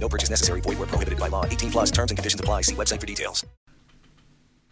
No 0.00 0.08
purchase 0.08 0.30
necessary. 0.30 0.60
Void 0.62 0.78
where 0.78 0.88
prohibited 0.88 1.18
by 1.18 1.28
law. 1.28 1.44
18 1.44 1.70
plus 1.70 1.90
terms 1.92 2.10
and 2.10 2.18
conditions 2.18 2.40
apply. 2.40 2.62
See 2.62 2.74
website 2.74 3.00
for 3.00 3.06
details. 3.06 3.46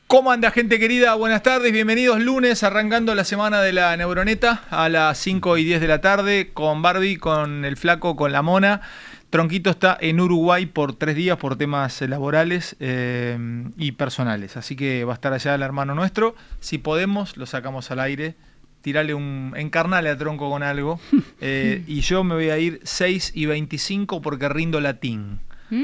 ¿Cómo 0.08 0.32
anda 0.32 0.50
gente 0.50 0.78
querida? 0.78 1.14
Buenas 1.16 1.42
tardes, 1.42 1.70
bienvenidos 1.70 2.18
lunes, 2.18 2.62
arrancando 2.62 3.14
la 3.14 3.24
semana 3.24 3.60
de 3.60 3.74
la 3.74 3.94
Neuroneta 3.94 4.62
a 4.70 4.88
las 4.88 5.18
5 5.18 5.58
y 5.58 5.64
10 5.64 5.82
de 5.82 5.86
la 5.86 6.00
tarde 6.00 6.50
con 6.54 6.80
Barbie, 6.80 7.18
con 7.18 7.66
el 7.66 7.76
flaco, 7.76 8.16
con 8.16 8.32
la 8.32 8.40
mona. 8.40 8.80
Tronquito 9.28 9.68
está 9.68 9.98
en 10.00 10.18
Uruguay 10.18 10.64
por 10.64 10.94
tres 10.94 11.14
días 11.14 11.36
por 11.36 11.56
temas 11.56 12.00
laborales 12.00 12.74
eh, 12.80 13.36
y 13.76 13.92
personales, 13.92 14.56
así 14.56 14.76
que 14.76 15.04
va 15.04 15.12
a 15.12 15.16
estar 15.16 15.34
allá 15.34 15.54
el 15.54 15.60
hermano 15.60 15.94
nuestro. 15.94 16.34
Si 16.60 16.78
podemos, 16.78 17.36
lo 17.36 17.44
sacamos 17.44 17.90
al 17.90 18.00
aire, 18.00 18.34
tirale 18.82 19.14
un. 19.14 19.54
encarnale 19.56 20.08
a 20.10 20.16
Tronco 20.16 20.50
con 20.50 20.62
algo. 20.62 21.00
Eh, 21.40 21.84
y 21.86 22.00
yo 22.00 22.24
me 22.24 22.34
voy 22.34 22.50
a 22.50 22.58
ir 22.58 22.80
6 22.82 23.32
y 23.34 23.46
25 23.46 24.20
porque 24.20 24.48
rindo 24.48 24.80
latín. 24.80 25.38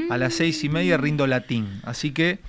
A 0.09 0.17
las 0.17 0.33
6 0.33 0.63
y 0.65 0.69
media 0.69 0.97
rindo 0.97 1.27
latín, 1.27 1.79
así 1.83 2.11
que 2.11 2.39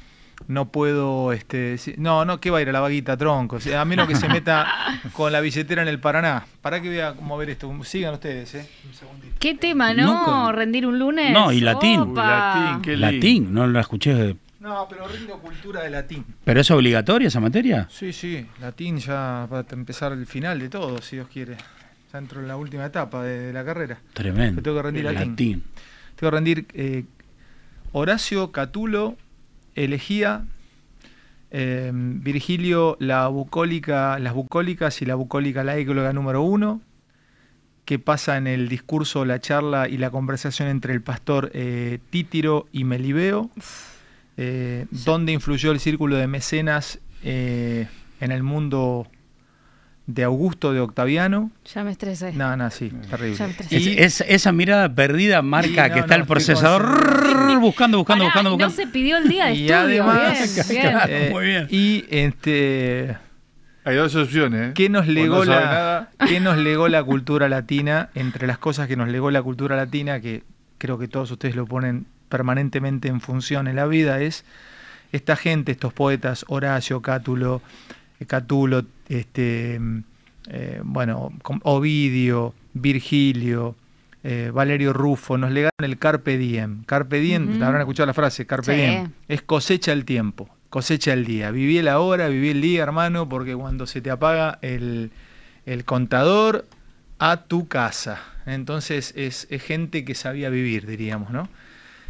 no 0.49 0.71
puedo, 0.71 1.33
este, 1.33 1.77
no, 1.97 2.25
no, 2.25 2.41
que 2.41 2.51
va 2.51 2.59
a 2.59 2.63
ir 2.63 2.69
a 2.69 2.73
la 2.73 2.81
vaguita 2.81 3.17
tronco, 3.17 3.57
O 3.57 3.61
sea, 3.61 3.81
a 3.81 3.85
menos 3.85 4.07
que 4.07 4.15
se 4.15 4.29
meta 4.29 4.67
con 5.13 5.33
la 5.33 5.41
billetera 5.41 5.83
en 5.83 5.89
el 5.89 5.99
Paraná. 5.99 6.47
¿Para 6.61 6.81
que 6.81 6.89
voy 6.89 7.01
a 7.01 7.13
mover 7.15 7.51
esto? 7.51 7.73
Sigan 7.85 8.15
ustedes, 8.15 8.55
eh. 8.55 8.69
Un 8.87 8.95
segundito. 8.95 9.35
¿Qué 9.39 9.55
tema, 9.55 9.95
no? 9.95 10.07
Nunca. 10.07 10.53
¿Rendir 10.53 10.87
un 10.87 10.99
lunes? 10.99 11.33
No, 11.33 11.53
y 11.53 11.61
latín. 11.61 12.01
Opa. 12.01 12.81
Latín, 12.85 13.53
no 13.53 13.67
lo 13.67 13.81
escuché. 13.81 14.37
No, 14.67 14.89
pero 14.91 15.07
rindo 15.07 15.39
cultura 15.39 15.83
de 15.83 15.91
latín. 15.91 16.25
¿Pero 16.45 16.61
es 16.61 16.69
obligatoria 16.73 17.29
esa 17.29 17.39
materia? 17.39 17.87
Sí, 17.89 18.13
sí, 18.13 18.45
latín 18.61 18.99
ya 18.99 19.47
va 19.47 19.61
a 19.61 19.67
empezar 19.71 20.11
el 20.11 20.27
final 20.27 20.59
de 20.59 20.69
todo, 20.69 21.01
si 21.01 21.15
Dios 21.15 21.29
quiere. 21.33 21.57
Ya 22.13 22.19
entro 22.19 22.41
en 22.41 22.49
la 22.49 22.57
última 22.57 22.85
etapa 22.85 23.23
de, 23.23 23.39
de 23.39 23.53
la 23.53 23.65
carrera. 23.65 24.01
Tremendo. 24.13 24.57
Que 24.57 24.65
tengo 24.65 24.77
que 24.77 24.83
rendir 24.83 25.05
latín. 25.05 25.31
Latín. 25.31 25.65
Tengo 26.17 26.31
que 26.33 26.37
rendir 26.37 26.67
eh, 26.75 27.05
Horacio, 27.93 28.51
Catulo, 28.51 29.17
Elegía, 29.77 30.47
eh, 31.53 31.93
Virgilio, 31.95 32.97
la 32.99 33.29
bucólica, 33.29 34.19
las 34.19 34.35
bucólicas 34.35 35.01
y 35.01 35.07
la 35.07 35.15
bucólica 35.15 35.63
laicóloga 35.63 36.13
número 36.13 36.43
uno, 36.43 36.81
que 37.85 38.01
pasa 38.01 38.37
en 38.37 38.49
el 38.49 38.69
discurso, 38.69 39.25
la 39.25 39.41
charla 39.41 39.89
y 39.89 39.97
la 39.97 40.11
conversación 40.11 40.67
entre 40.69 40.93
el 40.93 41.03
pastor 41.03 41.53
eh, 41.55 42.01
Títiro 42.11 42.67
y 42.73 42.83
Melibeo, 42.83 43.49
eh, 44.37 44.87
donde 44.91 45.33
influyó 45.33 45.73
el 45.73 45.81
círculo 45.81 46.17
de 46.17 46.27
mecenas 46.27 46.99
eh, 47.23 47.87
en 48.21 48.33
el 48.33 48.43
mundo 48.43 49.07
de 50.07 50.23
Augusto 50.23 50.73
de 50.73 50.81
Octaviano. 50.81 51.51
Ya 51.75 51.83
me 51.83 51.91
estresé. 51.91 52.33
No, 52.33 52.57
no, 52.57 52.71
sí, 52.71 52.91
terrible. 53.11 53.37
Ya 53.37 53.45
me 53.47 53.51
estresé. 53.51 53.77
Es- 53.77 53.87
Y- 53.87 53.99
es- 53.99 54.21
esa 54.29 54.53
mirada 54.53 54.95
perdida 54.95 55.43
marca 55.43 55.85
Sí, 55.85 55.89
no, 55.89 55.95
que 55.95 56.01
está 56.01 56.17
no, 56.17 56.23
el 56.23 56.29
procesador 56.29 56.83
buscando, 57.61 57.99
buscando, 57.99 58.25
Pará, 58.25 58.25
buscando, 58.27 58.51
y 58.51 58.53
buscando. 58.53 58.57
No 58.59 58.71
se 58.71 58.87
pidió 58.87 59.17
el 59.17 59.29
día 59.29 59.47
de 59.47 59.55
Y 59.57 59.69
estudio. 59.71 60.05
además- 60.05 60.55
bien, 60.55 60.67
bien. 60.69 60.91
Claro, 60.93 61.13
Eh, 61.13 61.29
muy 61.33 61.45
bien. 61.47 61.67
Y 61.71 62.05
este 62.11 63.17
Hay 63.85 63.97
dos 63.97 64.15
opciones. 64.15 64.69
¿eh? 64.69 64.73
¿Qué 64.75 64.89
nos 64.89 65.09
legó 65.09 65.45
la 65.45 66.11
qué 66.29 66.39
nos 66.41 66.57
legó 66.59 66.87
la 66.89 67.03
cultura 67.03 67.49
latina? 67.49 68.11
Entre 68.15 68.47
las 68.47 68.59
cosas 68.59 68.87
que 68.89 68.97
nos 68.97 69.09
legó 69.09 69.31
la 69.33 69.43
cultura 69.43 69.75
latina, 69.77 70.21
que 70.21 70.43
creo 70.79 70.99
que 70.99 71.09
todos 71.09 71.31
ustedes 71.31 71.57
lo 71.57 71.67
ponen 71.67 72.07
permanentemente 72.29 73.09
en 73.09 73.21
función 73.21 73.69
en 73.69 73.77
la 73.77 73.87
vida, 73.87 74.21
es 74.21 74.45
esta 75.13 75.37
gente, 75.37 75.73
estos 75.73 75.93
poetas, 75.93 76.45
Horacio, 76.49 77.01
Cátulo, 77.01 77.63
eh, 78.21 78.27
Catulo, 78.27 78.85
este, 79.09 79.79
mm, 79.79 79.99
eh, 80.49 80.81
bueno, 80.83 81.33
Ovidio, 81.63 82.55
Virgilio, 82.75 83.77
eh, 84.25 84.51
Valerio 84.53 84.93
Rufo, 84.93 85.39
nos 85.39 85.53
legaron 85.53 85.73
el 85.83 85.99
Carpe 85.99 86.37
Diem. 86.37 86.83
Carpe 86.85 87.21
Diem, 87.21 87.55
Ujú. 87.57 87.65
habrán 87.65 87.81
escuchado 87.83 88.07
la 88.07 88.15
frase, 88.15 88.45
Carpe 88.47 88.75
Sí. 88.75 88.81
Diem, 88.81 89.11
es 89.29 89.43
cosecha 89.43 89.93
el 89.93 90.05
tiempo, 90.05 90.49
cosecha 90.69 91.13
el 91.13 91.25
día. 91.25 91.53
Viví 91.53 91.81
la 91.83 92.01
hora, 92.01 92.27
viví 92.29 92.51
el 92.51 92.61
día, 92.61 92.83
hermano, 92.83 93.29
porque 93.29 93.55
cuando 93.55 93.87
se 93.87 94.01
te 94.01 94.11
apaga 94.11 94.59
el, 94.63 95.13
el 95.65 95.85
contador, 95.85 96.67
a 97.19 97.37
tu 97.45 97.69
casa. 97.69 98.21
Entonces 98.47 99.13
es, 99.17 99.47
es 99.51 99.63
gente 99.63 100.05
que 100.05 100.15
sabía 100.15 100.51
vivir, 100.51 100.87
diríamos, 100.87 101.31
¿no? 101.31 101.49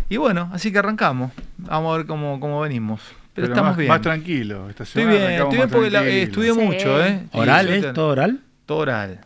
Y 0.09 0.19
bueno, 0.19 0.51
así 0.53 0.71
que 0.73 0.79
arrancamos. 0.79 1.33
Vamos 1.59 1.95
a 1.95 1.97
ver 1.99 2.07
cómo, 2.07 2.39
cómo 2.41 2.61
venimos. 2.61 3.01
Pero, 3.35 3.49
estamos 3.49 3.71
más, 3.71 3.77
bien. 3.77 3.89
Más 3.89 4.01
tranquilo. 4.01 4.71
Esta 4.71 4.85
Estoy 4.85 5.05
bien, 5.05 5.23
estoy 5.33 5.57
bien 5.57 5.69
porque 5.69 5.91
la- 5.91 6.05
eh, 6.05 6.23
estudié 6.23 6.53
Sí. 6.53 6.59
mucho, 6.59 7.05
¿eh? 7.05 7.23
¿Oral 7.33 7.69
es? 7.69 7.93
¿Todo 7.93 8.09
oral? 8.09 8.41
Todo 8.65 8.79
oral. 8.79 9.21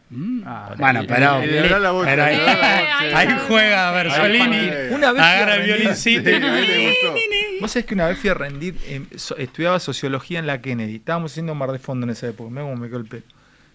Ah, 0.44 0.74
bueno, 0.76 1.00
pero, 1.08 1.40
el- 1.42 1.50
el 1.50 1.64
oral 1.66 1.86
a 1.86 1.90
vos, 1.92 2.04
pero 2.06 2.24
ahí, 2.24 3.28
juega 3.48 3.90
Bersolini. 3.92 4.70
Una 4.92 5.12
vez 5.12 5.22
agarra 5.22 5.54
el 5.56 5.62
violincito. 5.64 6.28
Sí, 6.28 6.36
a 6.36 6.38
mí 6.40 6.66
le 6.66 6.88
gustó. 6.90 7.14
Vos 7.60 7.70
sabés 7.72 7.86
que 7.86 7.94
una 7.94 8.06
vez 8.08 8.18
fui 8.18 8.30
a 8.30 8.34
rendir, 8.34 8.74
eh, 8.86 9.02
so- 9.16 9.36
estudiaba 9.36 9.78
sociología 9.80 10.38
en 10.38 10.46
la 10.46 10.60
Kennedy. 10.60 10.96
Estábamos 10.96 11.32
haciendo 11.32 11.54
Mar 11.54 11.72
de 11.72 11.78
Fondo 11.78 12.04
en 12.04 12.10
esa 12.10 12.26
época, 12.28 12.50
me, 12.50 12.62
me 12.76 12.88
pelo. 12.88 13.04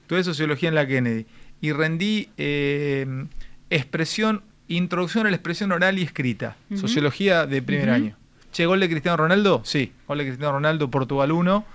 Estudié 0.02 0.24
sociología 0.24 0.70
en 0.70 0.76
la 0.76 0.86
Kennedy 0.86 1.26
y 1.62 1.72
rendí 1.72 2.30
eh, 2.38 3.26
expresión, 3.70 4.44
introducción 4.68 5.28
a 5.28 5.30
la 5.30 5.36
expresión 5.36 5.72
oral 5.72 6.00
y 6.00 6.04
escrita. 6.04 6.56
Sociología 6.76 7.46
de 7.46 7.62
primer 7.62 7.90
año. 7.90 8.18
Che, 8.52 8.66
gol 8.66 8.80
de 8.80 8.90
Cristiano 8.90 9.18
Ronaldo, 9.18 9.62
sí, 9.66 9.92
gol 10.08 10.20
de 10.20 10.26
Cristiano 10.26 10.54
Ronaldo, 10.54 10.90
Portugal 10.90 11.32
1. 11.32 11.66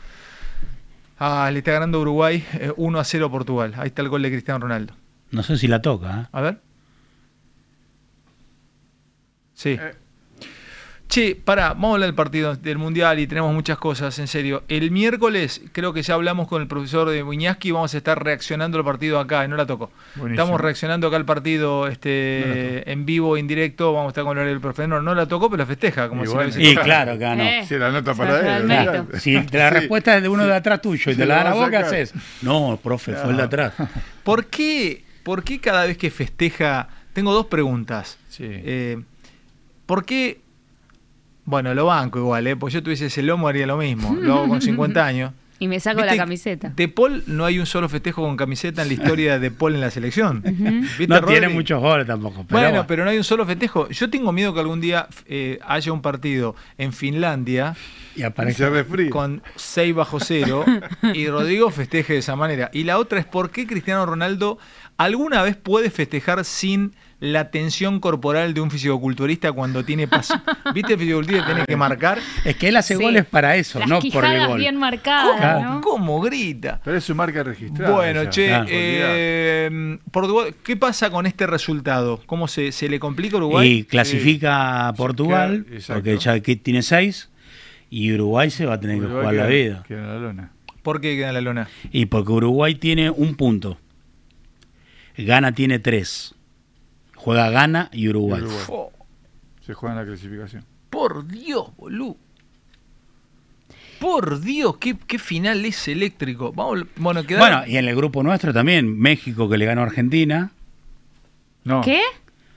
Ah, 1.19 1.51
le 1.53 1.59
está 1.59 1.73
ganando 1.73 2.01
Uruguay 2.01 2.43
eh, 2.55 2.73
1 2.75 2.99
a 2.99 3.05
0 3.05 3.31
Portugal. 3.31 3.75
Ahí 3.77 3.89
está 3.89 4.01
el 4.01 4.09
gol 4.09 4.23
de 4.23 4.31
Cristiano 4.31 4.61
Ronaldo. 4.61 4.95
No 5.31 5.43
sé 5.43 5.59
si 5.59 5.69
la 5.69 5.83
toca. 5.83 6.23
¿eh? 6.23 6.27
A 6.33 6.41
ver. 6.41 6.61
Sí. 9.53 9.79
Che, 11.11 11.35
pará, 11.35 11.71
vamos 11.71 11.91
a 11.91 11.95
hablar 11.95 12.07
del 12.07 12.15
partido 12.15 12.55
del 12.55 12.79
Mundial 12.79 13.19
y 13.19 13.27
tenemos 13.27 13.53
muchas 13.53 13.79
cosas, 13.79 14.17
en 14.21 14.29
serio. 14.29 14.63
El 14.69 14.93
miércoles 14.93 15.61
creo 15.73 15.93
que 15.93 16.03
ya 16.05 16.15
hablamos 16.15 16.47
con 16.47 16.63
el 16.63 16.69
profesor 16.69 17.11
de 17.11 17.21
Buñaski 17.25 17.71
y 17.71 17.73
vamos 17.73 17.93
a 17.95 17.97
estar 17.97 18.23
reaccionando 18.23 18.79
al 18.79 18.85
partido 18.85 19.19
acá, 19.19 19.45
y 19.45 19.49
no 19.49 19.57
la 19.57 19.67
toco. 19.67 19.91
Buenísimo. 20.15 20.41
Estamos 20.45 20.61
reaccionando 20.61 21.09
acá 21.09 21.17
al 21.17 21.25
partido 21.25 21.89
este, 21.89 22.89
en 22.93 23.07
vivo, 23.07 23.37
en 23.37 23.49
directo, 23.49 23.93
vamos 23.93 24.07
a 24.07 24.11
estar 24.11 24.23
con 24.23 24.39
el 24.39 24.47
del 24.47 24.61
profe. 24.61 24.87
No, 24.87 25.03
no 25.03 25.13
la 25.17 25.27
tocó, 25.27 25.51
pero 25.51 25.59
la 25.59 25.67
festeja, 25.67 26.09
como 26.09 26.23
Y 26.23 26.27
si 26.29 26.33
bueno. 26.33 26.49
la 26.49 26.55
hubiese 26.55 26.71
Y 26.71 26.75
tocado. 26.77 26.85
claro 26.87 27.19
que 27.19 27.25
no. 27.37 27.43
Eh. 27.43 27.65
Sí, 27.67 27.75
la 27.77 27.91
nota 27.91 28.15
para 28.15 28.57
él. 28.59 28.63
Si 29.19 29.33
la 29.33 29.49
Sí. 29.51 29.75
respuesta 29.75 30.17
es 30.17 30.23
de 30.23 30.29
uno 30.29 30.47
de 30.47 30.55
atrás 30.55 30.81
tuyo 30.81 31.11
y 31.11 31.17
te 31.17 31.27
la 31.27 31.35
la 31.39 31.43
dan 31.43 31.53
a 31.53 31.57
vos, 31.57 31.71
¿qué 31.71 31.75
sacar. 31.77 31.85
haces? 31.93 32.15
No, 32.43 32.79
profe, 32.81 33.15
fue 33.15 33.33
el 33.33 33.37
de 33.37 33.43
atrás. 33.43 33.73
¿Por 34.23 34.47
qué, 34.47 35.03
¿Por 35.25 35.43
qué 35.43 35.59
cada 35.61 35.87
vez 35.87 35.99
que 35.99 36.09
festeja... 36.13 36.89
Tengo 37.13 37.33
dos 37.35 37.47
preguntas. 37.47 38.17
Sí. 38.29 38.45
Eh, 38.47 38.97
¿Por 39.87 40.05
qué? 40.05 40.39
Bueno, 41.51 41.75
lo 41.75 41.87
banco 41.87 42.19
igual, 42.19 42.47
¿eh? 42.47 42.57
Porque 42.57 42.75
yo 42.75 42.83
tuviese 42.83 43.07
ese 43.07 43.23
lomo 43.23 43.49
haría 43.49 43.67
lo 43.67 43.77
mismo. 43.77 44.17
Lo 44.21 44.35
hago 44.39 44.49
con 44.49 44.63
50 44.63 45.05
años. 45.07 45.33
Y 45.59 45.69
me 45.69 45.79
saco 45.79 45.99
¿Viste? 45.99 46.13
la 46.17 46.23
camiseta. 46.23 46.73
De 46.75 46.89
Paul 46.89 47.23
no 47.27 47.45
hay 47.45 47.59
un 47.59 47.67
solo 47.67 47.87
festejo 47.91 48.23
con 48.23 48.35
camiseta 48.35 48.81
en 48.81 48.89
la 48.89 48.95
historia 48.95 49.39
de 49.39 49.51
Paul 49.51 49.75
en 49.75 49.83
la 49.83 49.91
selección. 49.91 50.43
¿Viste, 50.43 51.07
No 51.07 51.21
Rodri? 51.21 51.35
tiene 51.35 51.49
muchos 51.51 51.79
goles 51.83 52.07
tampoco. 52.07 52.47
Pero 52.49 52.61
Bueno, 52.63 52.87
pero 52.87 53.05
no 53.05 53.11
hay 53.11 53.19
un 53.19 53.25
solo 53.25 53.45
festejo. 53.45 53.87
Yo 53.91 54.09
tengo 54.09 54.33
miedo 54.33 54.55
que 54.55 54.61
algún 54.61 54.81
día 54.81 55.07
eh, 55.27 55.59
haya 55.67 55.93
un 55.93 56.01
partido 56.01 56.57
en 56.79 56.95
Finlandia 56.95 57.77
Y 58.17 58.23
refríe. 58.23 59.11
con 59.11 59.43
6 59.57 59.95
bajo 59.95 60.19
cero 60.19 60.65
y 61.15 61.27
Rodrigo 61.29 61.71
festeje 61.71 62.15
de 62.15 62.21
esa 62.21 62.37
manera. 62.37 62.71
Y 62.73 62.85
la 62.85 62.97
otra 62.99 63.19
es 63.19 63.27
por 63.27 63.51
qué 63.51 63.67
Cristiano 63.67 64.07
Ronaldo 64.07 64.57
alguna 64.97 65.43
vez 65.43 65.57
puede 65.57 65.91
festejar 65.91 66.43
sin 66.47 66.95
la 67.21 67.51
tensión 67.51 68.01
corporal 68.01 68.55
de 68.55 68.63
un 68.63 68.71
fisicoculturista 68.71 69.53
cuando 69.53 69.85
tiene 69.85 70.09
pasión. 70.09 70.43
¿Viste 70.75 70.95
el 70.95 70.99
fisicoculturista 70.99 71.47
tiene 71.47 71.65
que 71.67 71.77
marcar? 71.77 72.19
Es 72.45 72.57
que 72.57 72.69
él 72.69 72.77
hace 72.77 72.97
Sí. 72.97 73.03
goles 73.03 73.27
para 73.27 73.57
eso, 73.57 73.79
Las 73.79 73.89
no 73.89 74.01
por 74.01 74.25
el 74.25 74.47
gol. 74.47 74.59
bien 74.59 74.77
marcadas, 74.77 75.37
Claro. 75.39 75.63
¿no? 75.75 75.81
¿Cómo 75.83 76.21
grita? 76.23 76.81
Pero 76.83 76.97
es 76.97 77.05
su 77.05 77.15
marca 77.15 77.43
registrada. 77.43 77.95
Bueno, 77.95 78.23
ya. 78.25 78.31
che, 78.31 78.47
Claro. 78.47 78.67
eh, 78.71 79.99
Portugal, 80.11 80.55
¿qué 80.65 80.77
pasa 80.77 81.11
con 81.11 81.27
este 81.27 81.47
resultado? 81.47 82.23
¿Cómo 82.27 82.49
se, 82.49 82.73
se 82.73 82.89
le 82.89 82.99
complica 82.99 83.35
a 83.37 83.39
Uruguay? 83.39 83.69
Y 83.71 83.85
clasifica 83.85 84.89
a 84.89 84.93
Portugal, 84.95 85.67
exacto. 85.71 86.03
porque 86.03 86.17
ya 86.19 86.41
que 86.41 86.57
tiene 86.57 86.83
seis, 86.83 87.29
y 87.91 88.13
Uruguay 88.15 88.51
se 88.51 88.65
va 88.65 88.75
a 88.75 88.81
tener 88.81 88.99
que 88.99 89.07
jugar 89.07 89.35
la 89.35 89.47
vida. 89.47 89.85
queda 89.87 89.99
en 90.01 90.07
la 90.09 90.19
lona. 90.19 90.53
¿Por 90.83 91.03
qué 91.03 91.17
queda 91.17 91.29
en 91.29 91.35
la 91.35 91.41
lona? 91.43 91.69
Y 91.93 92.07
porque 92.07 92.33
Uruguay 92.33 92.75
tiene 92.77 93.11
un 93.11 93.35
punto. 93.35 93.77
Gana 95.19 95.53
tiene 95.53 95.79
tres. 95.79 96.35
Juega 97.21 97.51
Gana 97.51 97.89
y 97.93 98.09
Uruguay. 98.09 98.41
Y 98.41 98.45
Uruguay. 98.45 98.65
Oh, 98.69 98.93
Se 99.65 99.75
juega 99.75 99.95
en 99.95 100.01
la 100.01 100.07
clasificación. 100.07 100.65
por 100.89 101.27
Dios, 101.27 101.75
boludo. 101.77 102.17
Por 103.99 104.41
Dios, 104.41 104.79
qué, 104.79 104.97
qué 105.07 105.19
final 105.19 105.65
es 105.67 105.87
eléctrico. 105.87 106.53
Vamos, 106.53 106.87
bueno, 106.97 107.23
queda 107.25 107.39
Bueno, 107.41 107.63
y 107.67 107.77
en 107.77 107.87
el 107.87 107.95
grupo 107.95 108.23
nuestro 108.23 108.53
también, 108.55 108.99
México 108.99 109.49
que 109.49 109.59
le 109.59 109.67
ganó 109.67 109.83
a 109.83 109.85
Argentina. 109.85 110.53
No. 111.65 111.83
¿Qué? 111.83 112.01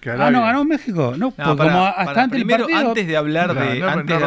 Que 0.04 0.12
Ah, 0.12 0.30
no, 0.30 0.42
ganó 0.42 0.66
México. 0.66 1.14
No, 1.18 1.34
No, 1.38 1.56
pará, 1.56 1.72
como 1.72 1.86
hasta 1.86 2.04
antes 2.04 2.16
del 2.18 2.30
Primero, 2.46 2.66
partido. 2.66 2.90
antes 2.90 3.08
de 3.08 3.18
hablar 3.18 3.48
No, 3.56 3.62
de. 3.62 3.80
no, 3.80 3.88
antes 3.88 4.20
de 4.20 4.26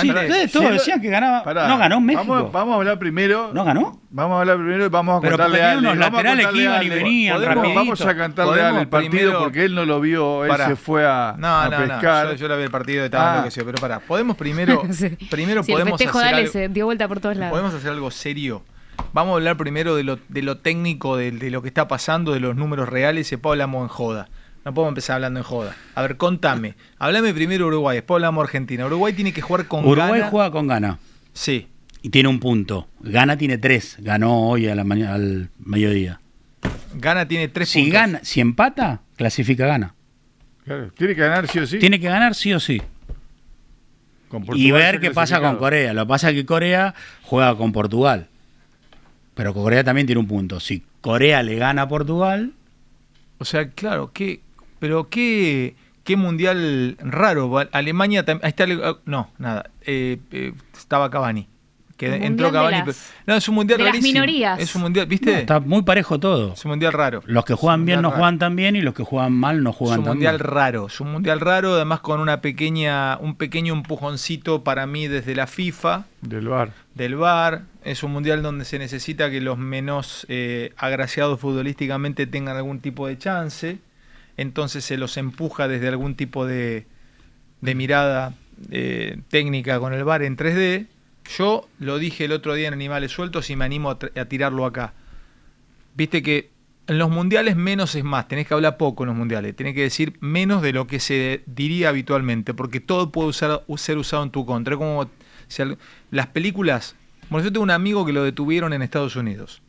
Sí, 0.00 0.08
antes- 0.10 0.22
ustedes 0.28 0.52
todos 0.52 0.70
decían 0.72 1.00
que 1.00 1.08
ganaba. 1.10 1.44
Pará, 1.44 1.68
no 1.68 1.78
ganó 1.78 2.00
México. 2.00 2.24
Vamos, 2.34 2.52
vamos 2.52 2.72
a 2.72 2.76
hablar 2.78 2.98
primero. 2.98 3.50
¿No 3.54 3.64
ganó? 3.64 4.00
Vamos 4.10 4.36
a 4.36 4.40
hablar 4.40 4.56
primero 4.56 4.84
y 4.84 4.88
vamos 4.88 5.18
a 5.18 5.20
Pero 5.20 5.36
contarle 5.38 5.62
a 5.64 5.78
unos 5.78 5.96
laterales 5.96 6.46
que 6.48 6.58
iban 6.62 6.82
y 6.82 6.88
venían 6.88 7.36
Podemos-. 7.38 7.74
Vamos 7.74 8.00
a 8.00 8.16
cantarle 8.16 8.50
a 8.50 8.54
Ale 8.54 8.60
Podemos 8.62 8.82
el 8.82 8.88
partido 8.88 9.10
primero- 9.10 9.38
porque 9.38 9.64
él 9.64 9.74
no 9.76 9.84
lo 9.84 10.00
vio. 10.00 10.44
Él 10.44 10.50
Pará. 10.50 10.66
se 10.66 10.76
fue 10.76 11.06
a, 11.06 11.34
No, 11.38 11.46
a 11.60 11.68
no, 11.68 11.76
pescar. 11.78 12.24
no. 12.26 12.32
Yo, 12.32 12.36
yo 12.38 12.48
la 12.48 12.56
vi 12.56 12.62
el 12.64 12.70
partido 12.70 13.02
y 13.02 13.04
estaba 13.06 13.24
Ah. 13.24 13.32
enloquecido, 13.36 13.66
pero 13.66 13.78
pará. 13.78 14.00
Podemos 14.00 14.36
primero. 14.36 14.82
Sí. 14.92 15.08
Primero 15.30 15.62
Sí, 15.62 15.70
el 15.72 15.78
podemos 15.78 15.98
festejo 15.98 16.18
algo- 16.18 16.50
se 16.50 16.68
dio 16.68 16.86
vuelta 16.86 17.06
por 17.08 17.20
todos 17.20 17.36
lados. 17.36 17.52
Podemos 17.52 17.72
hacer 17.74 17.90
algo 17.90 18.10
serio. 18.10 18.62
Vamos 19.14 19.32
a 19.32 19.36
hablar 19.36 19.56
primero 19.56 19.94
de 19.96 20.02
lo, 20.04 20.18
de 20.28 20.42
lo 20.42 20.58
técnico, 20.58 21.16
de, 21.16 21.30
de 21.30 21.50
lo 21.50 21.62
que 21.62 21.68
está 21.68 21.86
pasando, 21.88 22.32
de 22.32 22.40
los 22.40 22.56
números 22.56 22.88
reales, 22.88 23.28
y 23.28 23.36
después 23.36 23.52
hablamos 23.52 23.82
en 23.82 23.88
joda. 23.88 24.28
No 24.64 24.72
podemos 24.72 24.90
empezar 24.92 25.16
hablando 25.16 25.40
en 25.40 25.44
joda. 25.44 25.74
A 25.94 26.02
ver, 26.02 26.16
contame. 26.16 26.74
Hablame 26.98 27.34
primero 27.34 27.66
Uruguay, 27.66 27.96
después 27.96 28.16
hablamos 28.16 28.42
de 28.42 28.46
Argentina. 28.46 28.86
Uruguay 28.86 29.12
tiene 29.12 29.32
que 29.32 29.40
jugar 29.42 29.66
con 29.66 29.84
Uruguay 29.84 30.20
Ghana. 30.20 30.30
juega 30.30 30.50
con 30.52 30.66
Gana 30.68 30.98
Sí. 31.32 31.66
y 32.02 32.10
tiene 32.10 32.28
un 32.28 32.38
punto. 32.38 32.86
Gana 33.00 33.36
tiene 33.36 33.58
tres. 33.58 33.96
Ganó 33.98 34.48
hoy 34.48 34.68
a 34.68 34.74
la 34.74 34.84
mañana, 34.84 35.14
al 35.14 35.50
mediodía. 35.58 36.20
Gana 36.94 37.26
tiene 37.26 37.48
tres 37.48 37.70
Si 37.70 37.80
puntos. 37.80 37.92
gana, 37.92 38.20
si 38.22 38.40
empata, 38.40 39.00
clasifica 39.16 39.66
Gana. 39.66 39.94
Claro, 40.64 40.92
Tiene 40.92 41.16
que 41.16 41.20
ganar 41.22 41.48
sí 41.48 41.58
o 41.58 41.66
sí. 41.66 41.78
Tiene 41.80 41.98
que 41.98 42.06
ganar 42.08 42.34
sí 42.36 42.52
o 42.52 42.60
sí. 42.60 42.80
Con 44.28 44.44
y 44.54 44.70
ver 44.70 45.00
qué 45.00 45.10
pasa 45.10 45.40
con. 45.40 45.56
Corea. 45.56 45.92
Lo 45.92 46.02
que 46.04 46.08
pasa 46.08 46.30
es 46.30 46.36
que 46.36 46.46
Corea 46.46 46.94
juega 47.22 47.56
con 47.56 47.72
Portugal. 47.72 48.28
Pero 49.34 49.52
Corea 49.54 49.82
también 49.82 50.06
tiene 50.06 50.20
un 50.20 50.28
punto. 50.28 50.60
Si 50.60 50.82
Corea 51.00 51.42
le 51.42 51.56
gana 51.56 51.82
a 51.82 51.88
Portugal, 51.88 52.52
O 53.38 53.44
sea, 53.44 53.70
claro, 53.70 54.12
qué, 54.12 54.40
pero 54.82 55.08
qué, 55.08 55.76
qué 56.02 56.16
mundial 56.16 56.96
raro. 56.98 57.52
Alemania 57.70 58.24
también. 58.24 58.44
Ahí 58.44 58.50
está. 58.50 58.64
ah, 58.88 58.98
No, 59.04 59.30
nada. 59.38 59.70
eh, 59.86 60.18
eh, 60.32 60.52
estaba 60.76 61.08
Cavani. 61.08 61.46
Que 61.96 62.06
entró 62.08 62.46
mundial 62.48 62.50
de 62.50 62.52
Cavani. 62.52 62.76
las- 62.78 62.84
pero- 62.84 63.22
no, 63.28 63.34
es 63.36 63.48
un 63.48 63.54
mundial 63.54 63.78
de 63.78 63.84
las 63.84 64.02
minorías. 64.02 64.58
Es 64.58 64.74
un 64.74 64.82
mundial, 64.82 65.06
no, 65.06 65.10
¿viste? 65.10 65.38
está 65.42 65.60
muy 65.60 65.82
parejo 65.82 66.18
todo. 66.18 66.54
Es 66.54 66.64
un 66.64 66.70
mundial 66.72 66.92
raro. 66.92 67.22
Los 67.26 67.44
que 67.44 67.54
juegan 67.54 67.84
bien 67.84 68.02
no 68.02 68.08
Mundial 68.08 68.18
juegan 68.18 68.38
tan 68.40 68.56
bien 68.56 68.74
y 68.74 68.80
los 68.80 68.92
que 68.94 69.04
juegan 69.04 69.32
mal 69.32 69.62
no 69.62 69.70
Es 69.70 69.76
juegan 69.76 69.98
un 70.00 70.04
tan 70.06 70.14
mundial 70.14 70.38
bien. 70.38 70.48
raro, 70.50 70.86
es 70.88 71.00
un 71.00 71.12
mundial 71.12 71.38
raro, 71.38 71.74
además 71.74 72.00
con 72.00 72.18
una 72.18 72.40
pequeña, 72.40 73.18
un 73.18 73.36
pequeño 73.36 73.72
empujoncito 73.74 74.64
para 74.64 74.84
mí 74.88 75.06
desde 75.06 75.36
la 75.36 75.46
FIFA, 75.46 76.06
Del 76.22 76.48
bar. 76.48 76.72
del 76.96 77.14
VAR. 77.14 77.62
Es 77.84 78.02
un 78.02 78.10
mundial 78.12 78.42
donde 78.42 78.64
se 78.64 78.80
necesita 78.80 79.30
que 79.30 79.40
los 79.40 79.56
menos 79.58 80.26
eh, 80.28 80.72
agraciados 80.78 81.38
futbolísticamente 81.38 82.26
tengan 82.26 82.56
algún 82.56 82.80
tipo 82.80 83.06
de 83.06 83.16
chance. 83.16 83.78
Entonces 84.36 84.84
se 84.84 84.96
los 84.96 85.16
empuja 85.16 85.68
desde 85.68 85.88
algún 85.88 86.14
tipo 86.14 86.46
de, 86.46 86.86
de 87.60 87.74
mirada 87.74 88.34
eh, 88.70 89.18
técnica 89.28 89.80
con 89.80 89.92
el 89.94 90.04
VAR 90.04 90.22
en 90.22 90.36
3D. 90.36 90.86
Yo 91.36 91.68
lo 91.78 91.98
dije 91.98 92.24
el 92.26 92.32
otro 92.32 92.54
día 92.54 92.68
en 92.68 92.74
Animales 92.74 93.12
Sueltos 93.12 93.48
y 93.50 93.56
me 93.56 93.64
animo 93.64 93.90
a, 93.90 94.24
tirarlo 94.26 94.66
acá. 94.66 94.94
Viste 95.94 96.22
que 96.22 96.50
en 96.86 96.98
los 96.98 97.10
mundiales 97.10 97.56
menos 97.56 97.94
es 97.94 98.04
más, 98.04 98.28
tenés 98.28 98.46
que 98.46 98.54
hablar 98.54 98.76
poco 98.76 99.04
en 99.04 99.08
los 99.08 99.16
mundiales, 99.16 99.54
tenés 99.54 99.74
que 99.74 99.82
decir 99.82 100.16
menos 100.20 100.62
de 100.62 100.72
lo 100.72 100.86
que 100.86 100.98
se 100.98 101.42
diría 101.46 101.90
habitualmente, 101.90 102.54
porque 102.54 102.80
todo 102.80 103.12
puede 103.12 103.32
ser 103.32 103.98
usado 103.98 104.22
en 104.24 104.30
tu 104.30 104.44
contra. 104.44 104.74
Es 104.74 104.78
como 104.78 105.08
las 106.10 106.26
películas, 106.28 106.96
bueno, 107.30 107.44
yo 107.44 107.52
tengo 107.52 107.62
un 107.62 107.70
amigo 107.70 108.04
que 108.04 108.12
lo 108.12 108.24
detuvieron 108.24 108.72
en 108.72 108.82
Estados 108.82 109.14
Unidos. 109.14 109.62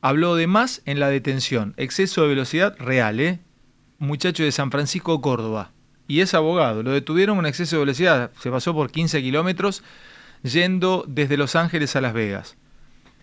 Habló 0.00 0.34
de 0.34 0.46
más 0.46 0.82
en 0.84 1.00
la 1.00 1.08
detención, 1.08 1.74
exceso 1.76 2.22
de 2.22 2.28
velocidad 2.28 2.76
real, 2.78 3.20
¿eh? 3.20 3.38
Muchacho 3.98 4.42
de 4.42 4.52
San 4.52 4.70
Francisco, 4.70 5.20
Córdoba. 5.20 5.70
Y 6.08 6.20
es 6.20 6.34
abogado, 6.34 6.82
lo 6.82 6.92
detuvieron 6.92 7.36
con 7.36 7.46
exceso 7.46 7.76
de 7.76 7.80
velocidad, 7.80 8.30
se 8.40 8.50
pasó 8.50 8.74
por 8.74 8.90
15 8.90 9.22
kilómetros 9.22 9.82
yendo 10.42 11.04
desde 11.08 11.36
Los 11.36 11.56
Ángeles 11.56 11.96
a 11.96 12.00
Las 12.00 12.12
Vegas. 12.12 12.56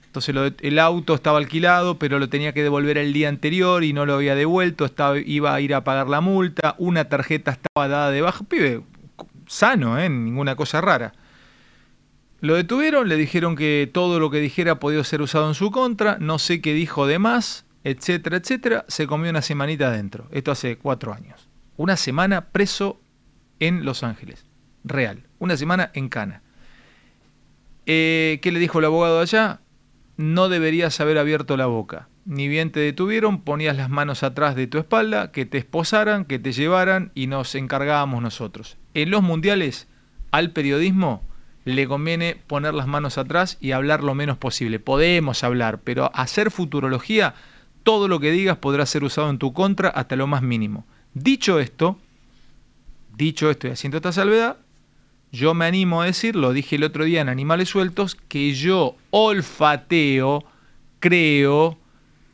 Entonces 0.05 0.53
el 0.61 0.79
auto 0.79 1.15
estaba 1.15 1.39
alquilado, 1.39 1.97
pero 1.97 2.19
lo 2.19 2.29
tenía 2.29 2.53
que 2.53 2.61
devolver 2.61 2.99
el 2.99 3.13
día 3.13 3.29
anterior 3.29 3.83
y 3.83 3.93
no 3.93 4.05
lo 4.05 4.13
había 4.13 4.35
devuelto, 4.35 4.87
iba 5.25 5.55
a 5.55 5.61
ir 5.61 5.73
a 5.73 5.83
pagar 5.83 6.07
la 6.07 6.21
multa, 6.21 6.75
una 6.77 7.05
tarjeta 7.05 7.51
estaba 7.51 7.87
dada 7.87 8.11
de 8.11 8.21
baja, 8.21 8.43
pibe, 8.43 8.83
sano, 9.47 9.97
¿eh? 9.97 10.09
ninguna 10.09 10.55
cosa 10.55 10.81
rara. 10.81 11.13
Lo 12.41 12.55
detuvieron, 12.55 13.07
le 13.07 13.15
dijeron 13.15 13.55
que 13.55 13.89
todo 13.91 14.19
lo 14.19 14.29
que 14.29 14.39
dijera 14.39 14.79
podía 14.79 15.03
ser 15.03 15.21
usado 15.21 15.47
en 15.47 15.55
su 15.55 15.71
contra, 15.71 16.17
no 16.19 16.37
sé 16.37 16.61
qué 16.61 16.73
dijo 16.73 17.07
de 17.07 17.17
más, 17.17 17.65
etcétera, 17.83 18.37
etcétera, 18.37 18.85
se 18.87 19.07
comió 19.07 19.29
una 19.29 19.41
semanita 19.41 19.87
adentro, 19.87 20.27
esto 20.31 20.51
hace 20.51 20.77
cuatro 20.77 21.13
años. 21.13 21.47
Una 21.75 21.97
semana 21.97 22.49
preso 22.51 23.01
en 23.59 23.85
Los 23.85 24.03
Ángeles, 24.03 24.45
real, 24.83 25.23
una 25.39 25.57
semana 25.57 25.91
en 25.93 26.09
Cana. 26.09 26.41
Eh, 27.85 28.39
¿Qué 28.41 28.51
le 28.51 28.59
dijo 28.59 28.79
el 28.79 28.85
abogado 28.85 29.19
allá? 29.19 29.59
No 30.15 30.49
deberías 30.49 30.99
haber 30.99 31.17
abierto 31.17 31.57
la 31.57 31.65
boca. 31.65 32.07
Ni 32.25 32.47
bien 32.47 32.71
te 32.71 32.79
detuvieron, 32.79 33.41
ponías 33.41 33.75
las 33.75 33.89
manos 33.89 34.23
atrás 34.23 34.55
de 34.55 34.67
tu 34.67 34.77
espalda, 34.77 35.31
que 35.31 35.45
te 35.45 35.57
esposaran, 35.57 36.23
que 36.23 36.39
te 36.39 36.53
llevaran 36.53 37.11
y 37.15 37.27
nos 37.27 37.53
encargábamos 37.55 38.21
nosotros. 38.21 38.77
En 38.93 39.11
los 39.11 39.21
mundiales, 39.21 39.87
al 40.31 40.51
periodismo 40.51 41.21
le 41.65 41.87
conviene 41.87 42.37
poner 42.47 42.73
las 42.73 42.87
manos 42.87 43.17
atrás 43.17 43.57
y 43.59 43.71
hablar 43.71 44.03
lo 44.03 44.15
menos 44.15 44.37
posible. 44.37 44.79
Podemos 44.79 45.43
hablar, 45.43 45.81
pero 45.81 46.11
hacer 46.13 46.51
futurología, 46.51 47.35
todo 47.83 48.07
lo 48.07 48.19
que 48.19 48.31
digas 48.31 48.57
podrá 48.57 48.85
ser 48.85 49.03
usado 49.03 49.29
en 49.29 49.37
tu 49.37 49.53
contra 49.53 49.89
hasta 49.89 50.15
lo 50.15 50.27
más 50.27 50.41
mínimo. 50.41 50.85
Dicho 51.13 51.59
esto, 51.59 51.99
dicho 53.15 53.49
esto 53.49 53.67
y 53.67 53.71
haciendo 53.71 53.97
esta 53.97 54.11
salvedad, 54.11 54.57
yo 55.31 55.53
me 55.53 55.65
animo 55.65 56.01
a 56.01 56.05
decir, 56.05 56.35
lo 56.35 56.53
dije 56.53 56.75
el 56.75 56.83
otro 56.83 57.03
día 57.05 57.21
en 57.21 57.29
Animales 57.29 57.69
Sueltos, 57.69 58.15
que 58.15 58.53
yo 58.53 58.95
olfateo, 59.09 60.43
creo, 60.99 61.77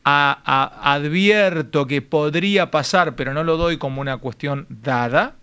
a- 0.03 0.93
advierto 0.93 1.87
que 1.87 2.01
podría 2.01 2.71
pasar, 2.71 3.15
pero 3.15 3.33
no 3.33 3.43
lo 3.43 3.57
doy 3.57 3.77
como 3.77 4.01
una 4.01 4.17
cuestión 4.17 4.65
dada, 4.69 5.35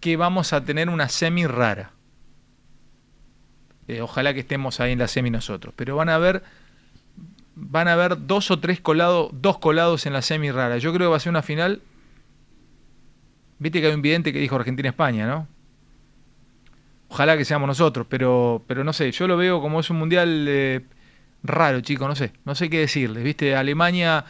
que 0.00 0.16
vamos 0.16 0.52
a 0.52 0.64
tener 0.64 0.88
una 0.88 1.08
semi 1.08 1.46
rara. 1.46 1.92
Eh, 3.88 4.00
ojalá 4.00 4.34
que 4.34 4.40
estemos 4.40 4.80
ahí 4.80 4.92
en 4.92 4.98
la 4.98 5.08
semi 5.08 5.30
nosotros, 5.30 5.72
pero 5.76 5.96
van 5.96 6.08
a 6.08 6.16
haber 6.16 6.42
van 7.56 7.88
a 7.88 7.94
haber 7.94 8.26
dos 8.26 8.50
o 8.50 8.60
tres 8.60 8.80
colados, 8.80 9.30
dos 9.32 9.58
colados 9.58 10.06
en 10.06 10.12
la 10.12 10.22
semi 10.22 10.50
rara. 10.52 10.78
Yo 10.78 10.92
creo 10.92 11.08
que 11.08 11.10
va 11.10 11.16
a 11.16 11.20
ser 11.20 11.30
una 11.30 11.42
final. 11.42 11.80
Viste 13.58 13.80
que 13.80 13.88
hay 13.88 13.94
un 13.94 14.02
vidente 14.02 14.32
que 14.32 14.38
dijo 14.38 14.54
Argentina-España, 14.54 15.26
¿no? 15.26 15.48
Ojalá 17.08 17.36
que 17.36 17.44
seamos 17.44 17.66
nosotros, 17.66 18.06
pero, 18.08 18.62
pero 18.66 18.84
no 18.84 18.92
sé, 18.92 19.10
yo 19.10 19.26
lo 19.26 19.36
veo 19.36 19.60
como 19.60 19.80
es 19.80 19.88
un 19.90 19.98
mundial 19.98 20.44
eh, 20.48 20.82
raro, 21.42 21.80
chico, 21.80 22.06
no 22.06 22.14
sé, 22.14 22.32
no 22.44 22.54
sé 22.54 22.68
qué 22.68 22.80
decirles, 22.80 23.24
¿viste? 23.24 23.54
Alemania 23.54 24.24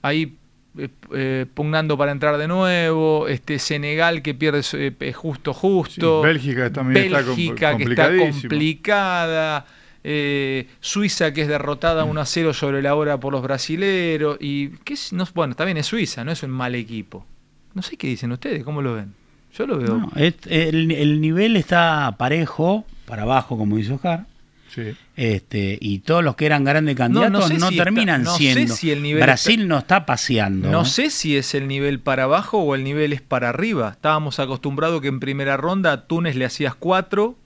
ahí 0.00 0.38
eh, 0.78 0.88
eh, 1.12 1.46
pugnando 1.52 1.98
para 1.98 2.12
entrar 2.12 2.38
de 2.38 2.46
nuevo, 2.46 3.26
este 3.26 3.58
Senegal 3.58 4.22
que 4.22 4.34
pierde 4.34 4.62
eh, 4.74 5.12
justo, 5.12 5.52
justo, 5.52 6.22
Sí, 6.22 6.26
Bélgica 6.26 6.72
también 6.72 7.06
está 7.06 7.22
Bélgica 7.22 7.76
que 7.76 7.82
está 7.82 8.16
complicada, 8.16 9.66
eh, 10.04 10.68
Suiza 10.80 11.32
que 11.32 11.42
es 11.42 11.48
derrotada 11.48 12.04
1 12.04 12.20
a 12.20 12.26
0 12.26 12.54
sobre 12.54 12.82
la 12.82 12.94
hora 12.94 13.18
por 13.20 13.32
los 13.32 13.42
brasileros, 13.42 14.38
y 14.40 14.68
qué 14.84 14.94
es? 14.94 15.12
No, 15.12 15.26
bueno, 15.34 15.54
también 15.54 15.76
es 15.78 15.86
Suiza, 15.86 16.24
no 16.24 16.32
es 16.32 16.42
un 16.42 16.50
mal 16.50 16.74
equipo. 16.74 17.26
No 17.74 17.82
sé 17.82 17.96
qué 17.96 18.06
dicen 18.08 18.32
ustedes, 18.32 18.64
¿cómo 18.64 18.82
lo 18.82 18.94
ven? 18.94 19.14
Yo 19.56 19.66
lo 19.66 19.78
veo. 19.78 19.98
No, 19.98 20.12
es- 20.16 20.34
el, 20.46 20.90
el 20.92 21.20
nivel 21.20 21.56
está 21.56 22.14
parejo, 22.18 22.84
para 23.06 23.22
abajo, 23.22 23.56
como 23.58 23.76
dice 23.76 23.92
Oscar. 23.92 24.26
Sí. 24.72 24.92
Este, 25.16 25.76
y 25.80 25.98
todos 25.98 26.22
los 26.22 26.36
que 26.36 26.46
eran 26.46 26.62
grandes 26.62 26.94
candidatos 26.96 27.32
no, 27.32 27.42
sé 27.42 27.58
si 27.58 27.74
está- 27.74 27.84
terminan 27.84 28.24
siendo. 28.24 28.72
si 28.76 28.92
el 28.92 29.02
nivel 29.02 29.20
Brasil 29.24 29.66
no 29.66 29.78
está 29.78 30.06
paseando. 30.06 30.70
No 30.70 30.82
¿eh? 30.82 30.86
sé 30.86 31.10
si 31.10 31.36
es 31.36 31.54
el 31.56 31.66
nivel 31.66 31.98
para 31.98 32.22
abajo 32.24 32.58
o 32.58 32.76
el 32.76 32.84
nivel 32.84 33.12
es 33.12 33.20
para 33.20 33.48
arriba. 33.48 33.90
Estábamos 33.90 34.38
acostumbrados 34.38 35.00
que 35.02 35.08
en 35.08 35.18
primera 35.18 35.56
ronda 35.56 35.90
a 35.92 36.06
Túnez 36.06 36.36
le 36.36 36.44
hacías 36.44 36.76
cuatro, 36.76 37.36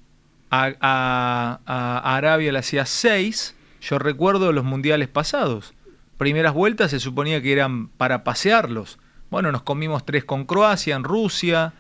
a, 0.62 1.58
a- 1.66 1.99
a 2.04 2.16
Arabia 2.16 2.52
le 2.52 2.58
hacías 2.58 2.88
seis. 2.88 3.56
Yo 3.80 3.99
recuerdo 3.99 4.52
los 4.52 4.64
mundiales 4.64 5.08
pasados. 5.08 5.75
Primeras 6.18 6.54
vueltas 6.54 6.90
se 6.90 7.00
suponía 7.00 7.42
que 7.42 7.52
eran 7.52 7.88
para 7.88 8.25
pasearlos. 8.25 8.99
Bueno, 9.30 9.50
nos 9.52 9.62
comimos 9.62 10.04
tres 10.06 10.25
con 10.25 10.44
Croacia, 10.44 10.94
en 10.96 11.04
Rusia. 11.04 11.73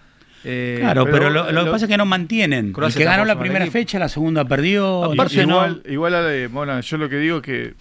eh, 0.44 0.78
Claro, 0.80 1.04
pero, 1.04 1.16
pero 1.18 1.30
lo, 1.30 1.52
lo 1.52 1.64
que 1.64 1.70
pasa 1.70 1.84
es 1.86 1.90
que 1.90 1.96
no 1.96 2.04
mantienen. 2.04 2.72
Croacia 2.72 2.98
el 2.98 3.04
que 3.04 3.10
ganó 3.10 3.24
la 3.24 3.38
primera 3.38 3.64
equipo. 3.64 3.72
fecha, 3.78 3.98
la 3.98 4.08
segunda 4.08 4.44
perdió. 4.44 5.04
Aparte, 5.04 5.12
entonces 5.40 5.46
no- 5.46 5.54
igual, 5.54 5.82
igual 5.88 6.14
Ale, 6.16 6.48
Mona, 6.48 6.80
yo 6.80 6.96
lo 6.98 7.08
que 7.08 7.16
digo 7.16 7.36
es 7.38 7.42
que 7.42 7.74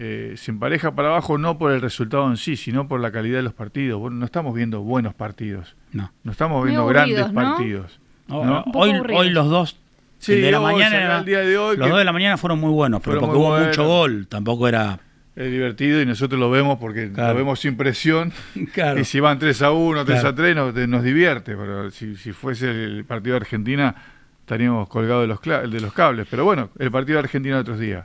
eh, 0.00 0.34
se 0.36 0.50
empareja 0.52 0.92
para 0.94 1.08
abajo 1.08 1.38
no 1.38 1.58
por 1.58 1.72
el 1.72 1.80
resultado 1.80 2.28
en 2.30 2.36
sí, 2.36 2.56
sino 2.56 2.88
por 2.88 3.00
la 3.00 3.10
calidad 3.12 3.36
de 3.36 3.42
los 3.42 3.52
partidos. 3.52 4.00
Bueno, 4.00 4.16
no 4.16 4.24
estamos 4.24 4.54
viendo 4.54 4.80
buenos 4.80 5.14
partidos. 5.14 5.76
No. 5.92 6.10
No 6.24 6.32
estamos 6.32 6.64
viendo 6.64 6.82
aburridos, 6.82 7.08
grandes 7.16 7.32
¿no? 7.32 7.34
partidos. 7.56 8.00
Hoy, 8.30 8.92
hoy 9.14 9.30
los 9.30 9.48
dos 9.48 9.76
Sí, 10.18 10.32
el 10.32 10.42
de 10.42 10.50
la 10.52 10.60
hoy, 10.60 10.72
mañana 10.72 10.90
sacar 10.90 11.02
era- 11.04 11.18
el 11.18 11.24
día 11.24 11.38
de 11.40 11.58
hoy 11.58 11.76
los 11.76 11.88
dos 11.88 11.98
de 11.98 12.04
la 12.04 12.12
mañana 12.12 12.36
fueron 12.36 12.58
muy 12.58 12.70
buenos, 12.70 13.00
pero 13.04 13.20
porque 13.20 13.36
hubo 13.36 13.58
mucho 13.58 13.86
gol, 13.86 14.26
tampoco 14.28 14.66
era 14.68 14.98
Es 15.36 15.50
divertido 15.52 16.02
y 16.02 16.06
nosotros 16.06 16.40
lo 16.40 16.50
vemos 16.50 16.78
porque 16.80 17.12
Claro. 17.12 17.32
lo 17.34 17.38
vemos 17.38 17.60
sin 17.60 17.76
presión. 17.76 18.32
Claro. 18.74 18.98
Y 18.98 19.04
si 19.04 19.20
van 19.20 19.38
3 19.38 19.62
a 19.62 19.70
1, 19.70 20.04
3 20.04 20.18
Claro. 20.20 20.28
a 20.30 20.34
3, 20.34 20.56
nos, 20.56 20.74
nos 20.88 21.04
divierte. 21.04 21.54
Pero 21.56 21.90
si, 21.92 22.16
si 22.16 22.32
fuese 22.32 22.68
el 22.70 23.04
partido 23.04 23.34
de 23.34 23.42
Argentina, 23.42 23.94
estaríamos 24.40 24.88
colgados 24.88 25.22
de 25.22 25.28
los, 25.28 25.70
de 25.70 25.80
los 25.80 25.92
cables. 25.92 26.26
Pero 26.28 26.44
bueno, 26.44 26.70
el 26.80 26.90
partido 26.90 27.18
de 27.18 27.24
Argentina 27.24 27.54
de 27.54 27.60
otros 27.60 27.78
días. 27.78 28.04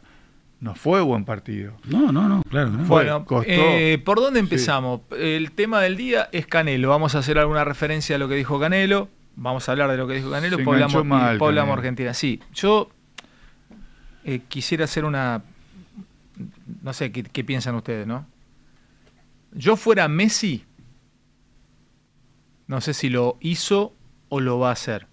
No 0.60 0.76
fue 0.76 1.02
buen 1.02 1.26
partido. 1.26 1.74
No, 1.86 2.12
no, 2.12 2.30
no, 2.30 2.44
claro 2.44 2.70
no. 2.70 2.86
Fue- 2.86 3.04
Bueno, 3.04 3.26
costó. 3.26 3.50
eh, 3.52 4.00
¿por 4.06 4.20
dónde 4.20 4.40
Sí. 4.40 4.44
empezamos? 4.46 5.02
El 5.18 5.52
tema 5.54 5.82
del 5.82 5.98
día 5.98 6.30
es 6.32 6.46
Canelo. 6.46 6.88
Vamos 6.90 7.16
a 7.16 7.20
hacer 7.20 7.40
alguna 7.40 7.64
referencia 7.66 8.16
a 8.16 8.20
lo 8.20 8.30
que 8.30 8.36
dijo 8.36 8.60
Canelo. 8.60 9.10
Vamos 9.36 9.68
a 9.68 9.72
hablar 9.72 9.90
de 9.92 9.98
lo 9.98 10.08
que 10.08 10.16
dijo 10.16 10.30
Canelo. 10.32 10.58
Enganchó 10.60 11.04
mal, 11.04 11.38
Canelo. 11.66 11.74
Argentina. 11.74 12.14
Sí, 12.14 12.40
yo 12.54 12.90
eh, 14.24 14.42
quisiera 14.48 14.86
hacer 14.86 15.06
una... 15.06 15.44
No 16.82 16.94
sé 16.94 17.12
¿qué, 17.12 17.24
qué 17.24 17.44
piensan 17.44 17.76
ustedes, 17.76 18.08
¿no? 18.08 18.26
Yo 19.54 19.76
fuera 19.76 20.08
Messi, 20.08 20.66
no 22.68 22.82
sé 22.82 22.94
si 22.94 23.10
lo 23.10 23.38
hizo 23.40 23.94
o 24.30 24.40
lo 24.40 24.58
va 24.60 24.70
a 24.70 24.74
hacer. 24.74 25.08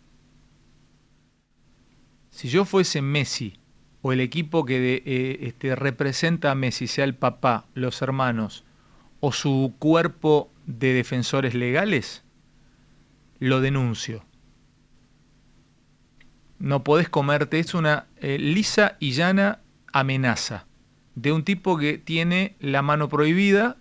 Si 2.30 2.48
yo 2.48 2.64
fuese 2.64 3.02
Messi 3.02 3.58
o 4.02 4.12
el 4.12 4.20
equipo 4.20 4.64
que 4.64 4.80
de- 4.80 5.02
eh, 5.04 5.38
este, 5.42 5.76
representa 5.76 6.50
a 6.50 6.54
Messi, 6.54 6.86
sea 6.86 7.04
el 7.04 7.14
papá, 7.14 7.66
los 7.74 8.00
hermanos 8.00 8.64
o 9.20 9.32
su 9.32 9.74
cuerpo 9.78 10.50
de 10.66 10.94
defensores 10.94 11.54
legales, 11.54 12.24
lo 13.40 13.60
denuncio. 13.60 14.24
No 16.58 16.84
podés 16.84 17.08
comerte, 17.08 17.58
es 17.58 17.74
una 17.74 18.06
eh, 18.16 18.38
lisa 18.38 18.96
y 19.00 19.12
llana 19.12 19.60
amenaza 19.92 20.66
de 21.14 21.32
un 21.32 21.44
tipo 21.44 21.76
que 21.76 21.98
tiene 21.98 22.56
la 22.60 22.82
mano 22.82 23.08
prohibida 23.08 23.76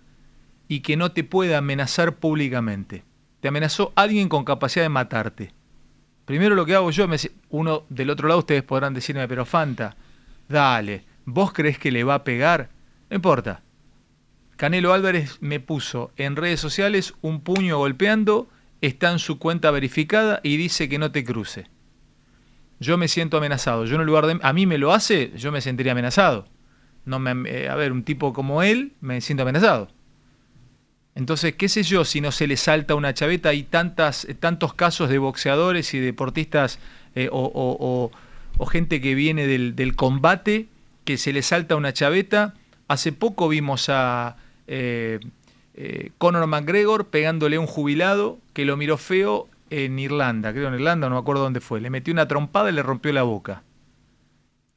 y 0.68 0.80
que 0.80 0.96
no 0.96 1.12
te 1.12 1.24
puede 1.24 1.56
amenazar 1.56 2.16
públicamente. 2.16 3.04
Te 3.40 3.48
amenazó 3.48 3.92
alguien 3.96 4.28
con 4.28 4.44
capacidad 4.44 4.84
de 4.84 4.90
matarte. 4.90 5.52
Primero 6.24 6.54
lo 6.54 6.66
que 6.66 6.74
hago 6.74 6.90
yo, 6.90 7.08
me 7.08 7.16
uno 7.48 7.84
del 7.88 8.10
otro 8.10 8.28
lado 8.28 8.40
ustedes 8.40 8.62
podrán 8.62 8.94
decirme, 8.94 9.26
pero 9.26 9.44
Fanta, 9.44 9.96
dale, 10.48 11.04
¿vos 11.24 11.52
crees 11.52 11.78
que 11.78 11.90
le 11.90 12.04
va 12.04 12.14
a 12.14 12.24
pegar? 12.24 12.70
No 13.08 13.16
importa. 13.16 13.62
Canelo 14.56 14.92
Álvarez 14.92 15.38
me 15.40 15.58
puso 15.58 16.12
en 16.16 16.36
redes 16.36 16.60
sociales 16.60 17.14
un 17.22 17.40
puño 17.40 17.78
golpeando, 17.78 18.48
está 18.80 19.10
en 19.12 19.18
su 19.18 19.38
cuenta 19.38 19.70
verificada 19.70 20.40
y 20.42 20.56
dice 20.56 20.88
que 20.88 20.98
no 20.98 21.10
te 21.12 21.24
cruce. 21.24 21.66
Yo 22.80 22.96
me 22.96 23.08
siento 23.08 23.36
amenazado. 23.36 23.84
Yo 23.84 23.96
en 23.96 24.06
lugar 24.06 24.26
de 24.26 24.38
a 24.42 24.52
mí 24.52 24.66
me 24.66 24.78
lo 24.78 24.92
hace, 24.92 25.32
yo 25.36 25.52
me 25.52 25.60
sentiría 25.60 25.92
amenazado. 25.92 26.48
No 27.04 27.18
me, 27.18 27.32
eh, 27.50 27.68
a 27.68 27.74
ver, 27.74 27.92
un 27.92 28.04
tipo 28.04 28.32
como 28.32 28.62
él 28.62 28.92
me 29.00 29.20
siento 29.20 29.42
amenazado. 29.42 29.88
Entonces, 31.14 31.54
qué 31.56 31.68
sé 31.68 31.82
yo, 31.82 32.04
si 32.04 32.20
no 32.20 32.32
se 32.32 32.46
le 32.46 32.56
salta 32.56 32.94
una 32.94 33.12
chaveta, 33.12 33.50
hay 33.50 33.64
tantas, 33.64 34.24
eh, 34.24 34.34
tantos 34.34 34.74
casos 34.74 35.08
de 35.10 35.18
boxeadores 35.18 35.92
y 35.92 35.98
deportistas 35.98 36.78
eh, 37.14 37.28
o, 37.32 37.40
o- 37.42 38.10
o- 38.58 38.66
gente 38.66 39.00
que 39.00 39.14
viene 39.14 39.46
del, 39.46 39.74
combate 39.96 40.68
que 41.04 41.16
se 41.18 41.32
le 41.32 41.42
salta 41.42 41.76
una 41.76 41.92
chaveta. 41.92 42.54
Hace 42.88 43.12
poco 43.12 43.48
vimos 43.48 43.88
a 43.88 44.36
eh, 45.74 46.10
Conor 46.18 46.46
McGregor 46.46 47.06
pegándole 47.06 47.56
a 47.56 47.60
un 47.60 47.66
jubilado 47.66 48.38
que 48.52 48.64
lo 48.64 48.76
miró 48.76 48.96
feo 48.96 49.48
en 49.70 49.98
Irlanda, 49.98 50.52
creo 50.52 50.68
en 50.68 50.74
Irlanda, 50.74 51.08
no 51.08 51.14
me 51.14 51.20
acuerdo 51.20 51.42
dónde 51.42 51.60
fue. 51.60 51.80
Le 51.80 51.90
metió 51.90 52.12
una 52.12 52.28
trompada 52.28 52.70
y 52.70 52.72
le 52.72 52.82
rompió 52.82 53.12
la 53.12 53.22
boca. 53.22 53.62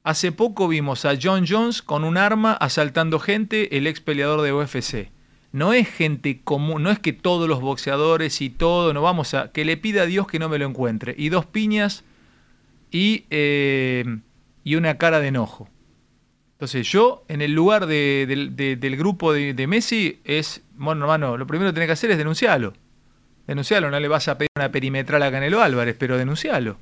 Hace 0.04 0.32
poco 0.32 0.68
vimos 0.68 1.06
a 1.06 1.14
John 1.22 1.46
Jones 1.48 1.82
con 1.82 2.04
un 2.04 2.18
arma 2.18 2.54
asaltando 2.54 3.20
gente, 3.20 3.78
el 3.78 3.88
ex 3.88 4.02
peleador 4.02 4.42
de 4.42 4.54
UFC. 4.54 5.10
No 5.54 5.72
es 5.72 5.88
gente 5.88 6.42
común, 6.44 6.84
no 6.84 6.90
es 6.90 7.00
que 7.00 7.14
todos 7.14 7.48
los 7.48 7.62
boxeadores 7.62 8.42
y 8.42 8.50
todo, 8.50 8.94
no 8.94 9.02
vamos 9.02 9.34
a. 9.34 9.52
que 9.52 9.66
le 9.66 9.78
pida 9.78 10.02
a 10.02 10.06
Dios 10.06 10.28
que 10.28 10.40
no 10.40 10.50
me 10.50 10.58
lo 10.58 10.66
encuentre. 10.66 11.16
Y 11.18 11.30
dos 11.30 11.46
piñas 11.46 12.04
y, 12.92 13.26
eh, 13.30 14.04
y 14.64 14.76
una 14.76 14.98
cara 14.98 15.20
de 15.20 15.28
enojo. 15.28 15.70
Entonces 16.64 16.90
yo, 16.90 17.26
en 17.28 17.42
el 17.42 17.52
lugar 17.52 17.88
de- 17.88 18.24
del- 18.26 18.56
de- 18.56 18.78
del 18.78 18.96
grupo 18.96 19.34
de, 19.34 19.68
Messi, 19.68 20.22
es, 20.24 20.62
bueno, 20.78 21.02
hermano, 21.04 21.36
lo 21.36 21.46
primero 21.46 21.70
que 21.72 21.74
tenés 21.74 21.88
que 21.88 21.92
hacer 21.92 22.12
es 22.12 22.18
denunciarlo. 22.18 22.72
Denunciarlo, 23.48 23.92
no 23.92 24.00
le 24.00 24.08
vas 24.08 24.30
a 24.30 24.38
pedir 24.38 24.48
una 24.56 24.72
perimetral 24.72 25.22
a 25.24 25.30
Canelo 25.30 25.62
Álvarez, 25.62 25.94
pero 26.00 26.18
denunciarlo. 26.18 26.78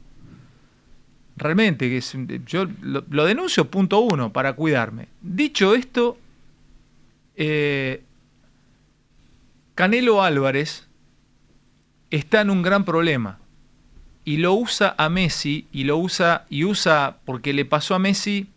Realmente, 1.35 1.89
que 1.89 1.97
es- 1.97 2.15
yo 2.45 2.67
lo, 2.83 3.03
lo 3.09 3.25
denuncio 3.25 3.71
punto 3.71 4.01
uno 4.01 4.31
para 4.31 4.53
cuidarme. 4.53 5.07
Dicho 5.19 5.73
esto, 5.73 6.15
eh, 7.35 8.03
Canelo 9.73 10.21
Álvarez 10.21 10.88
está 12.11 12.41
en 12.41 12.51
un 12.51 12.61
gran 12.61 12.85
problema 12.85 13.39
y 14.25 14.38
lo 14.38 14.53
usa 14.53 14.93
a 15.00 15.09
Messi 15.09 15.65
y 15.71 15.85
lo 15.85 15.97
usa 15.97 16.45
y 16.51 16.65
usa 16.65 17.17
porque 17.25 17.51
le 17.53 17.65
pasó 17.65 17.95
a 17.95 18.00
Messi, 18.00 18.47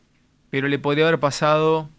pero 0.55 0.69
le 0.69 0.79
podría 0.79 1.09
haber 1.09 1.19
pasado 1.19 1.91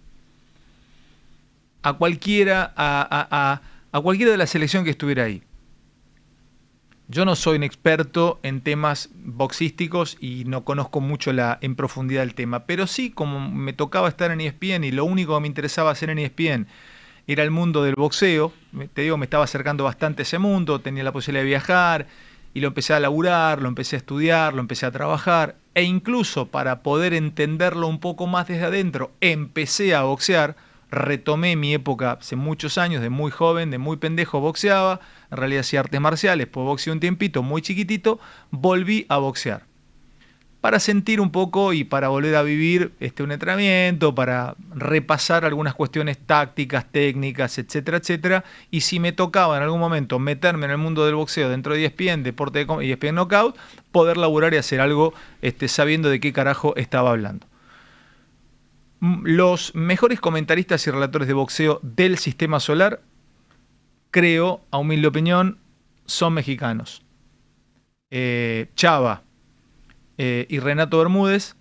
a 1.83 1.91
cualquiera 1.91 2.73
a, 2.77 3.01
a- 3.11 3.61
a- 3.91 4.01
cualquiera 4.01 4.31
de 4.31 4.37
la 4.37 4.47
selección 4.47 4.85
que 4.85 4.91
estuviera 4.91 5.25
ahí. 5.25 5.43
Yo 7.09 7.25
no 7.25 7.35
soy 7.35 7.57
un 7.57 7.63
experto 7.63 8.39
en 8.43 8.61
temas 8.61 9.09
boxísticos 9.13 10.15
y 10.21 10.45
no 10.45 10.63
conozco 10.63 11.01
mucho 11.01 11.33
la, 11.33 11.57
en 11.59 11.75
profundidad 11.75 12.23
el 12.23 12.33
tema, 12.33 12.65
pero 12.65 12.87
sí, 12.87 13.09
como 13.11 13.51
me 13.51 13.73
tocaba 13.73 14.07
estar 14.07 14.31
en 14.31 14.39
ESPN 14.39 14.85
y 14.85 14.91
lo 14.91 15.03
único 15.03 15.35
que 15.35 15.41
me 15.41 15.47
interesaba 15.47 15.91
hacer 15.91 16.09
en 16.09 16.19
ESPN 16.19 16.67
era 17.27 17.43
el 17.43 17.51
mundo 17.51 17.83
del 17.83 17.95
boxeo, 17.95 18.53
te 18.93 19.01
digo, 19.01 19.17
me 19.17 19.25
estaba 19.25 19.43
acercando 19.43 19.83
bastante 19.83 20.21
a 20.21 20.23
ese 20.23 20.39
mundo, 20.39 20.79
tenía 20.79 21.03
la 21.03 21.11
posibilidad 21.11 21.43
de 21.43 21.49
viajar 21.49 22.07
y 22.53 22.61
lo 22.61 22.69
empecé 22.69 22.93
a 22.93 23.01
laburar, 23.01 23.61
lo 23.61 23.67
empecé 23.67 23.97
a 23.97 23.99
estudiar, 23.99 24.53
lo 24.53 24.61
empecé 24.61 24.85
a 24.85 24.91
trabajar 24.91 25.57
e 25.75 25.83
incluso 25.83 26.47
para 26.47 26.81
poder 26.81 27.13
entenderlo 27.13 27.87
un 27.87 27.99
poco 27.99 28.25
más 28.25 28.47
desde 28.47 28.65
adentro, 28.65 29.11
empecé 29.21 29.93
a 29.93 30.03
boxear, 30.03 30.55
retomé 30.89 31.55
mi 31.57 31.73
época 31.73 32.13
hace 32.13 32.35
muchos 32.35 32.77
años, 32.77 33.01
de 33.01 33.09
muy 33.09 33.29
joven, 33.29 33.69
de 33.69 33.77
muy 33.77 33.97
pendejo 33.97 34.39
boxeaba, 34.39 35.01
en 35.29 35.37
realidad 35.37 35.61
hacía 35.61 35.81
artes 35.81 36.01
marciales, 36.01 36.47
pues 36.47 36.65
boxeé 36.65 36.93
un 36.93 37.01
tiempito, 37.01 37.43
muy 37.43 37.61
chiquitito, 37.61 38.19
volví 38.51 39.05
a 39.09 39.17
boxear. 39.17 39.63
Para 40.65 40.79
sentir 40.79 41.21
un 41.21 41.29
poco 41.29 41.73
y 41.73 41.83
para 41.83 42.07
volver 42.07 42.35
a 42.35 42.41
vivir 42.41 42.91
este, 42.99 43.21
un 43.21 43.31
entrenamiento, 43.31 44.15
para 44.15 44.55
repasar 44.73 45.45
algunas 45.45 45.75
cuestiones 45.75 46.17
tácticas, 46.17 46.91
técnicas, 46.91 47.59
etcétera, 47.59 47.97
etcétera. 47.97 48.43
Y 48.71 48.81
si 48.81 48.99
me 48.99 49.11
tocaba 49.11 49.57
en 49.57 49.61
algún 49.61 49.79
momento 49.79 50.17
meterme 50.17 50.65
en 50.65 50.71
el 50.71 50.79
mundo 50.79 51.05
del 51.05 51.13
boxeo 51.13 51.49
dentro 51.49 51.75
de 51.75 51.85
ESPN, 51.85 52.23
deporte 52.23 52.65
de 52.65 52.91
ESPN 52.91 53.13
Knockout, 53.13 53.55
poder 53.91 54.17
laburar 54.17 54.55
y 54.55 54.57
hacer 54.57 54.81
algo 54.81 55.13
este, 55.43 55.67
sabiendo 55.67 56.09
de 56.09 56.19
qué 56.19 56.33
carajo 56.33 56.75
estaba 56.77 57.11
hablando. 57.11 57.45
Mm, 59.01 59.21
Los 59.23 59.75
mejores 59.75 60.19
comentaristas 60.19 60.87
y 60.87 60.89
relatores 60.89 61.27
de 61.27 61.35
boxeo 61.35 61.79
del 61.83 62.17
sistema 62.17 62.59
solar, 62.59 63.01
creo, 64.09 64.61
a 64.71 64.79
humilde 64.79 65.09
opinión, 65.09 65.59
son 66.07 66.33
mexicanos. 66.33 67.03
Eh, 68.09 68.71
Chava 68.75 69.24
eh, 70.17 70.45
y 70.49 70.59
Renato 70.59 70.97
Bermúdez 70.97 71.55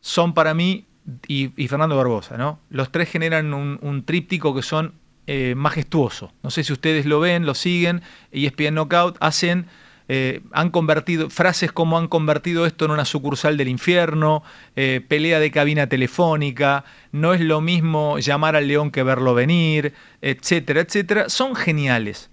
son 0.00 0.34
para 0.34 0.54
mí, 0.54 0.86
y, 1.28 1.50
y 1.56 1.68
Fernando 1.68 1.96
Barbosa, 1.96 2.36
¿no? 2.36 2.58
Los 2.68 2.90
tres 2.90 3.08
generan 3.08 3.54
un, 3.54 4.04
tríptico 4.04 4.54
que 4.54 4.62
son 4.62 4.94
eh, 5.26 5.54
majestuoso. 5.56 6.32
No 6.42 6.50
sé 6.50 6.64
si 6.64 6.72
ustedes 6.72 7.06
lo 7.06 7.20
ven, 7.20 7.46
lo 7.46 7.54
siguen, 7.54 8.02
ESPN 8.32 8.74
Knockout, 8.74 9.16
hacen 9.20 9.66
eh, 10.08 10.42
han 10.52 10.70
convertido, 10.70 11.30
frases 11.30 11.72
como 11.72 11.98
han 11.98 12.06
convertido 12.06 12.64
esto 12.64 12.84
en 12.84 12.92
una 12.92 13.04
sucursal 13.04 13.56
del 13.56 13.68
infierno, 13.68 14.44
eh, 14.76 15.04
pelea 15.06 15.40
de 15.40 15.50
cabina 15.50 15.88
telefónica, 15.88 16.84
no 17.10 17.34
es 17.34 17.40
lo 17.40 17.60
mismo 17.60 18.18
llamar 18.18 18.54
al 18.54 18.68
león 18.68 18.92
que 18.92 19.02
verlo 19.02 19.34
venir, 19.34 19.94
etcétera, 20.22 20.80
etcétera, 20.80 21.28
son 21.28 21.56
geniales. 21.56 22.30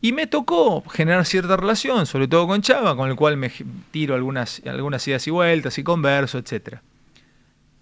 Y 0.00 0.12
me 0.12 0.26
tocó 0.26 0.82
generar 0.88 1.24
cierta 1.24 1.56
relación, 1.56 2.06
sobre 2.06 2.28
todo 2.28 2.46
con 2.46 2.62
Chava, 2.62 2.96
con 2.96 3.08
el 3.08 3.16
cual 3.16 3.36
me 3.36 3.50
tiro 3.90 4.14
algunas, 4.14 4.62
algunas 4.66 5.06
ideas 5.08 5.26
y 5.26 5.30
vueltas 5.30 5.78
y 5.78 5.82
converso, 5.82 6.38
etcétera. 6.38 6.82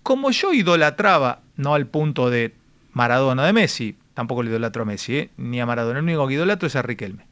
Como 0.02 0.30
yo 0.30 0.52
idolatraba, 0.52 1.40
no 1.56 1.74
al 1.74 1.86
punto 1.86 2.30
de 2.30 2.54
Maradona 2.92 3.44
de 3.44 3.52
Messi, 3.52 3.96
tampoco 4.14 4.42
le 4.42 4.50
idolatro 4.50 4.82
a 4.82 4.86
Messi, 4.86 5.16
¿eh? 5.16 5.30
ni 5.36 5.60
a 5.60 5.66
Maradona, 5.66 5.98
el 5.98 6.04
único 6.04 6.26
que 6.28 6.34
idolatro 6.34 6.68
es 6.68 6.76
a 6.76 6.82
Riquelme. 6.82 7.26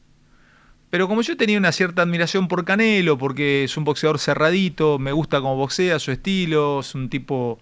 Pero 0.89 1.07
como 1.07 1.21
yo 1.21 1.35
tenía 1.37 1.57
una 1.57 1.71
cierta 1.71 2.03
admiración 2.03 2.47
por 2.47 2.65
Canelo, 2.65 3.17
porque 3.17 3.63
es 3.63 3.77
un 3.77 3.83
boxeador 3.83 4.19
cerradito, 4.19 4.99
me 4.99 5.11
gusta 5.11 5.39
cómo 5.39 5.55
boxea, 5.55 5.97
su 5.97 6.11
estilo, 6.11 6.81
es 6.81 6.93
un 6.93 7.09
tipo, 7.09 7.59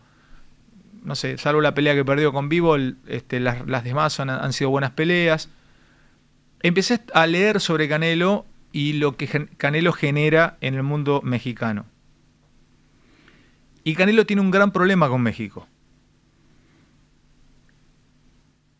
no 1.04 1.16
sé, 1.16 1.38
salvo 1.38 1.62
la 1.62 1.74
pelea 1.74 1.94
que 1.94 2.04
perdió 2.04 2.34
con 2.34 2.50
Bivol, 2.50 2.98
este, 3.08 3.40
las, 3.40 3.66
las 3.68 3.86
demás 3.86 4.20
han, 4.20 4.30
han 4.30 4.51
sido 4.51 4.70
buenas 4.70 4.92
peleas. 4.92 5.50
Empecé 6.63 7.01
a 7.13 7.25
leer 7.27 7.60
sobre 7.60 7.89
Canelo 7.89 8.46
y 8.72 8.94
lo 8.94 9.18
que 9.18 9.27
Canelo 9.58 9.94
genera 9.94 10.58
en 10.62 10.75
el 10.75 10.84
mundo 10.84 11.22
mexicano. 11.24 11.86
Y 13.84 13.96
Canelo 13.96 14.25
tiene 14.25 14.41
un 14.41 14.51
gran 14.51 14.72
problema 14.72 15.10
con 15.10 15.22
México. 15.22 15.68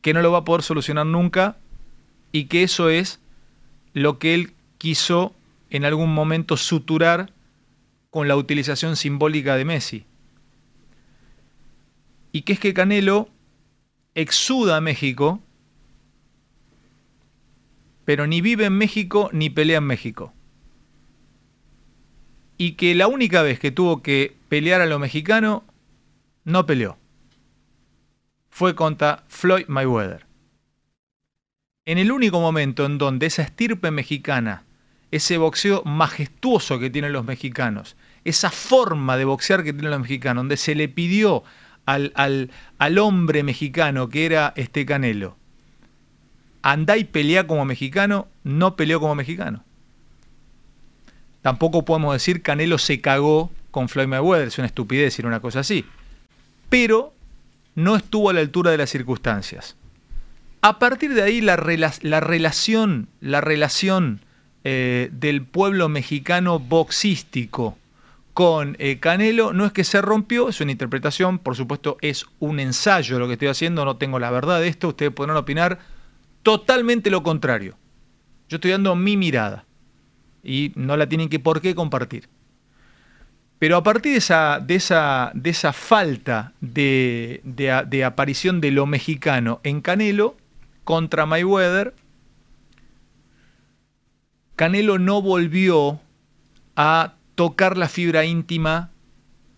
Que 0.02 0.14
no 0.14 0.22
lo 0.22 0.32
va 0.32 0.40
a 0.40 0.46
poder 0.46 0.62
solucionar 0.62 1.06
nunca 1.06 1.58
y 2.32 2.46
que 2.46 2.64
eso 2.64 2.90
es 2.90 3.20
lo 3.94 4.20
que 4.20 4.34
él 4.34 4.54
quiso 4.78 5.34
en 5.70 5.86
algún 5.86 6.14
momento 6.14 6.58
suturar 6.58 7.32
con 8.10 8.28
la 8.28 8.36
utilización 8.36 8.96
simbólica 8.96 9.56
de 9.56 9.66
Messi. 9.66 10.06
Y 12.32 12.44
que 12.44 12.54
es 12.54 12.60
que 12.60 12.74
Canelo 12.74 13.30
exuda 14.16 14.78
a 14.78 14.82
México, 14.82 15.42
pero 18.12 18.28
ni 18.28 18.42
vive 18.42 18.66
en 18.66 18.74
México 18.74 19.30
ni 19.32 19.50
pelea 19.50 19.78
en 19.78 19.86
México. 19.86 20.34
Y 22.58 22.74
que 22.74 22.94
la 22.94 23.08
única 23.08 23.42
vez 23.42 23.58
que 23.58 23.72
tuvo 23.72 24.02
que 24.04 24.36
pelear 24.50 24.82
a 24.82 24.86
lo 24.86 25.00
mexicano, 25.00 25.64
no 26.44 26.66
peleó. 26.66 26.98
Fue 28.50 28.76
contra 28.76 29.24
Floyd 29.30 29.64
Mayweather. 29.70 30.26
En 31.86 32.00
el 32.00 32.12
único 32.12 32.42
momento 32.42 32.86
en 32.86 32.98
donde 32.98 33.28
esa 33.28 33.44
estirpe 33.44 33.92
mexicana, 33.92 34.66
ese 35.12 35.38
boxeo 35.38 35.82
majestuoso 35.86 36.80
que 36.80 36.90
tienen 36.90 37.14
los 37.14 37.24
mexicanos, 37.24 37.96
esa 38.26 38.52
forma 38.52 39.16
de 39.16 39.24
boxear 39.24 39.64
que 39.64 39.72
tienen 39.72 39.92
los 39.92 40.02
mexicanos, 40.02 40.42
donde 40.42 40.58
se 40.58 40.76
le 40.76 40.90
pidió 40.90 41.46
al, 41.86 42.12
al, 42.16 42.52
al 42.78 42.98
hombre 42.98 43.44
mexicano 43.44 44.10
que 44.10 44.26
era 44.26 44.52
este 44.58 44.86
Canelo, 44.86 45.38
andá 46.62 46.98
y 46.98 47.04
pelea 47.04 47.48
como 47.48 47.66
mexicano, 47.66 48.28
no 48.44 48.76
peleó 48.76 49.00
como 49.00 49.16
mexicano. 49.16 49.64
Tampoco 51.42 51.86
podemos 51.86 52.14
decir 52.14 52.42
Canelo 52.42 52.78
se 52.78 53.02
cagó 53.02 53.52
con 53.72 53.90
Floyd 53.90 54.08
Mayweather, 54.08 54.48
es 54.48 54.58
una 54.58 54.68
estupidez 54.68 55.06
decir 55.06 55.26
una 55.26 55.40
cosa 55.40 55.62
así. 55.62 55.86
Pero 56.70 57.14
no 57.76 57.96
estuvo 57.96 58.30
a 58.30 58.34
la 58.34 58.42
altura 58.42 58.72
de 58.72 58.78
las 58.78 58.90
circunstancias. 58.90 59.76
A 60.62 60.78
partir 60.78 61.14
de 61.14 61.24
ahí 61.24 61.42
la, 61.42 61.56
rela 61.56 61.92
la 62.02 62.20
relación, 62.20 63.08
la 63.20 63.42
relación 63.42 64.22
eh, 64.64 65.10
del 65.12 65.44
pueblo 65.44 65.90
mexicano 65.90 66.60
boxístico 66.60 67.78
con 68.34 68.76
eh, 68.80 69.00
Canelo 69.00 69.54
no 69.54 69.66
es 69.66 69.72
que 69.72 69.84
se 69.84 70.02
rompió, 70.02 70.50
es 70.50 70.62
una 70.62 70.72
interpretación, 70.72 71.40
por 71.40 71.56
supuesto 71.56 71.98
es 72.02 72.28
un 72.40 72.60
ensayo 72.60 73.20
lo 73.20 73.28
que 73.28 73.34
estoy 73.34 73.50
haciendo, 73.50 73.84
no 73.84 73.98
tengo 73.98 74.20
la 74.20 74.32
verdad 74.32 74.60
de 74.60 74.68
esto, 74.68 74.90
ustedes 74.90 75.12
podrán 75.12 75.38
opinar 75.38 75.80
totalmente 76.44 77.10
lo 77.10 77.24
contrario. 77.24 77.78
Yo 78.50 78.58
estoy 78.58 78.72
dando 78.72 78.96
mi 78.96 79.18
mirada 79.18 79.66
y 80.44 80.72
no 80.76 80.98
la 80.98 81.08
tienen 81.08 81.30
que 81.30 81.40
por 81.40 81.62
qué 81.62 81.76
compartir. 81.76 82.28
Pero 83.60 83.78
a 83.78 83.84
partir 83.84 84.14
de 84.14 84.18
esa, 84.18 84.60
de 84.60 84.76
esa, 84.76 85.32
de 85.36 85.52
esa 85.52 85.72
falta 85.72 86.54
de, 86.62 87.42
de, 87.44 87.84
de 87.88 88.04
aparición 88.04 88.60
de 88.60 88.72
lo 88.72 88.88
mexicano 88.88 89.60
en 89.64 89.82
Canelo, 89.82 90.36
contra 90.84 91.26
Mayweather, 91.26 91.94
Canelo 94.56 95.00
no 95.00 95.22
volvió 95.22 96.00
a 96.76 97.16
tocar 97.36 97.78
la 97.78 97.88
fibra 97.88 98.26
íntima 98.26 98.92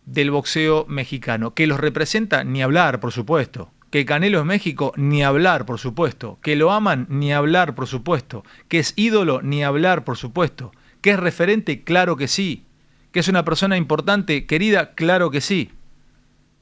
del 0.06 0.32
boxeo 0.32 0.86
mexicano. 0.88 1.54
Que 1.54 1.67
los 1.67 1.80
representa, 1.80 2.43
ni 2.43 2.62
hablar, 2.62 3.00
por 3.00 3.12
supuesto. 3.12 3.72
Que 3.93 4.06
Canelo 4.06 4.39
es 4.39 4.45
México, 4.45 4.91
ni 4.95 5.21
hablar, 5.21 5.67
por 5.67 5.77
supuesto. 5.77 6.39
Que 6.41 6.56
lo 6.56 6.71
aman, 6.71 7.06
ni 7.12 7.32
hablar, 7.32 7.75
por 7.75 7.86
supuesto. 7.86 8.43
Que 8.67 8.79
es 8.79 8.93
ídolo, 8.95 9.43
ni 9.43 9.63
hablar, 9.63 10.03
por 10.03 10.17
supuesto. 10.17 10.71
Que 11.01 11.12
es 11.12 11.19
referente, 11.19 11.84
claro 11.84 12.17
que 12.17 12.27
sí. 12.27 12.65
Que 13.12 13.19
es 13.19 13.27
una 13.27 13.45
persona 13.45 13.77
importante, 13.77 14.47
querida, 14.47 14.95
claro 14.95 15.29
que 15.29 15.41
sí. 15.41 15.69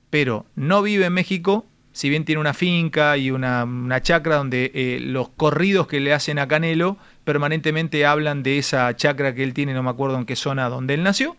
Pero 0.10 0.46
no 0.58 0.82
vive 0.82 1.06
en 1.06 1.14
México 1.14 1.66
si 1.94 2.10
bien 2.10 2.26
tiene 2.26 2.42
una 2.42 2.54
finca 2.54 3.16
y 3.16 3.32
una, 3.32 3.64
una 3.64 4.02
chacra 4.02 4.36
donde 4.36 4.70
eh, 4.74 5.00
los 5.00 5.30
corridos 5.30 5.88
que 5.88 6.02
le 6.02 6.14
hacen 6.14 6.38
a 6.38 6.50
Canelo 6.50 6.98
permanentemente 7.24 8.06
hablan 8.06 8.44
de 8.44 8.58
esa 8.58 8.94
chacra 8.98 9.34
que 9.34 9.46
él 9.46 9.54
tiene, 9.54 9.74
no 9.74 9.84
me 9.84 9.90
acuerdo 9.90 10.18
en 10.18 10.26
qué 10.26 10.36
zona 10.36 10.68
donde 10.68 10.96
él 10.96 11.04
nació, 11.04 11.38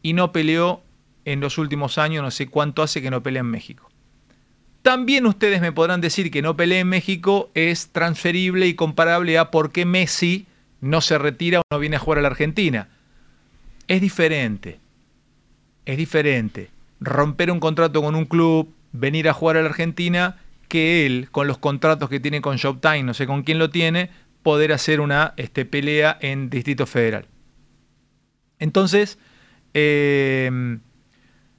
y 0.00 0.12
no 0.12 0.30
peleó 0.30 0.80
en 1.24 1.40
los 1.40 1.58
últimos 1.58 1.98
años, 1.98 2.22
no 2.22 2.30
sé 2.30 2.46
cuánto 2.46 2.84
hace 2.84 3.02
que 3.02 3.10
no 3.10 3.20
pelea 3.20 3.40
en 3.40 3.50
México. 3.50 3.87
También 4.88 5.26
ustedes 5.26 5.60
me 5.60 5.70
podrán 5.70 6.00
decir 6.00 6.30
que 6.30 6.40
no 6.40 6.56
pelea 6.56 6.80
en 6.80 6.88
México 6.88 7.50
es 7.52 7.90
transferible 7.90 8.66
y 8.68 8.72
comparable 8.72 9.36
a 9.36 9.50
por 9.50 9.70
qué 9.70 9.84
Messi 9.84 10.46
no 10.80 11.02
se 11.02 11.18
retira 11.18 11.60
o 11.60 11.62
no 11.70 11.78
viene 11.78 11.96
a 11.96 11.98
jugar 11.98 12.20
a 12.20 12.22
la 12.22 12.28
Argentina. 12.28 12.88
Es 13.86 14.00
diferente. 14.00 14.80
Es 15.84 15.98
diferente. 15.98 16.70
Romper 17.00 17.50
un 17.50 17.60
contrato 17.60 18.00
con 18.00 18.14
un 18.14 18.24
club, 18.24 18.72
venir 18.92 19.28
a 19.28 19.34
jugar 19.34 19.58
a 19.58 19.60
la 19.60 19.68
Argentina 19.68 20.38
que 20.68 21.04
él, 21.04 21.28
con 21.32 21.46
los 21.46 21.58
contratos 21.58 22.08
que 22.08 22.18
tiene 22.18 22.40
con 22.40 22.56
Showtime, 22.56 23.02
no 23.02 23.12
sé 23.12 23.26
con 23.26 23.42
quién 23.42 23.58
lo 23.58 23.68
tiene, 23.68 24.08
poder 24.42 24.72
hacer 24.72 25.02
una 25.02 25.34
este, 25.36 25.66
pelea 25.66 26.16
en 26.22 26.48
Distrito 26.48 26.86
Federal. 26.86 27.26
Entonces, 28.58 29.18
eh, 29.74 30.78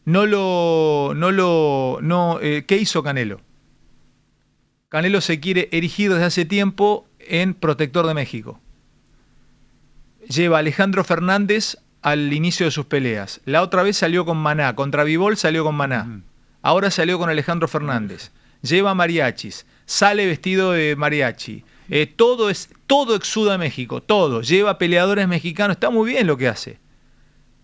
no 0.06 0.26
lo. 0.26 1.14
No 1.16 1.32
lo 1.32 2.00
no, 2.02 2.40
eh, 2.42 2.66
¿Qué 2.68 2.78
hizo 2.78 3.04
Canelo? 3.04 3.42
Canelo 4.90 5.22
se 5.22 5.40
quiere 5.40 5.70
erigir 5.72 6.12
desde 6.12 6.26
hace 6.26 6.46
tiempo 6.46 7.08
en 7.20 7.54
protector 7.54 8.08
de 8.08 8.16
México. 8.16 8.60
Lleva 10.28 10.58
a 10.58 10.60
Alejandro 10.60 11.04
Fernández 11.04 11.78
al 12.02 12.34
inicio 12.34 12.66
de 12.66 12.72
sus 12.72 12.86
peleas. 12.86 13.42
La 13.46 13.62
otra 13.62 13.84
vez 13.84 13.98
salió 13.98 14.26
con 14.26 14.38
Maná, 14.38 14.76
contra 14.76 15.04
Vivol 15.04 15.38
salió 15.38 15.64
con 15.64 15.76
Maná. 15.76 16.22
Ahora 16.62 16.92
salió 16.92 17.20
con 17.20 17.30
Alejandro 17.30 17.68
Fernández. 17.68 18.32
Lleva 18.62 18.94
mariachis. 18.94 19.66
Sale 19.86 20.26
vestido 20.26 20.72
de 20.72 20.96
mariachi. 20.96 21.64
Eh, 21.90 22.06
todo, 22.06 22.50
es, 22.50 22.70
todo 22.88 23.16
exuda 23.16 23.58
México. 23.58 24.02
Todo. 24.02 24.42
Lleva 24.42 24.78
peleadores 24.78 25.28
mexicanos. 25.28 25.76
Está 25.76 25.90
muy 25.90 26.10
bien 26.10 26.28
lo 26.28 26.38
que 26.38 26.48
hace. 26.48 26.80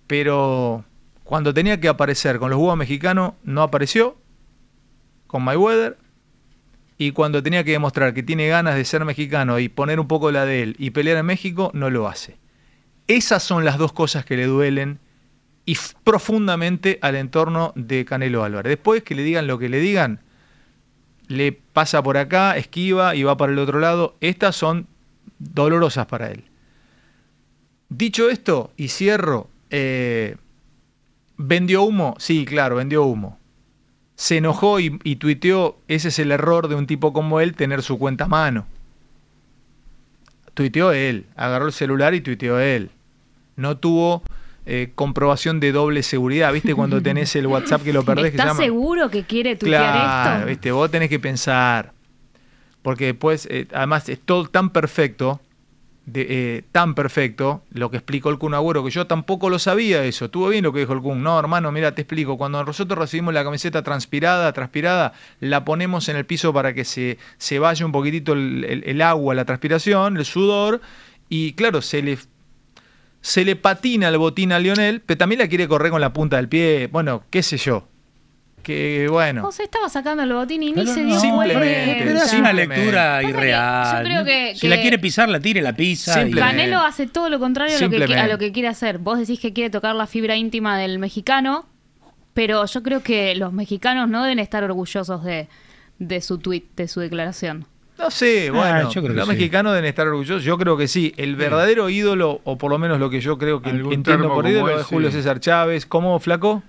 Pero 0.07 0.85
cuando 1.25 1.55
tenía 1.55 1.79
que 1.79 1.89
aparecer 1.89 2.37
con 2.37 2.51
los 2.51 2.59
huevos 2.59 2.77
mexicanos, 2.77 3.33
no 3.43 3.63
apareció. 3.63 4.15
Con 5.25 5.43
Mayweather. 5.43 5.97
Y 6.99 7.11
cuando 7.11 7.41
tenía 7.41 7.63
que 7.63 7.71
demostrar 7.71 8.13
que 8.13 8.21
tiene 8.21 8.47
ganas 8.47 8.75
de 8.75 8.85
ser 8.85 9.03
mexicano 9.03 9.59
y 9.59 9.67
poner 9.67 9.99
un 9.99 10.07
poco 10.07 10.31
la 10.31 10.45
de 10.45 10.61
él 10.61 10.75
y 10.77 10.91
pelear 10.91 11.17
en 11.17 11.25
México, 11.25 11.71
no 11.73 11.89
lo 11.89 12.07
hace. 12.07 12.37
Esas 13.07 13.41
son 13.41 13.65
las 13.65 13.79
dos 13.79 13.91
cosas 13.91 14.23
que 14.23 14.37
le 14.37 14.45
duelen 14.45 14.99
y 15.65 15.75
profundamente 16.03 16.99
al 17.01 17.15
entorno 17.15 17.73
de 17.75 18.05
Canelo 18.05 18.43
Álvarez. 18.43 18.69
Después 18.69 19.01
que 19.01 19.15
le 19.15 19.23
digan 19.23 19.47
lo 19.47 19.57
que 19.57 19.67
le 19.67 19.79
digan, 19.79 20.19
le 21.27 21.53
pasa 21.53 22.03
por 22.03 22.17
acá, 22.17 22.55
esquiva 22.55 23.15
y 23.15 23.23
va 23.23 23.35
para 23.35 23.51
el 23.51 23.57
otro 23.57 23.79
lado. 23.79 24.15
Estas 24.21 24.55
son 24.55 24.87
dolorosas 25.39 26.05
para 26.05 26.29
él. 26.29 26.45
Dicho 27.89 28.29
esto, 28.29 28.71
y 28.77 28.89
cierro, 28.89 29.49
eh, 29.71 30.37
¿vendió 31.37 31.83
humo? 31.83 32.15
Sí, 32.17 32.45
claro, 32.45 32.77
vendió 32.77 33.03
humo. 33.03 33.39
Se 34.15 34.37
enojó 34.37 34.79
y, 34.79 34.99
y 35.03 35.17
tuiteó, 35.17 35.77
ese 35.87 36.07
es 36.07 36.19
el 36.19 36.31
error 36.31 36.67
de 36.67 36.75
un 36.75 36.87
tipo 36.87 37.11
como 37.13 37.41
él, 37.41 37.55
tener 37.55 37.81
su 37.81 37.97
cuenta 37.97 38.25
a 38.25 38.27
mano. 38.27 38.65
Tuiteó 40.53 40.93
él, 40.93 41.25
agarró 41.35 41.67
el 41.67 41.73
celular 41.73 42.13
y 42.13 42.21
tuiteó 42.21 42.59
él. 42.59 42.89
No 43.57 43.77
tuvo 43.77 44.23
eh, 44.67 44.91
comprobación 44.95 45.59
de 45.59 45.71
doble 45.71 46.01
seguridad, 46.01 46.51
¿viste? 46.51 46.73
Cuando 46.73 46.99
tenés 46.99 47.35
el 47.35 47.45
WhatsApp 47.45 47.83
que 47.83 47.93
lo 47.93 48.03
perdés. 48.05 48.31
¿Estás 48.31 48.45
que 48.45 48.49
llama... 48.49 48.63
seguro 48.63 49.09
que 49.09 49.23
quiere 49.23 49.55
tuitear 49.55 49.93
claro, 49.93 50.35
esto? 50.37 50.47
¿viste? 50.47 50.71
Vos 50.71 50.89
tenés 50.89 51.09
que 51.09 51.19
pensar. 51.19 51.93
Porque 52.81 53.05
después, 53.05 53.47
eh, 53.51 53.67
además, 53.73 54.09
es 54.09 54.19
todo 54.19 54.47
tan 54.47 54.71
perfecto 54.71 55.39
eh, 56.13 56.63
tan 56.71 56.93
perfecto, 56.95 57.63
lo 57.71 57.89
que 57.89 57.97
explicó 57.97 58.29
el 58.29 58.37
Kun 58.37 58.53
Agüero, 58.53 58.83
que 58.83 58.91
yo 58.91 59.07
tampoco 59.07 59.49
lo 59.49 59.57
sabía 59.59 60.03
eso. 60.03 60.25
Estuvo 60.25 60.49
bien 60.49 60.63
lo 60.63 60.71
que 60.71 60.79
dijo 60.79 60.93
el 60.93 61.01
Kun. 61.01 61.23
No, 61.23 61.39
hermano, 61.39 61.71
mira, 61.71 61.95
te 61.95 62.01
explico. 62.03 62.37
Cuando 62.37 62.63
nosotros 62.63 62.97
recibimos 62.99 63.33
la 63.33 63.43
camiseta 63.43 63.81
transpirada, 63.83 64.53
transpirada, 64.53 65.13
la 65.39 65.65
ponemos 65.65 66.07
en 66.09 66.15
el 66.17 66.25
piso 66.25 66.53
para 66.53 66.73
que 66.73 66.85
se, 66.85 67.17
se 67.37 67.59
vaya 67.59 67.85
un 67.85 67.91
poquitito 67.91 68.33
el, 68.33 68.63
el- 68.65 68.83
el 68.85 69.01
agua, 69.01 69.33
la 69.35 69.45
transpiración, 69.45 70.17
el 70.17 70.25
sudor, 70.25 70.81
y 71.29 71.53
claro, 71.53 71.81
se 71.81 72.01
le, 72.03 72.17
se 73.21 73.43
le 73.45 73.55
patina 73.55 74.09
el 74.09 74.17
botín 74.19 74.51
a 74.51 74.59
Lionel, 74.59 75.01
pero 75.01 75.17
también 75.17 75.39
la 75.39 75.47
quiere 75.47 75.67
correr 75.67 75.91
con 75.91 76.01
la 76.01 76.13
punta 76.13 76.37
del 76.37 76.47
pie. 76.49 76.87
Bueno, 76.91 77.23
qué 77.31 77.41
sé 77.41 77.57
yo. 77.57 77.87
Que 78.65 79.07
bueno. 79.11 79.43
José 79.43 79.61
estaba 79.65 79.87
sacando 79.89 80.23
el 80.23 80.33
botín 80.33 80.63
y 80.63 80.71
ni 80.73 80.87
se 80.87 81.01
no, 81.01 81.07
dio 81.11 81.19
Simplemente, 81.19 82.13
es 82.13 82.33
una 82.33 82.51
lectura 82.51 83.21
irreal. 83.21 83.97
yo 83.99 84.03
creo 84.09 84.25
que- 84.25 84.55
si 84.55 84.67
la 84.67 84.81
quiere 84.81 84.97
pisar, 84.97 85.29
la 85.29 85.39
tire, 85.39 85.61
la 85.61 85.73
pisa. 85.73 86.27
Canelo 86.31 86.79
hace 86.79 87.05
todo 87.05 87.29
lo 87.29 87.37
contrario 87.39 87.77
a 87.77 87.79
lo, 87.79 87.89
que, 88.07 88.15
a 88.15 88.27
lo 88.27 88.37
que 88.39 88.51
quiere 88.51 88.67
hacer. 88.67 88.97
Vos 88.97 89.19
decís 89.19 89.39
que 89.39 89.53
quiere 89.53 89.69
tocar 89.69 89.93
la 89.93 90.07
fibra 90.07 90.35
íntima 90.35 90.79
del 90.79 90.97
mexicano, 90.97 91.67
pero 92.33 92.65
yo 92.65 92.81
creo 92.81 93.03
que 93.03 93.35
los 93.35 93.53
mexicanos 93.53 94.09
no 94.09 94.23
deben 94.23 94.39
estar 94.39 94.63
orgullosos 94.63 95.23
de, 95.23 95.47
de 95.99 96.21
su 96.21 96.39
tweet, 96.39 96.63
de 96.75 96.87
su 96.87 97.01
declaración. 97.01 97.67
No 97.99 98.09
sé, 98.09 98.47
Ah, 98.47 98.51
bueno, 98.51 98.91
yo 98.91 99.01
creo 99.03 99.13
que 99.13 99.19
los 99.19 99.27
sí. 99.27 99.33
mexicanos 99.35 99.73
deben 99.73 99.87
estar 99.87 100.07
orgullosos. 100.07 100.43
Yo 100.43 100.57
creo 100.57 100.75
que 100.75 100.87
sí. 100.87 101.13
El 101.17 101.35
verdadero 101.35 101.87
ídolo, 101.89 102.41
o 102.45 102.57
por 102.57 102.71
lo 102.71 102.79
menos 102.79 102.99
lo 102.99 103.11
que 103.11 103.21
yo 103.21 103.37
creo 103.37 103.61
que 103.61 103.69
entiendo 103.69 104.33
por 104.33 104.47
ídolo, 104.47 104.79
es 104.79 104.87
Julio 104.87 105.11
sí. 105.11 105.17
César 105.17 105.39
Chávez. 105.39 105.85
¿Cómo, 105.85 106.19
Flaco? 106.19 106.63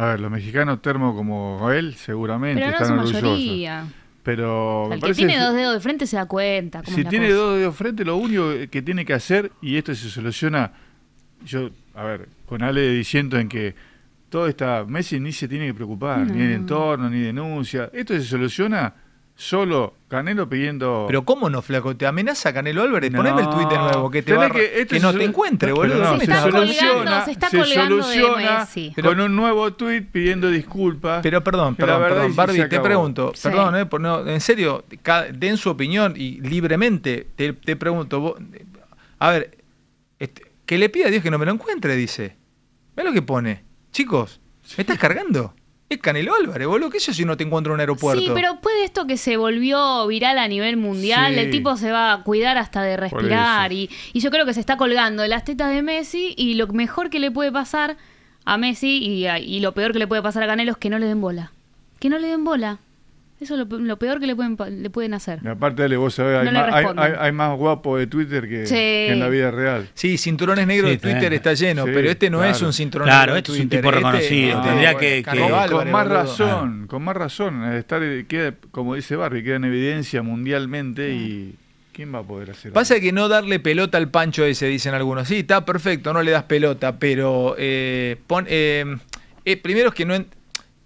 A 0.00 0.06
ver, 0.06 0.20
los 0.20 0.30
mexicanos 0.30 0.80
termo 0.80 1.14
como 1.14 1.70
él, 1.70 1.94
seguramente 1.94 2.58
Pero 2.62 2.70
no 2.70 2.72
están 2.72 2.88
su 2.88 2.94
orgullosos. 2.94 3.22
mayoría. 3.22 3.84
Pero 4.22 4.86
El 4.86 4.94
que 4.94 5.00
parece 5.00 5.18
tiene 5.26 5.38
dos 5.38 5.54
dedos 5.54 5.74
de 5.74 5.80
frente 5.80 6.06
se 6.06 6.16
da 6.16 6.24
cuenta. 6.26 6.82
cómo 6.82 6.94
si 6.94 7.00
es 7.00 7.04
la 7.04 7.10
tiene 7.10 7.26
cosa. 7.26 7.38
dos 7.38 7.58
dedos 7.58 7.76
frente, 7.76 8.04
lo 8.06 8.16
único 8.16 8.50
que 8.70 8.80
tiene 8.82 9.04
que 9.04 9.12
hacer, 9.12 9.52
y 9.60 9.76
esto 9.76 9.94
se 9.94 10.08
soluciona, 10.08 10.72
yo, 11.44 11.68
a 11.94 12.04
ver, 12.04 12.28
con 12.46 12.62
Ale 12.62 12.88
diciendo 12.92 13.38
en 13.38 13.48
que 13.48 13.74
todo 14.30 14.46
está, 14.46 14.84
Messi 14.86 15.20
ni 15.20 15.32
se 15.32 15.48
tiene 15.48 15.66
que 15.66 15.74
preocupar, 15.74 16.20
ni 16.26 16.42
el 16.44 16.52
entorno, 16.52 17.10
ni 17.10 17.20
denuncia. 17.20 17.90
Esto 17.92 18.14
se 18.14 18.22
soluciona 18.22 18.94
solo 19.40 19.94
Canelo 20.08 20.48
pidiendo... 20.48 21.04
Pero 21.06 21.24
¿cómo 21.24 21.48
no, 21.48 21.62
Flaco? 21.62 21.96
¿Te 21.96 22.06
amenaza 22.06 22.52
Canelo 22.52 22.82
Álvarez? 22.82 23.10
No, 23.10 23.18
Poneme 23.18 23.40
el 23.40 23.48
tuit 23.48 23.68
de 23.68 23.78
nuevo, 23.78 24.10
que, 24.10 24.22
te 24.22 24.34
va, 24.34 24.50
que- 24.50 24.86
no 25.00 25.14
te 25.14 25.24
encuentre, 25.24 25.72
boludo. 25.72 25.98
no, 26.04 26.18
¿Qué 26.18 26.26
Se 26.26 26.32
está 26.32 26.42
soluciona, 26.50 27.24
se 27.24 27.30
está 27.30 27.48
se 27.48 27.56
colgando 27.58 27.96
de 27.96 28.02
soluciona 28.02 28.58
Messi. 28.60 28.92
Pero- 28.94 29.08
con 29.10 29.20
un 29.20 29.34
nuevo 29.36 29.72
tuit 29.72 30.08
pidiendo 30.10 30.50
disculpas. 30.50 31.22
Pero 31.22 31.42
perdón, 31.42 31.74
perdón, 31.74 32.02
verdad 32.02 32.16
perdón, 32.18 32.36
Barbie, 32.36 32.68
te 32.68 32.80
pregunto, 32.80 33.32
Sí. 33.34 33.48
perdón, 33.48 33.76
eh, 33.76 33.86
por 33.86 34.00
no, 34.02 34.26
en 34.26 34.40
serio, 34.40 34.84
den 35.32 35.56
su 35.56 35.70
opinión 35.70 36.12
y 36.16 36.40
libremente 36.42 37.26
te, 37.36 37.54
te 37.54 37.76
pregunto, 37.76 38.20
vos- 38.20 38.34
a 39.20 39.30
ver, 39.30 39.56
este, 40.18 40.42
que 40.66 40.76
le 40.76 40.88
pida 40.90 41.06
a 41.06 41.10
Dios 41.10 41.22
que 41.22 41.30
no 41.30 41.38
me 41.38 41.46
lo 41.46 41.52
encuentre, 41.52 41.96
dice. 41.96 42.36
Ve 42.94 43.04
lo 43.04 43.12
que 43.12 43.22
pone. 43.22 43.64
Chicos, 43.92 44.40
¿me 44.76 44.82
estás 44.82 44.98
cargando? 44.98 45.54
Es 45.90 45.98
Canelo 45.98 46.36
Álvarez, 46.36 46.68
boludo, 46.68 46.88
¿qué 46.88 47.00
sé 47.00 47.12
si 47.12 47.24
no 47.24 47.36
te 47.36 47.42
encuentro 47.42 47.72
en 47.72 47.74
un 47.74 47.80
aeropuerto? 47.80 48.22
Sí, 48.22 48.30
pero 48.32 48.60
puede 48.60 48.84
esto 48.84 49.08
que 49.08 49.16
se 49.16 49.36
volvió 49.36 50.06
viral 50.06 50.38
a 50.38 50.46
nivel 50.46 50.76
mundial, 50.76 51.34
Sí. 51.34 51.40
el 51.40 51.50
tipo 51.50 51.76
se 51.76 51.90
va 51.90 52.12
a 52.12 52.22
cuidar 52.22 52.58
hasta 52.58 52.80
de 52.84 52.96
respirar 52.96 53.72
y, 53.72 53.90
y 54.12 54.20
yo 54.20 54.30
creo 54.30 54.46
que 54.46 54.54
se 54.54 54.60
está 54.60 54.76
colgando 54.76 55.22
de 55.24 55.28
las 55.28 55.42
tetas 55.44 55.70
de 55.72 55.82
Messi 55.82 56.32
y 56.36 56.54
lo 56.54 56.68
mejor 56.68 57.10
que 57.10 57.18
le 57.18 57.32
puede 57.32 57.50
pasar 57.50 57.96
a 58.44 58.56
Messi 58.56 58.98
y, 59.04 59.26
a- 59.26 59.40
y 59.40 59.58
lo 59.58 59.74
peor 59.74 59.92
que 59.92 59.98
le 59.98 60.06
puede 60.06 60.22
pasar 60.22 60.44
a 60.44 60.46
Canelo 60.46 60.70
es 60.70 60.78
que 60.78 60.90
no 60.90 60.98
le 61.00 61.06
den 61.06 61.20
bola. 61.20 61.50
Que 61.98 62.08
no 62.08 62.18
le 62.20 62.28
den 62.28 62.44
bola. 62.44 62.78
Eso 63.40 63.54
es 63.58 63.66
lo, 63.66 63.78
lo 63.78 63.98
peor 63.98 64.20
que 64.20 64.26
le 64.26 64.36
pueden, 64.36 64.56
le 64.82 64.90
pueden 64.90 65.14
hacer. 65.14 65.38
Y 65.42 65.48
aparte, 65.48 65.80
dale, 65.80 65.96
vos 65.96 66.12
sabés, 66.14 66.44
No 66.44 66.52
más, 66.52 66.64
hay, 66.74 66.84
responden. 66.84 67.04
hay- 67.04 67.12
hay 67.18 67.32
más 67.32 67.56
guapo 67.56 67.96
de 67.96 68.06
Twitter 68.06 68.46
que, 68.46 68.66
Sí. 68.66 68.74
que 68.74 69.12
en 69.12 69.18
la 69.20 69.28
vida 69.30 69.50
real. 69.50 69.88
Sí, 69.94 70.18
cinturones 70.18 70.66
negros 70.66 70.90
Sí, 70.90 70.96
de 70.96 71.00
Twitter 71.00 71.32
está 71.32 71.54
lleno, 71.54 71.86
Sí, 71.86 71.90
pero 71.94 72.10
este 72.10 72.28
no 72.28 72.44
es 72.44 72.60
un 72.60 72.72
cinturón 72.74 73.08
Claro, 73.08 73.34
este 73.36 73.52
es 73.52 73.60
un 73.60 73.68
tipo 73.70 73.90
reconocido, 73.90 74.58
este- 74.58 74.68
tendría 74.68 74.92
no, 74.92 74.98
que- 74.98 75.06
bueno, 75.06 75.16
que- 75.16 75.22
Canelo 75.22 75.44
Con, 75.48 75.54
Álvarez, 75.58 75.70
con 75.84 75.90
más 75.90 76.04
boludo. 76.04 76.20
razón, 76.22 76.86
con 76.86 77.02
más 77.02 77.16
razón. 77.16 77.64
eh, 77.72 77.78
Estar, 77.78 78.02
queda, 78.28 78.54
como 78.72 78.94
dice 78.94 79.16
Barbie, 79.16 79.42
queda 79.42 79.56
en 79.56 79.64
evidencia 79.64 80.22
mundialmente 80.22 81.10
y 81.14 81.54
¿quién 81.94 82.14
va 82.14 82.18
a 82.18 82.22
poder 82.22 82.50
hacer 82.50 82.72
Pasa 82.72 83.00
que 83.00 83.10
no 83.12 83.28
darle 83.28 83.58
pelota 83.58 83.96
al 83.96 84.10
pancho 84.10 84.44
ese, 84.44 84.66
dicen 84.66 84.92
algunos. 84.92 85.26
Sí, 85.28 85.38
está 85.38 85.64
perfecto, 85.64 86.12
no 86.12 86.22
le 86.22 86.30
das 86.32 86.42
pelota, 86.44 86.98
pero 86.98 87.54
eh, 87.58 88.16
pon- 88.26 88.46
eh, 88.50 88.84
eh, 89.46 89.56
primero 89.56 89.88
es 89.88 89.94
que 89.94 90.04
no... 90.04 90.14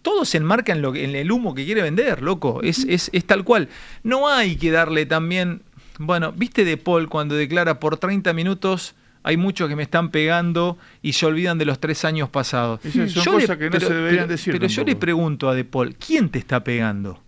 en- 0.04 0.12
todos 0.12 0.28
se 0.28 0.36
enmarcan 0.36 0.82
lo 0.82 0.92
que- 0.92 1.04
en 1.04 1.14
el 1.16 1.32
humo 1.32 1.54
que 1.54 1.64
quiere 1.64 1.82
vender, 1.82 2.22
loco. 2.22 2.60
Es, 2.62 2.84
es, 2.88 3.10
es 3.12 3.24
tal 3.24 3.42
cual. 3.44 3.68
No 4.02 4.28
hay 4.28 4.56
que 4.56 4.70
darle 4.70 5.06
también... 5.06 5.62
Bueno, 5.98 6.32
viste 6.32 6.64
de 6.64 6.76
Paul 6.76 7.08
cuando 7.08 7.34
declara 7.34 7.80
por 7.80 7.96
30 7.96 8.32
minutos... 8.32 8.94
Hay 9.26 9.38
muchos 9.38 9.70
que 9.70 9.74
me 9.76 9.82
están 9.84 10.10
pegando 10.10 10.76
y 11.00 11.14
se 11.14 11.24
olvidan 11.24 11.56
de 11.56 11.64
los 11.64 11.78
tres 11.80 12.04
años 12.04 12.28
pasados. 12.28 12.84
Esas 12.84 13.10
son 13.10 13.24
Yo 13.24 13.32
cosas 13.32 13.56
que 13.56 13.70
no 13.70 13.80
se 13.80 13.94
deberían 13.94 14.28
decir 14.28 14.52
Pero 14.52 14.66
yo 14.66 14.84
le 14.84 14.96
pregunto 14.96 15.48
a 15.48 15.54
De 15.54 15.64
Paul, 15.64 15.96
¿quién 15.96 16.28
te 16.28 16.38
está 16.38 16.62
pegando? 16.62 17.22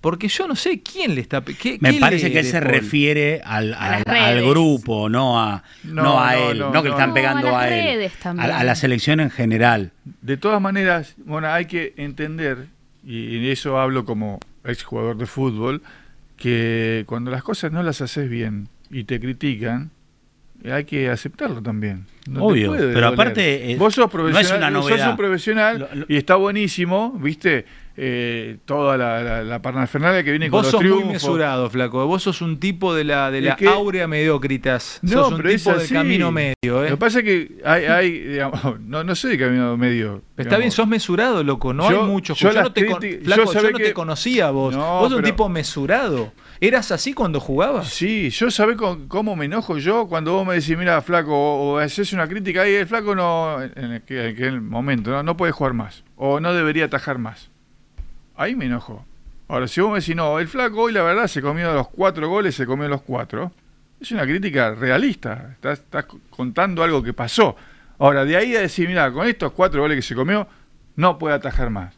Porque 0.00 0.28
yo 0.28 0.48
no 0.48 0.56
sé 0.56 0.80
quién 0.80 1.14
le 1.14 1.20
está 1.20 1.42
pegando. 1.42 1.78
Me 1.80 1.94
parece 1.94 2.32
que 2.32 2.38
él 2.38 2.46
se 2.46 2.60
refiere 2.60 3.42
al, 3.44 3.74
al, 3.74 4.42
grupo, 4.48 5.08
no 5.10 5.38
a, 5.38 5.62
no, 5.84 6.02
No, 6.02 6.22
a 6.22 6.36
él, 6.36 6.58
no, 6.58 6.70
no, 6.70 6.82
que 6.82 6.88
le 6.88 6.94
están 6.94 7.12
pegando 7.12 7.48
a 7.48 7.52
las 7.52 7.62
a, 7.62 7.68
él. 7.68 7.84
redes 7.84 8.12
también. 8.14 8.50
A, 8.50 8.58
a 8.60 8.64
la 8.64 8.74
selección 8.74 9.20
en 9.20 9.30
general. 9.30 9.92
De 10.22 10.38
todas 10.38 10.60
maneras, 10.60 11.14
bueno, 11.18 11.48
hay 11.48 11.66
que 11.66 11.92
entender, 11.98 12.68
y 13.04 13.36
en 13.36 13.44
eso 13.44 13.78
hablo 13.78 14.06
como 14.06 14.40
ex 14.64 14.82
jugador 14.84 15.18
de 15.18 15.26
fútbol, 15.26 15.82
que 16.38 17.04
cuando 17.06 17.30
las 17.30 17.42
cosas 17.42 17.70
no 17.70 17.82
las 17.82 18.00
haces 18.00 18.30
bien 18.30 18.68
y 18.90 19.04
te 19.04 19.20
critican, 19.20 19.90
hay 20.64 20.84
que 20.84 21.08
aceptarlo 21.08 21.62
también. 21.62 22.06
No 22.28 22.40
te 22.40 22.46
Obvio, 22.46 22.66
puede 22.68 22.80
pero 22.88 22.92
doler. 23.06 23.14
aparte, 23.14 23.72
eh, 23.72 23.76
vos 23.76 23.94
sos 23.94 24.02
no 24.02 24.04
es 24.06 24.10
profesional, 24.32 24.70
una 24.72 24.80
sos 24.82 24.90
novedad. 24.90 25.10
un 25.10 25.16
profesional 25.16 25.78
Lo- 25.78 25.94
lo- 26.00 26.06
y 26.08 26.16
está 26.16 26.34
buenísimo, 26.36 27.12
viste, 27.20 27.64
Eh, 28.02 28.56
toda 28.64 28.96
la, 28.96 29.20
la, 29.22 29.42
la 29.42 29.60
parafernalia 29.60 30.22
que 30.24 30.30
viene 30.30 30.48
con 30.48 30.58
Vos 30.58 30.66
los 30.66 30.70
sos 30.70 30.80
triunfos. 30.80 31.04
muy 31.04 31.12
mesurado, 31.12 31.68
flaco. 31.68 32.06
Vos 32.06 32.22
sos 32.22 32.40
un 32.40 32.58
tipo 32.58 32.94
de 32.94 33.04
la, 33.04 33.30
de 33.30 33.38
Es 33.40 33.44
la 33.44 33.56
que- 33.56 33.66
áurea 33.68 34.06
mediocritas. 34.06 35.00
No, 35.02 35.10
sos 35.24 35.32
un 35.32 35.36
pero 35.36 35.50
es 35.50 35.56
tipo 35.62 35.72
del 35.74 35.80
así. 35.84 35.92
camino 35.94 36.32
medio, 36.32 36.54
¿eh? 36.64 36.84
Lo 36.84 36.90
que 36.90 36.96
pasa 36.96 37.18
es 37.18 37.24
que 37.26 37.60
hay, 37.62 37.84
hay 37.86 38.10
digamos, 38.20 38.60
no, 38.80 39.04
no 39.04 39.14
sé 39.14 39.28
de 39.28 39.38
camino 39.38 39.76
medio. 39.76 40.22
Está 40.38 40.56
bien, 40.56 40.70
sos 40.70 40.86
mesurado, 40.88 41.44
loco. 41.44 41.74
No 41.74 41.90
Yo- 41.90 42.00
hay 42.02 42.06
mucho. 42.08 42.32
yo 42.34 42.52
no, 42.52 42.72
te, 42.72 42.86
flaco, 42.86 43.52
yo 43.52 43.60
yo 43.60 43.70
no 43.70 43.76
que- 43.78 43.84
te 43.84 43.92
conocía 43.92 44.48
a 44.48 44.50
vos. 44.50 44.74
No, 44.74 45.00
vos 45.00 45.10
sos 45.10 45.18
un 45.18 45.24
tipo 45.24 45.48
mesurado. 45.50 46.32
¿Eras 46.62 46.92
así 46.92 47.14
cuando 47.14 47.40
jugabas? 47.40 47.88
Sí, 47.88 48.28
yo 48.28 48.50
sabés 48.50 48.76
cómo 49.08 49.34
me 49.34 49.46
enojo 49.46 49.78
yo 49.78 50.06
cuando 50.08 50.34
vos 50.34 50.46
me 50.46 50.56
decís, 50.56 50.76
mira, 50.76 51.00
flaco, 51.00 51.32
o, 51.34 51.78
haces 51.78 52.12
una 52.12 52.28
crítica 52.28 52.68
y 52.68 52.74
el 52.74 52.86
flaco 52.86 53.14
no, 53.14 53.62
en 53.62 53.92
aquel, 53.92 54.18
en 54.18 54.34
aquel 54.34 54.60
momento, 54.60 55.22
¿no? 55.22 55.36
puede 55.38 55.52
jugar 55.52 55.72
más, 55.72 56.04
o 56.16 56.38
no 56.38 56.52
debería 56.52 56.84
atajar 56.84 57.16
más. 57.16 57.48
Ahí 58.36 58.54
me 58.56 58.66
enojo. 58.66 59.06
Ahora, 59.48 59.68
si 59.68 59.80
vos 59.80 59.90
me 59.90 60.00
decís, 60.00 60.14
no, 60.14 60.38
el 60.38 60.48
flaco 60.48 60.82
hoy 60.82 60.92
la 60.92 61.02
verdad 61.02 61.28
se 61.28 61.40
comió 61.40 61.72
los 61.72 61.88
cuatro 61.88 62.28
goles, 62.28 62.54
se 62.54 62.66
comió 62.66 62.88
los 62.88 63.00
cuatro, 63.00 63.52
es 63.98 64.12
una 64.12 64.24
crítica 64.24 64.74
realista, 64.74 65.56
estás 65.62 66.04
contando 66.28 66.82
algo 66.82 67.02
que 67.02 67.14
pasó. 67.14 67.56
Ahora, 67.98 68.26
de 68.26 68.36
ahí 68.36 68.54
a 68.54 68.60
decir, 68.60 68.86
mira, 68.86 69.10
con 69.10 69.26
estos 69.26 69.52
cuatro 69.52 69.80
goles 69.80 69.96
que 69.96 70.02
se 70.02 70.14
comió, 70.14 70.46
no 70.96 71.18
puede 71.18 71.36
atajar 71.36 71.70
más. 71.70 71.94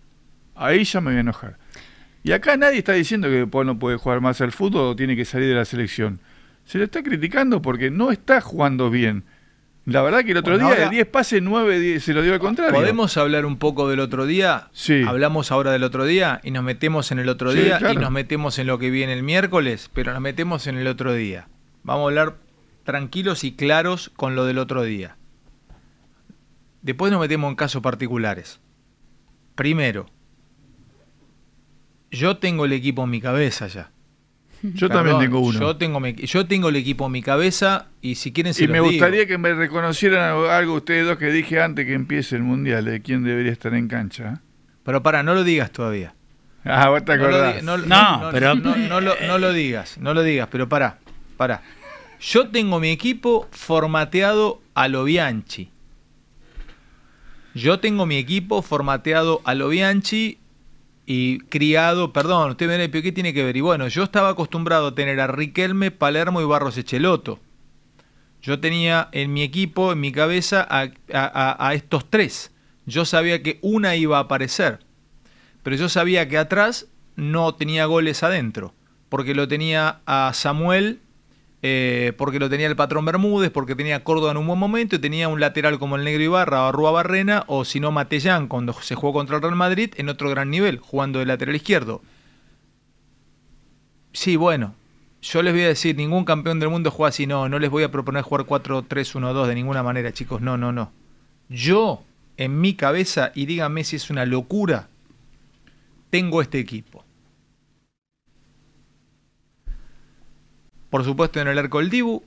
Ahí 0.54 0.84
ya 0.84 1.00
me 1.00 1.10
voy 1.10 1.16
a 1.16 1.20
enojar. 1.20 1.61
Y 2.24 2.32
acá 2.32 2.56
nadie 2.56 2.78
está 2.78 2.92
diciendo 2.92 3.28
que 3.28 3.46
Paul 3.46 3.66
no 3.66 3.78
puede 3.78 3.96
jugar 3.96 4.20
más 4.20 4.40
al 4.40 4.52
fútbol 4.52 4.82
o 4.82 4.96
tiene 4.96 5.16
que 5.16 5.24
salir 5.24 5.48
de 5.48 5.54
la 5.54 5.64
selección. 5.64 6.20
Se 6.64 6.78
lo 6.78 6.84
está 6.84 7.02
criticando 7.02 7.60
porque 7.62 7.90
no 7.90 8.12
está 8.12 8.40
jugando 8.40 8.90
bien. 8.90 9.24
La 9.84 10.00
verdad 10.02 10.22
que 10.24 10.30
el 10.30 10.36
otro 10.36 10.54
Bueno, 10.54 10.68
día 10.70 10.84
de 10.84 10.90
10 10.90 11.06
pases, 11.08 11.42
9 11.42 11.98
se 11.98 12.14
lo 12.14 12.22
dio 12.22 12.32
al 12.34 12.38
contrario. 12.38 12.72
¿Podemos 12.72 13.16
hablar 13.16 13.44
un 13.44 13.56
poco 13.58 13.88
del 13.88 13.98
otro 13.98 14.26
día? 14.26 14.68
Sí. 14.72 15.02
Hablamos 15.04 15.50
ahora 15.50 15.72
del 15.72 15.82
otro 15.82 16.04
día 16.04 16.40
y 16.44 16.52
nos 16.52 16.62
metemos 16.62 17.10
en 17.10 17.18
el 17.18 17.28
otro 17.28 17.50
Sí, 17.50 17.58
día 17.62 17.78
claro. 17.78 17.94
y 17.94 17.96
nos 17.96 18.12
metemos 18.12 18.60
en 18.60 18.68
lo 18.68 18.78
que 18.78 18.90
viene 18.90 19.12
el 19.12 19.24
miércoles, 19.24 19.90
pero 19.92 20.12
nos 20.12 20.20
metemos 20.22 20.68
en 20.68 20.76
el 20.76 20.86
otro 20.86 21.12
día. 21.14 21.48
Vamos 21.82 22.02
a 22.04 22.08
hablar 22.10 22.36
tranquilos 22.84 23.42
y 23.42 23.52
claros 23.56 24.12
con 24.14 24.36
lo 24.36 24.44
del 24.44 24.58
otro 24.58 24.84
día. 24.84 25.16
Después 26.82 27.10
nos 27.10 27.20
metemos 27.20 27.50
en 27.50 27.56
casos 27.56 27.82
particulares. 27.82 28.60
Primero, 29.56 30.06
yo 32.12 32.36
tengo 32.36 32.64
el 32.66 32.72
equipo 32.72 33.02
en 33.04 33.10
mi 33.10 33.20
cabeza 33.20 33.66
ya. 33.66 33.90
Yo 34.62 34.86
Perdón, 34.86 34.90
también 35.06 35.18
tengo 35.18 35.40
uno. 35.40 35.58
Yo 35.58 35.76
tengo, 35.76 35.98
mi- 35.98 36.14
yo 36.14 36.46
tengo 36.46 36.68
el 36.68 36.76
equipo 36.76 37.06
en 37.06 37.12
mi 37.12 37.20
cabeza 37.22 37.88
y 38.00 38.14
si 38.14 38.30
quieren 38.32 38.54
se 38.54 38.62
y 38.62 38.66
los 38.68 38.72
me 38.72 38.78
digo. 38.78 38.90
gustaría 38.92 39.26
que 39.26 39.36
me 39.36 39.52
reconocieran 39.54 40.22
algo 40.48 40.74
ustedes 40.74 41.04
dos 41.04 41.18
que 41.18 41.32
dije 41.32 41.60
antes 41.60 41.84
que 41.84 41.94
empiece 41.94 42.36
el 42.36 42.44
mundial, 42.44 42.84
de 42.84 43.02
quién 43.02 43.24
debería 43.24 43.50
estar 43.50 43.74
en 43.74 43.88
cancha. 43.88 44.40
Pero 44.84 45.02
para, 45.02 45.24
no 45.24 45.34
lo 45.34 45.42
digas 45.42 45.72
todavía. 45.72 46.14
Ah, 46.64 46.90
vos 46.90 47.04
te 47.04 47.16
No 47.16 47.22
lo, 47.24 47.28
acordás. 47.28 47.62
no, 47.64 47.76
No, 47.76 47.86
no, 47.86 48.20
no, 48.22 48.30
pero- 48.30 48.54
no, 48.54 48.76
no 48.76 49.00
lo, 49.00 49.14
no 49.26 49.38
lo 49.38 49.52
digas, 49.52 49.98
no 49.98 50.14
lo 50.14 50.22
digas, 50.22 50.46
pero 50.48 50.68
pará, 50.68 50.98
pará. 51.36 51.62
Yo 52.20 52.46
tengo 52.50 52.78
mi 52.78 52.90
equipo 52.90 53.48
formateado 53.50 54.62
a 54.74 54.86
lo 54.86 55.02
Bianchi. 55.02 55.70
Yo 57.54 57.80
tengo 57.80 58.06
mi 58.06 58.16
equipo 58.16 58.62
formateado 58.62 59.42
a 59.44 59.54
lo 59.54 59.68
Bianchi 59.68 60.38
y 61.06 61.38
criado, 61.40 62.12
perdón, 62.12 62.50
usted 62.50 62.66
me 62.66 62.78
dirá, 62.78 62.90
¿pero 62.90 63.02
qué 63.02 63.12
tiene 63.12 63.34
que 63.34 63.44
ver? 63.44 63.56
Y 63.56 63.60
bueno, 63.60 63.88
yo 63.88 64.04
estaba 64.04 64.30
acostumbrado 64.30 64.88
a 64.88 64.94
tener 64.94 65.20
a 65.20 65.26
Riquelme, 65.26 65.90
Palermo 65.90 66.40
y 66.40 66.44
Barros 66.44 66.78
Echeloto. 66.78 67.40
Yo 68.40 68.60
tenía 68.60 69.08
en 69.12 69.32
mi 69.32 69.42
equipo, 69.42 69.92
en 69.92 70.00
mi 70.00 70.12
cabeza, 70.12 70.66
a 70.68 71.74
estos 71.74 72.10
tres. 72.10 72.50
Yo 72.86 73.04
sabía 73.04 73.42
que 73.42 73.58
una 73.62 73.94
iba 73.94 74.18
a 74.18 74.22
aparecer. 74.22 74.80
Pero 75.62 75.76
yo 75.76 75.88
sabía 75.88 76.28
que 76.28 76.38
atrás 76.38 76.88
no 77.14 77.54
tenía 77.54 77.86
goles 77.86 78.22
adentro. 78.22 78.74
Porque 79.08 79.34
lo 79.34 79.46
tenía 79.46 80.00
a 80.06 80.32
Samuel, 80.34 81.00
eh, 81.62 82.12
porque 82.18 82.40
lo 82.40 82.50
tenía 82.50 82.66
el 82.66 82.74
patrón 82.74 83.04
Bermúdez, 83.04 83.50
porque 83.50 83.76
tenía 83.76 84.02
Córdoba 84.02 84.32
en 84.32 84.36
un 84.36 84.48
buen 84.48 84.58
momento 84.58 84.96
y 84.96 84.98
tenía 84.98 85.28
un 85.28 85.38
lateral 85.38 85.78
como 85.78 85.94
el 85.94 86.04
Negro 86.04 86.22
Ibarra 86.22 86.66
o 86.66 86.72
Rúa 86.72 86.90
Barrena, 86.90 87.44
o 87.46 87.64
si 87.64 87.78
no 87.78 87.92
Matellán, 87.92 88.48
cuando 88.48 88.72
se 88.72 88.96
jugó 88.96 89.12
contra 89.12 89.36
el 89.36 89.42
Real 89.42 89.54
Madrid, 89.54 89.94
en 89.96 90.08
otro 90.08 90.28
gran 90.28 90.50
nivel, 90.50 90.78
jugando 90.78 91.20
de 91.20 91.26
lateral 91.26 91.54
izquierdo. 91.54 92.02
Sí, 94.12 94.34
bueno, 94.34 94.74
yo 95.22 95.40
les 95.42 95.52
voy 95.52 95.62
a 95.62 95.68
decir, 95.68 95.96
ningún 95.96 96.24
campeón 96.24 96.58
del 96.58 96.68
mundo 96.68 96.90
juega 96.90 97.10
así, 97.10 97.28
no, 97.28 97.48
no 97.48 97.60
les 97.60 97.70
voy 97.70 97.84
a 97.84 97.92
proponer 97.92 98.22
jugar 98.22 98.44
4-3-1-2 98.44 99.46
de 99.46 99.54
ninguna 99.54 99.84
manera, 99.84 100.12
chicos, 100.12 100.40
no, 100.40 100.56
no, 100.56 100.72
no. 100.72 100.90
Yo, 101.48 102.02
en 102.36 102.60
mi 102.60 102.74
cabeza, 102.74 103.30
y 103.36 103.46
díganme 103.46 103.84
si 103.84 103.96
es 103.96 104.10
una 104.10 104.26
locura, 104.26 104.88
tengo 106.10 106.42
este 106.42 106.58
equipo. 106.58 107.04
Por 110.92 111.04
supuesto, 111.04 111.40
en 111.40 111.48
el 111.48 111.58
arco 111.58 111.78
del 111.78 111.88
Dibu. 111.88 112.22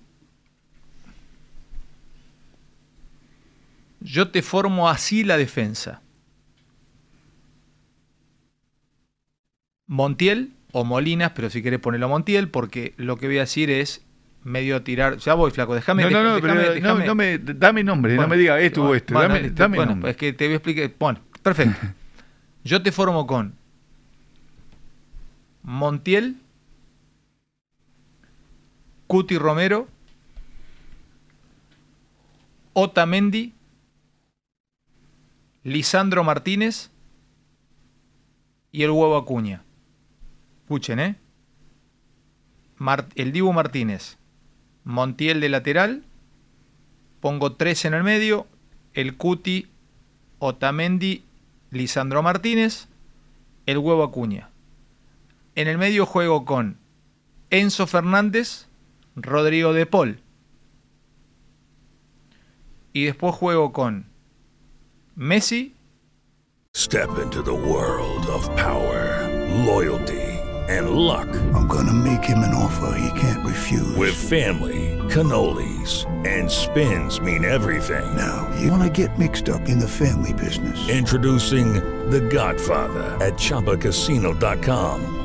Yo 4.00 4.30
te 4.32 4.42
formo 4.42 4.90
así 4.90 5.24
la 5.24 5.38
defensa. 5.38 6.02
Montiel 9.86 10.54
o 10.72 10.84
Molinas, 10.84 11.34
pero 11.36 11.52
si 11.52 11.62
querés 11.62 11.80
ponerlo 11.80 12.10
Montiel, 12.10 12.50
porque 12.50 12.96
lo 12.98 13.18
que 13.18 13.28
voy 13.28 13.38
a 13.38 13.42
decir 13.42 13.70
es 13.70 14.04
medio 14.44 14.82
tirar. 14.82 15.18
Ya 15.18 15.36
voy, 15.36 15.52
flaco, 15.52 15.76
déjame. 15.76 16.02
No, 16.02 16.10
no, 16.10 16.24
no, 16.24 16.42
pero 16.42 16.56
no, 16.56 16.62
déjame- 16.62 17.06
no 17.06 17.14
me, 17.14 17.38
dame 17.38 17.84
nombre, 17.84 18.16
no 18.16 18.28
me 18.28 18.36
diga 18.36 18.60
esto 18.60 18.82
o 18.82 18.86
bueno, 18.88 18.98
este. 18.98 19.14
bueno, 19.14 19.36
dame 19.36 19.50
dame 19.52 19.78
Bueno, 19.78 19.92
nombre. 19.92 20.10
es 20.10 20.18
que 20.18 20.34
te 20.34 20.46
voy 20.46 20.54
a 20.54 20.58
explicar. 20.58 20.92
Bueno, 20.98 21.20
perfecto. 21.44 21.80
Yo 22.64 22.82
te 22.82 22.92
formo 22.92 23.28
con 23.28 23.54
Montiel, 25.62 26.38
Cuti 29.08 29.38
Romero, 29.38 29.88
Otamendi, 32.74 33.54
Lisandro 35.64 36.24
Martínez 36.24 36.92
y 38.72 38.84
el 38.84 38.92
huevo 38.92 39.16
Acuña. 39.18 39.64
Escuchen, 40.64 41.00
¿eh? 41.00 41.16
El 43.16 43.32
Dibu 43.32 43.54
Martínez, 43.54 44.18
Montiel 44.84 45.40
de 45.40 45.50
lateral, 45.50 46.04
pongo 47.22 47.54
tres 47.54 47.86
en 47.86 47.94
el 47.94 48.04
medio, 48.04 48.48
el 48.94 49.16
Cuti, 49.16 49.68
Otamendi, 50.40 51.24
Lisandro 51.72 52.22
Martínez, 52.22 52.88
el 53.66 53.78
huevo 53.78 54.04
Acuña. 54.04 54.50
En 55.56 55.68
el 55.68 55.78
medio 55.78 56.06
juego 56.06 56.44
con 56.44 56.78
Enzo 57.50 57.88
Fernández, 57.88 58.65
Rodrigo 59.16 59.74
de 59.74 59.86
Paul. 59.86 60.20
Y 62.94 63.06
después 63.06 63.36
juego 63.36 63.74
con 63.74 64.06
Messi, 65.16 65.76
Step 66.74 67.20
into 67.20 67.42
the 67.42 67.54
world 67.54 68.26
of 68.28 68.44
power, 68.58 69.30
loyalty, 69.66 70.22
and 70.68 70.90
luck. 70.90 71.30
I'm 71.54 71.68
gonna 71.68 71.94
make 71.94 72.24
him 72.26 72.40
an 72.40 72.54
offer 72.54 72.98
he 73.00 73.18
can't 73.18 73.46
refuse. 73.46 73.96
With 73.96 74.14
family, 74.14 75.00
cannolis, 75.10 76.06
and 76.28 76.52
spins 76.52 77.22
mean 77.22 77.46
everything. 77.46 78.04
Now, 78.18 78.52
you 78.60 78.70
wanna 78.72 78.90
get 78.90 79.18
mixed 79.18 79.48
up 79.48 79.70
in 79.70 79.80
the 79.80 79.88
family 79.88 80.34
business. 80.34 80.90
Introducing 80.90 81.76
The 82.10 82.20
Godfather 82.20 83.04
at 83.26 83.36
ChumbaCasino.com. 83.36 85.25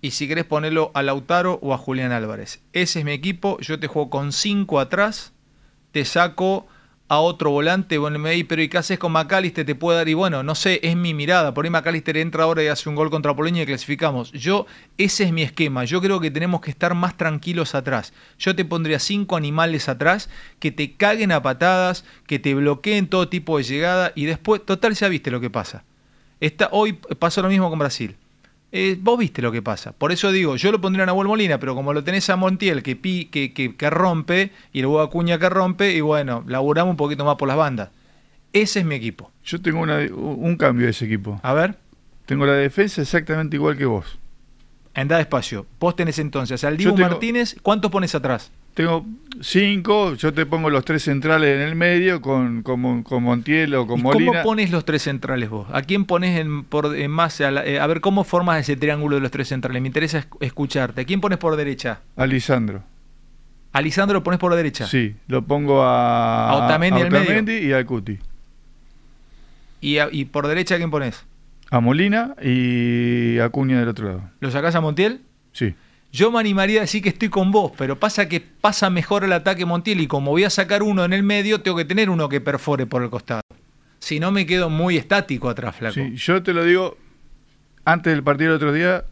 y 0.00 0.12
si 0.12 0.28
querés 0.28 0.44
ponerlo 0.44 0.90
a 0.94 1.02
Lautaro 1.02 1.58
o 1.62 1.74
a 1.74 1.78
Julián 1.78 2.12
Álvarez. 2.12 2.60
Ese 2.72 3.00
es 3.00 3.04
mi 3.04 3.12
equipo, 3.12 3.58
yo 3.60 3.78
te 3.78 3.88
juego 3.88 4.10
con 4.10 4.32
5 4.32 4.80
atrás, 4.80 5.32
te 5.92 6.04
saco 6.04 6.66
a 7.10 7.20
otro 7.20 7.50
volante, 7.50 7.96
bueno, 7.96 8.18
me 8.18 8.32
di, 8.32 8.44
pero 8.44 8.60
¿y 8.60 8.68
qué 8.68 8.76
haces 8.76 8.98
con 8.98 9.12
McAllister? 9.12 9.64
Te 9.64 9.74
puede 9.74 9.96
dar, 9.96 10.08
y 10.10 10.14
bueno, 10.14 10.42
no 10.42 10.54
sé, 10.54 10.78
es 10.82 10.94
mi 10.94 11.14
mirada, 11.14 11.54
por 11.54 11.64
ahí 11.64 11.70
McAllister 11.70 12.18
entra 12.18 12.44
ahora 12.44 12.62
y 12.62 12.66
hace 12.66 12.88
un 12.88 12.94
gol 12.94 13.08
contra 13.08 13.34
Polonia 13.34 13.62
y 13.62 13.66
clasificamos. 13.66 14.30
Yo, 14.32 14.66
ese 14.98 15.24
es 15.24 15.32
mi 15.32 15.42
esquema, 15.42 15.84
yo 15.84 16.02
creo 16.02 16.20
que 16.20 16.30
tenemos 16.30 16.60
que 16.60 16.70
estar 16.70 16.94
más 16.94 17.16
tranquilos 17.16 17.74
atrás. 17.74 18.12
Yo 18.38 18.54
te 18.54 18.66
pondría 18.66 18.98
cinco 18.98 19.36
animales 19.36 19.88
atrás 19.88 20.28
que 20.58 20.70
te 20.70 20.92
caguen 20.92 21.32
a 21.32 21.42
patadas, 21.42 22.04
que 22.26 22.38
te 22.38 22.54
bloqueen 22.54 23.08
todo 23.08 23.28
tipo 23.28 23.56
de 23.56 23.64
llegada 23.64 24.12
y 24.14 24.26
después, 24.26 24.64
total, 24.64 24.94
ya 24.94 25.08
viste 25.08 25.30
lo 25.30 25.40
que 25.40 25.48
pasa. 25.48 25.84
Está, 26.40 26.68
hoy 26.72 26.92
pasó 26.92 27.40
lo 27.40 27.48
mismo 27.48 27.70
con 27.70 27.78
Brasil. 27.78 28.16
Eh, 28.70 28.98
vos 29.00 29.18
viste 29.18 29.40
lo 29.40 29.50
que 29.50 29.62
pasa. 29.62 29.92
Por 29.92 30.12
eso 30.12 30.30
digo, 30.30 30.56
yo 30.56 30.70
lo 30.70 30.80
pondría 30.80 31.04
a 31.04 31.06
Nahuel 31.06 31.26
Molina, 31.28 31.58
pero 31.58 31.74
como 31.74 31.92
lo 31.94 32.04
tenés 32.04 32.28
a 32.28 32.36
Montiel 32.36 32.82
que, 32.82 32.96
pi, 32.96 33.24
que, 33.26 33.54
que, 33.54 33.74
que 33.76 33.90
rompe 33.90 34.50
y 34.72 34.82
luego 34.82 35.00
a 35.00 35.08
Cuña 35.08 35.38
que 35.38 35.48
rompe, 35.48 35.92
y 35.94 36.00
bueno, 36.02 36.44
laburamos 36.46 36.90
un 36.92 36.96
poquito 36.98 37.24
más 37.24 37.36
por 37.36 37.48
las 37.48 37.56
bandas. 37.56 37.88
Ese 38.52 38.80
es 38.80 38.84
mi 38.84 38.94
equipo. 38.94 39.30
Yo 39.44 39.60
tengo 39.62 39.80
una- 39.80 39.98
un 40.14 40.56
cambio 40.56 40.84
de 40.86 40.90
ese 40.90 41.06
equipo. 41.06 41.40
A 41.42 41.52
ver. 41.54 41.76
Tengo 42.26 42.44
la 42.44 42.52
defensa 42.54 43.00
exactamente 43.00 43.56
igual 43.56 43.76
que 43.78 43.86
vos. 43.86 44.18
Anda 44.94 45.16
despacio. 45.16 45.64
Vos 45.80 45.96
tenés 45.96 46.18
entonces 46.18 46.62
al 46.64 46.76
Dibu 46.76 46.94
tengo- 46.94 47.08
Martínez, 47.08 47.56
¿cuántos 47.62 47.90
pones 47.90 48.14
atrás? 48.14 48.50
Tengo 48.78 49.04
cinco, 49.40 50.14
yo 50.14 50.32
te 50.32 50.46
pongo 50.46 50.70
los 50.70 50.84
tres 50.84 51.02
centrales 51.02 51.56
en 51.56 51.62
el 51.62 51.74
medio 51.74 52.20
con, 52.22 52.62
con, 52.62 52.78
Mon- 52.78 53.02
con 53.02 53.24
Montiel 53.24 53.74
o 53.74 53.88
con 53.88 53.98
¿Y 53.98 54.02
Molina. 54.04 54.30
¿Cómo 54.30 54.42
pones 54.44 54.70
los 54.70 54.84
tres 54.84 55.02
centrales 55.02 55.50
vos? 55.50 55.66
¿A 55.72 55.82
quién 55.82 56.04
pones 56.04 56.38
en, 56.38 56.62
por, 56.62 56.94
en 56.96 57.10
más? 57.10 57.40
A, 57.40 57.50
la- 57.50 57.66
eh, 57.66 57.80
a 57.80 57.86
ver, 57.88 58.00
¿cómo 58.00 58.22
formas 58.22 58.60
ese 58.60 58.76
triángulo 58.76 59.16
de 59.16 59.22
los 59.22 59.32
tres 59.32 59.48
centrales? 59.48 59.82
Me 59.82 59.88
interesa 59.88 60.20
esc- 60.20 60.36
escucharte. 60.38 61.00
¿A 61.00 61.04
quién 61.04 61.20
pones 61.20 61.38
por 61.38 61.56
derecha? 61.56 62.02
A 62.14 62.24
Lisandro. 62.24 62.84
¿A 63.72 63.82
Lisandro 63.82 64.14
lo 64.18 64.22
pones 64.22 64.38
por 64.38 64.54
derecha? 64.54 64.86
Sí, 64.86 65.16
lo 65.26 65.42
pongo 65.42 65.82
a, 65.82 66.50
¿A 66.50 66.54
Otamendi 66.66 67.02
a 67.02 67.10
medio? 67.10 67.58
Y 67.60 67.72
al 67.72 67.84
Cuti. 67.84 68.16
¿Y, 69.80 69.98
a- 69.98 70.08
y 70.12 70.24
por 70.26 70.46
derecha 70.46 70.76
a 70.76 70.78
quién 70.78 70.92
pones? 70.92 71.24
A 71.72 71.80
Molina 71.80 72.36
y 72.40 73.40
a 73.40 73.48
Cuña 73.48 73.80
del 73.80 73.88
otro 73.88 74.06
lado. 74.06 74.22
¿Lo 74.38 74.52
sacás 74.52 74.76
a 74.76 74.80
Montiel? 74.80 75.20
Sí. 75.52 75.74
Yo 76.10 76.30
me 76.30 76.40
animaría 76.40 76.78
a 76.78 76.82
decir 76.82 77.02
que 77.02 77.10
estoy 77.10 77.28
con 77.28 77.50
vos, 77.52 77.72
pero 77.76 77.98
pasa 77.98 78.28
que 78.28 78.40
pasa 78.40 78.88
mejor 78.88 79.24
el 79.24 79.32
ataque 79.32 79.66
Montiel 79.66 80.00
y 80.00 80.06
como 80.06 80.30
voy 80.30 80.44
a 80.44 80.50
sacar 80.50 80.82
uno 80.82 81.04
en 81.04 81.12
el 81.12 81.22
medio, 81.22 81.60
tengo 81.60 81.76
que 81.76 81.84
tener 81.84 82.08
uno 82.08 82.28
que 82.28 82.40
perfore 82.40 82.86
por 82.86 83.02
el 83.02 83.10
costado. 83.10 83.42
Si 83.98 84.18
no, 84.18 84.30
me 84.30 84.46
quedo 84.46 84.70
muy 84.70 84.96
estático 84.96 85.50
atrás, 85.50 85.76
flaco. 85.76 85.94
Sí, 85.94 86.14
yo 86.16 86.42
te 86.42 86.54
lo 86.54 86.64
digo, 86.64 86.96
antes 87.84 88.12
del 88.12 88.22
partido 88.22 88.52
del 88.52 88.56
otro 88.56 88.72
día, 88.72 89.04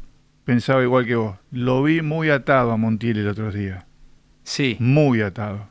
pensaba 0.44 0.82
igual 0.82 1.04
que 1.06 1.16
vos. 1.16 1.36
Lo 1.50 1.82
vi 1.82 2.00
muy 2.00 2.30
atado 2.30 2.70
a 2.72 2.76
Montiel 2.78 3.18
el 3.18 3.28
otro 3.28 3.52
día. 3.52 3.84
Sí. 4.44 4.76
Muy 4.78 5.20
atado. 5.20 5.68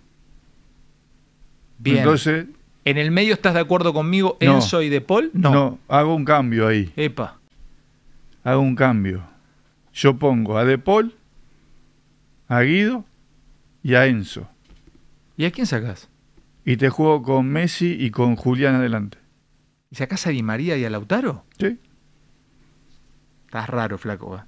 Bien. 1.79 1.97
Entonces, 1.99 2.45
¿En 2.83 2.99
el 2.99 3.09
medio 3.09 3.33
estás 3.33 3.55
de 3.55 3.61
acuerdo 3.61 3.93
conmigo, 3.93 4.37
No. 4.41 4.55
Enzo 4.55 4.83
y 4.83 4.89
De 4.89 5.01
Paul? 5.01 5.31
no. 5.33 5.79
hago 5.87 6.13
un 6.13 6.23
cambio 6.23 6.67
ahí. 6.67 6.91
Epa. 6.95 7.39
Hago 8.43 8.61
un 8.61 8.75
cambio. 8.75 9.23
Yo 9.95 10.19
pongo 10.19 10.57
a 10.57 10.65
De 10.65 10.77
Paul, 10.77 11.15
a 12.49 12.61
Guido 12.61 13.05
y 13.81 13.95
a 13.95 14.05
Enzo. 14.07 14.49
¿Y 15.37 15.45
a 15.45 15.51
quién 15.51 15.65
sacás? 15.65 16.09
Y 16.65 16.75
te 16.75 16.89
juego 16.89 17.23
con 17.23 17.47
Messi 17.47 17.95
y 17.97 18.11
con 18.11 18.35
Julián 18.35 18.75
adelante. 18.75 19.17
¿Y 19.89 19.95
sacás 19.95 20.27
a 20.27 20.31
Di 20.31 20.43
María 20.43 20.75
y 20.77 20.83
a 20.83 20.89
Lautaro? 20.89 21.45
Sí. 21.57 21.79
Estás 23.45 23.69
raro, 23.69 23.97
flaco. 23.97 24.35
¿eh? 24.35 24.41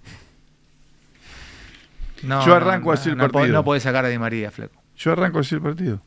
No, 2.23 2.45
Yo 2.45 2.53
arranco 2.53 2.87
no, 2.87 2.91
así 2.93 3.09
el 3.09 3.15
partido. 3.15 3.47
No 3.47 3.63
puede 3.63 3.79
sacar 3.79 4.03
a 4.03 4.09
Di 4.09 4.17
María, 4.17 4.51
Fleco. 4.51 4.81
Yo 4.97 5.13
arranco 5.13 5.39
así 5.39 5.55
el 5.55 5.61
partido. 5.61 6.01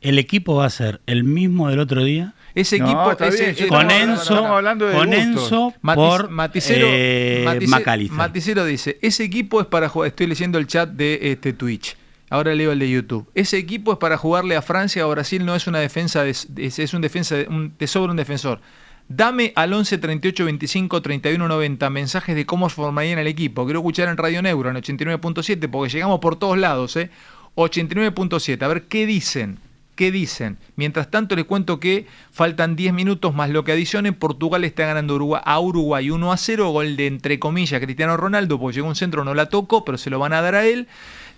El 0.00 0.18
equipo 0.18 0.56
va 0.56 0.66
a 0.66 0.70
ser 0.70 1.00
el 1.06 1.24
mismo 1.24 1.68
del 1.70 1.78
otro 1.80 2.04
día. 2.04 2.34
Ese 2.54 2.78
No, 2.78 2.86
equipo 2.86 3.10
está 3.10 3.28
ese- 3.28 3.38
bien, 3.38 3.50
ese- 3.50 3.60
yo 3.64 3.68
Con 3.68 3.90
estamos 3.90 3.92
hablando- 3.92 4.22
Enzo, 4.22 4.46
hablando 4.46 4.86
de 4.86 4.94
con. 4.94 5.12
Enzo 5.12 5.74
por 5.82 6.30
Maticero, 6.30 6.86
eh. 6.90 7.66
Maticero 8.10 8.64
dice, 8.64 8.98
ese 9.02 9.24
equipo 9.24 9.60
es 9.60 9.66
para 9.66 9.88
jugar, 9.88 10.08
estoy 10.08 10.26
leyendo 10.26 10.58
el 10.58 10.66
chat 10.66 10.88
de 10.90 11.18
este 11.32 11.52
Twitch, 11.52 11.96
ahora 12.30 12.54
leo 12.54 12.72
el 12.72 12.78
de 12.78 12.88
YouTube, 12.90 13.28
ese 13.34 13.58
equipo 13.58 13.92
es 13.92 13.98
para 13.98 14.16
jugarle 14.16 14.56
a 14.56 14.62
Francia 14.62 15.06
o 15.06 15.10
a 15.10 15.14
Brasil, 15.14 15.44
no 15.44 15.54
es 15.54 15.66
una 15.66 15.80
defensa, 15.80 16.22
de- 16.24 16.30
es, 16.30 16.48
es 16.78 16.94
un 16.94 17.02
defensa, 17.02 17.36
de, 17.36 17.46
un, 17.48 17.72
te 17.72 17.86
sobra 17.86 18.10
un 18.10 18.16
defensor. 18.16 18.60
Dame 19.08 19.52
al 19.54 19.72
11 19.72 19.98
38 19.98 20.44
25 20.46 21.00
31 21.02 21.46
90 21.48 21.90
mensajes 21.90 22.34
de 22.34 22.44
cómo 22.46 22.68
formarían 22.70 23.18
el 23.20 23.28
equipo. 23.28 23.64
Quiero 23.64 23.78
escuchar 23.80 24.08
en 24.08 24.16
Radio 24.16 24.42
Neuro 24.42 24.68
en 24.70 24.76
89.7 24.76 25.68
porque 25.68 25.92
llegamos 25.92 26.18
por 26.20 26.36
todos 26.36 26.58
lados, 26.58 26.96
¿eh? 26.96 27.10
89.7, 27.54 28.62
a 28.64 28.68
ver 28.68 28.82
qué 28.84 29.06
dicen. 29.06 29.58
¿Qué 29.96 30.12
dicen? 30.12 30.58
Mientras 30.76 31.10
tanto 31.10 31.34
les 31.34 31.46
cuento 31.46 31.80
que 31.80 32.06
faltan 32.30 32.76
10 32.76 32.92
minutos 32.92 33.34
más 33.34 33.48
lo 33.50 33.64
que 33.64 33.72
adicionen. 33.72 34.14
Portugal 34.14 34.62
está 34.62 34.84
ganando 34.86 35.14
Uruguay, 35.14 35.40
a 35.44 35.58
Uruguay 35.58 36.10
1 36.10 36.32
a 36.32 36.36
0, 36.36 36.68
gol 36.68 36.96
de 36.96 37.06
entre 37.06 37.38
comillas 37.38 37.80
Cristiano 37.80 38.16
Ronaldo, 38.16 38.60
porque 38.60 38.76
llegó 38.76 38.88
un 38.88 38.94
centro, 38.94 39.24
no 39.24 39.34
la 39.34 39.46
tocó, 39.48 39.84
pero 39.84 39.96
se 39.96 40.10
lo 40.10 40.18
van 40.18 40.34
a 40.34 40.42
dar 40.42 40.54
a 40.54 40.66
él. 40.66 40.86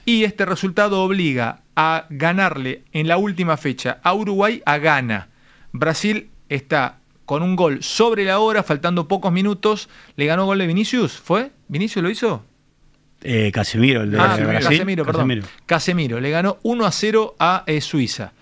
Y 0.05 0.25
este 0.25 0.44
resultado 0.44 1.03
obliga 1.03 1.61
a 1.77 2.07
ganarle 2.11 2.83
en 2.92 3.07
la 3.07 3.16
última 3.16 3.57
fecha 3.57 4.01
a 4.03 4.12
Uruguay 4.14 4.61
a 4.66 4.79
Ghana. 4.79 5.29
Brasil 5.73 6.31
está 6.49 6.99
con 7.27 7.42
un 7.42 7.55
gol 7.55 7.83
sobre 7.85 8.25
la 8.25 8.40
hora, 8.40 8.62
faltando 8.64 9.07
pocos 9.07 9.31
minutos. 9.31 9.88
Le 10.16 10.27
ganó 10.27 10.47
gol 10.47 10.59
de 10.59 10.66
Vinicius, 10.66 11.12
¿fue? 11.12 11.53
¿Vinicius 11.68 12.03
lo 12.03 12.11
hizo? 12.11 12.42
Eh, 13.23 13.53
Casemiro, 13.53 14.03
el 14.03 14.12
de 14.12 14.18
Ah, 14.18 14.37
Brasil. 14.37 14.79
Casemiro, 14.79 15.05
perdón. 15.05 15.21
Casemiro. 15.29 15.47
Casemiro. 15.66 16.21
Le 16.21 16.31
ganó 16.31 16.59
1 16.62 16.87
a 16.87 16.90
0 16.90 17.37
a 17.38 17.64
eh, 17.66 17.81
Suiza. 17.81 18.33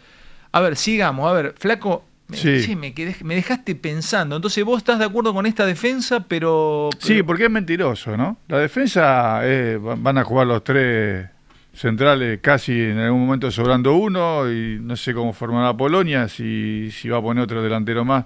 A 0.56 0.60
ver, 0.60 0.76
sigamos. 0.76 1.28
A 1.28 1.32
ver, 1.34 1.54
Flaco, 1.58 2.04
me, 2.28 2.36
Sí. 2.36 2.62
che, 2.64 2.76
me, 2.76 2.94
quedé- 2.94 3.22
me 3.24 3.34
dejaste 3.34 3.74
pensando. 3.74 4.36
Entonces, 4.36 4.64
vos 4.64 4.78
estás 4.78 4.98
de 4.98 5.04
acuerdo 5.04 5.34
con 5.34 5.44
esta 5.44 5.66
defensa, 5.66 6.20
pero. 6.26 6.88
Sí, 6.98 7.22
porque 7.22 7.44
es 7.44 7.50
mentiroso, 7.50 8.16
¿no? 8.16 8.38
La 8.48 8.58
defensa 8.58 9.40
eh, 9.44 9.76
va- 9.76 9.96
van 9.96 10.16
a 10.18 10.24
jugar 10.24 10.46
los 10.46 10.64
tres 10.64 11.28
centrales 11.74 12.38
casi 12.40 12.72
en 12.72 12.98
algún 12.98 13.26
momento 13.26 13.50
sobrando 13.50 13.94
uno 13.96 14.50
y 14.50 14.78
no 14.80 14.96
sé 14.96 15.12
cómo 15.12 15.34
formará 15.34 15.76
Polonia, 15.76 16.26
si, 16.26 16.90
si 16.90 17.08
va 17.10 17.18
a 17.18 17.22
poner 17.22 17.44
otro 17.44 17.62
delantero 17.62 18.02
más. 18.04 18.24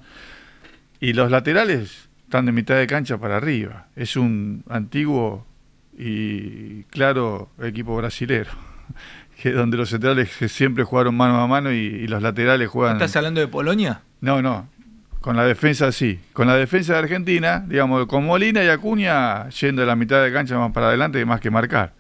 Y 1.01 1.13
los 1.15 1.31
laterales 1.33 2.09
están 2.25 2.47
de 2.47 2.53
mitad 2.53 2.77
de 2.77 2.87
cancha 2.87 3.19
para 3.19 3.39
arriba. 3.39 3.89
Es 3.97 4.15
un 4.17 4.63
antiguo 4.69 5.45
y 5.99 6.85
claro 6.85 7.51
equipo 7.61 7.97
brasilero, 7.97 8.51
que 9.41 9.53
donde 9.53 9.77
los 9.77 9.89
centrales 9.89 10.29
siempre 10.49 10.85
jugaron 10.85 11.17
mano 11.17 11.41
a 11.41 11.47
mano 11.47 11.73
y, 11.73 11.77
y 11.79 12.07
los 12.09 12.23
laterales 12.23 12.69
juegan... 12.69 12.97
¿Estás 12.97 13.17
hablando 13.17 13.41
de 13.41 13.49
Polonia? 13.49 14.03
No, 14.21 14.43
no. 14.43 14.69
Con 15.21 15.37
la 15.37 15.45
defensa 15.45 15.93
sí. 15.93 16.19
Con 16.33 16.47
la 16.47 16.55
defensa 16.57 16.95
de 16.95 16.99
Argentina, 17.01 17.65
digamos, 17.69 18.07
con 18.07 18.25
Molina 18.27 18.63
y 18.65 18.69
Acuña 18.69 19.49
yendo 19.51 19.81
de 19.83 19.87
la 19.87 19.97
mitad 19.97 20.23
de 20.23 20.33
cancha 20.33 20.59
más 20.59 20.73
para 20.73 20.89
adelante 20.89 21.25
más 21.25 21.41
que 21.41 21.51
marcar. 21.51 21.95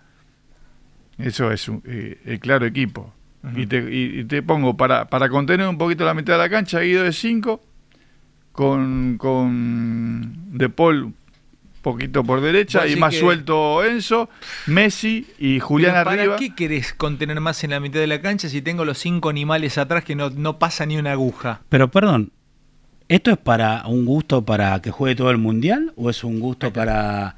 Eso 1.18 1.50
es 1.52 1.68
un- 1.68 1.82
eh, 1.86 2.18
el 2.24 2.40
claro 2.40 2.64
equipo. 2.66 3.12
y, 3.56 3.66
te, 3.66 3.78
y- 3.78 4.20
y 4.20 4.24
te 4.24 4.42
pongo 4.42 4.76
para, 4.76 5.06
para 5.06 5.28
contener 5.30 5.66
un 5.66 5.78
poquito 5.78 6.04
la 6.04 6.12
mitad 6.14 6.34
de 6.34 6.38
la 6.40 6.50
cancha, 6.50 6.80
Guido 6.80 7.04
de 7.04 7.12
5, 7.12 7.60
con, 8.52 9.16
con 9.18 10.58
De 10.58 10.68
Paul 10.68 11.14
poquito 11.82 12.22
por 12.24 12.40
derecha 12.40 12.86
y 12.86 12.96
más 12.96 13.14
que- 13.14 13.20
suelto 13.20 13.84
Enzo, 13.84 14.28
Messi 14.66 15.26
y 15.38 15.60
Julián 15.60 15.92
Pero 15.92 16.04
¿Para 16.04 16.20
arriba. 16.22 16.36
qué 16.36 16.54
querés 16.54 16.92
contener 16.94 17.40
más 17.40 17.62
en 17.64 17.70
la 17.70 17.80
mitad 17.80 18.00
de 18.00 18.06
la 18.06 18.20
cancha 18.20 18.48
si 18.48 18.62
tengo 18.62 18.84
los 18.84 18.98
cinco 18.98 19.28
animales 19.30 19.78
atrás 19.78 20.04
que 20.04 20.14
no, 20.14 20.30
no 20.30 20.58
pasa 20.58 20.84
ni 20.86 20.96
una 20.98 21.12
aguja? 21.12 21.62
Pero 21.68 21.90
perdón, 21.90 22.32
¿esto 23.08 23.30
es 23.30 23.38
para 23.38 23.86
un 23.86 24.04
gusto 24.04 24.44
para 24.44 24.80
que 24.82 24.90
juegue 24.90 25.16
todo 25.16 25.30
el 25.30 25.38
mundial 25.38 25.92
o 25.96 26.10
es 26.10 26.22
un 26.22 26.38
gusto 26.40 26.72
para, 26.72 27.36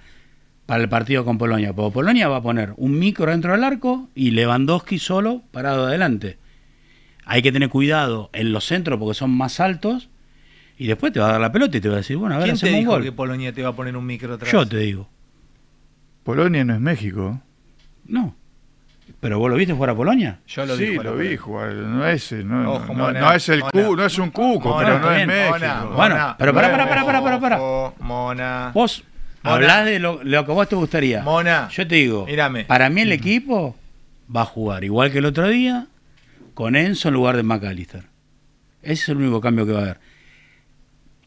para 0.67 0.83
el 0.83 0.89
partido 0.89 1.25
con 1.25 1.39
Polonia? 1.39 1.73
Porque 1.73 1.95
Polonia 1.95 2.29
va 2.29 2.39
a 2.39 2.43
poner 2.43 2.75
un 2.77 2.99
micro 2.99 3.31
dentro 3.31 3.53
del 3.53 3.63
arco 3.65 4.09
y 4.15 4.33
Lewandowski 4.33 4.99
solo 4.99 5.43
parado 5.53 5.87
adelante. 5.87 6.39
Hay 7.25 7.41
que 7.43 7.53
tener 7.53 7.69
cuidado 7.69 8.31
en 8.33 8.53
los 8.53 8.65
centros 8.65 8.99
porque 8.99 9.15
son 9.15 9.31
más 9.31 9.61
altos 9.61 10.09
y 10.83 10.87
después 10.87 11.13
te 11.13 11.21
va 11.21 11.29
a 11.29 11.33
dar 11.33 11.41
la 11.41 11.53
pelota 11.53 11.77
y 11.77 11.81
te 11.81 11.89
va 11.89 11.95
a 11.95 11.99
decir, 11.99 12.17
bueno, 12.17 12.35
a 12.35 12.39
ver, 12.39 12.47
¿Quién 12.49 12.59
te 12.59 12.71
un 12.71 12.75
dijo 12.81 12.91
gol. 12.93 13.03
que 13.03 13.13
Polonia 13.13 13.53
te 13.53 13.63
va 13.63 13.71
a 13.71 13.73
poner 13.73 13.97
un 13.97 14.05
micro 14.07 14.35
atrás? 14.35 14.51
Yo 14.51 14.67
te 14.67 14.79
digo, 14.79 15.09
Polonia 16.25 16.65
no 16.65 16.75
es 16.75 16.81
México. 16.81 17.41
no. 18.07 18.35
¿Pero 19.21 19.39
vos 19.39 19.51
lo 19.51 19.57
viste 19.57 19.75
fuera 19.75 19.93
a 19.93 19.97
Polonia? 19.97 20.39
Yo 20.49 20.65
lo 20.65 20.77
sí, 20.77 20.87
vi. 20.87 20.97
lo 20.97 21.17
vi 21.17 21.37
jugar. 21.37 21.73
No 21.75 22.07
es, 22.07 22.33
no, 22.33 22.73
Ojo, 22.73 22.95
no- 22.95 23.33
es 23.33 23.49
el 23.51 23.61
cu, 23.63 23.95
no 23.95 24.05
es 24.05 24.19
un 24.19 24.31
cuco, 24.31 24.71
Mona, 24.71 24.85
pero 24.87 24.99
no 25.01 25.13
es. 25.13 25.27
México. 25.27 25.53
Mona, 25.53 25.85
Bueno, 25.85 26.15
Mona, 26.15 26.37
pero 26.39 26.55
pará, 26.55 26.71
pará, 26.73 26.87
pará, 27.07 27.23
pará, 27.23 27.41
pará. 27.41 27.61
ojo, 27.61 27.95
Mona. 28.01 28.71
Vos 28.75 29.05
Mona. 29.43 29.55
hablás 29.57 29.85
de 29.85 29.99
lo, 30.01 30.21
lo 30.25 30.47
que 30.47 30.53
vos 30.53 30.69
te 30.69 30.77
gustaría. 30.77 31.23
Mona. 31.23 31.69
Yo 31.69 31.87
te 31.87 31.97
digo, 31.97 32.27
Mírame. 32.27 32.65
para 32.65 32.89
mí 32.91 33.03
el 33.03 33.13
equipo 33.13 33.77
va 34.35 34.43
a 34.43 34.47
jugar 34.47 34.83
igual 34.83 35.13
que 35.13 35.19
el 35.19 35.27
otro 35.27 35.49
día, 35.49 35.87
con 36.55 36.75
Enzo 36.75 37.09
en 37.09 37.15
lugar 37.15 37.37
de 37.37 37.43
McAllister. 37.45 38.05
Ese 38.83 38.93
es 39.03 39.09
el 39.11 39.19
único 39.19 39.41
cambio 39.41 39.67
que 39.67 39.73
va 39.73 39.79
a 39.79 39.83
haber. 39.83 40.01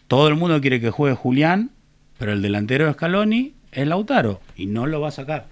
Todo 0.07 0.27
el 0.27 0.35
mundo 0.35 0.61
quiere 0.61 0.79
que 0.79 0.89
juegue 0.91 1.15
Julián, 1.15 1.71
pero 2.17 2.31
el 2.33 2.41
delantero 2.41 2.85
de 2.85 2.93
Scaloni 2.93 3.53
es 3.71 3.87
Lautaro 3.87 4.41
y 4.55 4.67
no 4.67 4.85
lo 4.87 5.01
va 5.01 5.09
a 5.09 5.11
sacar. 5.11 5.47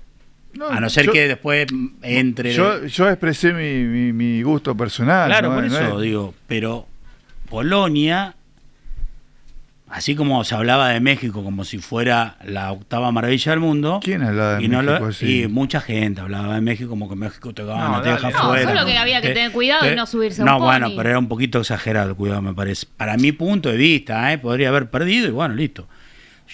No, 0.54 0.68
a 0.68 0.80
no 0.80 0.90
ser 0.90 1.08
yo- 1.08 1.12
que 1.12 1.28
después 1.28 1.66
entre... 2.04 2.54
Yo, 2.54 2.86
yo 2.86 3.10
expresé 3.10 3.54
mi, 3.54 3.84
mi- 3.86 4.14
mi 4.14 4.44
gusto 4.44 4.78
personal. 4.78 5.28
Claro, 5.28 5.50
¿no? 5.50 5.56
por 5.56 5.64
No 5.66 5.76
eso 5.78 5.98
es- 5.98 6.04
digo, 6.04 6.34
pero 6.48 6.86
Polonia, 7.50 8.36
así 9.94 10.16
como 10.16 10.44
se 10.44 10.56
hablaba 10.56 10.90
de 10.90 11.00
México 11.00 11.44
como 11.44 11.64
si 11.64 11.78
fuera 11.78 12.38
la 12.44 12.72
octava 12.72 13.12
maravilla 13.12 13.52
del 13.52 13.60
mundo. 13.60 14.00
¿Quién 14.04 14.24
hablaba 14.24 14.56
de 14.58 14.64
y 14.64 14.68
no 14.68 14.82
lo- 14.82 15.06
así? 15.06 15.44
y 15.44 15.48
mucha 15.48 15.80
gente 15.82 16.22
hablaba 16.22 16.56
de 16.56 16.62
México 16.62 16.90
como 16.90 17.08
que 17.08 17.16
México 17.16 17.54
te 17.54 17.64
gana, 17.64 17.90
No, 17.90 18.02
te 18.02 18.10
deja 18.10 18.30
no, 18.32 18.40
fuera. 18.50 18.70
solo 18.74 18.86
que 18.86 18.98
había 18.98 19.22
que 19.22 19.28
Te- 19.30 19.34
tener 19.36 19.52
cuidado 19.52 19.92
y 19.92 19.96
no 19.96 20.06
subirse 20.08 20.42
a 20.42 20.46
un 20.46 20.52
No, 20.52 20.58
pony. 20.58 20.66
bueno, 20.66 20.92
pero 20.98 21.10
era 21.10 21.20
un 21.20 21.28
poquito 21.28 21.60
exagerado 21.60 22.10
el 22.10 22.16
cuidado, 22.16 22.42
me 22.42 22.54
parece. 22.54 22.88
Para 22.98 23.18
mi 23.18 23.32
punto 23.32 23.70
de 23.70 23.78
vista, 23.78 24.34
¿eh? 24.34 24.38
podría 24.40 24.70
haber 24.70 24.90
perdido 24.90 25.28
y 25.28 25.32
bueno, 25.32 25.54
listo. 25.56 25.88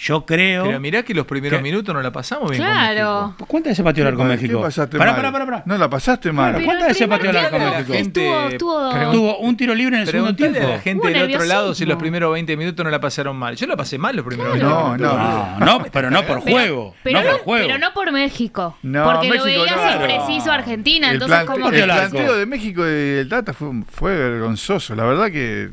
Yo 0.02 0.24
creo. 0.24 0.64
Pero 0.64 0.80
mirá 0.80 1.02
que 1.02 1.12
los 1.12 1.26
primeros 1.26 1.60
minutos 1.60 1.94
no 1.94 2.00
la 2.00 2.10
pasamos 2.10 2.50
bien 2.50 2.62
con 2.62 2.70
Claro. 2.72 3.26
México. 3.28 3.46
¿Cuántas 3.46 3.72
veces 3.72 3.84
pateó 3.84 4.02
el 4.02 4.08
arco 4.08 4.22
¿Qué 4.22 4.28
México? 4.28 4.60
pasaste 4.62 4.96
Pará, 4.96 5.12
mal? 5.12 5.20
pará, 5.20 5.32
pará, 5.32 5.44
pará. 5.44 5.62
No 5.66 5.76
la 5.76 5.90
pasaste 5.90 6.32
mal. 6.32 6.52
Claro, 6.52 6.64
¿Cuántas 6.64 6.88
veces 6.88 7.06
pateó 7.08 7.30
el 7.30 7.36
arco 7.36 7.58
México? 7.58 7.92
Estuvo, 7.92 8.48
estuvo- 8.48 9.10
Tuvo 9.12 9.38
un 9.40 9.56
tiro 9.58 9.74
libre 9.74 9.96
en 9.96 10.02
el 10.02 10.08
segundo 10.08 10.34
tiempo. 10.34 10.58
la 10.58 10.80
gente 10.80 11.08
del 11.08 11.34
otro 11.34 11.44
lado 11.44 11.74
si 11.74 11.84
los 11.84 11.98
primeros 11.98 12.32
20 12.32 12.56
minutos 12.56 12.82
no 12.82 12.90
la 12.90 12.98
pasaron 13.00 13.36
mal. 13.36 13.56
Yo 13.56 13.66
la 13.66 13.76
pasé 13.76 13.98
mal 13.98 14.16
los 14.16 14.24
primeros 14.24 14.58
No, 14.58 14.90
20 14.90 15.02
minutos. 15.04 15.18
no. 15.18 15.58
No, 15.58 15.78
no, 15.78 15.84
pero 15.92 16.10
no 16.10 16.22
por 16.24 16.40
juego. 16.40 16.94
Pero 17.02 17.18
no 17.20 17.24
no, 17.26 17.32
por 17.32 17.40
juego. 17.42 17.66
pero 17.66 17.78
no 17.78 17.92
por 17.92 18.10
México. 18.12 18.78
No, 18.82 19.04
porque 19.04 19.28
México 19.28 19.36
lo 19.38 19.44
veías 19.44 19.76
no. 19.76 19.92
impreciso 20.02 20.50
Argentina. 20.50 21.08
El, 21.08 21.14
entonces, 21.14 21.36
plante- 21.40 21.52
como 21.52 21.64
pateó 21.66 21.84
el 21.84 21.90
planteo 21.90 22.36
de 22.38 22.46
México 22.46 22.82
y 22.86 23.18
el 23.20 23.28
Tata 23.28 23.52
fue, 23.52 23.68
fue 23.90 24.16
vergonzoso. 24.16 24.94
La 24.94 25.04
verdad 25.04 25.30
que 25.30 25.68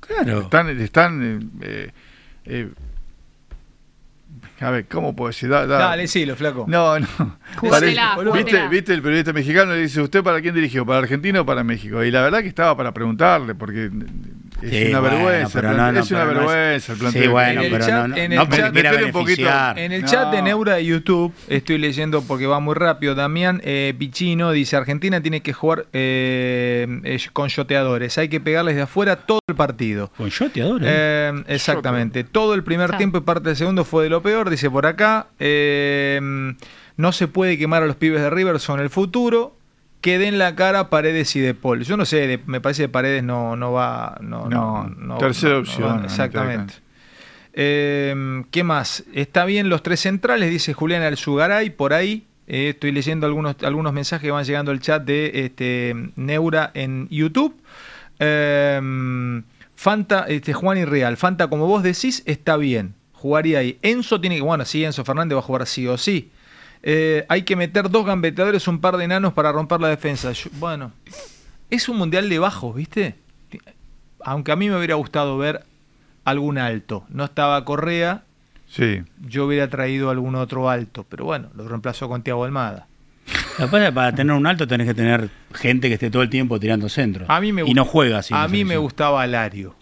Claro. 0.00 0.40
están, 0.40 0.80
están 0.80 1.50
eh, 1.60 1.90
eh, 2.46 2.68
a 4.60 4.70
ver, 4.70 4.86
¿cómo 4.86 5.14
puedo 5.14 5.28
decir? 5.28 5.48
Da- 5.48 5.66
da- 5.66 5.78
Dale, 5.78 6.08
sí, 6.08 6.24
lo 6.26 6.34
flaco. 6.36 6.64
No, 6.68 6.98
no. 6.98 7.06
Parece- 7.70 7.92
¿Viste. 8.32 8.68
¿Viste 8.68 8.94
el 8.94 9.02
periodista 9.02 9.32
mexicano? 9.32 9.72
Le 9.72 9.82
dice, 9.82 10.00
¿usted 10.00 10.22
para 10.22 10.40
quién 10.40 10.54
dirigió? 10.54 10.84
¿Para 10.86 10.98
Argentina 11.00 11.40
o 11.42 11.46
para 11.46 11.62
México? 11.64 12.02
Y 12.04 12.10
la 12.10 12.22
verdad 12.22 12.40
que 12.40 12.48
estaba 12.48 12.76
para 12.76 12.92
preguntarle, 12.92 13.54
porque 13.54 13.90
es 14.62 14.70
Sí, 14.70 14.90
una 14.90 15.00
bueno, 15.00 15.16
vergüenza. 15.16 15.52
pero 15.52 15.70
el 15.70 15.76
no, 15.76 15.82
plan- 15.82 15.94
no, 15.94 16.00
es 16.00 16.10
una 16.10 16.20
pero 16.20 16.32
no 16.34 16.40
es- 16.40 16.46
vergüenza 16.56 16.92
el 16.92 16.98
planteo. 16.98 17.22
Sí, 17.22 17.28
bueno. 17.28 17.60
En 17.60 17.66
el 17.66 17.72
pero 17.72 17.86
chat- 17.86 18.08
no, 18.08 18.16
en 18.16 18.34
no, 18.34 18.42
el 18.42 18.48
chat- 18.48 18.72
quiera 18.72 18.90
metele 18.90 19.04
un 19.06 19.12
poquito. 19.12 19.42
beneficiar. 19.42 19.78
En 19.78 19.92
el 19.92 20.02
No. 20.02 20.08
chat 20.08 20.30
de 20.32 20.42
Neura 20.42 20.74
de 20.74 20.84
YouTube, 20.84 21.34
estoy 21.48 21.78
leyendo 21.78 22.22
porque 22.22 22.46
va 22.46 22.60
muy 22.60 22.74
rápido. 22.74 23.14
Damián 23.14 23.60
eh, 23.64 23.94
Pichino 23.98 24.50
dice: 24.52 24.76
Argentina 24.76 25.20
tiene 25.20 25.40
que 25.42 25.52
jugar 25.52 25.86
eh, 25.92 26.86
eh, 27.04 27.18
con 27.32 27.48
yoteadores. 27.48 28.16
Hay 28.18 28.28
que 28.28 28.40
pegarles 28.40 28.76
de 28.76 28.82
afuera 28.82 29.16
todo 29.16 29.40
el 29.48 29.54
partido. 29.54 30.10
Con 30.16 30.30
yoteadores. 30.30 30.88
Eh, 30.90 31.32
exactamente. 31.48 32.24
Todo 32.24 32.54
el 32.54 32.62
primer 32.64 32.96
tiempo 32.96 33.18
y 33.18 33.20
parte 33.22 33.48
del 33.48 33.56
segundo 33.56 33.84
fue 33.84 34.04
de 34.04 34.10
lo 34.10 34.22
peor, 34.22 34.50
dice 34.50 34.70
por 34.70 34.86
acá. 34.86 35.26
Eh, 35.38 36.20
no 36.96 37.12
se 37.12 37.28
puede 37.28 37.58
quemar 37.58 37.82
a 37.82 37.86
los 37.86 37.96
pibes 37.96 38.20
de 38.22 38.30
River, 38.30 38.58
son 38.60 38.80
el 38.80 38.90
futuro. 38.90 39.55
Que 40.06 40.18
den 40.18 40.38
la 40.38 40.54
cara 40.54 40.88
Paredes 40.88 41.34
y 41.34 41.40
De 41.40 41.52
Paul. 41.52 41.82
Yo 41.82 41.96
no 41.96 42.04
sé, 42.04 42.28
de- 42.28 42.40
me 42.46 42.60
parece 42.60 42.84
que 42.84 42.88
Paredes 42.88 43.24
no, 43.24 43.56
no 43.56 43.72
va. 43.72 44.16
No, 44.20 44.48
No, 44.48 44.84
no, 44.88 45.18
tercera 45.18 45.58
opción 45.58 46.04
exactamente. 46.04 46.74
Eh, 47.54 48.44
¿Qué 48.52 48.62
más? 48.62 49.02
Está 49.12 49.44
bien 49.44 49.68
los 49.68 49.82
tres 49.82 49.98
centrales, 49.98 50.48
dice 50.48 50.74
Julián 50.74 51.02
Alzugaray, 51.02 51.70
por 51.70 51.92
ahí. 51.92 52.24
Eh, 52.46 52.68
estoy 52.68 52.92
leyendo 52.92 53.26
algunos, 53.26 53.56
algunos 53.64 53.92
mensajes 53.92 54.24
que 54.24 54.30
van 54.30 54.44
llegando 54.44 54.70
al 54.70 54.78
chat 54.78 55.02
de 55.02 55.32
este, 55.44 55.92
Neura 56.14 56.70
en 56.74 57.08
YouTube. 57.10 57.60
Eh, 58.20 59.42
Fanta, 59.74 60.26
este, 60.28 60.52
Juan 60.52 60.78
y 60.78 60.84
Real. 60.84 61.16
Fanta, 61.16 61.48
como 61.48 61.66
vos 61.66 61.82
decís, 61.82 62.22
está 62.26 62.56
bien. 62.56 62.94
Jugaría 63.12 63.58
ahí. 63.58 63.76
Enzo 63.82 64.20
tiene 64.20 64.36
que. 64.36 64.42
Bueno, 64.42 64.64
sí, 64.64 64.84
Enzo 64.84 65.04
Fernández 65.04 65.34
va 65.34 65.40
a 65.40 65.42
jugar 65.42 65.66
sí 65.66 65.86
o 65.88 65.98
sí. 65.98 66.30
Eh, 66.82 67.24
hay 67.28 67.42
que 67.42 67.56
meter 67.56 67.90
dos 67.90 68.06
gambeteadores, 68.06 68.66
un 68.68 68.80
par 68.80 68.96
de 68.96 69.04
enanos 69.04 69.32
para 69.32 69.52
romper 69.52 69.80
la 69.80 69.88
defensa. 69.88 70.32
Yo- 70.32 70.50
bueno, 70.58 70.92
es 71.70 71.88
un 71.88 71.96
mundial 71.96 72.28
de 72.28 72.38
bajos, 72.38 72.74
¿viste? 72.74 73.14
Aunque 74.24 74.52
a 74.52 74.56
mí 74.56 74.68
me 74.68 74.76
hubiera 74.76 74.94
gustado 74.96 75.36
ver 75.38 75.64
algún 76.24 76.58
alto. 76.58 77.04
No 77.08 77.24
estaba 77.24 77.64
Correa, 77.64 78.22
Sí. 78.68 79.02
yo 79.26 79.46
hubiera 79.46 79.68
traído 79.68 80.10
algún 80.10 80.34
otro 80.34 80.68
alto, 80.68 81.04
pero 81.08 81.24
bueno, 81.24 81.48
lo 81.54 81.68
reemplazó 81.68 82.08
con 82.08 82.22
Tiago 82.22 82.44
Almada. 82.44 82.86
Lo 83.58 83.66
que 83.66 83.70
pasa 83.70 83.82
es 83.84 83.88
que 83.90 83.92
para 83.94 84.12
tener 84.14 84.34
un 84.36 84.46
alto 84.46 84.66
tenés 84.68 84.86
que 84.86 84.94
tener 84.94 85.30
gente 85.54 85.88
que 85.88 85.94
esté 85.94 86.10
todo 86.10 86.22
el 86.22 86.30
tiempo 86.30 86.60
tirando 86.60 86.88
centros. 86.88 87.28
A 87.30 87.40
mí 87.40 87.52
me 87.52 87.62
y 87.62 87.74
no 87.74 87.84
juega 87.84 88.18
así. 88.18 88.34
A 88.34 88.46
mí 88.48 88.64
me 88.64 88.76
gustaba 88.76 89.22
Alario. 89.22 89.74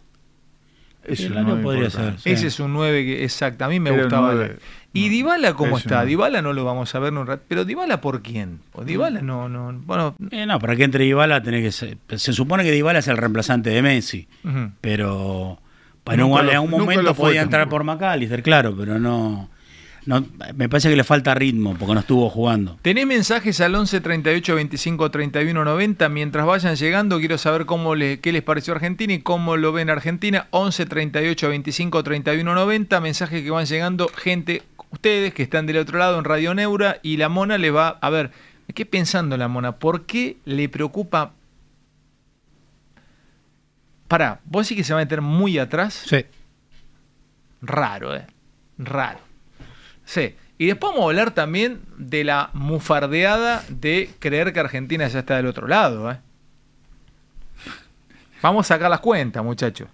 Alario 1.07 1.43
no 1.43 1.63
podría 1.63 1.91
ser, 1.91 2.19
sí. 2.19 2.31
Ese 2.31 2.47
es 2.47 2.61
un 2.61 2.73
9 2.73 3.05
que, 3.05 3.25
exacto, 3.25 3.65
a 3.65 3.69
mí 3.69 3.79
me 3.81 3.91
Era 3.91 4.03
gustaba. 4.05 4.47
¿Y 4.95 5.09
Dybala 5.11 5.53
cómo 5.55 5.77
es 5.77 5.85
está? 5.85 5.97
nueve. 5.97 6.11
Dybala 6.11 6.41
no 6.41 6.53
lo 6.53 6.65
vamos 6.65 6.95
a 6.95 6.99
ver 7.01 7.09
en 7.13 7.19
un 7.19 7.27
rato. 7.27 7.43
Pero 7.49 7.65
Dybala 7.65 8.01
por 8.01 8.23
quién? 8.23 8.61
Pues 8.73 8.87
Dybala 8.87 9.21
no, 9.23 9.49
no, 9.49 9.73
bueno, 9.85 10.15
Eh, 10.31 10.47
no, 10.47 10.59
para 10.61 10.77
que 10.77 10.85
entre 10.85 11.05
Dybala 11.05 11.43
tenés 11.43 11.63
que 11.63 11.73
ser- 11.73 11.99
Se 12.19 12.33
supone 12.33 12.63
que 12.65 12.71
Dybala 12.71 13.01
es 13.01 13.09
el 13.09 13.17
reemplazante 13.17 13.71
de 13.71 13.83
Messi, 13.83 14.29
Ujú. 14.45 14.71
pero 14.81 15.59
lo- 16.07 16.53
en 16.53 16.59
un 16.61 16.71
momento 16.71 17.15
podía 17.15 17.43
entrar 17.43 17.69
por 17.69 17.83
McAllister, 17.85 18.43
claro, 18.43 18.75
pero 18.79 18.99
no, 18.99 19.51
no. 20.07 20.25
Me 20.55 20.69
parece 20.69 20.91
que 20.91 20.97
le 20.97 21.05
falta 21.05 21.35
ritmo 21.35 21.75
porque 21.79 21.95
no 21.95 22.01
estuvo 22.01 22.29
jugando. 22.29 22.79
Tenés 22.83 23.07
mensajes 23.07 23.61
al 23.61 23.75
11 23.75 24.01
38 24.01 24.55
25 24.55 25.11
31 25.11 25.65
90. 25.65 26.09
Mientras 26.09 26.47
vayan 26.47 26.77
llegando, 26.77 27.19
quiero 27.19 27.39
saber 27.39 27.67
cómo 27.67 27.95
qué 27.95 28.31
les 28.33 28.43
pareció 28.43 28.75
Argentina 28.75 29.13
y 29.13 29.21
cómo 29.21 29.57
lo 29.57 29.73
ven 29.73 29.91
Argentina. 29.91 30.47
11 30.51 30.87
38 30.87 31.49
25 31.49 32.05
31 32.05 32.55
90. 32.55 33.01
Mensajes 33.01 33.43
que 33.43 33.51
van 33.51 33.67
llegando, 33.67 34.09
gente, 34.09 34.63
ustedes 34.91 35.33
que 35.33 35.43
están 35.43 35.67
del 35.67 35.79
otro 35.79 35.99
lado 35.99 36.19
en 36.19 36.25
Radio 36.25 36.55
Neura. 36.55 36.99
Y 37.03 37.17
la 37.17 37.29
mona 37.29 37.57
le 37.59 37.71
va. 37.71 37.99
A 38.01 38.11
ver, 38.11 38.31
¿qué 38.75 38.85
pensando 38.85 39.37
la 39.37 39.49
mona? 39.49 39.77
¿Por 39.77 40.07
qué 40.07 40.37
le 40.45 40.69
preocupa? 40.69 41.33
Pará, 44.09 44.41
¿vos 44.45 44.67
sí 44.67 44.77
que 44.77 44.85
se 44.85 44.93
va 44.93 45.01
a 45.01 45.05
meter 45.05 45.23
muy 45.23 45.59
atrás? 45.59 46.05
Sí. 46.07 46.25
Raro, 47.63 48.15
¿eh? 48.15 48.27
Raro. 48.77 49.34
Sí. 50.05 50.35
Y 50.57 50.67
después 50.67 50.93
vamos 50.93 51.07
a 51.07 51.11
hablar 51.11 51.35
también 51.35 51.81
de 51.99 52.25
la 52.25 52.51
mufardeada 52.53 53.65
de 53.69 54.11
creer 54.21 54.53
que 54.53 54.61
Argentina 54.61 55.09
ya 55.09 55.21
está 55.21 55.37
del 55.37 55.47
otro 55.47 55.67
lado, 55.67 56.11
¿eh? 56.11 56.19
Vamos 58.41 58.67
a 58.67 58.75
sacar 58.75 58.91
las 58.91 59.01
cuentas, 59.01 59.43
muchachos. 59.43 59.89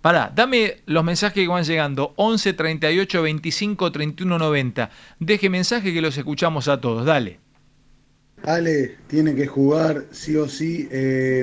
Pará, 0.00 0.32
dame 0.34 0.78
los 0.86 1.04
mensajes 1.04 1.34
que 1.34 1.46
van 1.46 1.62
llegando. 1.62 2.14
11 2.16 2.54
38 2.54 3.22
25 3.22 3.92
31 3.92 4.38
90. 4.38 4.90
Deje 5.20 5.50
mensaje 5.50 5.92
que 5.92 6.00
los 6.00 6.16
escuchamos 6.16 6.66
a 6.68 6.80
todos. 6.80 7.04
Dale. 7.06 7.38
Ale 8.44 8.96
tiene 9.06 9.34
que 9.36 9.46
jugar 9.46 10.06
sí 10.10 10.34
o 10.36 10.48
sí. 10.48 10.88
eh, 10.90 11.42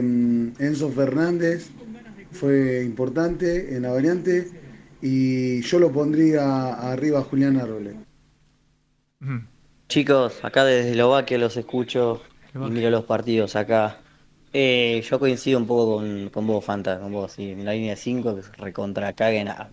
Enzo 0.59 0.89
Fernández 0.91 1.69
fue 2.31 2.83
importante 2.83 3.75
en 3.75 3.83
la 3.83 3.91
variante 3.91 4.49
y 5.01 5.61
yo 5.61 5.79
lo 5.79 5.91
pondría 5.91 6.73
arriba 6.73 7.19
a 7.19 7.23
Julián 7.23 7.57
Arrole. 7.57 7.95
Chicos, 9.87 10.43
acá 10.43 10.65
desde 10.65 10.91
Eslovaquia 10.91 11.37
los 11.37 11.57
escucho 11.57 12.21
y 12.53 12.69
miro 12.69 12.89
los 12.89 13.05
partidos 13.05 13.55
acá. 13.55 13.97
Eh, 14.51 15.03
yo 15.07 15.19
coincido 15.19 15.59
un 15.59 15.67
poco 15.67 15.97
con, 15.97 16.29
con 16.29 16.47
vos, 16.47 16.65
Fanta, 16.65 16.99
con 16.99 17.11
vos, 17.11 17.33
sí, 17.33 17.51
en 17.51 17.65
la 17.65 17.73
línea 17.73 17.95
5 17.95 18.35
que 18.35 18.41
se 18.41 18.51
recontra 18.53 19.13
caguen 19.13 19.47
a, 19.47 19.69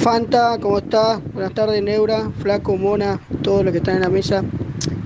Fanta, 0.00 0.56
¿cómo 0.58 0.78
estás? 0.78 1.20
Buenas 1.34 1.52
tardes, 1.52 1.82
Neura, 1.82 2.30
Flaco, 2.38 2.74
Mona, 2.74 3.20
todos 3.42 3.62
los 3.62 3.72
que 3.72 3.78
están 3.78 3.96
en 3.96 4.00
la 4.00 4.08
mesa. 4.08 4.42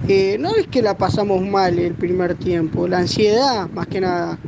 Eh, 0.07 0.37
no 0.39 0.55
es 0.55 0.69
que 0.69 0.83
la 0.83 0.97
pasamos 0.97 1.43
mal 1.43 1.81
el 1.81 1.95
primer 1.95 2.37
tiempo, 2.37 2.87
la 2.87 2.99
ansiedad, 2.99 3.69
más 3.71 3.89
que 3.89 4.01
nada. 4.01 4.39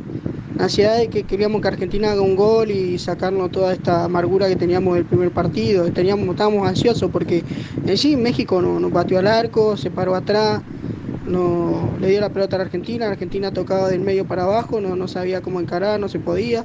Ansiedad 0.59 0.97
de 0.97 1.09
que 1.09 1.25
queríamos 1.25 1.61
que 1.61 1.69
Argentina 1.69 2.13
haga 2.13 2.23
un 2.23 2.35
gol 2.35 2.71
y 2.71 2.99
sacarnos 2.99 3.51
toda 3.51 3.75
esta 3.75 4.05
amargura 4.05 4.49
que 4.49 4.57
teníamos 4.57 4.95
del 4.95 5.05
primer 5.05 5.31
partido. 5.31 5.93
Teníamos, 5.93 6.29
estábamos 6.31 6.67
ansiosos 6.67 7.11
porque 7.11 7.45
en 7.87 7.97
sí 7.99 8.17
México 8.17 8.63
no, 8.63 8.81
nos 8.81 8.91
batió 8.91 9.19
al 9.19 9.27
arco, 9.27 9.77
se 9.77 9.91
paró 9.91 10.15
atrás, 10.15 10.63
no, 11.27 11.91
le 12.01 12.09
dio 12.09 12.21
la 12.21 12.31
pelota 12.31 12.57
a 12.57 12.59
la 12.61 12.65
Argentina, 12.65 13.05
la 13.05 13.13
Argentina 13.13 13.51
tocaba 13.51 13.89
del 13.89 14.01
medio 14.01 14.25
para 14.25 14.45
abajo, 14.45 14.81
no, 14.81 14.97
no 14.97 15.09
sabía 15.09 15.43
cómo 15.43 15.61
encarar, 15.61 16.01
no 16.01 16.09
se 16.09 16.19
podía, 16.19 16.65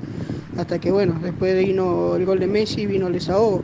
hasta 0.57 0.79
que 0.79 0.91
bueno, 0.91 1.19
después 1.21 1.57
vino 1.57 2.15
el 2.15 2.25
gol 2.25 2.39
de 2.39 2.47
Messi, 2.47 2.85
vino 2.85 3.07
el 3.07 3.13
desahogo. 3.13 3.63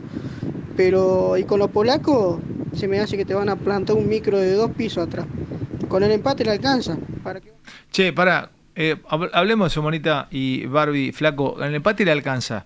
Pero 0.76 1.38
y 1.38 1.44
con 1.44 1.58
los 1.58 1.70
polacos 1.70 2.38
se 2.74 2.86
me 2.86 3.00
hace 3.00 3.16
que 3.16 3.24
te 3.24 3.34
van 3.34 3.48
a 3.48 3.56
plantar 3.56 3.96
un 3.96 4.08
micro 4.08 4.38
de 4.38 4.52
dos 4.52 4.70
pisos 4.72 5.06
atrás. 5.06 5.26
Con 5.88 6.02
el 6.02 6.10
empate 6.10 6.44
le 6.44 6.52
alcanza. 6.52 6.98
Para 7.22 7.40
que... 7.40 7.52
Che, 7.90 8.12
pará. 8.12 8.57
Eh, 8.80 8.96
hab- 9.10 9.30
hablemos 9.32 9.66
de 9.66 9.74
su 9.74 9.82
monita 9.82 10.28
y 10.30 10.64
Barbie, 10.66 11.12
flaco. 11.12 11.56
En 11.58 11.68
el 11.68 11.74
empate 11.74 12.04
le 12.04 12.12
alcanza. 12.12 12.64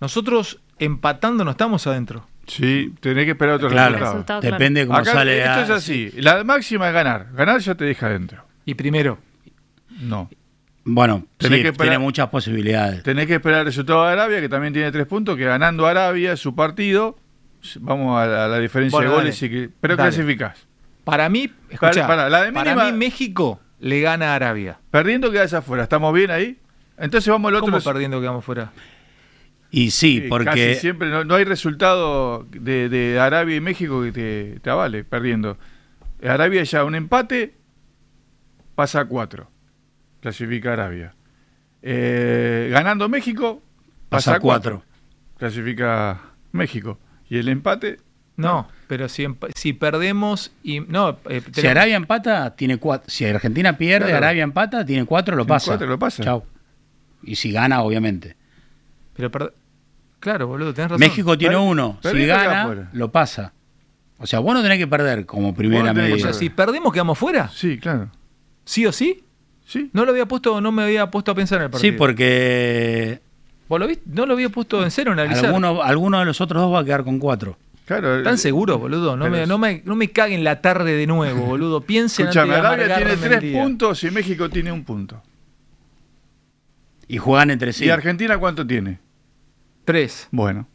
Nosotros 0.00 0.60
empatando 0.78 1.44
no 1.44 1.50
estamos 1.50 1.86
adentro. 1.86 2.26
Sí, 2.46 2.94
tenés 3.00 3.24
que 3.26 3.32
esperar 3.32 3.56
otro 3.56 3.68
Claro, 3.68 3.90
resultado. 3.92 4.12
resultado, 4.12 4.40
claro. 4.40 4.56
depende 4.56 4.86
cómo 4.86 4.98
Acá 4.98 5.12
sale 5.12 5.38
Esto 5.38 5.50
a- 5.50 5.62
es 5.62 5.70
así. 5.70 6.10
La 6.16 6.42
máxima 6.44 6.88
es 6.88 6.94
ganar. 6.94 7.26
Ganar 7.34 7.60
ya 7.60 7.74
te 7.74 7.84
deja 7.84 8.06
adentro. 8.06 8.44
¿Y 8.64 8.74
primero? 8.74 9.18
No. 10.00 10.30
Bueno, 10.84 11.26
Tenés 11.36 11.58
sí, 11.58 11.62
que 11.62 11.68
esperar- 11.68 11.90
tiene 11.90 11.98
muchas 11.98 12.28
posibilidades. 12.28 13.02
Tenés 13.02 13.26
que 13.26 13.34
esperar 13.34 13.60
el 13.60 13.66
resultado 13.66 14.04
de 14.06 14.12
Arabia, 14.12 14.40
que 14.40 14.48
también 14.48 14.72
tiene 14.72 14.90
tres 14.90 15.06
puntos, 15.06 15.36
que 15.36 15.44
ganando 15.44 15.86
Arabia 15.86 16.36
su 16.36 16.54
partido, 16.54 17.18
vamos 17.80 18.18
a 18.20 18.26
la, 18.26 18.44
a 18.46 18.48
la 18.48 18.58
diferencia 18.58 18.96
Bueno, 18.96 19.10
de 19.10 19.16
goles, 19.16 19.40
dale. 19.40 19.54
y 19.54 19.56
que, 19.68 19.72
pero 19.80 19.96
Dale. 19.96 20.10
clasificás. 20.10 20.66
Para 21.04 21.28
mí, 21.28 21.50
escuchá, 21.68 22.06
Para- 22.06 22.06
para, 22.06 22.28
la 22.30 22.42
de 22.44 22.52
para 22.52 22.74
mínima- 22.74 22.90
mí 22.92 22.98
México 22.98 23.60
le 23.80 24.00
gana 24.00 24.32
a 24.32 24.34
Arabia. 24.36 24.78
Perdiendo 24.90 25.30
quedás 25.32 25.52
afuera. 25.54 25.82
¿Estamos 25.82 26.14
bien 26.14 26.30
ahí? 26.30 26.58
Entonces 26.98 27.28
vamos 27.30 27.48
al 27.48 27.56
otro. 27.56 27.72
¿Cómo 27.72 27.82
perdiendo 27.82 28.20
quedamos 28.20 28.44
fuera? 28.44 28.72
Y 29.70 29.90
sí, 29.90 30.20
Sí, 30.22 30.26
porque 30.28 30.44
Casi 30.46 30.74
siempre 30.76 31.08
no, 31.10 31.24
no 31.24 31.34
hay 31.34 31.44
resultado 31.44 32.46
de, 32.50 32.88
de 32.88 33.18
Arabia 33.18 33.56
y 33.56 33.60
México 33.60 34.02
que 34.02 34.12
te, 34.12 34.60
te 34.60 34.70
avale 34.70 35.04
perdiendo. 35.04 35.56
Arabia 36.22 36.62
ya 36.64 36.84
un 36.84 36.94
empate 36.94 37.54
pasa 38.74 39.00
a 39.00 39.04
cuatro. 39.06 39.50
Clasifica 40.20 40.72
Arabia. 40.72 41.14
Eh, 41.82 42.68
ganando 42.70 43.08
México 43.08 43.62
pasa, 44.08 44.32
Pasa 44.32 44.36
a 44.36 44.40
cuatro. 44.40 44.82
Clasifica 45.38 46.20
México. 46.52 46.98
Y 47.28 47.38
el 47.38 47.48
empate. 47.48 47.98
No, 48.36 48.68
pero 48.90 49.08
si, 49.08 49.24
si 49.54 49.72
perdemos 49.72 50.50
y. 50.64 50.80
No, 50.80 51.16
eh, 51.28 51.40
si 51.52 51.64
Arabia 51.64 51.94
empata, 51.94 52.56
tiene 52.56 52.76
cuatro. 52.78 53.08
Si 53.08 53.24
Argentina 53.24 53.78
pierde, 53.78 54.06
Claro. 54.08 54.16
Arabia 54.26 54.42
empata, 54.42 54.84
tiene 54.84 55.04
cuatro, 55.04 55.36
lo 55.36 55.44
Tiene 55.44 55.54
pasa. 55.54 55.66
cuatro, 55.70 55.86
lo 55.86 55.96
pasa. 55.96 56.24
Chau. 56.24 56.42
Y 57.22 57.36
si 57.36 57.52
gana, 57.52 57.82
obviamente. 57.82 58.34
Pero 59.14 59.30
per- 59.30 59.54
Claro, 60.18 60.48
boludo, 60.48 60.74
tenés 60.74 60.90
razón. 60.90 60.98
México 61.06 61.38
tiene 61.38 61.56
uno. 61.56 62.00
Si 62.02 62.26
gana, 62.26 62.90
lo 62.92 63.12
pasa. 63.12 63.52
O 64.18 64.26
sea, 64.26 64.40
vos 64.40 64.54
no 64.54 64.60
tenés 64.60 64.78
que 64.78 64.88
perder 64.88 65.24
como 65.24 65.54
primera 65.54 65.92
O 65.92 65.94
medida. 65.94 66.18
sea, 66.18 66.32
si 66.32 66.50
perdemos, 66.50 66.92
quedamos 66.92 67.16
fuera. 67.16 67.48
Sí, 67.50 67.78
claro. 67.78 68.10
¿Sí 68.64 68.84
o 68.86 68.90
sí? 68.92 69.22
Sí. 69.64 69.88
No 69.92 70.04
lo 70.04 70.10
había 70.10 70.26
puesto, 70.26 70.60
no 70.60 70.72
me 70.72 70.82
había 70.82 71.08
puesto 71.12 71.30
a 71.30 71.34
pensar 71.36 71.58
en 71.58 71.64
el 71.66 71.70
partido. 71.70 71.92
Sí, 71.92 71.96
porque 71.96 73.20
¿Vos 73.68 73.78
lo 73.78 73.86
viste? 73.86 74.02
No 74.06 74.26
lo 74.26 74.32
había 74.34 74.48
puesto 74.48 74.82
en 74.82 74.90
cero 74.90 75.12
en 75.12 75.20
avisar. 75.20 75.46
alguno, 75.46 75.80
alguno 75.80 76.18
de 76.18 76.24
los 76.24 76.40
otros 76.40 76.60
dos 76.60 76.74
va 76.74 76.80
a 76.80 76.84
quedar 76.84 77.04
con 77.04 77.20
cuatro. 77.20 77.56
Claro. 77.90 78.18
¿Están 78.18 78.38
seguros, 78.38 78.78
boludo? 78.78 79.16
No 79.16 79.28
me, 79.28 79.48
no, 79.48 79.58
me, 79.58 79.82
no 79.84 79.96
me 79.96 80.12
caguen 80.12 80.44
la 80.44 80.60
tarde 80.60 80.92
de 80.92 81.08
nuevo, 81.08 81.44
boludo. 81.44 81.80
Piensen 81.80 82.28
Escuchame, 82.28 82.54
antes 82.54 82.62
de 82.62 82.68
Arabia 82.68 82.96
tiene 82.96 83.16
tres 83.16 83.40
día. 83.40 83.60
puntos 83.60 84.04
y 84.04 84.12
México 84.12 84.48
tiene 84.48 84.70
un 84.70 84.84
punto. 84.84 85.20
Y 87.08 87.18
juegan 87.18 87.50
entre 87.50 87.72
sí. 87.72 87.86
¿Y 87.86 87.90
Argentina 87.90 88.38
cuánto 88.38 88.64
tiene? 88.64 89.00
Tres. 89.84 90.28
Bueno. 90.30 90.68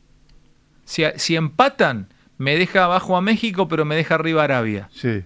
Si, 0.84 1.06
si 1.16 1.38
empatan, 1.38 2.10
me 2.38 2.58
deja 2.58 2.84
abajo 2.84 3.16
a 3.16 3.22
México, 3.22 3.70
pero 3.70 3.86
me 3.86 3.96
deja 3.96 4.16
arriba 4.16 4.42
a 4.42 4.44
Arabia. 4.44 4.90
Sí. 4.92 5.24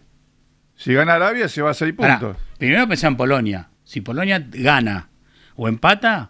Si 0.75 0.93
gana 0.93 1.15
Arabia 1.15 1.47
se 1.47 1.63
va 1.63 1.71
a 1.71 1.73
seis 1.73 1.95
puntos. 1.95 2.37
primero 2.59 2.87
pensá 2.87 3.07
en 3.07 3.17
Polonia. 3.17 3.69
Si 3.83 4.01
Polonia 4.01 4.45
gana 4.47 5.09
o 5.55 5.67
empata, 5.67 6.29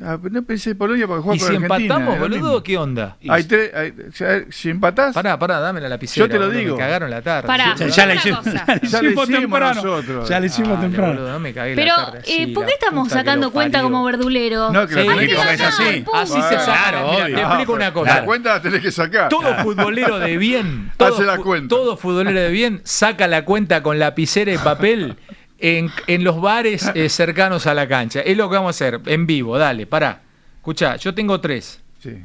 Ah, 0.00 0.16
no 0.30 0.42
pensé 0.44 0.70
en 0.70 0.78
Polonia 0.78 1.04
porque 1.08 1.20
juega 1.24 1.36
Y 1.36 1.38
con 1.40 1.48
si 1.48 1.54
Argentina, 1.56 1.94
empatamos, 1.96 2.18
boludo. 2.20 2.62
¿qué 2.62 2.78
onda? 2.78 3.16
Hay 3.28 3.42
tres, 3.42 3.74
hay- 3.74 3.90
o 4.08 4.12
sea, 4.12 4.44
si 4.48 4.70
empatás, 4.70 5.12
Pará, 5.12 5.36
pará, 5.36 5.58
dame 5.58 5.80
la 5.80 5.88
lapicera. 5.88 6.26
Yo 6.26 6.30
te 6.30 6.38
lo 6.38 6.46
boludo, 6.46 6.58
digo. 6.60 6.76
Me 6.76 6.80
cagaron 6.80 7.10
la 7.10 7.20
tarde. 7.22 7.48
Pará, 7.48 7.74
Yo- 7.76 7.88
ya 7.88 8.06
la 8.06 8.14
hicimos, 8.14 8.38
cosa. 8.38 8.52
ya 8.66 8.66
la 8.66 8.66
Ya 8.66 9.02
lo 9.02 9.08
hicimos 9.08 9.24
hicimos 9.28 9.40
temprano. 9.40 9.74
nosotros. 9.82 10.28
Ya 10.28 10.38
la 10.40 10.46
hicimos 10.46 10.80
temprano. 10.80 11.12
boludo, 11.14 11.32
no 11.32 11.40
me 11.40 11.52
cagué 11.52 11.74
Pero, 11.74 11.96
la 11.96 12.04
tarde. 12.04 12.18
eh, 12.20 12.22
Sí, 12.24 12.46
¿por 12.46 12.62
la 12.62 12.68
qué 12.68 12.74
estamos 12.74 13.02
puta 13.08 13.14
que 13.16 13.20
sacando 13.20 13.46
lo 13.48 13.52
cuenta 13.52 13.78
parió. 13.78 13.90
como 13.90 14.04
verdulero? 14.04 14.72
No, 14.72 14.86
que 14.86 14.94
Sí, 14.94 15.00
es 15.00 15.60
así. 15.60 16.04
Así 16.14 16.32
se 16.34 16.38
Bueno. 16.38 16.60
saca. 16.60 16.64
Claro, 16.90 17.10
Mira, 17.10 17.24
obvio. 17.24 17.34
te 17.36 17.42
explico 17.42 17.72
una 17.72 17.92
cosa. 17.92 18.14
La 18.14 18.24
cuenta 18.24 18.50
la 18.54 18.62
tenés 18.62 18.82
que 18.82 18.92
sacar. 18.92 19.28
Todo 19.28 19.54
futbolero 19.56 20.18
de 20.20 20.36
bien, 20.38 20.92
todo, 20.96 21.14
Hace 21.14 21.24
la 21.24 21.34
fu- 21.34 21.42
cuenta. 21.42 21.68
todo 21.68 21.96
futbolero 21.96 22.38
de 22.40 22.50
bien 22.50 22.80
saca 22.84 23.26
la 23.26 23.44
cuenta 23.44 23.82
con 23.82 23.98
lapicera 23.98 24.52
y 24.52 24.58
papel 24.58 25.16
en, 25.60 25.90
en 26.06 26.24
los 26.24 26.40
bares 26.40 26.90
eh, 26.94 27.08
cercanos 27.10 27.66
a 27.66 27.74
la 27.74 27.86
cancha. 27.88 28.20
Es 28.20 28.36
lo 28.36 28.48
que 28.48 28.56
vamos 28.56 28.68
a 28.68 28.70
hacer 28.70 29.00
en 29.06 29.26
vivo. 29.26 29.58
Dale, 29.58 29.86
pará. 29.86 30.22
Escuchá, 30.56 30.96
yo 30.96 31.14
tengo 31.14 31.40
tres. 31.40 31.80
Sí. 32.00 32.16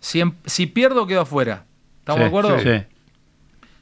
Si, 0.00 0.20
em- 0.20 0.34
si 0.44 0.66
pierdo, 0.66 1.06
quedo 1.06 1.22
afuera. 1.22 1.64
¿Estamos 2.00 2.18
Sí, 2.18 2.22
de 2.22 2.26
acuerdo? 2.28 2.58
sí. 2.60 2.86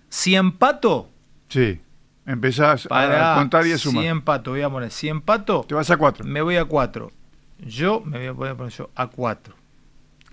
Si 0.09 0.35
empato, 0.35 1.09
Sí. 1.49 1.81
Empezás 2.25 2.87
para 2.87 3.35
a 3.35 3.37
contar 3.39 3.67
y 3.67 3.73
a 3.73 3.79
sumar. 3.79 4.03
Si 4.05 4.09
empato, 4.09 4.51
voy 4.53 4.63
a 4.63 4.71
poner. 4.71 4.91
Si 4.93 5.09
empato, 5.09 5.65
Te 5.69 5.75
vas 5.75 5.91
a 5.91 5.97
4. 5.97 6.25
me 6.25 6.41
voy 6.41 6.57
a 6.57 6.65
4. 6.65 7.11
Yo 7.67 8.01
me 8.05 8.19
voy 8.19 8.27
a 8.29 8.35
poner, 8.35 8.57
poner 8.57 8.73
yo 8.73 8.91
a 8.95 9.09
4. 9.09 9.55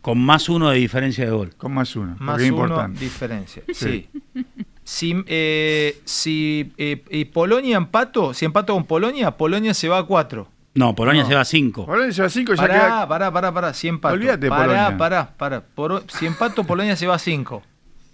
Con 0.01 0.20
más 0.20 0.47
uno 0.49 0.70
de 0.70 0.78
diferencia 0.78 1.26
de 1.26 1.32
gol. 1.32 1.55
Con 1.57 1.74
más 1.74 1.95
uno. 1.95 2.16
Más 2.20 2.36
porque 2.36 2.45
es 2.45 2.51
uno 2.51 2.62
importante. 2.64 2.99
diferencia. 2.99 3.64
Sí. 3.74 4.07
Sí. 4.34 4.45
Si, 4.91 5.23
eh, 5.27 6.01
si 6.03 6.73
eh, 6.77 7.03
y 7.11 7.25
Polonia 7.25 7.77
empato, 7.77 8.33
si 8.33 8.45
empato 8.45 8.73
con 8.73 8.85
Polonia, 8.85 9.37
Polonia 9.37 9.75
se 9.75 9.87
va 9.87 9.99
a 9.99 10.03
4. 10.03 10.47
No, 10.73 10.95
Polonia 10.95 11.21
No. 11.21 11.27
se 11.29 11.35
va 11.35 11.41
a 11.41 11.45
5. 11.45 11.85
Polonia 11.85 12.11
se 12.11 12.21
va 12.23 12.25
a 12.25 12.29
5 12.31 12.55
ya 12.55 12.61
Pará, 12.63 12.73
queda. 12.73 13.07
pará, 13.07 13.31
pará, 13.31 13.53
pará, 13.53 13.73
si 13.75 13.87
empato. 13.87 14.15
Olvídate 14.15 14.49
pará, 14.49 14.63
Polonia. 14.65 14.97
pará, 14.97 15.33
pará. 15.37 15.63
Poro- 15.75 16.03
si 16.07 16.25
empato, 16.25 16.63
Polonia 16.63 16.95
se 16.95 17.05
va 17.05 17.13
a 17.15 17.19
5. 17.19 17.61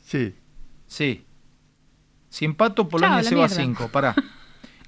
Sí. 0.03 0.35
Sí. 0.85 1.23
Si 2.27 2.43
empato, 2.43 2.89
Polonia 2.89 3.17
la 3.17 3.23
se 3.23 3.35
va 3.35 3.45
a 3.45 3.47
mierda. 3.47 3.63
5. 3.63 3.87
Pará. 3.87 4.13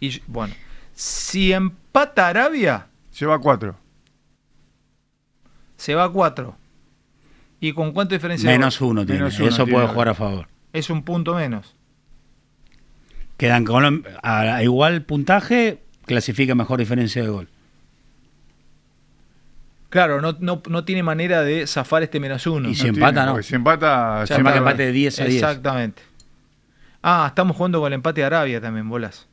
Y 0.01 0.21
bueno. 0.27 0.53
Si 0.93 1.53
empata 1.53 2.27
Arabia, 2.27 2.87
Se 3.11 3.25
va 3.25 3.35
a 3.35 3.39
4. 3.39 3.77
se 5.77 5.95
va 5.95 6.03
a 6.03 6.09
4. 6.09 6.53
¿Y 7.61 7.71
con 7.71 7.93
cuánta 7.93 8.13
diferencia? 8.15 8.49
Menos 8.49 8.81
uno 8.81 9.05
tiene. 9.05 9.21
Menos 9.21 9.39
uno 9.39 9.47
Eso 9.47 9.63
tiene. 9.63 9.71
puede 9.71 9.87
jugar 9.87 10.09
a 10.09 10.13
favor. 10.15 10.47
Es 10.73 10.89
un 10.89 11.01
punto 11.03 11.33
menos. 11.35 11.75
Quedan 13.37 13.65
con 13.65 14.03
a, 14.23 14.39
a 14.55 14.63
igual 14.63 15.03
puntaje, 15.03 15.79
clasifica 16.05 16.55
mejor 16.55 16.79
diferencia 16.79 17.21
de 17.21 17.27
gol. 17.29 17.47
Claro, 19.89 20.21
no, 20.21 20.35
no, 20.39 20.61
no 20.69 20.83
tiene 20.83 21.01
manera 21.01 21.43
de 21.43 21.65
zafar 21.65 22.03
este 22.03 22.19
menos 22.19 22.45
uno. 22.45 22.67
Y 22.69 22.75
si 22.75 22.87
empata, 22.87 23.25
no. 23.25 23.41
Si 23.41 23.55
empata, 23.55 24.19
Ya 24.21 24.27
se 24.27 24.33
Capaz 24.33 24.39
empata. 24.39 24.53
que 24.53 24.57
empate 24.59 24.85
de 24.87 24.91
10 24.91 25.19
a 25.19 25.23
10. 25.25 25.35
Exactamente. 25.35 26.01
Ah, 27.01 27.25
estamos 27.29 27.55
jugando 27.55 27.79
con 27.79 27.87
el 27.87 27.93
empate 27.93 28.21
de 28.21 28.25
Arabia 28.27 28.59
también, 28.59 28.89
bolas. 28.89 29.27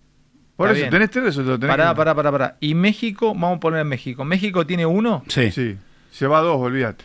Por 0.57 0.68
Está 0.68 0.72
eso, 0.78 0.82
bien. 0.84 0.90
tenés 0.92 1.11
tres 1.11 1.24
resultados. 1.24 1.59
tenés 1.59 1.76
Pará, 1.76 1.90
que- 1.90 1.96
pará, 1.96 2.14
pará, 2.14 2.30
pará. 2.30 2.57
¿Y 2.61 2.74
México? 2.76 3.34
Vamos 3.34 3.57
a 3.57 3.61
poner 3.61 3.80
a 3.80 3.84
México. 3.84 4.24
¿México 4.24 4.64
tiene 4.64 4.86
uno? 4.86 5.24
Sí. 5.26 5.50
Sí. 5.50 5.76
Se 6.12 6.28
va 6.28 6.38
a 6.38 6.42
2, 6.42 6.57
olvídate. 6.61 7.05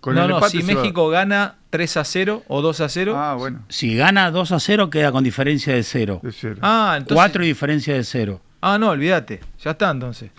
Con 0.00 0.14
no, 0.14 0.22
el 0.24 0.28
no, 0.30 0.42
si 0.48 0.62
se 0.62 0.74
va- 0.74 0.80
México 0.82 1.08
gana 1.08 1.56
3 1.70 1.96
a 1.98 2.04
0 2.04 2.42
o 2.48 2.62
2 2.62 2.80
a 2.80 2.88
0. 2.88 3.14
Ah, 3.16 3.34
bueno. 3.34 3.60
Si 3.68 3.96
gana 3.96 4.30
2 4.30 4.52
a 4.52 4.60
0, 4.60 4.90
queda 4.90 5.12
con 5.12 5.24
diferencia 5.24 5.74
de 5.74 5.82
0. 5.82 6.20
De 6.22 6.32
cero. 6.32 6.56
Ah, 6.62 6.94
entonces. 6.96 7.14
4 7.16 7.44
y 7.44 7.46
diferencia 7.48 7.94
de 7.94 8.04
0. 8.04 8.40
Ah, 8.60 8.78
no, 8.78 8.90
olvídate. 8.90 9.40
Ya 9.62 9.72
está 9.72 9.90
entonces. 9.90 10.30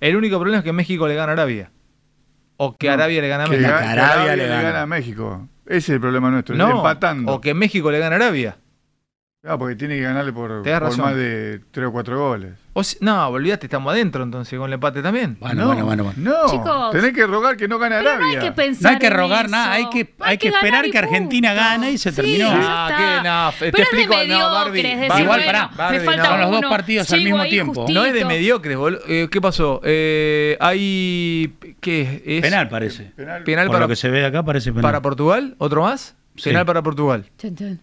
El 0.00 0.16
único 0.16 0.36
problema 0.38 0.58
es 0.58 0.64
que 0.64 0.72
México 0.72 1.06
le 1.06 1.14
gana 1.14 1.30
a 1.30 1.34
Arabia. 1.34 1.70
O 2.56 2.76
que 2.76 2.86
No, 2.88 2.92
Arabia 2.94 3.20
le 3.22 3.28
gana 3.28 3.44
a 3.44 3.46
México. 3.48 3.68
Que 3.68 3.68
que 3.68 3.74
Arabia 3.84 4.12
Arabia 4.12 4.36
le 4.36 4.42
le 4.44 4.48
gana. 4.48 4.62
gana 4.62 4.82
a 4.82 4.86
México. 4.86 5.48
Ese 5.66 5.76
es 5.78 5.88
el 5.90 6.00
problema 6.00 6.30
nuestro. 6.30 6.54
No, 6.56 6.76
empatando. 6.78 7.32
o 7.32 7.40
que 7.40 7.54
México 7.54 7.90
le 7.90 7.98
gana 7.98 8.16
a 8.16 8.18
Arabia. 8.18 8.56
Ah, 9.44 9.58
porque 9.58 9.74
tiene 9.74 9.96
que 9.96 10.02
ganarle 10.02 10.32
por, 10.32 10.62
Tenés 10.62 10.78
por 10.78 10.88
razón. 10.90 11.04
más 11.04 11.16
de 11.16 11.60
3 11.72 11.88
o 11.88 11.90
4 11.92 12.16
goles. 12.28 12.50
O 12.74 12.84
si- 12.84 12.96
no, 13.00 13.26
olvídate, 13.26 13.66
estamos 13.66 13.92
adentro 13.92 14.22
entonces 14.22 14.56
con 14.56 14.68
el 14.68 14.74
empate 14.74 15.02
también. 15.02 15.36
Bueno, 15.40 15.62
no, 15.62 15.66
bueno, 15.66 15.84
bueno, 15.84 16.04
bueno. 16.04 16.18
No, 16.30 16.48
Chicos. 16.48 16.92
tenés 16.92 17.12
que 17.12 17.26
rogar 17.26 17.56
que 17.56 17.66
no 17.66 17.76
gane 17.80 17.96
Pero 17.96 18.04
no 18.10 18.16
Arabia. 18.18 18.28
hay 18.38 18.44
que 18.44 18.50
No 18.50 18.54
pensar 18.54 18.92
hay 18.92 18.98
que 19.00 19.06
en 19.08 19.12
rogar 19.14 19.46
eso. 19.46 19.50
nada, 19.56 19.72
hay 19.72 19.90
que, 19.90 20.14
hay 20.20 20.38
que 20.38 20.46
esperar 20.48 20.88
que 20.88 20.96
Argentina 20.96 21.48
punto. 21.50 21.60
gane 21.64 21.90
y 21.90 21.98
se 21.98 22.10
Sí, 22.10 22.16
terminó. 22.16 22.50
Ah, 22.52 22.88
qué 22.96 23.28
no, 23.28 23.50
te 23.66 23.72
Pero 23.72 23.82
explico, 23.82 24.14
es 24.14 24.20
de 24.20 24.28
no, 24.28 24.38
Barbie, 24.52 24.70
mediocres, 24.84 24.94
decir, 24.94 25.08
Barbie, 25.08 25.22
Igual, 25.24 25.42
bueno, 25.44 25.70
pará, 25.76 25.90
me 25.90 26.00
falta 26.00 26.30
no. 26.30 26.36
Los 26.38 26.50
dos 26.62 26.70
partidos 26.70 27.12
al 27.12 27.20
mismo 27.24 27.42
tiempo. 27.42 27.74
justito. 27.82 27.98
No 28.00 28.06
es 28.06 28.14
de 28.14 28.24
mediocres, 28.24 28.76
boludo. 28.76 29.00
Eh, 29.08 29.28
¿Qué 29.28 29.40
pasó? 29.40 29.80
Eh, 29.82 30.56
hay. 30.60 31.52
¿Qué 31.80 32.22
es? 32.24 32.42
Penal 32.42 32.68
parece. 32.68 33.10
Penal. 33.16 33.42
Penal 33.42 33.66
Por 33.66 33.74
para, 33.74 33.84
lo 33.86 33.88
que 33.88 33.96
se 33.96 34.08
ve 34.08 34.24
acá 34.24 34.44
parece 34.44 34.70
penal. 34.70 34.82
para 34.82 35.02
Portugal. 35.02 35.56
¿Otro 35.58 35.82
más? 35.82 36.14
Sí. 36.36 36.44
Penal 36.48 36.64
para 36.64 36.82
Portugal. 36.82 37.26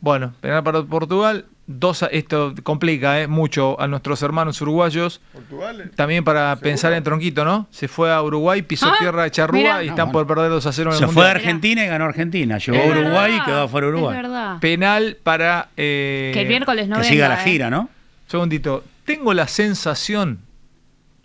Bueno, 0.02 0.34
penal 0.42 0.64
para 0.64 0.82
Portugal. 0.84 1.46
Dos, 1.72 2.04
esto 2.12 2.56
complica 2.64 3.22
eh, 3.22 3.28
mucho 3.28 3.80
a 3.80 3.88
nuestros 3.88 4.24
hermanos 4.24 4.60
uruguayos. 4.60 5.22
Portugal. 5.32 5.92
También 5.96 6.24
para 6.24 6.56
pensar 6.56 6.94
en 6.94 7.04
Tronquito, 7.04 7.46
¿no? 7.46 7.68
Se 7.70 7.88
fue 7.88 8.12
a 8.12 8.24
Uruguay, 8.24 8.64
pisó 8.64 8.88
Ah, 8.88 8.96
tierra 9.00 9.22
de 9.24 9.30
Charrúa 9.32 9.60
y 9.62 9.64
No, 9.64 9.80
están 9.92 9.96
bueno. 10.12 10.12
por 10.14 10.26
perder 10.36 10.50
2 10.50 10.66
a 10.66 10.72
0 10.74 10.90
en 10.90 10.94
el 10.96 11.00
Se 11.08 11.14
fue 11.14 11.28
a 11.28 11.32
Argentina 11.32 11.86
y 11.86 11.88
ganó 11.88 12.06
Argentina. 12.06 12.58
Llegó 12.58 12.82
a 12.82 12.88
Uruguay 12.88 13.38
y 13.40 13.46
quedó 13.46 13.62
afuera 13.62 13.86
Es 13.88 13.94
Uruguay. 13.94 14.16
verdad. 14.16 14.60
Penal 14.60 15.18
para. 15.22 15.70
eh, 15.78 16.32
Que 16.34 16.42
el 16.42 16.48
miércoles 16.48 16.88
no 16.88 16.96
que 16.96 17.02
venga, 17.02 17.12
siga 17.14 17.30
la 17.30 17.36
eh. 17.42 17.44
gira, 17.44 17.70
¿no? 17.70 17.88
Segundito. 18.26 18.84
Tengo 19.06 19.36
la 19.36 19.48
sensación. 19.48 20.40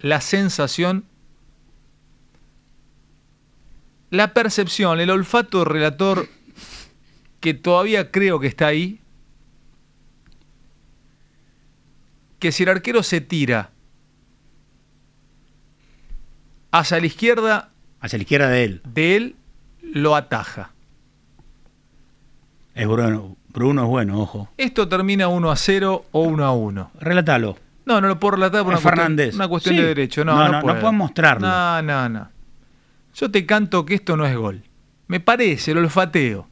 La 0.00 0.20
sensación. 0.20 1.04
La 4.10 4.34
percepción, 4.34 5.00
el 5.00 5.10
olfato 5.10 5.64
relator 5.64 6.28
que 7.44 7.52
todavía 7.52 8.10
creo 8.10 8.40
que 8.40 8.46
está 8.46 8.68
ahí. 8.68 9.00
Que 12.38 12.52
si 12.52 12.62
el 12.62 12.70
arquero 12.70 13.02
se 13.02 13.20
tira 13.20 13.70
hacia 16.72 16.98
la 17.00 17.06
izquierda 17.06 17.68
Hacia 18.00 18.18
la 18.18 18.22
izquierda 18.22 18.48
de 18.48 18.64
él. 18.64 18.80
de 18.86 19.16
él, 19.16 19.36
lo 19.82 20.16
ataja. 20.16 20.70
Es 22.74 22.86
Bruno. 22.88 23.36
Bruno 23.48 23.82
es 23.82 23.88
bueno, 23.88 24.20
ojo. 24.20 24.48
Esto 24.56 24.88
termina 24.88 25.28
1 25.28 25.50
a 25.50 25.56
0 25.56 26.06
o 26.12 26.20
1 26.22 26.44
a 26.46 26.52
1. 26.52 26.90
Relátalo. 27.00 27.58
No, 27.84 28.00
no 28.00 28.08
lo 28.08 28.18
puedo 28.18 28.36
relatar 28.36 28.62
por 28.62 28.68
una 28.72 28.76
cuestión, 28.80 28.94
Fernández. 28.96 29.34
una 29.34 29.48
cuestión 29.48 29.74
Sí. 29.76 29.82
de 29.82 29.88
derecho. 29.88 30.24
No, 30.24 30.32
No, 30.34 30.44
no, 30.44 30.48
no, 30.48 30.52
no 30.54 30.62
puedo. 30.62 30.80
puedo 30.80 30.92
mostrarlo. 30.94 31.46
No, 31.46 31.82
no, 31.82 32.08
no. 32.08 32.28
Yo 33.14 33.30
te 33.30 33.44
canto 33.44 33.84
que 33.84 33.94
esto 33.96 34.16
no 34.16 34.24
es 34.24 34.34
gol. 34.34 34.62
Me 35.08 35.20
parece, 35.20 35.74
lo 35.74 35.80
olfateo. 35.80 36.48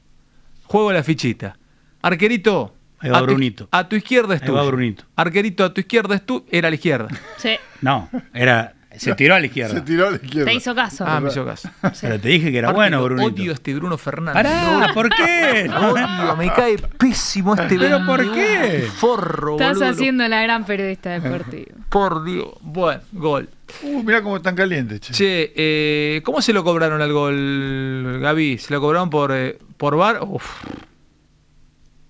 Juego 0.73 0.91
la 0.91 1.03
fichita. 1.03 1.55
Arquerito. 2.01 2.75
Ahí 2.99 3.11
va 3.11 3.19
a 3.19 3.21
tu- 3.21 3.27
Brunito. 3.27 3.69
a 3.71 3.87
tu 3.89 3.97
izquierda 3.97 4.35
es 4.37 4.43
Ahí 4.43 4.49
va 4.49 4.61
tuyo. 4.61 4.71
Brunito. 4.71 5.05
Arquerito, 5.17 5.65
a 5.65 5.75
tu 5.75 5.81
izquierda 5.83 6.15
es 6.15 6.25
tú. 6.25 6.47
Era 6.51 6.69
a 6.69 6.71
la 6.71 6.77
izquierda. 6.77 7.09
Sí, 7.37 7.51
No, 7.83 8.09
era. 8.33 8.73
Se 8.97 9.15
tiró 9.15 9.35
a 9.35 9.39
la 9.39 9.43
Se 9.43 9.47
izquierda. 9.49 9.85
tiró 9.85 10.07
a 10.09 10.11
la 10.13 10.17
izquierda. 10.17 10.45
te 10.51 10.55
hizo 10.55 10.75
caso. 10.75 11.05
Ah, 11.07 11.19
me 11.21 11.29
hizo 11.31 11.45
caso. 11.45 11.69
Pero 12.01 12.21
te 12.21 12.29
dije 12.29 12.51
que 12.53 12.59
era 12.59 12.73
bueno, 12.73 13.03
Brunito. 13.05 13.27
Odio 13.43 13.51
a 13.51 13.55
este 13.55 13.75
Bruno 13.75 13.99
Fernández. 13.99 14.35
Pará, 14.43 14.93
¿por 14.95 15.09
qué? 15.11 15.71
Odio, 15.77 16.37
me 16.37 16.51
cae 16.53 16.77
pésimo 16.79 17.55
este 17.55 17.79
¿Pero 17.79 18.05
por 18.07 18.33
qué? 18.33 18.87
Forro, 18.97 19.53
Estás 19.57 19.75
boludo. 19.79 19.91
haciendo 19.93 20.29
la 20.29 20.43
gran 20.43 20.65
periodista 20.65 21.19
deportiva. 21.19 21.75
Por 21.89 22.25
Dios. 22.25 22.49
Bueno, 22.63 23.01
gol. 23.13 23.49
Uh, 23.83 24.03
mirá 24.03 24.23
cómo 24.23 24.37
están 24.37 24.55
calientes, 24.55 25.01
che. 25.01 25.13
Che, 25.13 25.53
eh, 25.57 26.23
¿cómo 26.25 26.41
se 26.43 26.53
lo 26.55 26.63
cobraron 26.65 27.01
al 27.03 27.13
gol, 27.13 28.19
Gaby? 28.21 28.59
¿Se 28.59 28.73
lo 28.75 28.81
cobraron 28.81 29.09
por, 29.11 29.33
eh, 29.33 29.59
por 29.83 29.97
bar? 29.97 30.21
Uf. 30.23 30.63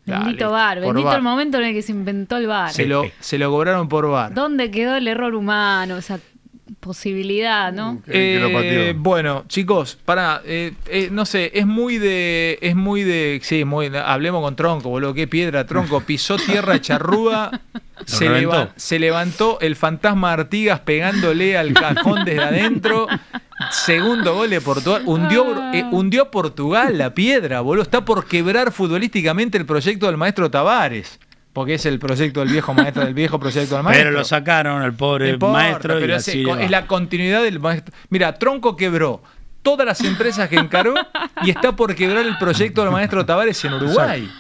Bendito 0.04 0.50
Dale, 0.50 0.52
bar, 0.52 0.80
bendito 0.80 1.14
el 1.16 1.22
momento 1.22 1.58
en 1.58 1.64
el 1.64 1.72
que 1.74 1.80
se 1.82 1.92
inventó 1.92 2.36
el 2.36 2.46
bar. 2.48 2.70
Se 2.72 2.86
lo, 2.86 3.04
se 3.20 3.38
lo 3.38 3.50
cobraron 3.50 3.88
por 3.88 4.08
bar. 4.10 4.34
¿Dónde 4.34 4.70
quedó 4.70 4.96
el 4.96 5.06
error 5.08 5.34
humano? 5.34 5.96
Esa 5.96 6.18
posibilidad, 6.80 7.72
¿no? 7.72 8.02
Lo 8.06 8.12
Eh, 8.12 8.94
bueno, 8.96 9.44
chicos, 9.46 9.96
para, 10.04 10.42
no 11.12 11.24
sé, 11.24 11.52
es 11.54 11.66
muy 11.66 11.98
de, 11.98 12.58
es 12.60 12.74
muy 12.74 13.04
de, 13.04 13.40
sí, 13.44 13.64
muy, 13.64 13.86
hablemos 13.94 14.42
con 14.42 14.56
Tronco, 14.56 14.88
boludo, 14.88 15.14
qué 15.14 15.28
piedra, 15.28 15.64
Tronco, 15.66 16.00
pisó 16.00 16.36
tierra 16.36 16.80
charrúa, 16.80 17.60
se, 18.06 18.28
leva- 18.28 18.72
se 18.74 18.98
levantó 18.98 19.58
el 19.60 19.76
fantasma 19.76 20.32
Artigas 20.32 20.80
pegándole 20.80 21.56
al 21.56 21.72
cajón 21.72 22.24
desde 22.24 22.42
adentro, 22.42 23.06
segundo 23.72 24.34
gol 24.34 24.50
de 24.50 24.60
Portugal, 24.60 25.02
hundió, 25.06 25.72
eh, 25.72 25.84
hundió 25.90 26.30
Portugal 26.30 26.96
la 26.98 27.14
piedra, 27.14 27.60
boludo, 27.60 27.82
está 27.82 28.04
por 28.04 28.26
quebrar 28.26 28.72
futbolísticamente 28.72 29.58
el 29.58 29.66
proyecto 29.66 30.06
del 30.06 30.16
maestro 30.16 30.50
Tavares. 30.50 31.18
Porque 31.52 31.74
es 31.74 31.84
el 31.84 31.98
proyecto 31.98 32.40
del 32.40 32.48
viejo 32.48 32.72
maestro, 32.72 33.04
del 33.04 33.12
viejo 33.12 33.38
proyecto 33.38 33.74
del 33.74 33.84
maestro. 33.84 34.08
Pero 34.08 34.18
lo 34.18 34.24
sacaron 34.24 34.80
al 34.80 34.94
pobre 34.94 35.30
importa, 35.30 35.52
maestro 35.52 35.98
y 35.98 36.00
pero 36.00 36.16
es, 36.16 36.28
así 36.28 36.40
es 36.42 36.48
va. 36.48 36.68
la 36.68 36.86
continuidad 36.86 37.42
del 37.42 37.60
maestro. 37.60 37.94
Mira, 38.08 38.38
Tronco 38.38 38.74
quebró 38.74 39.22
todas 39.60 39.86
las 39.86 40.00
empresas 40.00 40.48
que 40.48 40.56
encaró 40.56 40.94
y 41.42 41.50
está 41.50 41.76
por 41.76 41.94
quebrar 41.94 42.24
el 42.24 42.38
proyecto 42.38 42.82
del 42.82 42.90
maestro 42.90 43.26
Tavares 43.26 43.62
en 43.64 43.74
Uruguay. 43.74 44.30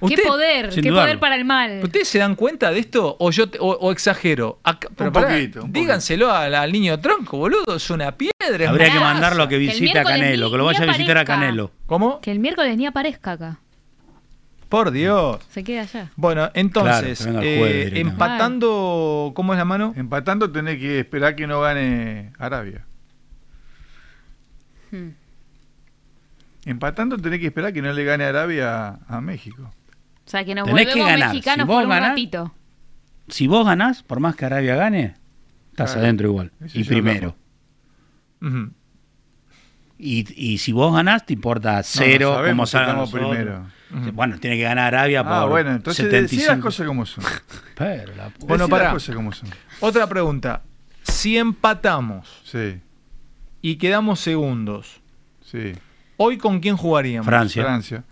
¿Usted- 0.00 0.22
poder, 0.24 0.72
sin 0.72 0.82
qué 0.82 0.90
dudarlo. 0.90 1.06
poder 1.08 1.18
para 1.20 1.34
el 1.36 1.44
mal. 1.44 1.80
¿Ustedes 1.82 2.06
se 2.08 2.18
dan 2.18 2.34
cuenta 2.36 2.70
de 2.70 2.78
esto 2.78 3.16
o 3.18 3.30
yo 3.30 3.48
te- 3.50 3.58
o, 3.58 3.66
o 3.66 3.90
exagero? 3.92 4.60
Acá- 4.62 4.88
pero 4.96 5.10
Un 5.10 5.12
pará, 5.14 5.28
poquito, 5.28 5.64
un 5.64 5.72
díganselo 5.72 6.30
al, 6.32 6.54
al 6.54 6.70
niño 6.72 7.00
Tronco, 7.00 7.36
boludo, 7.38 7.76
es 7.76 7.90
una 7.90 8.12
piedra. 8.16 8.70
Habría 8.70 8.92
que 8.92 9.00
mandarlo 9.00 9.42
a 9.42 9.48
que 9.48 9.58
visite 9.58 9.98
a 9.98 10.04
Canelo, 10.04 10.46
ni- 10.46 10.52
que 10.52 10.58
lo 10.58 10.64
vaya 10.64 10.82
a 10.82 10.86
visitar 10.86 11.18
a. 11.18 11.24
Canelo. 11.24 11.72
¿Cómo? 11.86 12.20
Que 12.20 12.30
el 12.30 12.38
miércoles 12.38 12.76
ni 12.76 12.86
aparezca 12.86 13.32
acá. 13.32 13.58
Por 14.68 14.90
Dios. 14.90 15.40
Se 15.50 15.64
queda 15.64 15.80
allá. 15.82 16.10
Bueno, 16.14 16.50
entonces, 16.54 17.22
Claro, 17.22 17.40
eh, 17.42 17.90
empatando, 17.94 19.32
¿cómo 19.34 19.54
es 19.54 19.58
la 19.58 19.64
mano? 19.64 19.94
Empatando 19.96 20.52
tenés 20.52 20.78
que 20.78 21.00
esperar 21.00 21.34
que 21.34 21.46
no 21.46 21.62
gane 21.62 22.32
Arabia. 22.38 22.84
Hmm. 24.90 25.08
Empatando 26.66 27.16
tenés 27.16 27.40
que 27.40 27.46
esperar 27.46 27.72
que 27.72 27.80
no 27.80 27.92
le 27.92 28.04
gane 28.04 28.24
Arabia 28.24 28.88
a, 28.88 28.98
a 29.08 29.20
México. 29.22 29.72
O 30.28 30.30
sea, 30.30 30.44
que 30.44 30.54
nos 30.54 30.66
Tenés 30.66 30.84
que 30.88 30.90
volvemos 30.92 31.10
ganar. 31.10 31.28
mexicanos 31.30 31.64
Si 31.64 31.66
vos 31.66 31.76
por 31.76 31.84
un 31.84 31.90
ganás, 31.90 32.08
ratito. 32.10 32.54
Si 33.28 33.46
vos 33.46 33.64
ganás, 33.66 34.02
por 34.02 34.20
más 34.20 34.36
que 34.36 34.44
Arabia 34.44 34.76
gane, 34.76 35.14
estás 35.70 35.92
Claro. 35.92 36.00
adentro 36.02 36.28
igual. 36.28 36.52
Eso 36.62 36.78
Y 36.78 36.84
primero. 36.84 37.34
Y, 40.00 40.26
y 40.36 40.58
si 40.58 40.70
vos 40.72 40.94
ganás, 40.94 41.26
te 41.26 41.32
importa 41.32 41.82
cero, 41.82 42.34
sabemos 42.34 42.50
como 42.52 42.66
si 42.66 42.72
salgan 42.72 42.88
estamos 43.02 43.12
los 43.12 43.20
primero. 43.34 43.66
Bueno, 44.12 44.38
tiene 44.38 44.56
que 44.58 44.62
ganar 44.62 44.94
Arabia 44.94 45.20
Ah, 45.24 45.40
por 45.40 45.50
bueno, 45.50 45.70
entonces 45.72 46.04
75. 46.04 46.36
decí 46.36 46.46
las 46.46 46.58
cosas 46.60 46.86
como 46.86 47.06
son. 47.06 47.24
Pero 47.74 48.14
la 48.14 48.30
Bueno, 48.40 48.68
pará. 48.68 48.84
las 48.84 48.92
cosas 48.92 49.16
como 49.16 49.32
son. 49.32 49.48
Otra 49.80 50.06
pregunta. 50.06 50.62
Si 51.04 51.36
empatamos 51.38 52.28
Sí, 52.44 52.80
y 53.62 53.76
quedamos 53.76 54.20
segundos, 54.20 55.00
sí. 55.42 55.72
¿hoy 56.18 56.36
con 56.38 56.60
quién 56.60 56.76
jugaríamos? 56.76 57.26
Francia. 57.26 57.62
Francia. 57.64 58.04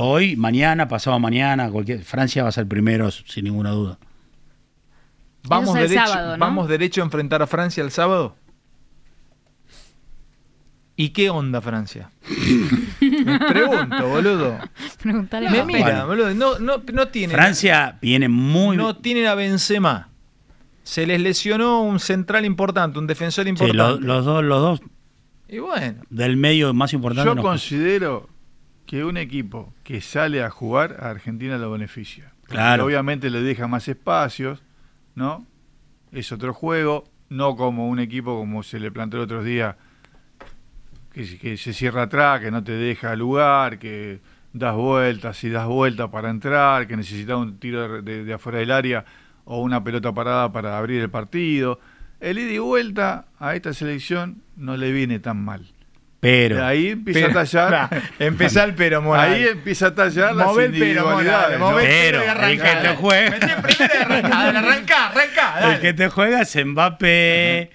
Hoy, 0.00 0.36
mañana, 0.36 0.86
pasado 0.86 1.18
mañana, 1.18 1.70
cualquier, 1.70 2.04
Francia 2.04 2.44
va 2.44 2.50
a 2.50 2.52
ser 2.52 2.68
primero, 2.68 3.10
sin 3.10 3.44
ninguna 3.44 3.70
duda. 3.70 3.98
¿Vamos, 5.48 5.76
es 5.76 5.90
derecho, 5.90 6.06
sábado, 6.06 6.36
¿no? 6.36 6.38
¿Vamos 6.44 6.68
derecho 6.68 7.00
a 7.00 7.04
enfrentar 7.04 7.42
a 7.42 7.46
Francia 7.48 7.82
el 7.82 7.90
sábado? 7.90 8.36
¿Y 10.94 11.08
qué 11.10 11.30
onda 11.30 11.60
Francia? 11.60 12.10
Me 13.00 13.38
pregunto, 13.40 14.08
boludo. 14.08 14.58
Preguntale 15.02 15.48
a 15.48 15.50
Me 15.50 15.64
mira, 15.64 16.04
boludo. 16.04 16.32
No, 16.34 16.58
no, 16.60 16.82
no 16.92 17.08
tiene. 17.08 17.32
Francia 17.34 17.98
viene 18.00 18.28
muy 18.28 18.76
No 18.76 18.96
tienen 18.96 19.26
a 19.26 19.34
Benzema. 19.34 20.10
Se 20.84 21.06
les 21.06 21.20
lesionó 21.20 21.82
un 21.82 21.98
central 22.00 22.44
importante, 22.44 22.98
un 23.00 23.06
defensor 23.08 23.44
Sí, 23.44 23.50
importante. 23.50 23.82
lo- 23.82 23.98
los 24.00 24.24
dos, 24.24 24.44
los 24.44 24.60
dos 24.60 24.80
Y 25.48 25.58
bueno, 25.58 26.02
del 26.08 26.36
medio 26.36 26.72
más 26.74 26.92
importante. 26.92 27.28
Yo 27.28 27.34
no- 27.34 27.42
considero 27.42 28.27
que 28.88 29.04
un 29.04 29.18
equipo 29.18 29.74
que 29.84 30.00
sale 30.00 30.42
a 30.42 30.48
jugar 30.48 30.96
a 31.00 31.10
Argentina 31.10 31.58
lo 31.58 31.70
beneficia. 31.70 32.32
Claro. 32.46 32.86
Obviamente 32.86 33.28
le 33.28 33.42
deja 33.42 33.68
más 33.68 33.86
espacios, 33.86 34.62
¿no? 35.14 35.44
Es 36.10 36.32
otro 36.32 36.54
juego, 36.54 37.04
no 37.28 37.54
como 37.54 37.86
un 37.90 37.98
equipo 37.98 38.38
como 38.38 38.62
se 38.62 38.80
le 38.80 38.90
planteó 38.90 39.18
el 39.20 39.24
otro 39.24 39.44
día, 39.44 39.76
que, 41.12 41.26
se- 41.26 41.38
que 41.38 41.58
se 41.58 41.74
cierra 41.74 42.04
atrás, 42.04 42.40
que 42.40 42.50
no 42.50 42.64
te 42.64 42.72
deja 42.72 43.14
lugar, 43.14 43.78
que 43.78 44.20
das 44.54 44.74
vueltas 44.74 45.44
y 45.44 45.50
das 45.50 45.66
vueltas 45.66 46.08
para 46.08 46.30
entrar, 46.30 46.86
que 46.86 46.96
necesitas 46.96 47.36
un 47.36 47.58
tiro 47.58 48.00
de, 48.00 48.02
de- 48.02 48.24
de 48.24 48.32
afuera 48.32 48.58
del 48.60 48.70
área 48.70 49.04
o 49.44 49.60
una 49.60 49.84
pelota 49.84 50.14
parada 50.14 50.50
para 50.50 50.78
abrir 50.78 51.02
el 51.02 51.10
partido. 51.10 51.78
El 52.20 52.38
ida 52.38 52.52
y 52.52 52.58
vuelta 52.58 53.26
a 53.38 53.54
esta 53.54 53.74
selección 53.74 54.40
no 54.56 54.78
le 54.78 54.92
viene 54.92 55.18
tan 55.18 55.44
mal. 55.44 55.66
Pero, 56.20 56.56
De 56.56 56.62
ahí 56.64 56.88
empieza 56.88 57.20
Pero- 57.20 57.30
a 57.40 57.44
tallar. 57.44 57.70
Nah, 57.92 57.98
empezá 58.18 58.64
el 58.64 58.74
pero, 58.74 59.00
Moral. 59.00 59.32
Ahí 59.34 59.44
empieza 59.46 59.86
a 59.88 59.94
tallar 59.94 60.34
las 60.34 60.46
Mover 60.48 60.74
el 60.74 60.78
pero, 60.80 61.06
Moral. 61.08 61.58
¿no? 61.60 61.76
Pero, 61.76 62.22
el 62.22 62.60
que 62.60 62.68
te 62.82 62.96
juega- 62.96 63.36
y 63.36 63.40
dale, 64.28 64.58
arrancá, 64.58 65.06
arrancá, 65.08 65.74
el 65.74 65.80
que 65.80 65.92
te 65.92 66.08
juega 66.08 66.42
es 66.42 66.56
Mbappé. 66.66 67.70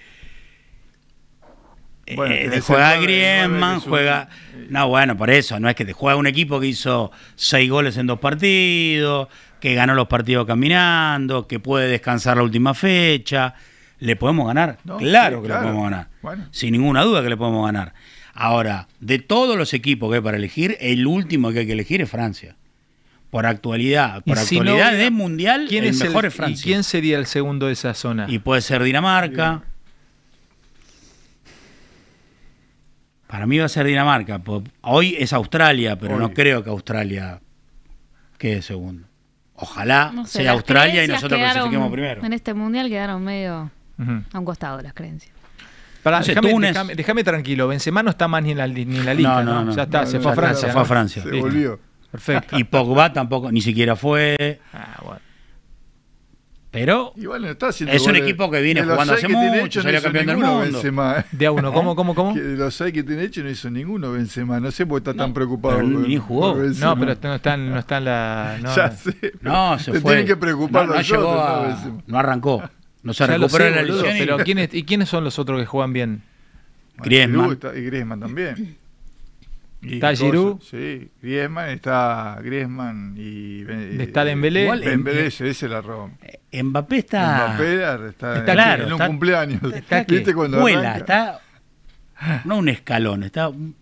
Bueno, 2.16 2.34
eh, 2.34 2.48
te 2.50 2.60
juega 2.60 2.96
Griezmann, 3.00 3.80
juega. 3.80 4.28
No, 4.68 4.88
bueno, 4.88 5.16
por 5.16 5.30
eso, 5.30 5.58
no 5.58 5.70
es 5.70 5.74
que 5.74 5.86
te 5.86 5.94
juega 5.94 6.16
un 6.18 6.26
equipo 6.26 6.60
que 6.60 6.66
hizo 6.66 7.10
seis 7.34 7.70
goles 7.70 7.96
en 7.96 8.06
dos 8.06 8.18
partidos, 8.18 9.28
que 9.58 9.74
ganó 9.74 9.94
los 9.94 10.06
partidos 10.06 10.46
caminando, 10.46 11.46
que 11.48 11.60
puede 11.60 11.88
descansar 11.88 12.36
la 12.36 12.42
última 12.42 12.74
fecha. 12.74 13.54
¿Le 14.00 14.16
podemos 14.16 14.46
ganar? 14.46 14.76
No, 14.84 14.98
claro 14.98 15.36
sí, 15.36 15.42
que 15.42 15.46
claro. 15.48 15.62
le 15.62 15.66
podemos 15.68 15.90
ganar. 15.90 16.08
Bueno. 16.20 16.44
Sin 16.50 16.72
ninguna 16.72 17.02
duda 17.02 17.22
que 17.22 17.30
le 17.30 17.36
podemos 17.38 17.64
ganar. 17.64 17.94
Ahora, 18.34 18.88
de 19.00 19.20
todos 19.20 19.56
los 19.56 19.72
equipos 19.74 20.10
que 20.10 20.16
hay 20.16 20.22
para 20.22 20.36
elegir, 20.36 20.76
el 20.80 21.06
último 21.06 21.52
que 21.52 21.60
hay 21.60 21.66
que 21.66 21.72
elegir 21.72 22.00
es 22.02 22.10
Francia. 22.10 22.56
Por 23.30 23.46
actualidad, 23.46 24.22
por 24.24 24.36
si 24.38 24.58
actualidad 24.58 24.92
de 24.92 25.10
mundial, 25.10 25.66
¿Quién 25.68 25.84
el 25.84 25.90
es 25.90 26.00
mejor 26.00 26.24
el, 26.24 26.28
es 26.28 26.34
Francia. 26.34 26.60
¿Y 26.60 26.64
quién 26.64 26.84
sería 26.84 27.18
el 27.18 27.26
segundo 27.26 27.66
de 27.66 27.72
esa 27.72 27.94
zona? 27.94 28.26
Y 28.28 28.38
puede 28.40 28.60
ser 28.60 28.82
Dinamarca. 28.82 29.62
Para 33.26 33.46
mí 33.46 33.58
va 33.58 33.64
a 33.64 33.68
ser 33.68 33.86
Dinamarca. 33.86 34.40
Hoy 34.82 35.16
es 35.18 35.32
Australia, 35.32 35.98
pero 35.98 36.14
Hoy. 36.14 36.20
no 36.20 36.32
creo 36.32 36.62
que 36.62 36.70
Australia 36.70 37.40
quede 38.38 38.62
segundo. 38.62 39.08
Ojalá 39.56 40.10
No 40.14 40.26
sé, 40.26 40.42
sea 40.42 40.52
Australia 40.52 41.04
y 41.04 41.08
nosotros 41.08 41.38
clasifiquemos 41.40 41.90
primero. 41.90 42.24
En 42.24 42.32
este 42.32 42.54
mundial 42.54 42.88
quedaron 42.88 43.22
medio 43.24 43.70
Ujú. 43.98 44.22
a 44.32 44.38
un 44.38 44.44
costado 44.44 44.80
las 44.82 44.92
creencias. 44.94 45.33
Pará, 46.04 46.20
No 46.20 46.26
déjame, 46.26 46.50
Túnez. 46.50 46.70
déjame- 46.74 46.94
déjame 46.94 47.24
tranquilo. 47.24 47.66
Benzema 47.66 48.02
no 48.04 48.10
está 48.10 48.28
más 48.28 48.42
ni 48.44 48.52
en 48.52 48.58
la, 48.58 48.68
ni 48.68 48.82
en 48.82 49.04
la 49.06 49.14
lista. 49.14 49.42
No, 49.42 49.44
no, 49.44 49.54
¿no? 49.60 49.64
no. 49.64 49.74
Ya 49.74 49.82
está, 49.84 50.02
No, 50.02 50.06
se 50.06 50.16
no, 50.18 50.22
fue 50.22 50.32
a 50.32 50.34
Francia. 50.36 50.66
Se 50.68 50.72
fue 50.72 50.80
a 50.80 50.84
¿no? 50.84 50.88
Francia. 50.88 51.22
Se 51.24 51.40
volvió. 51.40 51.80
Perfecto. 52.12 52.56
Y 52.58 52.62
Pogba 52.64 53.12
tampoco, 53.12 53.50
ni 53.50 53.60
siquiera 53.60 53.96
fue. 53.96 54.60
Ah, 54.72 55.00
bueno. 55.02 55.20
Pero 56.70 57.12
Igual 57.16 57.42
no 57.42 57.48
está 57.50 57.68
haciendo 57.68 57.94
Es 57.94 58.04
un 58.04 58.16
equipo 58.16 58.50
que 58.50 58.60
viene 58.60 58.82
jugando 58.82 59.12
hace 59.14 59.28
mucho, 59.28 59.78
no 59.78 59.82
salió 59.84 59.98
hizo 60.00 60.02
campeón 60.06 60.26
del 60.26 60.36
ninguno 60.36 60.54
mundo. 60.58 60.72
Benzema, 60.72 61.20
¿eh? 61.20 61.24
De 61.30 61.46
a 61.46 61.52
uno, 61.52 61.72
¿cómo, 61.72 61.94
cómo, 61.94 62.14
cómo? 62.16 62.34
Que 62.34 62.40
de 62.42 62.56
los 62.56 62.74
seis 62.74 62.92
que 62.92 63.04
tiene 63.04 63.22
hecho 63.22 63.44
no 63.44 63.50
hizo 63.50 63.70
ninguno 63.70 64.10
Benzema. 64.10 64.58
No 64.58 64.72
sé 64.72 64.84
por 64.84 65.00
qué 65.00 65.10
está 65.10 65.16
tan 65.16 65.30
No, 65.30 65.34
preocupado. 65.34 65.76
pero 65.76 65.88
por- 65.92 66.08
ni 66.08 66.16
jugó. 66.16 66.54
No, 66.56 66.94
pero 66.98 67.14
no 67.22 67.34
está, 67.36 67.54
en- 67.54 67.70
no 67.70 67.78
está 67.78 67.98
en 67.98 68.04
la. 68.04 68.58
No, 68.60 68.74
ya 68.76 68.90
sé. 68.90 69.14
no, 69.40 69.78
se 69.78 69.92
fue. 69.92 70.00
tienen 70.00 70.26
que 70.26 70.36
preocupar 70.36 70.88
no, 70.88 70.94
no 70.94 71.00
llegó 71.00 71.22
¿no, 71.22 71.40
a- 71.40 71.78
no 72.08 72.18
arrancó. 72.18 72.62
No 73.04 73.14
se 73.14 73.26
recuperó 73.26 73.70
la 73.70 73.82
y- 73.82 74.18
pero 74.18 74.38
¿quiénes, 74.38 74.74
¿y 74.74 74.82
quiénes 74.84 75.08
son 75.08 75.22
los 75.24 75.38
otros 75.38 75.60
que 75.60 75.66
juegan 75.66 75.92
bien? 75.92 76.22
Griezmann. 76.96 77.40
Giroud 77.40 77.52
está- 77.52 77.78
Y 77.78 77.84
Griezmann 77.84 78.20
también. 78.20 78.76
Y 79.86 79.96
¿Está 79.96 80.14
Giroud? 80.16 80.62
Sí, 80.62 81.10
Griezmann, 81.20 81.68
está 81.68 82.38
Griezmann 82.42 83.14
y... 83.18 83.64
eh, 83.68 83.98
¿Está 84.00 84.24
Dembélé? 84.24 84.62
Igual, 84.62 84.80
Dembélé, 84.80 85.26
ese, 85.26 85.46
ese 85.50 85.68
la 85.68 85.82
rompe. 85.82 86.40
Mbappé 86.50 86.96
está. 86.96 87.48
Mbappé 87.48 87.74
está, 87.74 88.06
está 88.08 88.38
en, 88.38 88.44
claro, 88.46 88.82
en 88.84 88.86
un 88.88 88.92
está- 88.94 89.06
cumpleaños. 89.08 89.60
está 89.74 90.04
que 90.06 90.14
¿Viste 90.14 90.32
cuando 90.32 90.58
vuela, 90.60 90.94
arranca? 90.94 91.40
está 92.16 92.40
no 92.46 92.56
un 92.56 92.70
escalón, 92.70 93.24
está 93.24 93.48
un, 93.50 93.76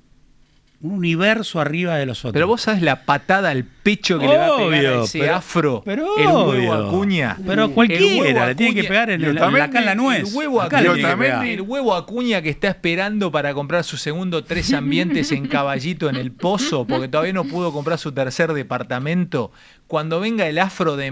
un 0.81 0.91
universo 0.93 1.61
arriba 1.61 1.95
de 1.99 2.07
los 2.07 2.19
otros. 2.25 2.33
Pero 2.33 2.49
vos 2.49 2.63
sabes 2.63 2.83
la 2.83 3.05
patada 3.05 3.51
al 3.51 3.63
pecho 3.83 4.19
que 4.19 4.27
le 4.27 4.37
va 4.37 4.47
a 4.47 4.57
pegar 4.57 4.87
a 4.87 4.91
Obvio, 4.93 5.03
ese 5.05 5.19
pero- 5.21 5.35
afro. 5.35 5.83
pero 5.85 6.17
el 6.19 6.27
huevo 6.27 6.39
obvio. 6.45 6.73
Acuña. 6.75 7.37
Pero 7.47 7.71
cualquiera, 7.73 8.47
le 8.47 8.55
tiene 8.55 8.75
que 8.81 8.85
pegar 8.89 9.11
en 9.11 9.23
el- 9.25 9.37
Otamendi, 9.37 9.61
acá 9.61 9.79
en 9.81 9.85
la 9.87 9.95
nuez. 9.95 10.29
El 10.31 10.37
huevo, 10.37 10.63
Acá 10.63 10.79
Acuña, 10.79 11.11
que 11.11 11.17
pegar. 11.17 11.47
el 11.47 11.61
huevo 11.63 11.95
Acuña 11.95 12.43
que 12.43 12.51
está 12.51 12.69
esperando 12.69 13.31
para 13.33 13.55
comprar 13.55 13.85
su 13.85 13.97
segundo 13.97 14.45
tres 14.45 14.73
ambientes 14.73 15.33
en 15.33 15.47
caballito 15.49 16.09
en 16.09 16.17
el 16.17 16.33
pozo, 16.33 16.87
porque 16.87 17.09
todavía 17.09 17.33
no 17.33 17.45
pudo 17.45 17.73
comprar 17.73 17.99
su 17.99 18.13
tercer 18.13 18.53
departamento. 18.53 19.51
Cuando 19.89 20.21
venga 20.21 20.47
el 20.47 20.59
afro 20.59 20.97
de 20.97 21.11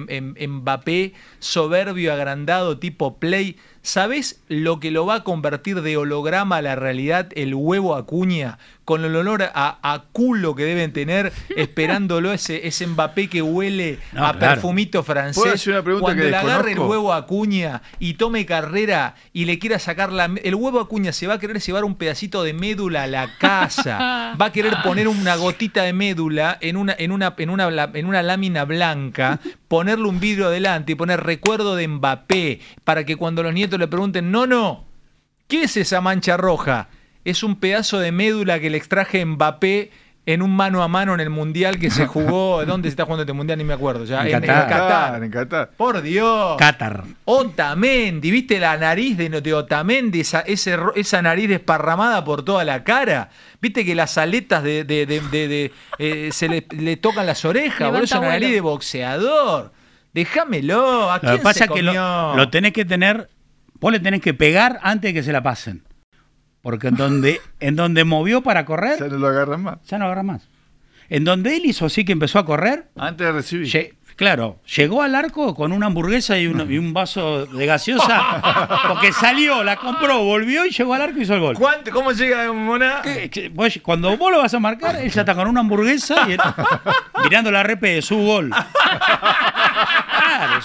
Mbappé, 0.48 1.12
soberbio, 1.38 2.12
agrandado, 2.14 2.78
tipo 2.78 3.18
play, 3.18 3.56
¿sabés 3.82 4.42
lo 4.48 4.80
que 4.80 4.90
lo 4.90 5.04
va 5.04 5.16
a 5.16 5.24
convertir 5.24 5.82
de 5.82 5.98
holograma 5.98 6.56
a 6.58 6.62
la 6.62 6.76
realidad 6.76 7.28
el 7.34 7.54
huevo 7.54 7.94
Acuña? 7.94 8.58
Con 8.86 9.04
el 9.04 9.14
olor 9.14 9.42
a, 9.42 9.78
a 9.82 10.04
culo 10.12 10.54
que 10.54 10.64
deben 10.64 10.92
tener, 10.94 11.30
esperándolo 11.56 12.32
ese, 12.32 12.59
ese 12.64 12.86
Mbappé 12.86 13.28
que 13.28 13.42
huele 13.42 13.98
No, 14.12 14.26
a 14.26 14.32
claro. 14.32 14.54
perfumito 14.54 15.02
francés. 15.02 15.42
¿Puedo 15.42 15.54
hacer 15.54 15.72
una 15.72 15.82
pregunta 15.82 16.04
Cuando 16.06 16.22
que 16.22 16.30
le 16.30 16.36
agarre 16.36 16.72
el 16.72 16.78
huevo 16.78 17.12
Acuña 17.12 17.82
y 17.98 18.14
tome 18.14 18.46
carrera 18.46 19.14
y 19.32 19.44
le 19.44 19.58
quiera 19.58 19.78
sacar 19.78 20.12
la... 20.12 20.30
El 20.42 20.54
huevo 20.54 20.80
Acuña 20.80 21.12
se 21.12 21.26
va 21.26 21.34
a 21.34 21.38
querer 21.38 21.60
llevar 21.60 21.84
un 21.84 21.94
pedacito 21.94 22.42
de 22.42 22.52
médula 22.52 23.04
a 23.04 23.06
la 23.06 23.36
casa. 23.38 24.34
Va 24.40 24.46
a 24.46 24.52
querer 24.52 24.74
poner 24.82 25.08
una 25.08 25.36
gotita 25.36 25.82
de 25.82 25.92
médula 25.92 26.58
en 26.60 26.76
una, 26.76 26.94
en 26.98 27.12
una, 27.12 27.34
en 27.36 27.50
una, 27.50 27.90
en 27.94 28.06
una 28.06 28.22
lámina 28.22 28.64
blanca, 28.64 29.40
ponerle 29.68 30.08
un 30.08 30.20
vidrio 30.20 30.46
adelante 30.46 30.92
y 30.92 30.94
poner 30.94 31.22
recuerdo 31.22 31.76
de 31.76 31.88
Mbappé 31.88 32.60
para 32.84 33.04
que 33.04 33.16
cuando 33.16 33.42
los 33.42 33.54
nietos 33.54 33.78
le 33.78 33.88
pregunten, 33.88 34.30
no, 34.30 34.46
no, 34.46 34.86
¿qué 35.48 35.62
es 35.64 35.76
esa 35.76 36.00
mancha 36.00 36.36
roja? 36.36 36.88
Es 37.24 37.42
un 37.42 37.56
pedazo 37.56 37.98
de 37.98 38.12
médula 38.12 38.60
que 38.60 38.70
le 38.70 38.78
extraje 38.78 39.24
Mbappé 39.24 39.90
en 40.26 40.42
un 40.42 40.54
mano 40.54 40.82
a 40.82 40.88
mano 40.88 41.14
en 41.14 41.20
el 41.20 41.30
mundial 41.30 41.78
que 41.78 41.90
se 41.90 42.06
jugó. 42.06 42.64
¿Dónde 42.66 42.88
se 42.88 42.90
está 42.90 43.04
jugando 43.04 43.22
este 43.22 43.32
mundial? 43.32 43.58
Ni 43.58 43.64
me 43.64 43.72
acuerdo. 43.74 44.04
Ya. 44.04 44.20
En 44.22 44.28
En, 44.28 44.34
en 44.34 44.40
Qatar. 44.46 45.22
En 45.24 45.30
Qatar. 45.30 45.70
Por 45.76 46.02
Dios. 46.02 46.56
Qatar. 46.58 47.04
Otamendi, 47.24 48.30
¿viste 48.30 48.58
la 48.60 48.76
nariz 48.76 49.16
de, 49.16 49.28
de 49.40 49.54
Otamendi? 49.54 50.20
Esa, 50.20 50.40
ese 50.40 50.76
esa 50.94 51.22
nariz 51.22 51.48
desparramada 51.48 52.22
por 52.24 52.44
toda 52.44 52.64
la 52.64 52.84
cara. 52.84 53.30
¿Viste 53.60 53.84
que 53.84 53.94
las 53.94 54.16
aletas 54.18 54.62
de, 54.62 54.84
de- 54.84 55.06
de- 55.06 55.20
de- 55.20 55.48
de, 55.48 55.72
eh, 55.98 56.30
se 56.32 56.48
le, 56.48 56.66
le 56.70 56.96
tocan 56.96 57.26
las 57.26 57.44
orejas? 57.44 57.90
Por 57.90 58.02
eso 58.02 58.18
una 58.20 58.28
nariz 58.28 58.52
de 58.52 58.60
boxeador. 58.60 59.72
Déjamelo. 60.12 61.10
¿A 61.10 61.16
Lo 61.16 61.20
quién 61.20 61.36
que 61.38 61.42
pasa 61.42 61.58
se 61.58 61.64
es 61.64 61.70
que 61.70 61.82
lo, 61.82 62.36
lo 62.36 62.50
tenés 62.50 62.72
que 62.72 62.84
tener, 62.84 63.28
vos 63.80 63.92
le 63.92 64.00
tenés 64.00 64.20
que 64.20 64.34
pegar 64.34 64.78
antes 64.82 65.10
de 65.10 65.14
que 65.14 65.22
se 65.22 65.32
la 65.32 65.42
pasen. 65.42 65.82
Porque 66.62 66.88
en 66.88 66.96
donde, 66.96 67.40
en 67.60 67.76
donde 67.76 68.04
movió 68.04 68.42
para 68.42 68.64
correr, 68.64 68.98
Ya 68.98 69.06
no 69.08 69.16
lo 69.18 69.28
agarran 69.28 69.62
más. 69.62 69.78
ya 69.86 69.98
no 69.98 70.04
agarra 70.06 70.22
más. 70.22 70.48
En 71.08 71.24
donde 71.24 71.56
él 71.56 71.62
hizo 71.64 71.86
así 71.86 72.04
que 72.04 72.12
empezó 72.12 72.38
a 72.38 72.44
correr, 72.44 72.88
Antes 72.96 73.26
de 73.26 73.32
recibir. 73.32 73.66
lle- 73.66 73.94
claro, 74.14 74.60
llegó 74.76 75.02
al 75.02 75.14
arco 75.14 75.54
con 75.56 75.72
una 75.72 75.86
hamburguesa 75.86 76.38
y 76.38 76.46
un, 76.46 76.70
y 76.70 76.76
un 76.78 76.92
vaso 76.92 77.46
de 77.46 77.66
gaseosa, 77.66 78.78
porque 78.88 79.12
salió, 79.12 79.64
la 79.64 79.76
compró, 79.76 80.22
volvió 80.22 80.66
y 80.66 80.70
llegó 80.70 80.92
al 80.94 81.02
arco 81.02 81.18
y 81.18 81.22
hizo 81.22 81.34
el 81.34 81.40
gol. 81.40 81.54
¿Cuánto- 81.56 81.90
¿Cómo 81.90 82.12
llega 82.12 82.46
vos- 83.52 83.80
cuando 83.82 84.16
vos 84.18 84.30
lo 84.30 84.38
vas 84.38 84.52
a 84.54 84.60
marcar, 84.60 84.96
él 84.96 85.10
ya 85.10 85.22
está 85.22 85.34
con 85.34 85.48
una 85.48 85.60
hamburguesa 85.60 86.26
y 86.28 86.32
él- 86.32 86.40
mirando 87.24 87.50
la 87.50 87.62
repe 87.62 87.88
de 87.94 88.02
su 88.02 88.16
gol. 88.18 88.50
Claro, 90.20 90.60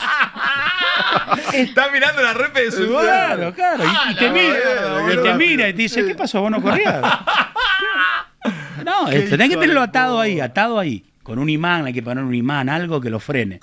Está 1.53 1.91
mirando 1.91 2.21
la 2.21 2.33
repe 2.33 2.65
de 2.65 2.71
su. 2.71 2.87
Claro, 2.87 3.53
claro. 3.53 3.83
Y, 3.83 4.11
y 4.11 4.15
te 4.15 4.27
la 4.27 4.31
mira, 4.33 5.13
y 5.13 5.17
te 5.23 5.33
mira 5.35 5.69
y 5.69 5.73
te 5.73 5.81
dice, 5.83 6.05
¿qué 6.05 6.15
pasó? 6.15 6.41
¿Vos 6.41 6.51
no 6.51 6.61
corrías? 6.61 7.01
no, 8.85 9.09
eh, 9.09 9.21
tenés 9.29 9.49
que 9.49 9.55
tenerlo 9.57 9.81
atado 9.81 10.19
ahí, 10.19 10.39
atado 10.39 10.79
ahí. 10.79 11.03
Con 11.23 11.39
un 11.39 11.49
imán, 11.49 11.85
hay 11.85 11.93
que 11.93 12.03
poner 12.03 12.23
un 12.23 12.35
imán, 12.35 12.69
algo 12.69 13.01
que 13.01 13.09
lo 13.09 13.19
frene. 13.19 13.59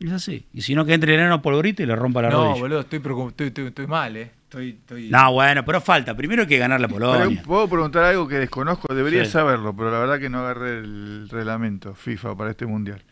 Es 0.00 0.12
así. 0.12 0.46
Y 0.52 0.62
si 0.62 0.74
no, 0.74 0.84
que 0.84 0.94
entre 0.94 1.14
el 1.14 1.20
enano 1.20 1.40
polvorito 1.42 1.82
y 1.82 1.86
le 1.86 1.96
rompa 1.96 2.22
la 2.22 2.30
No, 2.30 2.44
rodilla. 2.44 2.60
boludo, 2.60 2.80
estoy, 2.80 2.98
estoy, 2.98 3.46
estoy- 3.48 3.66
estoy 3.68 3.86
mal, 3.86 4.16
¿eh? 4.16 4.30
Estoy, 4.44 4.70
estoy... 4.80 5.08
No, 5.10 5.32
bueno, 5.32 5.64
pero 5.64 5.80
falta. 5.80 6.14
Primero 6.14 6.42
hay 6.42 6.48
que 6.48 6.58
ganar 6.58 6.80
la 6.80 6.88
Polonia. 6.88 7.26
Pero 7.28 7.42
puedo 7.42 7.68
preguntar 7.68 8.04
algo 8.04 8.28
que 8.28 8.36
desconozco, 8.36 8.94
debería 8.94 9.24
Sí. 9.24 9.32
saberlo, 9.32 9.74
pero 9.74 9.90
la 9.90 9.98
verdad 9.98 10.18
que 10.20 10.28
no 10.30 10.40
agarré 10.40 10.78
el 10.78 11.28
reglamento 11.30 11.94
FIFA 11.94 12.36
para 12.36 12.50
este 12.50 12.64
mundial. 12.66 13.02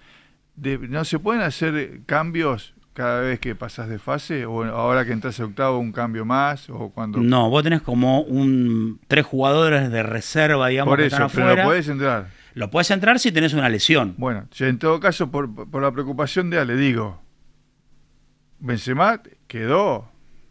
De- 0.57 0.79
¿No 0.79 1.05
se 1.05 1.19
pueden 1.19 1.43
hacer 1.43 2.01
cambios 2.07 2.75
cada 2.93 3.21
vez 3.23 3.41
que 3.41 3.55
pasas 3.55 3.89
de 3.89 3.99
fase? 3.99 4.47
¿O 4.47 4.65
ahora 4.65 5.05
que 5.05 5.13
entras 5.13 5.39
a 5.41 5.45
octavo 5.45 5.79
un 5.79 5.91
cambio 5.93 6.25
más? 6.25 6.71
¿O 6.71 6.91
cuando 6.91 7.19
No, 7.21 7.51
vos 7.51 7.63
tenés 7.65 7.83
como 7.83 8.21
un 8.21 9.01
tres 9.09 9.27
jugadores 9.27 9.91
de 9.91 10.03
reserva, 10.03 10.69
digamos, 10.69 10.93
Por 10.93 11.01
que 11.01 11.07
eso, 11.07 11.29
pero 11.35 11.57
lo 11.57 11.63
podés 11.65 11.89
entrar. 11.89 12.29
Lo 12.55 12.71
podés 12.71 12.91
entrar 12.93 13.19
si 13.19 13.33
tenés 13.33 13.53
una 13.53 13.69
lesión. 13.69 14.15
Bueno, 14.17 14.47
en 14.61 14.79
todo 14.79 15.01
caso, 15.01 15.29
por, 15.31 15.53
por 15.69 15.83
la 15.83 15.91
preocupación 15.91 16.51
de 16.51 16.59
Ale, 16.61 16.77
digo, 16.77 17.21
Benzema 18.61 19.21
quedó 19.47 20.09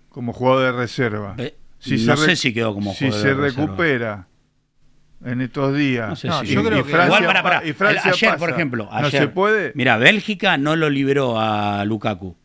como 0.10 0.34
jugador 0.34 0.74
de 0.74 0.80
reserva. 0.80 1.36
Eh, 1.38 1.56
Si 1.80 2.06
no 2.06 2.16
se 2.18 2.26
sé 2.28 2.36
si 2.36 2.54
quedó 2.54 2.74
como 2.74 2.94
si 2.94 3.06
jugador 3.06 3.22
se 3.22 3.28
de 3.30 3.34
reserva. 3.42 3.76
En 5.26 5.42
estos 5.42 5.76
días. 5.76 6.10
No 6.10 6.16
sé 6.16 6.28
si- 6.46 6.54
y 6.54 6.56
Francia 6.56 7.06
Igual, 7.06 7.26
pará, 7.26 7.44
pará. 7.44 7.60
pa- 7.62 7.66
y 7.66 7.74
Francia 7.74 8.12
ayer, 8.12 8.30
pasa, 8.30 8.38
por 8.40 8.50
ejemplo, 8.50 8.86
no 8.86 8.92
ayer, 8.92 9.22
se 9.22 9.28
puede. 9.30 9.72
Mira, 9.76 9.98
Bélgica 9.98 10.58
no 10.58 10.76
lo 10.76 10.90
liberó 10.90 11.40
a 11.40 11.84
Lukaku. 11.86 12.36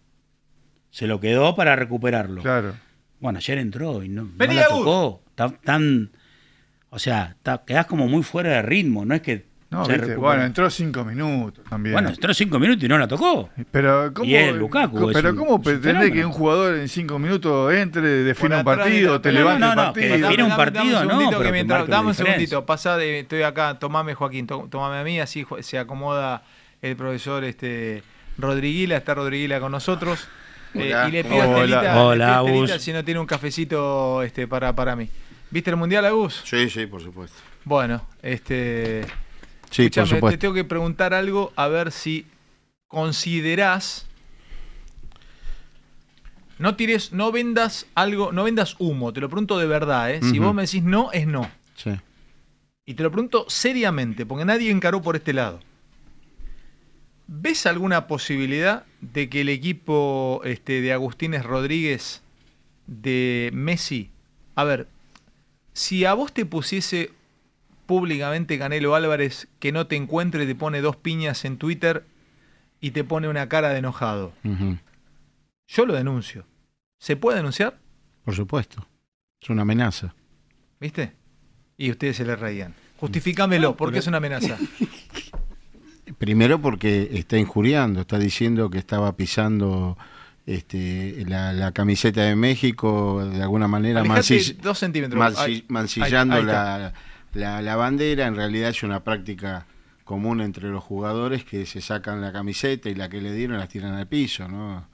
Se 0.91 1.07
lo 1.07 1.21
quedó 1.21 1.55
para 1.55 1.77
recuperarlo. 1.77 2.43
Claro. 2.43 2.75
Bueno, 3.21 3.39
ayer 3.39 3.59
entró 3.59 4.03
y 4.03 4.09
no, 4.09 4.23
no 4.25 4.31
la 4.55 4.67
tocó. 4.69 5.23
Está 5.31 5.49
tan. 5.51 6.11
O 6.91 6.99
sea, 6.99 7.35
está- 7.37 7.65
quedás 7.67 7.87
como 7.87 8.07
muy 8.09 8.23
fuera 8.23 8.51
de 8.51 8.63
ritmo. 8.63 9.05
No 9.05 9.15
es 9.15 9.23
que. 9.23 9.48
No, 9.71 9.81
viste, 9.81 9.97
recupera. 9.97 10.17
bueno, 10.19 10.45
entró 10.45 10.71
cinco 10.71 11.05
minutos 11.05 11.63
también. 11.69 11.93
Bueno, 11.93 12.09
entró 12.09 12.33
cinco 12.33 12.59
minutos 12.59 12.83
y 12.85 12.89
no 12.89 12.97
la 12.97 13.07
tocó. 13.07 13.51
pero 13.71 14.15
¿cómo, 14.15 14.25
y 14.27 14.35
es 14.35 14.55
Lukaku, 14.55 14.99
co- 14.99 15.11
es 15.11 15.15
pero 15.17 15.31
un- 15.31 15.37
¿cómo 15.37 15.51
un 15.57 15.63
pretendés 15.63 16.11
que 16.11 16.25
un 16.25 16.33
jugador 16.33 16.79
en 16.79 16.89
cinco 16.89 17.19
minutos 17.19 17.75
entre, 17.75 18.01
defina 18.25 18.59
un 18.59 18.65
partido, 18.65 19.21
te 19.21 19.31
levante 19.31 19.61
No, 19.61 19.71
el 19.73 19.77
no, 19.77 19.83
partido? 19.85 20.15
que 20.17 20.23
define 20.23 20.43
un 20.45 20.57
partido, 20.57 20.99
dame 21.07 21.25
un 21.27 21.31
no, 21.31 21.41
que 21.41 21.53
mientras, 21.53 21.87
dame 21.87 22.09
un 22.09 22.15
segundito, 22.15 22.65
pasá 22.65 22.97
de, 22.97 23.21
estoy 23.21 23.43
acá, 23.43 23.79
tomame 23.79 24.15
Joaquín, 24.15 24.47
to- 24.47 24.69
tomame 24.71 24.99
a 25.01 25.05
mí, 25.05 25.21
así 25.21 25.45
se 25.61 25.79
acomoda 25.79 26.43
el 26.81 26.97
profesor 26.97 27.45
este 27.45 28.03
Rodriguila, 28.39 28.97
está 28.97 29.15
Rodriguila 29.15 29.61
con 29.61 29.73
nosotros. 29.73 30.29
eh, 30.75 30.93
Hola. 30.95 31.09
y 31.09 31.13
le 31.13 31.25
pido 31.25 31.43
a 31.43 31.47
Hola. 31.47 31.57
Estelita, 31.59 31.83
le 31.83 31.89
Hola, 32.01 32.27
pido 32.27 32.33
a 32.33 32.37
Estelita 32.47 32.73
Agus. 32.73 32.83
si 32.83 32.93
no 32.95 33.05
tiene 33.05 33.21
un 33.21 33.27
cafecito 33.27 34.23
este, 34.23 34.47
para, 34.49 34.75
para 34.75 34.97
mí. 34.97 35.11
¿Viste 35.51 35.69
el 35.71 35.77
Mundial, 35.77 36.05
Agus? 36.07 36.43
Sí, 36.47 36.71
sí, 36.71 36.87
por 36.87 37.03
supuesto. 37.03 37.37
Bueno, 37.65 38.07
este... 38.23 39.05
Sí, 39.71 39.91
por 39.91 40.07
supuesto. 40.07 40.31
te 40.31 40.39
tengo 40.39 40.55
que 40.55 40.65
preguntar 40.65 41.15
algo 41.15 41.53
a 41.57 41.69
ver 41.69 41.93
si 41.93 42.27
considerás... 42.87 44.07
No 46.59 46.75
tires, 46.75 47.13
no 47.13 47.31
vendas 47.31 47.87
algo, 47.95 48.33
no 48.33 48.43
vendas 48.43 48.75
humo, 48.81 49.13
te 49.13 49.21
lo 49.21 49.29
pregunto 49.29 49.59
de 49.59 49.67
verdad, 49.67 50.11
¿eh? 50.11 50.21
Si 50.23 50.41
vos 50.41 50.53
me 50.53 50.63
decís 50.63 50.83
no, 50.83 51.13
es 51.13 51.25
no. 51.25 51.49
Sí. 51.77 51.91
Y 52.85 52.95
te 52.95 53.05
lo 53.05 53.13
pregunto 53.13 53.45
seriamente, 53.49 54.27
porque 54.27 54.45
nadie 54.45 54.73
encaró 54.73 55.01
por 55.01 55.15
este 55.15 55.33
lado. 55.33 55.61
¿Ves 57.29 57.67
alguna 57.67 58.09
posibilidad 58.09 58.87
de 59.01 59.29
que 59.29 59.43
el 59.43 59.51
equipo 59.51 60.41
este, 60.45 60.81
de 60.81 60.93
Agustínez 60.93 61.45
Rodríguez, 61.45 62.23
de 62.89 63.51
Messi, 63.53 64.11
a 64.57 64.65
ver, 64.65 64.89
si 65.75 66.07
a 66.07 66.15
vos 66.15 66.33
te 66.33 66.45
pusiese 66.45 67.13
públicamente 67.89 68.59
Canelo 68.59 68.95
Álvarez 68.95 69.49
que 69.59 69.73
no 69.73 69.87
te 69.87 69.97
encuentre, 69.97 70.45
te 70.45 70.55
pone 70.55 70.83
dos 70.83 70.97
piñas 70.97 71.47
en 71.47 71.57
Twitter 71.57 72.05
y 72.83 72.91
te 72.91 73.03
pone 73.03 73.29
una 73.29 73.49
cara 73.49 73.71
de 73.71 73.79
enojado, 73.79 74.35
yo 75.67 75.87
lo 75.87 75.95
denuncio. 75.95 76.45
¿Se 76.99 77.17
puede 77.17 77.39
denunciar? 77.39 77.79
Por 78.25 78.37
supuesto. 78.37 78.87
Es 79.41 79.49
una 79.49 79.63
amenaza. 79.63 80.15
¿Viste? 80.79 81.15
Y 81.79 81.91
ustedes 81.91 82.17
se 82.17 82.27
le 82.27 82.37
reían. 82.37 82.75
Justifícamelo, 82.99 83.75
¿por 83.75 83.91
qué 83.91 84.01
es 84.01 84.07
una 84.07 84.19
amenaza? 84.19 84.59
Primero 86.19 86.61
porque 86.61 87.09
está 87.13 87.39
injuriando, 87.39 88.03
está 88.03 88.19
diciendo 88.19 88.69
que 88.69 88.79
estaba 88.79 89.17
pisando 89.17 89.97
este, 90.45 91.25
la, 91.27 91.55
la 91.55 91.73
camiseta 91.73 92.21
de 92.23 92.37
México, 92.37 93.25
de 93.25 93.43
alguna 93.43 93.67
manera 93.67 94.03
dos 94.03 94.79
centímetros. 94.79 95.35
mancillando 95.69 96.43
la, 96.43 96.93
la- 97.39 97.63
la 97.63 97.77
bandera. 97.77 98.27
En 98.27 98.37
realidad 98.37 98.71
es 98.71 98.83
una 98.83 99.05
práctica 99.05 99.67
común 100.05 100.41
entre 100.41 100.69
los 100.69 100.83
jugadores 100.83 101.45
que 101.45 101.67
se 101.67 101.81
sacan 101.81 102.21
la 102.21 102.33
camiseta 102.33 102.89
y 102.89 102.95
la 102.95 103.09
que 103.09 103.21
le 103.21 103.33
dieron 103.33 103.59
las 103.59 103.69
tiran 103.69 103.95
al 103.95 104.07
piso, 104.07 104.49
¿no? 104.49 104.87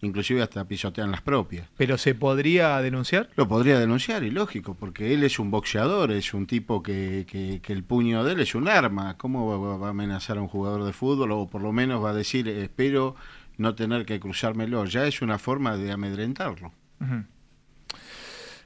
Inclusive 0.00 0.42
hasta 0.42 0.64
pisotean 0.64 1.12
las 1.12 1.20
propias. 1.20 1.68
¿Pero 1.76 1.96
se 1.96 2.14
podría 2.16 2.80
denunciar? 2.80 3.28
Lo 3.36 3.46
podría 3.46 3.78
denunciar, 3.78 4.24
y 4.24 4.30
lógico, 4.32 4.74
porque 4.74 5.14
él 5.14 5.22
es 5.22 5.38
un 5.38 5.52
boxeador, 5.52 6.10
es 6.10 6.34
un 6.34 6.46
tipo 6.46 6.82
que, 6.82 7.24
que- 7.28 7.60
que 7.62 7.72
el 7.72 7.84
puño 7.84 8.24
de 8.24 8.32
él 8.32 8.40
es 8.40 8.54
un 8.56 8.66
arma. 8.66 9.16
¿Cómo 9.16 9.46
va, 9.60 9.76
va 9.76 9.86
a 9.86 9.90
amenazar 9.90 10.38
a 10.38 10.40
un 10.42 10.48
jugador 10.48 10.82
de 10.84 10.92
fútbol? 10.92 11.30
O 11.30 11.46
por 11.48 11.62
lo 11.62 11.72
menos 11.72 12.02
va 12.02 12.10
a 12.10 12.14
decir, 12.14 12.48
espero 12.48 13.14
no 13.58 13.76
tener 13.76 14.04
que 14.04 14.18
cruzármelo. 14.18 14.84
Ya 14.86 15.06
es 15.06 15.22
una 15.22 15.38
forma 15.38 15.76
de 15.76 15.92
amedrentarlo. 15.92 16.72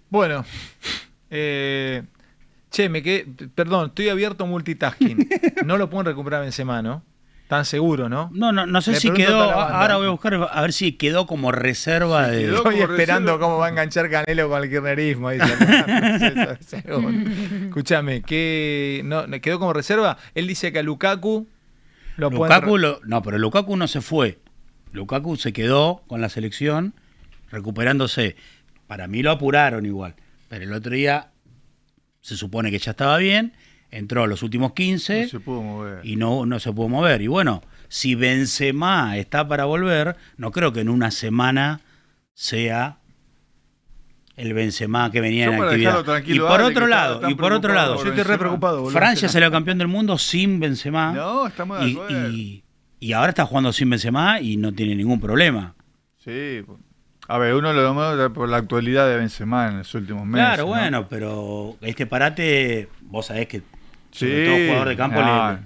Bueno, 0.09 0.45
eh, 1.31 2.03
che, 2.77 2.89
me 2.91 3.03
quedé, 3.03 3.27
perdón, 3.55 3.87
estoy 3.89 4.09
abierto 4.11 4.45
a 4.45 4.47
multitasking. 4.47 5.29
No 5.65 5.79
lo 5.79 5.89
pueden 5.89 6.07
recuperar 6.07 6.43
Benzema, 6.43 6.83
¿no? 6.83 7.03
Tan 7.49 7.65
seguro, 7.65 8.09
¿no? 8.09 8.29
No, 8.35 8.51
no, 8.53 8.67
no 8.67 8.83
sé 8.83 8.93
Le 8.93 9.01
si 9.01 9.11
quedó. 9.13 9.41
Ahora 9.51 9.97
voy 9.97 10.09
a 10.09 10.11
buscar 10.11 10.35
a 10.35 10.61
ver 10.61 10.73
si 10.73 10.93
quedó 10.93 11.27
como 11.27 11.53
reserva 11.53 12.27
de. 12.29 12.53
Estoy 12.55 12.81
esperando 12.81 13.39
cómo 13.39 13.59
va 13.59 13.67
a 13.67 13.69
enganchar 13.71 14.11
Canelo 14.11 14.49
con 14.49 14.63
el 14.65 14.69
kirchnerismo. 14.69 15.31
Escúchame, 17.67 18.23
¿qué, 18.23 19.03
no, 19.05 19.25
¿quedó 19.41 19.59
como 19.59 19.73
reserva? 19.73 20.19
Él 20.35 20.47
dice 20.47 20.73
que 20.73 20.81
a 20.81 20.83
Lukaku 20.83 21.47
lo 22.17 22.31
pueden 22.31 22.55
Lukaku 22.55 22.79
lo- 22.79 23.01
no, 23.05 23.23
pero 23.23 23.39
Lukaku 23.39 23.77
no 23.77 23.87
se 23.89 24.01
fue. 24.01 24.39
Lukaku 24.93 25.37
se 25.37 25.53
quedó 25.53 26.03
con 26.09 26.21
la 26.21 26.29
selección 26.29 26.95
recuperándose. 27.51 28.37
Para 28.87 29.07
mí 29.07 29.23
lo 29.23 29.31
apuraron 29.31 29.87
igual. 29.87 30.15
Pero 30.49 30.65
el 30.65 30.73
otro 30.73 30.93
día 30.93 31.29
se 32.27 32.37
supone 32.37 32.71
que 32.73 32.79
ya 32.81 32.91
estaba 32.91 33.19
bien. 33.19 33.53
Entró 33.93 34.25
a 34.25 34.27
los 34.27 34.43
últimos 34.43 34.73
15 34.73 35.23
No 35.23 35.29
se 35.29 35.39
pudo 35.41 35.63
mover. 35.63 36.05
y 36.05 36.17
no, 36.17 36.45
no 36.45 36.59
se 36.59 36.73
pudo 36.73 36.89
mover. 36.89 37.23
Y 37.23 37.29
bueno, 37.29 37.63
si 37.89 38.17
Benzema 38.17 39.17
está 39.17 39.47
para 39.47 39.65
volver, 39.65 40.17
no 40.37 40.51
creo 40.51 40.73
que 40.73 40.81
en 40.81 40.89
una 40.89 41.13
semana 41.13 41.81
sea 42.35 42.99
el 44.35 44.53
Benzema 44.55 45.11
que 45.13 45.21
venía 45.21 45.47
Yo 45.47 45.53
en 45.53 45.63
actividad. 45.63 46.05
Y 46.27 46.39
por 46.41 46.61
Ale, 46.61 46.65
otro 46.65 46.87
lado, 46.89 47.31
y 47.31 47.35
por 47.37 47.53
otro 47.53 47.73
lado, 47.73 47.95
por 47.95 48.05
Yo 48.07 48.11
estoy 48.11 48.25
re 48.25 48.39
preocupado, 48.39 48.79
boludo. 48.83 48.99
Francia 48.99 49.29
salió 49.29 49.51
campeón 49.53 49.79
del 49.79 49.89
mundo 49.89 50.19
sin 50.19 50.59
Benzema. 50.59 51.13
No, 51.13 51.47
estamos 51.47 51.79
de 51.81 51.89
y, 51.89 51.99
y- 52.35 52.63
y 52.99 53.13
ahora 53.13 53.29
está 53.29 53.47
jugando 53.47 53.73
sin 53.73 53.89
Benzema 53.89 54.41
y 54.41 54.57
no 54.57 54.73
tiene 54.73 54.97
ningún 54.97 55.21
problema. 55.21 55.75
Sí. 56.25 56.63
A 57.29 57.39
ver, 57.39 57.55
uno 57.55 57.73
lo 57.73 57.83
domina 57.83 58.29
por 58.33 58.49
la 58.49 58.59
actualidad 58.59 59.09
de 59.09 59.17
Benzema 59.17 59.69
en 59.69 59.79
los 59.79 59.95
últimos 59.95 60.25
meses. 60.27 60.47
Claro, 60.47 60.63
¿no? 60.63 60.69
bueno, 60.69 61.07
pero 61.09 61.77
este 61.81 62.07
parate, 62.07 62.89
vos 63.03 63.27
sabés 63.27 63.49
que 63.49 63.63
Sí, 64.13 64.27
sobre 64.27 64.45
todo 64.47 64.57
jugador 64.69 64.89
de 64.89 64.97
campo 64.97 65.21
le- 65.21 65.59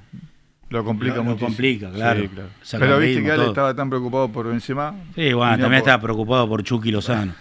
lo 0.70 0.84
complica 0.84 1.16
lo- 1.16 1.22
lo 1.22 1.24
muchísimo. 1.24 1.48
complica, 1.48 1.90
claro. 1.90 2.20
Sí, 2.22 2.28
claro. 2.28 2.48
Pero 2.78 2.98
viste 2.98 3.14
ritmo, 3.16 3.26
que 3.26 3.32
Ale 3.32 3.46
estaba 3.48 3.74
tan 3.76 3.90
preocupado 3.90 4.28
por 4.30 4.48
Benzema. 4.48 4.94
Sí, 5.14 5.32
bueno, 5.34 5.56
no 5.56 5.62
también 5.64 5.82
por- 5.82 5.88
estaba 5.90 6.02
preocupado 6.02 6.48
por 6.48 6.62
Chucky 6.62 6.90
Lozano, 6.92 7.34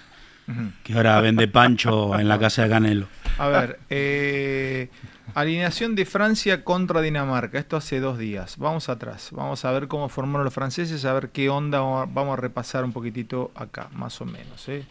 que 0.84 0.94
ahora 0.94 1.22
vende 1.22 1.48
pancho 1.48 2.20
en 2.20 2.28
la 2.28 2.38
casa 2.38 2.64
de 2.64 2.70
Canelo. 2.70 3.08
A 3.38 3.48
ver, 3.48 3.80
eh, 3.90 4.90
alineación 5.36 5.96
de 5.96 6.06
Francia 6.06 6.64
contra 6.64 7.02
Dinamarca. 7.02 7.58
Esto 7.60 7.78
hace 7.78 8.00
dos 8.00 8.18
días. 8.18 8.58
Vamos 8.58 8.90
atrás. 8.90 9.30
Vamos 9.32 9.64
a 9.66 9.72
ver 9.72 9.88
cómo 9.88 10.10
formaron 10.10 10.46
los 10.46 10.54
franceses, 10.54 11.06
a 11.06 11.14
ver 11.14 11.30
qué 11.30 11.50
onda. 11.50 11.80
Vamos 11.82 12.34
a- 12.34 12.36
repasar 12.42 12.84
un 12.84 12.94
poquitito 12.94 13.52
acá, 13.56 13.90
más 13.94 14.20
o 14.22 14.26
menos. 14.26 14.68
¿eh? 14.70 14.86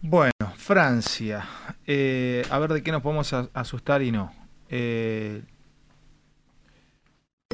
Bueno, 0.00 0.30
Francia. 0.56 1.44
Eh, 1.86 2.44
a 2.50 2.58
ver 2.58 2.72
de 2.72 2.82
qué 2.82 2.92
nos 2.92 3.02
podemos 3.02 3.32
asustar 3.32 4.02
y 4.02 4.12
no. 4.12 4.32
Eh, 4.68 5.42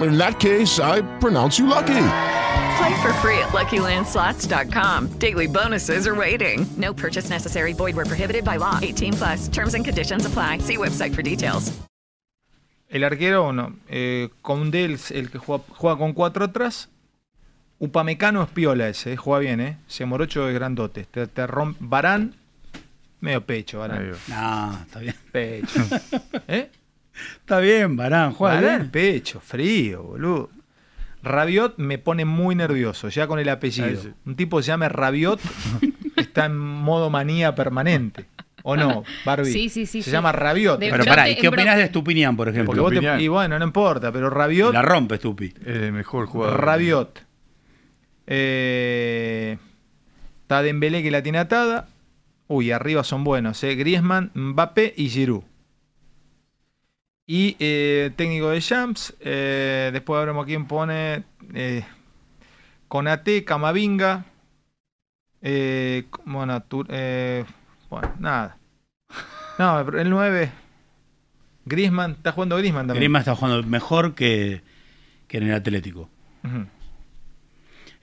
In 0.00 0.18
that 0.18 0.40
case, 0.40 0.80
I 0.80 1.02
pronounce 1.20 1.58
you 1.58 1.66
lucky. 1.66 2.06
Play 2.76 3.02
for 3.02 3.12
free 3.22 3.38
at 3.38 3.52
LuckyLandSlots.com. 3.52 5.18
Daily 5.18 5.46
bonuses 5.46 6.06
are 6.06 6.14
waiting. 6.14 6.66
No 6.76 6.92
purchase 6.92 7.30
necessary. 7.30 7.72
Void 7.72 7.94
where 7.94 8.04
prohibited 8.06 8.44
by 8.44 8.56
law. 8.56 8.78
18 8.82 9.12
plus. 9.12 9.48
Terms 9.48 9.74
and 9.74 9.84
conditions 9.84 10.26
apply. 10.26 10.58
See 10.58 10.76
website 10.76 11.14
for 11.14 11.22
details. 11.22 11.72
El 12.90 13.02
arquero, 13.02 13.52
no. 13.52 13.72
Eh, 13.88 14.28
Condel, 14.42 14.98
el 15.10 15.30
que 15.30 15.38
juega, 15.38 15.64
juega 15.70 15.98
con 15.98 16.12
cuatro 16.12 16.44
atrás. 16.44 16.88
Upamecano 17.80 18.42
es 18.42 18.48
piola 18.50 18.88
ese, 18.88 19.12
eh, 19.14 19.16
juega 19.16 19.40
bien, 19.40 19.60
¿eh? 19.60 19.78
Se 19.88 20.04
morocho 20.04 20.48
es 20.48 20.54
grandote. 20.54 21.04
Te, 21.04 21.26
te 21.26 21.46
rompe. 21.46 21.78
Barán, 21.80 22.34
medio 23.20 23.44
pecho, 23.44 23.80
Barán. 23.80 24.12
No, 24.28 24.78
está 24.80 25.00
bien. 25.00 25.14
Pecho. 25.32 25.80
¿Eh? 26.48 26.70
Está 27.40 27.60
bien, 27.60 27.96
Barán, 27.96 28.32
juega 28.32 28.56
Barán, 28.56 28.78
bien. 28.78 28.90
pecho, 28.90 29.40
frío, 29.40 30.02
boludo. 30.02 30.50
Rabiot 31.22 31.78
me 31.78 31.98
pone 31.98 32.24
muy 32.24 32.54
nervioso, 32.54 33.08
ya 33.08 33.26
con 33.26 33.38
el 33.38 33.48
apellido. 33.48 34.02
Un 34.26 34.36
tipo 34.36 34.58
que 34.58 34.62
se 34.64 34.68
llama 34.68 34.88
Rabiot 34.90 35.40
está 36.16 36.46
en 36.46 36.56
modo 36.58 37.08
manía 37.10 37.54
permanente. 37.54 38.26
¿O 38.66 38.76
no, 38.76 39.04
Barbie? 39.26 39.52
Sí, 39.52 39.68
sí, 39.68 39.84
sí, 39.86 40.00
Se 40.02 40.06
sí. 40.06 40.10
llama 40.10 40.32
Rabiot. 40.32 40.78
De- 40.80 40.90
Pero 40.90 41.04
pará, 41.04 41.28
¿y 41.28 41.36
qué 41.36 41.50
bro- 41.50 41.62
de 41.62 41.86
Stupinian, 41.88 42.34
por 42.36 42.48
ejemplo? 42.48 42.66
Porque 42.74 42.80
vos 42.80 43.16
te- 43.16 43.22
y 43.22 43.28
bueno, 43.28 43.58
no 43.58 43.64
importa, 43.64 44.10
pero 44.10 44.30
Rabiot. 44.30 44.72
La 44.72 44.80
rompe, 44.82 45.16
Stupi. 45.18 45.52
Mejor 45.92 46.26
jugador. 46.26 46.60
Rabiot. 46.64 47.22
Eh, 48.26 49.58
está 50.42 50.62
Dembélé 50.62 51.02
que 51.02 51.10
la 51.10 51.22
tiene 51.22 51.38
atada. 51.38 51.88
Uy, 52.48 52.70
arriba 52.72 53.04
son 53.04 53.22
buenos, 53.24 53.62
eh. 53.64 53.74
Griezmann, 53.74 54.30
Mbappé 54.34 54.94
y 54.96 55.08
Giroud. 55.08 55.42
Y 57.26 57.56
eh, 57.58 58.10
técnico 58.16 58.50
de 58.50 58.60
Champs. 58.60 59.14
eh, 59.20 59.90
después 59.92 60.20
veremos 60.20 60.44
quién 60.46 60.66
pone. 60.66 61.24
Eh, 61.54 61.84
Conate, 62.88 63.44
Camavinga. 63.44 64.26
Eh, 65.40 66.04
bueno, 66.24 66.62
nada. 68.18 68.58
No, 69.58 69.80
el 69.80 70.10
9. 70.10 70.52
Griezmann, 71.66 72.12
está 72.12 72.32
jugando 72.32 72.56
Griezmann 72.56 72.86
también. 72.86 73.00
Griezmann 73.00 73.20
está 73.20 73.34
jugando 73.34 73.62
mejor 73.66 74.14
que, 74.14 74.62
que 75.28 75.38
en 75.38 75.44
el 75.44 75.54
Atlético. 75.54 76.10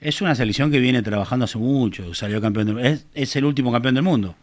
Es 0.00 0.20
una 0.20 0.34
selección 0.34 0.72
que 0.72 0.80
viene 0.80 1.02
trabajando 1.02 1.44
hace 1.44 1.58
mucho. 1.58 2.12
Salió 2.14 2.40
campeón 2.40 2.66
del 2.66 2.78
es, 2.84 3.06
es 3.14 3.36
el 3.36 3.44
último 3.44 3.70
campeón 3.70 3.94
del 3.94 4.02
mundo. 4.02 4.34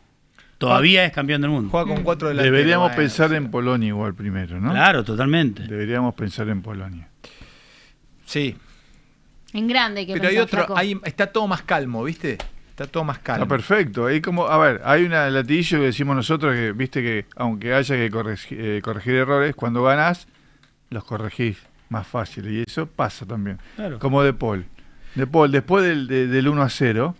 Todavía 0.59 1.05
es 1.05 1.11
campeón 1.11 1.41
del 1.41 1.49
mundo. 1.49 1.69
Juega 1.71 1.87
con 1.87 2.03
cuatro 2.03 2.27
delanteros. 2.27 2.55
Deberíamos 2.55 2.91
pensar 2.95 3.33
en 3.33 3.49
Polonia 3.49 3.87
igual 3.87 4.13
primero, 4.13 4.59
¿no? 4.59 4.69
Claro, 4.71 5.03
totalmente. 5.03 5.63
Deberíamos 5.63 6.13
pensar 6.13 6.47
en 6.49 6.61
Polonia. 6.61 7.07
Sí, 8.25 8.55
En 9.53 9.67
grande 9.67 10.05
que 10.05 10.13
pero 10.13 10.27
hay 10.29 10.37
otro, 10.37 10.59
flaco. 10.59 10.77
hay, 10.77 10.99
está 11.03 11.27
todo 11.27 11.47
más 11.47 11.63
calmo, 11.63 12.03
¿viste? 12.03 12.37
Está 12.69 12.85
todo 12.85 13.03
más 13.03 13.19
calmo. 13.19 13.43
Está 13.43 13.55
perfecto. 13.55 14.05
Ahí 14.05 14.21
como, 14.21 14.47
a 14.47 14.57
ver, 14.59 14.81
hay 14.85 15.03
una 15.05 15.29
latillo 15.29 15.79
que 15.79 15.85
decimos 15.85 16.15
nosotros 16.15 16.53
que, 16.55 16.71
viste 16.73 17.01
que 17.01 17.25
aunque 17.35 17.73
haya 17.73 17.95
que 17.95 18.11
corregi- 18.11 18.55
eh, 18.57 18.81
corregir 18.83 19.15
errores, 19.15 19.55
cuando 19.55 19.81
ganás, 19.83 20.27
los 20.89 21.03
corregís 21.03 21.57
más 21.89 22.05
fácil. 22.05 22.47
Y 22.51 22.63
eso 22.67 22.85
pasa 22.85 23.25
también. 23.25 23.57
Claro. 23.75 23.97
Como 23.99 24.21
De 24.23 24.33
Paul. 24.33 24.65
De 25.15 25.25
Paul, 25.25 25.51
después 25.51 25.83
del, 25.85 26.07
de- 26.07 26.27
del 26.27 26.47
1 26.47 26.61
a 26.61 26.69
0, 26.69 27.15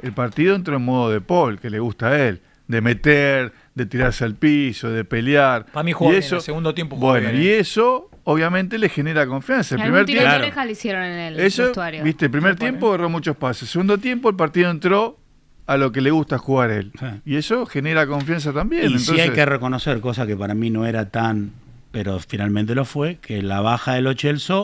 el 0.00 0.12
partido 0.12 0.54
entró 0.56 0.76
en 0.76 0.84
modo 0.84 1.10
De 1.10 1.20
Paul, 1.20 1.58
que 1.60 1.68
le 1.70 1.78
gusta 1.78 2.08
a 2.08 2.18
él. 2.28 2.40
De 2.72 2.80
meter, 2.80 3.52
de 3.74 3.86
tirarse 3.86 4.24
al 4.24 4.34
piso, 4.34 4.90
de 4.90 5.04
pelear. 5.04 5.66
Para 5.66 5.84
mí 5.84 5.92
jugó 5.92 6.10
Y 6.10 6.14
bien, 6.14 6.22
eso- 6.24 6.36
el 6.36 6.42
segundo 6.42 6.74
tiempo 6.74 6.96
jugó 6.96 7.08
Bueno, 7.10 7.30
bien, 7.30 7.42
y 7.42 7.46
¿eh? 7.48 7.58
eso 7.60 8.08
obviamente 8.24 8.78
le 8.78 8.88
genera 8.88 9.26
confianza. 9.26 9.74
El 9.74 9.82
primer 9.82 10.04
tiempo... 10.06 10.28
oreja 10.34 10.64
le 10.64 10.72
hicieron 10.72 11.02
en 11.04 11.18
el 11.18 11.40
Eso, 11.40 11.64
vestuario. 11.64 12.02
viste, 12.02 12.24
el 12.26 12.30
primer 12.30 12.56
tiempo 12.56 12.88
agarró 12.88 13.08
muchos 13.10 13.36
pases. 13.36 13.68
Segundo 13.68 13.98
tiempo 13.98 14.30
el 14.30 14.36
partido 14.36 14.70
entró 14.70 15.18
a 15.66 15.76
lo 15.76 15.92
que 15.92 16.00
le 16.00 16.10
gusta 16.10 16.38
jugar 16.38 16.70
a 16.70 16.76
él. 16.76 16.92
Sí. 16.98 17.06
Y 17.24 17.36
eso 17.36 17.66
genera 17.66 18.06
confianza 18.06 18.52
también. 18.52 18.90
Y 18.90 18.98
sí 18.98 19.20
hay 19.20 19.30
que 19.30 19.44
reconocer, 19.44 20.00
cosa 20.00 20.26
que 20.26 20.36
para 20.36 20.54
mí 20.54 20.70
no 20.70 20.86
era 20.86 21.08
tan, 21.10 21.52
pero 21.90 22.18
finalmente 22.20 22.74
lo 22.74 22.84
fue, 22.84 23.18
que 23.20 23.42
la 23.42 23.60
baja 23.60 23.94
de 23.94 24.02
los 24.02 24.16
Chelsea 24.16 24.56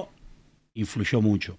influyó 0.74 1.20
mucho. 1.20 1.56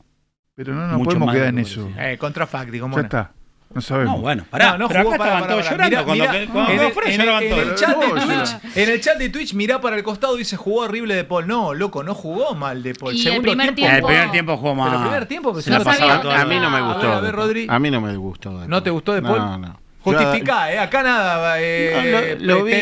pero 0.55 0.73
no 0.73 0.87
nos 0.87 1.03
podemos 1.03 1.31
quedar 1.31 1.47
en 1.49 1.55
lo 1.55 1.61
eso. 1.61 1.89
Eh, 1.97 2.17
contrafáctico, 2.19 2.89
Ya 2.95 3.01
está. 3.01 3.31
No 3.71 3.81
sabemos. 3.81 4.15
No, 4.15 4.21
bueno, 4.21 4.45
pará, 4.49 4.71
No, 4.71 4.77
no 4.79 4.87
pero 4.87 5.01
jugó 5.03 5.13
acá 5.13 5.17
para, 5.19 5.29
estaban 5.29 5.41
para, 5.43 5.53
todos 5.53 5.65
para. 5.77 5.89
llorando. 5.89 6.13
Mirá, 6.13 6.25
cuando, 6.27 6.41
mirá, 6.41 6.51
cuando 6.51 6.71
en, 6.71 6.79
el, 6.79 6.85
en 7.19 7.21
el- 7.21 7.59
en 7.59 7.59
el 7.69 7.75
chat 7.75 7.97
de 7.99 8.07
Twitch, 8.09 8.77
en 8.77 8.89
el 8.89 9.01
chat 9.01 9.17
de 9.19 9.29
Twitch, 9.29 9.53
mirá 9.53 9.79
para 9.81 9.95
el 9.95 10.03
costado 10.03 10.35
y 10.35 10.39
dice 10.39 10.57
jugó 10.57 10.81
horrible 10.81 11.13
de 11.15 11.23
Paul. 11.23 11.45
No, 11.47 11.73
loco, 11.75 12.03
no 12.03 12.15
jugó 12.15 12.55
mal 12.55 12.81
de 12.81 12.95
Paul. 12.95 13.13
Y 13.15 13.27
el 13.27 13.41
primer 13.41 13.69
El 13.69 13.75
tiempo- 13.75 14.07
primer 14.07 14.31
tiempo 14.31 14.57
jugó 14.57 14.71
Pero 14.73 14.85
más. 14.85 14.93
el 14.95 15.01
primer 15.01 15.25
tiempo 15.27 15.49
pero 15.51 15.61
se 15.61 15.69
la 15.69 15.79
pasaba 15.83 16.17
que 16.17 16.21
toda 16.23 16.41
A 16.41 16.45
mí 16.45 16.55
no 16.59 16.69
me 16.71 16.77
A 16.77 16.81
ver, 16.81 16.93
gustó. 16.93 17.11
a 17.13 17.19
ver, 17.21 17.35
Rodri. 17.35 17.67
A 17.69 17.77
mí 17.79 17.91
no 17.91 18.01
me 18.01 18.17
gustó. 18.17 18.49
¿No 18.67 18.81
te 18.81 18.89
gustó 18.89 19.13
de 19.13 19.21
Paul? 19.21 19.37
No, 19.37 19.57
no. 19.59 19.79
Justificá, 20.01 20.73
eh. 20.73 20.79
Acá 20.79 21.03
nada, 21.03 21.55
eh, 21.59 22.35
No, 22.39 22.45
lo- 22.47 22.55
lo 22.59 22.63
vi- 22.63 22.73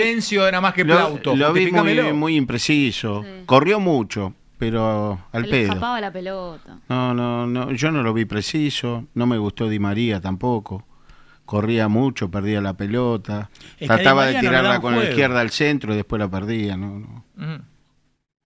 era 0.48 0.62
más 0.62 0.74
que 0.74 0.86
Lo, 0.86 0.96
Plauto. 0.96 1.36
lo 1.36 1.52
vi 1.52 1.70
muy, 1.72 2.14
muy 2.14 2.36
impreciso. 2.38 3.24
Sí. 3.24 3.44
Corrió 3.46 3.80
mucho, 3.80 4.34
pero 4.58 5.20
al 5.32 5.44
Se 5.44 5.48
le 5.48 5.52
pedo. 5.58 5.68
escapaba 5.74 6.02
la 6.02 6.12
pelota. 6.12 6.80
No, 6.90 7.14
no, 7.14 7.46
no, 7.48 7.72
yo 7.72 7.92
no 7.92 8.04
lo 8.04 8.14
vi 8.14 8.26
preciso. 8.26 9.06
No 9.14 9.26
me 9.28 9.38
gustó 9.38 9.68
Di 9.70 9.80
María 9.80 10.20
tampoco. 10.22 10.86
Corría 11.46 11.88
mucho, 11.88 12.30
perdía 12.30 12.60
la 12.60 12.74
pelota. 12.76 13.50
Es 13.80 13.82
que 13.82 13.86
Trataba 13.88 14.26
de 14.26 14.34
no 14.34 14.40
tirarla 14.42 14.82
con 14.82 14.96
la 14.98 15.06
izquierda 15.06 15.40
al 15.40 15.50
centro 15.52 15.94
y 15.94 15.96
después 15.96 16.20
la 16.20 16.30
perdía. 16.30 16.76
No. 16.76 17.24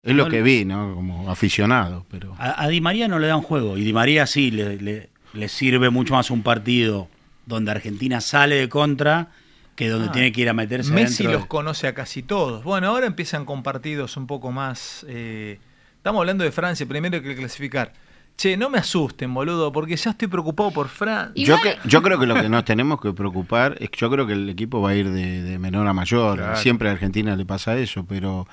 Es 0.03 0.15
lo 0.15 0.27
que 0.29 0.41
vi, 0.41 0.65
¿no? 0.65 0.93
Como 0.95 1.29
aficionado. 1.29 2.05
pero 2.09 2.35
A, 2.37 2.63
a 2.63 2.67
Di 2.67 2.81
María 2.81 3.07
no 3.07 3.19
le 3.19 3.27
dan 3.27 3.41
juego. 3.41 3.77
Y 3.77 3.83
Di 3.83 3.93
María 3.93 4.25
sí 4.27 4.51
le, 4.51 4.77
le- 4.77 5.09
le 5.33 5.47
sirve 5.47 5.89
mucho 5.89 6.13
más 6.13 6.29
un 6.29 6.43
partido 6.43 7.07
donde 7.45 7.71
Argentina 7.71 8.19
sale 8.21 8.55
de 8.55 8.67
contra 8.69 9.29
que 9.75 9.87
donde 9.89 10.09
Ah. 10.09 10.11
tiene 10.11 10.31
que 10.31 10.41
ir 10.41 10.49
a 10.49 10.53
meterse 10.53 10.91
Messi 10.91 11.25
de- 11.25 11.33
los 11.33 11.45
conoce 11.45 11.87
a 11.87 11.93
casi 11.93 12.21
todos. 12.21 12.63
Bueno, 12.63 12.87
ahora 12.87 13.07
empiezan 13.07 13.45
con 13.45 13.63
partidos 13.63 14.17
un 14.17 14.27
poco 14.27 14.51
más. 14.51 15.05
eh, 15.09 15.59
estamos 16.01 16.19
hablando 16.21 16.43
de 16.43 16.51
Francia, 16.51 16.83
primero 16.87 17.15
hay 17.17 17.21
que 17.21 17.35
clasificar. 17.35 17.93
Che, 18.35 18.57
no 18.57 18.69
me 18.71 18.79
asusten, 18.79 19.31
boludo, 19.33 19.71
porque 19.71 19.95
ya 19.95 20.11
estoy 20.11 20.27
preocupado 20.27 20.71
por 20.71 20.87
Francia. 20.87 21.31
yo, 21.45 21.61
que- 21.61 21.77
yo 21.85 22.01
creo 22.01 22.17
que 22.19 22.25
lo 22.25 22.33
que 22.33 22.49
nos 22.49 22.65
tenemos 22.65 22.99
que 22.99 23.13
preocupar 23.13 23.75
es 23.79 23.89
que 23.91 23.99
yo 23.99 24.09
creo 24.09 24.25
que 24.25 24.33
el 24.33 24.49
equipo 24.49 24.81
va 24.81 24.91
a 24.91 24.95
ir 24.95 25.11
de, 25.11 25.43
de 25.43 25.59
menor 25.59 25.85
a 25.87 25.93
mayor. 25.93 26.37
Claro. 26.39 26.55
Siempre 26.55 26.89
a 26.89 26.93
Argentina 26.93 27.35
le 27.35 27.45
pasa 27.45 27.77
eso, 27.77 28.03
pero 28.07 28.47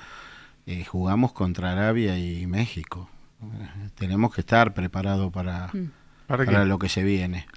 eh, 0.67 0.85
jugamos 0.85 1.31
contra 1.31 1.71
Arabia 1.71 2.19
y 2.19 2.45
México. 2.45 3.09
Tenemos 3.95 4.35
que 4.35 4.41
estar 4.41 4.73
preparados 4.73 5.31
para, 5.31 5.71
¿Para 6.27 6.65
lo 6.65 6.77
que 6.77 6.89
se 6.89 7.03
viene. 7.03 7.47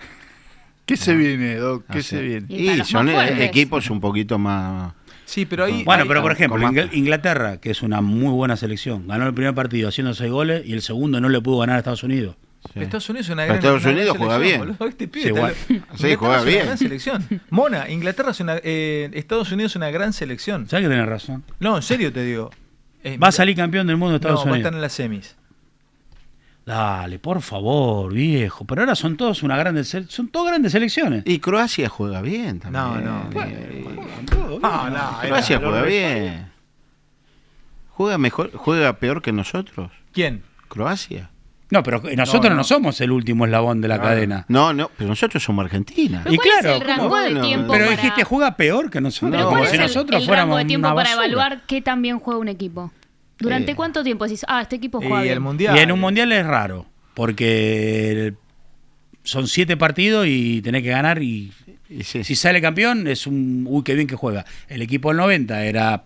¿Qué 0.86 0.96
se 0.96 1.14
viene, 1.14 1.56
Doc? 1.56 1.84
¿Qué 1.90 1.98
O 1.98 2.02
se 2.02 2.22
viene? 2.22 2.46
Y 2.48 2.70
Y 2.70 2.84
son 2.84 3.08
eh, 3.08 3.44
equipos 3.44 3.90
un 3.90 4.00
poquito 4.00 4.38
más... 4.38 4.94
Sí, 5.32 5.46
pero 5.46 5.64
ahí. 5.64 5.82
Bueno, 5.84 6.04
pero 6.06 6.20
por 6.20 6.32
ejemplo, 6.32 6.58
Ingl- 6.60 6.90
Inglaterra, 6.92 7.56
que 7.58 7.70
es 7.70 7.80
una 7.82 8.02
muy 8.02 8.32
buena 8.34 8.54
selección, 8.56 9.08
ganó 9.08 9.26
el 9.26 9.32
primer 9.32 9.54
partido 9.54 9.88
haciendo 9.88 10.12
seis 10.12 10.30
goles 10.30 10.62
y 10.66 10.74
el 10.74 10.82
segundo 10.82 11.20
no 11.22 11.30
le 11.30 11.40
pudo 11.40 11.60
ganar 11.60 11.76
a 11.76 11.78
Estados 11.78 12.02
Unidos. 12.02 12.36
sí. 12.74 12.80
Estados 12.80 13.08
Unidos 13.08 13.26
es 13.28 13.32
una 13.32 13.44
gran 13.46 13.56
Estados 13.56 13.82
una 13.82 13.92
gran 13.92 13.96
Unidos 14.02 14.16
juega 14.18 14.34
selección, 14.36 14.66
bien. 14.78 14.88
Este 14.90 15.08
pibe 15.08 15.22
Sí, 15.22 15.28
igual. 15.30 15.54
Sí, 15.96 16.14
juega 16.16 16.36
es 16.36 16.42
una 16.54 16.64
gran 16.64 16.78
selección. 16.78 17.40
Mona, 17.48 17.88
Inglaterra 17.88 18.32
es 18.32 18.40
una. 18.40 18.56
eh, 18.62 19.08
Estados 19.14 19.50
Unidos 19.52 19.72
es 19.72 19.76
una 19.76 19.90
gran 19.90 20.12
selección. 20.12 20.68
¿Sabes 20.68 20.84
que 20.84 20.90
tenés 20.90 21.06
razón? 21.08 21.42
No, 21.60 21.76
en 21.76 21.82
serio 21.82 22.12
te 22.12 22.22
digo. 22.24 22.50
Eh, 23.02 23.16
Va 23.16 23.28
a 23.28 23.32
salir 23.32 23.56
campeón 23.56 23.86
del 23.86 23.96
mundo 23.96 24.10
de 24.12 24.16
Estados 24.16 24.40
no, 24.40 24.44
va 24.44 24.50
a 24.50 24.52
Unidos. 24.52 24.66
estar 24.66 24.74
en 24.74 24.80
las 24.82 24.92
semis. 24.92 25.36
Dale, 26.64 27.18
por 27.18 27.42
favor, 27.42 28.12
viejo. 28.12 28.64
Pero 28.64 28.82
ahora 28.82 28.94
son 28.94 29.16
todos 29.16 29.42
una 29.42 29.56
grande 29.56 29.82
son 29.84 30.28
todas 30.28 30.48
grandes 30.52 30.72
selecciones. 30.72 31.24
Y 31.26 31.38
Croacia 31.40 31.88
juega 31.88 32.20
bien 32.22 32.60
también. 32.60 32.84
No, 32.84 33.00
no. 33.00 33.42
Eh, 33.42 33.84
No, 34.60 34.88
no, 34.90 35.18
Croacia 35.22 35.56
era- 35.56 35.66
juega 35.68 35.82
bien. 35.82 36.52
Juega 37.90 38.16
mejor, 38.18 38.52
juega 38.54 38.92
peor 38.94 39.22
que 39.22 39.32
nosotros. 39.32 39.90
¿Quién? 40.12 40.42
Croacia. 40.68 41.30
No, 41.70 41.82
pero 41.82 42.02
nosotros 42.16 42.44
no, 42.44 42.50
No, 42.50 42.56
no. 42.56 42.64
somos 42.64 43.00
el 43.00 43.10
último 43.10 43.44
eslabón 43.46 43.80
de 43.80 43.88
la 43.88 44.00
cadena. 44.00 44.44
No, 44.48 44.72
no, 44.74 44.90
pero 44.96 45.08
nosotros 45.08 45.42
somos 45.42 45.64
Argentina. 45.64 46.20
Pero 46.22 46.34
Y 46.34 46.36
¿cuál 46.36 46.48
es 46.48 46.58
claro, 46.60 46.76
el 46.76 46.80
rango 46.82 47.02
¿cómo? 47.04 47.16
de 47.16 47.22
Bueno, 47.32 47.46
tiempo 47.46 47.72
Pero 47.72 47.84
para- 47.86 47.96
dijiste, 47.96 48.24
juega 48.24 48.56
peor 48.56 48.90
que 48.90 49.00
nosotros. 49.00 49.30
Pero 49.32 49.44
¿cuál 49.44 49.52
como 49.54 49.64
es 49.64 49.70
si 49.70 49.76
el, 49.76 49.82
nosotros 49.82 50.20
el 50.20 50.26
fuéramos 50.26 50.48
rango 50.50 50.58
de 50.58 50.64
tiempo 50.66 50.94
para 50.94 51.12
evaluar 51.12 51.62
qué 51.66 51.80
tan 51.80 52.02
bien 52.02 52.18
juega 52.18 52.38
un 52.40 52.48
equipo? 52.48 52.92
¿Durante 53.42 53.72
Eh. 53.72 53.76
cuánto 53.76 54.02
tiempo 54.02 54.24
decís, 54.24 54.44
ah, 54.48 54.62
este 54.62 54.76
equipo 54.76 54.98
juega 55.00 55.20
Y 55.20 55.22
bien? 55.24 55.34
el 55.34 55.40
mundial. 55.40 55.76
Y 55.76 55.80
en 55.80 55.92
un 55.92 56.00
mundial 56.00 56.32
es 56.32 56.46
raro, 56.46 56.86
porque 57.14 58.34
son 59.24 59.46
siete 59.48 59.76
partidos 59.76 60.26
y 60.28 60.62
tenés 60.62 60.82
que 60.82 60.90
ganar 60.90 61.22
y 61.22 61.52
Y 61.88 62.04
sí. 62.04 62.24
si 62.24 62.34
sale 62.34 62.60
campeón 62.60 63.06
es 63.06 63.26
un 63.26 63.66
uy 63.68 63.82
qué 63.84 63.94
bien 63.94 64.06
que 64.06 64.16
juega. 64.16 64.44
El 64.68 64.82
equipo 64.82 65.08
del 65.10 65.18
90 65.18 65.64
era 65.64 66.04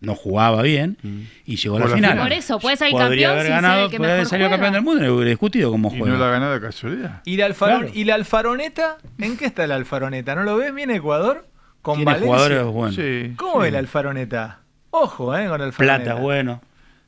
no 0.00 0.14
jugaba 0.14 0.62
bien 0.62 0.96
y 1.44 1.56
llegó 1.56 1.76
a 1.76 1.80
la 1.80 1.86
la 1.88 1.94
final. 1.96 2.10
final. 2.12 2.24
Por 2.28 2.32
eso, 2.32 2.60
puede 2.60 2.76
salir 2.76 2.92
Podría 2.92 3.28
campeón 3.30 3.30
haber 3.40 3.50
ganado, 3.50 3.84
el 3.86 3.90
que 3.90 3.96
podría 3.96 4.14
haber 4.14 4.26
salido 4.26 4.48
juega. 4.48 4.62
campeón 4.62 4.72
del 4.74 4.82
mundo 4.84 5.00
y 5.00 5.06
le 5.06 5.10
hubiera 5.12 5.30
discutido 5.30 5.70
cómo 5.72 5.92
Y 5.92 5.98
juega. 5.98 6.14
no 6.14 6.20
la 6.20 6.30
ganó 6.30 6.52
de 6.52 6.60
casualidad. 6.60 7.22
¿Y 7.24 7.36
la, 7.36 7.46
alfarón- 7.48 7.80
Claro. 7.80 7.90
¿Y 7.94 8.04
la 8.04 8.14
alfaroneta? 8.14 8.98
¿En 9.18 9.36
qué 9.36 9.44
está 9.46 9.66
la 9.66 9.74
alfaroneta? 9.74 10.36
¿No 10.36 10.44
lo 10.44 10.56
ves? 10.56 10.72
¿Viene 10.72 10.94
Ecuador? 10.94 11.48
Con 11.82 11.96
Tiene 11.96 12.12
Valencia. 12.12 12.26
jugadores 12.28 12.64
buenos. 12.64 12.94
Sí. 12.94 13.32
¿Cómo 13.36 13.54
sí. 13.54 13.58
ve 13.62 13.70
la 13.72 13.78
alfaroneta? 13.80 14.60
Ojo, 14.90 15.36
¿eh? 15.36 15.48
Con 15.48 15.60
alfaroneta. 15.60 16.04
Plata 16.04 16.14
es 16.16 16.20
bueno, 16.22 16.60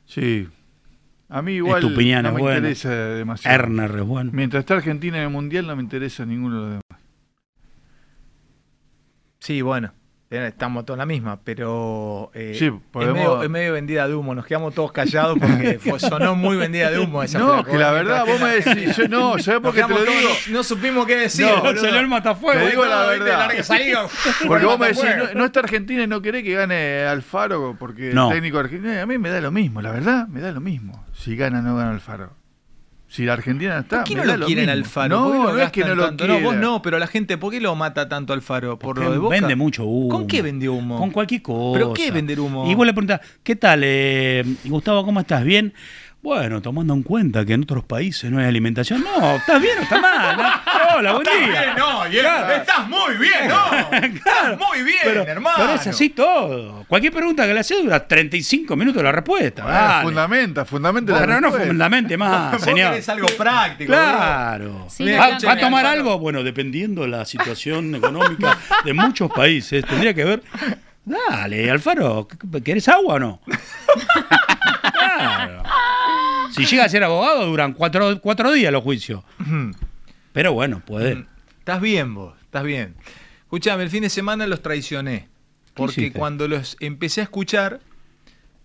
Sí. 0.05 0.47
A 1.29 1.41
mí 1.41 1.53
igual 1.53 1.81
Estupiñán 1.81 2.23
no 2.23 2.29
es 2.29 2.35
me 2.35 2.41
bueno. 2.41 2.57
interesa 2.57 2.89
demasiado. 2.93 3.55
Erner 3.55 3.91
es 3.95 4.03
bueno. 4.03 4.31
Mientras 4.33 4.61
está 4.61 4.73
Argentina 4.75 5.17
en 5.17 5.23
el 5.23 5.29
Mundial 5.29 5.65
no 5.65 5.75
me 5.77 5.81
interesa 5.81 6.25
ninguno 6.25 6.55
de 6.55 6.61
los 6.61 6.69
demás. 6.89 7.03
Sí, 9.39 9.61
bueno. 9.61 9.93
Estamos 10.31 10.85
todos 10.85 10.95
en 10.95 10.99
la 10.99 11.05
misma, 11.05 11.41
pero 11.43 12.31
eh, 12.33 12.55
Sí, 12.57 12.67
es, 12.67 13.07
medio, 13.13 13.43
es 13.43 13.49
medio 13.49 13.73
vendida 13.73 14.07
de 14.07 14.15
humo. 14.15 14.33
Nos 14.33 14.45
quedamos 14.45 14.73
todos 14.73 14.93
callados 14.93 15.37
porque 15.37 15.77
fue- 15.83 15.99
sonó 15.99 16.35
muy 16.35 16.55
vendida 16.55 16.89
de 16.89 16.99
humo 16.99 17.21
esa 17.21 17.37
No, 17.37 17.65
que 17.65 17.77
la 17.77 17.91
verdad, 17.91 18.25
vos 18.25 18.39
me 18.39 18.61
decís, 18.61 18.95
yo 18.95 19.09
no, 19.09 19.37
¿sabés 19.39 19.59
por 19.59 19.73
qué 19.75 19.83
te 19.83 19.89
lo 19.89 19.99
digo? 19.99 20.29
No, 20.47 20.53
no 20.53 20.63
supimos 20.63 21.05
qué 21.05 21.17
decir. 21.17 21.45
No, 21.45 21.75
salió 21.75 21.99
el 21.99 22.07
matafuego. 22.07 22.61
Te 22.61 22.69
digo 22.69 22.85
la 22.85 23.05
verdad. 23.07 23.49
Porque 24.47 24.65
vos 24.65 24.79
me 24.79 24.87
decís, 24.87 25.03
no, 25.17 25.33
no 25.39 25.45
está 25.45 25.59
Argentina 25.59 26.03
y 26.03 26.07
no 26.07 26.21
querés 26.21 26.43
que 26.45 26.53
gane 26.53 27.03
Alfaro 27.03 27.75
porque 27.77 28.13
No. 28.13 28.29
el 28.29 28.35
técnico 28.35 28.57
argentino. 28.59 29.01
A 29.01 29.05
mí 29.05 29.17
me 29.17 29.29
da 29.29 29.41
lo 29.41 29.51
mismo, 29.51 29.81
la 29.81 29.91
verdad, 29.91 30.27
me 30.29 30.39
da 30.39 30.51
lo 30.53 30.61
mismo. 30.61 31.05
Si 31.13 31.35
gana 31.35 31.59
o 31.59 31.61
no 31.61 31.75
gana 31.75 31.91
Alfaro. 31.91 32.31
Si 33.11 33.25
la 33.25 33.33
Argentina 33.33 33.79
está. 33.79 33.97
¿Por 33.97 34.07
qué 34.07 34.15
no 34.15 34.23
lo 34.23 34.45
quieren 34.45 34.67
mismo. 34.67 34.85
Alfaro? 34.85 35.19
No, 35.19 35.23
¿Por 35.23 35.33
qué 35.33 35.37
lo 35.37 35.53
no 35.53 35.61
es 35.63 35.71
que 35.71 35.83
no 35.83 35.95
lo 35.95 36.05
tanto? 36.05 36.27
No, 36.27 36.39
vos 36.39 36.55
no, 36.55 36.81
pero 36.81 36.97
la 36.97 37.07
gente, 37.07 37.37
¿por 37.37 37.51
qué 37.51 37.59
lo 37.59 37.75
mata 37.75 38.07
tanto 38.07 38.31
Alfaro? 38.31 38.79
¿Por 38.79 38.97
lo 38.97 39.11
de 39.11 39.17
Boca? 39.17 39.35
Vende 39.35 39.57
mucho 39.57 39.83
humo. 39.83 40.07
¿Con 40.07 40.27
qué 40.27 40.41
vendió 40.41 40.71
humo? 40.71 40.97
Con 40.97 41.11
cualquier 41.11 41.41
cosa. 41.41 41.77
¿Pero 41.77 41.93
qué 41.93 42.09
vender 42.09 42.39
humo? 42.39 42.71
Y 42.71 42.73
vos 42.73 42.85
le 42.85 42.93
preguntás, 42.93 43.19
¿qué 43.43 43.57
tal, 43.57 43.81
eh, 43.83 44.45
Gustavo, 44.63 45.03
cómo 45.03 45.19
estás? 45.19 45.43
¿Bien? 45.43 45.73
Bueno, 46.23 46.61
tomando 46.61 46.93
en 46.93 47.01
cuenta 47.01 47.43
que 47.45 47.53
en 47.53 47.63
otros 47.63 47.83
países 47.83 48.29
no 48.29 48.39
hay 48.39 48.45
alimentación. 48.45 49.03
No, 49.03 49.37
¿estás 49.37 49.59
bien 49.59 49.79
o 49.79 49.81
estás 49.81 49.99
mal? 49.99 50.37
¿no? 50.37 50.43
Hola, 50.97 51.13
buen 51.13 51.23
día. 51.23 51.47
bien, 51.47 51.69
no, 51.75 52.07
y 52.07 52.11
Claro. 52.19 52.53
estás 52.53 52.87
muy 52.87 53.15
bien, 53.17 53.47
no. 53.47 53.71
Estás 53.91 54.57
muy 54.59 54.83
bien, 54.83 54.99
Pero, 55.03 55.23
hermano. 55.23 55.55
pero 55.57 55.73
es 55.73 55.87
así 55.87 56.09
todo. 56.09 56.85
Cualquier 56.87 57.11
pregunta 57.11 57.47
que 57.47 57.53
le 57.55 57.61
haces 57.61 57.81
dura 57.83 58.07
35 58.07 58.75
minutos 58.75 59.01
la 59.01 59.11
respuesta. 59.11 59.63
Bueno, 59.63 60.01
fundamenta, 60.03 60.63
fundamenta 60.65 61.13
Pero 61.13 61.25
la 61.25 61.33
no 61.41 61.47
respuesta. 61.47 61.67
fundamente 61.67 62.17
más, 62.17 62.61
señor. 62.61 62.91
querés 62.91 63.09
algo 63.09 63.27
práctico. 63.35 63.91
Claro. 63.91 64.85
Sí, 64.89 65.05
¿Va, 65.11 65.37
a 65.53 65.57
tomar 65.59 65.87
algo? 65.87 66.19
Bueno, 66.19 66.43
dependiendo 66.43 67.01
de 67.01 67.07
la 67.07 67.25
situación 67.25 67.95
económica 68.01 68.59
de 68.85 68.93
muchos 68.93 69.31
países, 69.31 69.83
tendría 69.85 70.13
que 70.13 70.23
ver. 70.23 70.43
Dale, 71.03 71.71
Alfaro, 71.71 72.27
¿querés 72.63 72.87
agua 72.89 73.15
o 73.15 73.19
no? 73.19 73.39
Claro. 74.93 75.63
Si 76.51 76.65
llega 76.65 76.85
a 76.85 76.89
ser 76.89 77.03
abogado, 77.03 77.45
duran 77.45 77.73
cuatro, 77.73 78.19
cuatro 78.21 78.51
días 78.51 78.71
los 78.71 78.83
juicios. 78.83 79.23
Pero 80.33 80.53
bueno, 80.53 80.81
puede. 80.85 81.25
Estás 81.59 81.81
bien 81.81 82.13
vos, 82.13 82.33
estás 82.41 82.63
bien. 82.63 82.95
Escuchame, 83.41 83.83
el 83.83 83.89
fin 83.89 84.03
de 84.03 84.09
semana 84.09 84.47
los 84.47 84.61
traicioné. 84.61 85.27
Porque 85.73 86.11
cuando 86.11 86.47
los 86.47 86.77
empecé 86.79 87.21
a 87.21 87.23
escuchar, 87.25 87.79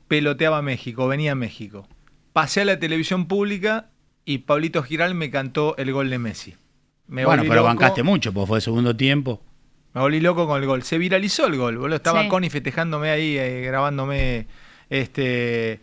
peloteaba 0.09 0.62
México, 0.62 1.07
venía 1.09 1.34
México. 1.34 1.89
Pasé 2.32 2.62
a 2.62 2.64
la 2.64 2.78
televisión 2.78 3.26
pública 3.26 3.91
y 4.24 4.39
Pablito 4.39 4.82
Giral 4.82 5.14
me 5.14 5.30
cantó 5.30 5.76
el 5.78 5.93
gol 5.93 6.11
de 6.11 6.18
Messi. 6.18 6.55
Me 7.07 7.24
bueno, 7.24 7.43
pero 7.45 7.57
loco, 7.57 7.66
bancaste 7.66 8.03
mucho, 8.03 8.32
porque 8.32 8.49
fue 8.49 8.61
segundo 8.61 8.97
tiempo. 8.97 9.43
Me 9.95 10.01
volví 10.01 10.20
loco 10.20 10.47
con 10.47 10.61
el 10.61 10.66
gol. 10.66 10.82
Se 10.82 10.99
viralizó 10.99 11.47
el 11.47 11.57
gol, 11.57 11.78
boludo. 11.78 11.97
Estaba 11.97 12.22
Sí. 12.22 12.28
Connie 12.28 12.51
festejándome 12.51 13.11
ahí, 13.11 13.39
eh, 13.39 13.62
grabándome. 13.62 14.47
Este. 14.91 15.80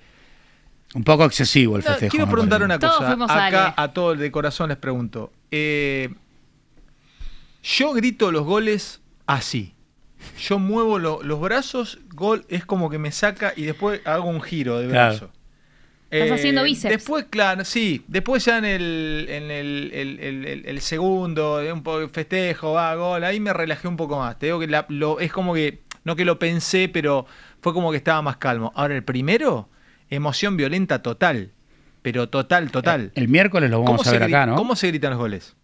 Un 0.96 1.04
poco 1.04 1.26
excesivo 1.26 1.76
el 1.78 1.84
No, 1.84 1.90
festejo. 1.90 2.12
quiero 2.12 2.26
me 2.28 2.32
preguntar 2.32 2.62
una 2.64 2.78
Todos 2.80 2.98
cosa. 2.98 3.08
fuimos 3.10 3.30
a 3.32 3.46
Acá 3.48 3.66
Ale. 3.66 3.74
a 3.78 3.94
todos 3.94 4.20
de 4.20 4.32
corazón 4.32 4.70
les 4.70 4.78
pregunto. 4.78 5.32
Eh, 5.52 6.10
yo 7.64 7.94
grito 7.94 8.32
los 8.32 8.44
goles 8.44 9.02
así. 9.26 9.74
Yo 10.40 10.60
muevo 10.60 11.00
lo- 11.00 11.22
los 11.24 11.40
brazos, 11.42 12.00
gol 12.14 12.46
es 12.48 12.66
como 12.66 12.90
que 12.90 12.98
me 12.98 13.12
saca 13.12 13.54
y 13.56 13.64
después 13.64 14.02
hago 14.06 14.30
un 14.30 14.42
giro 14.42 14.80
de 14.80 14.88
Claro. 14.90 15.10
brazo. 15.18 15.32
Estás 16.12 16.40
haciendo 16.40 16.62
bíceps. 16.64 16.94
Después, 16.96 17.26
claro, 17.28 17.66
sí. 17.66 18.04
Después 18.08 18.46
ya 18.46 18.60
en 18.60 18.66
el, 18.66 19.26
en 19.30 19.50
el, 19.50 19.90
el- 19.94 20.20
el- 20.20 20.46
el- 20.46 20.66
el 20.68 20.82
segundo, 20.82 21.60
un 21.74 21.82
poco 21.82 22.02
de 22.02 22.08
festejo, 22.10 22.74
va, 22.74 22.94
gol, 22.96 23.24
ahí 23.24 23.40
me 23.40 23.52
relajé 23.52 23.88
un 23.88 23.98
poco 23.98 24.20
más. 24.20 24.38
Te 24.38 24.46
digo 24.46 24.60
que 24.60 24.68
la- 24.68 24.86
lo, 24.90 25.20
es 25.20 25.32
como 25.32 25.56
que, 25.56 25.82
no 26.04 26.16
que 26.16 26.24
lo 26.24 26.38
pensé, 26.38 26.88
pero 26.88 27.26
fue 27.62 27.74
como 27.74 27.90
que 27.90 27.98
estaba 27.98 28.22
más 28.22 28.38
calmo. 28.38 28.72
Ahora, 28.76 28.96
el 28.96 29.04
primero, 29.04 29.70
emoción 30.14 30.58
violenta 30.58 31.02
total. 31.02 31.52
Pero 32.02 32.28
total, 32.30 32.70
total. 32.70 33.12
El 33.16 33.30
miércoles 33.30 33.70
lo 33.70 33.82
vamos 33.82 34.06
a 34.06 34.12
ver 34.12 34.24
acá, 34.24 34.46
¿no? 34.46 34.56
¿Cómo 34.56 34.76
se 34.76 34.88
gritan 34.88 35.12
los 35.12 35.20
goles? 35.20 35.56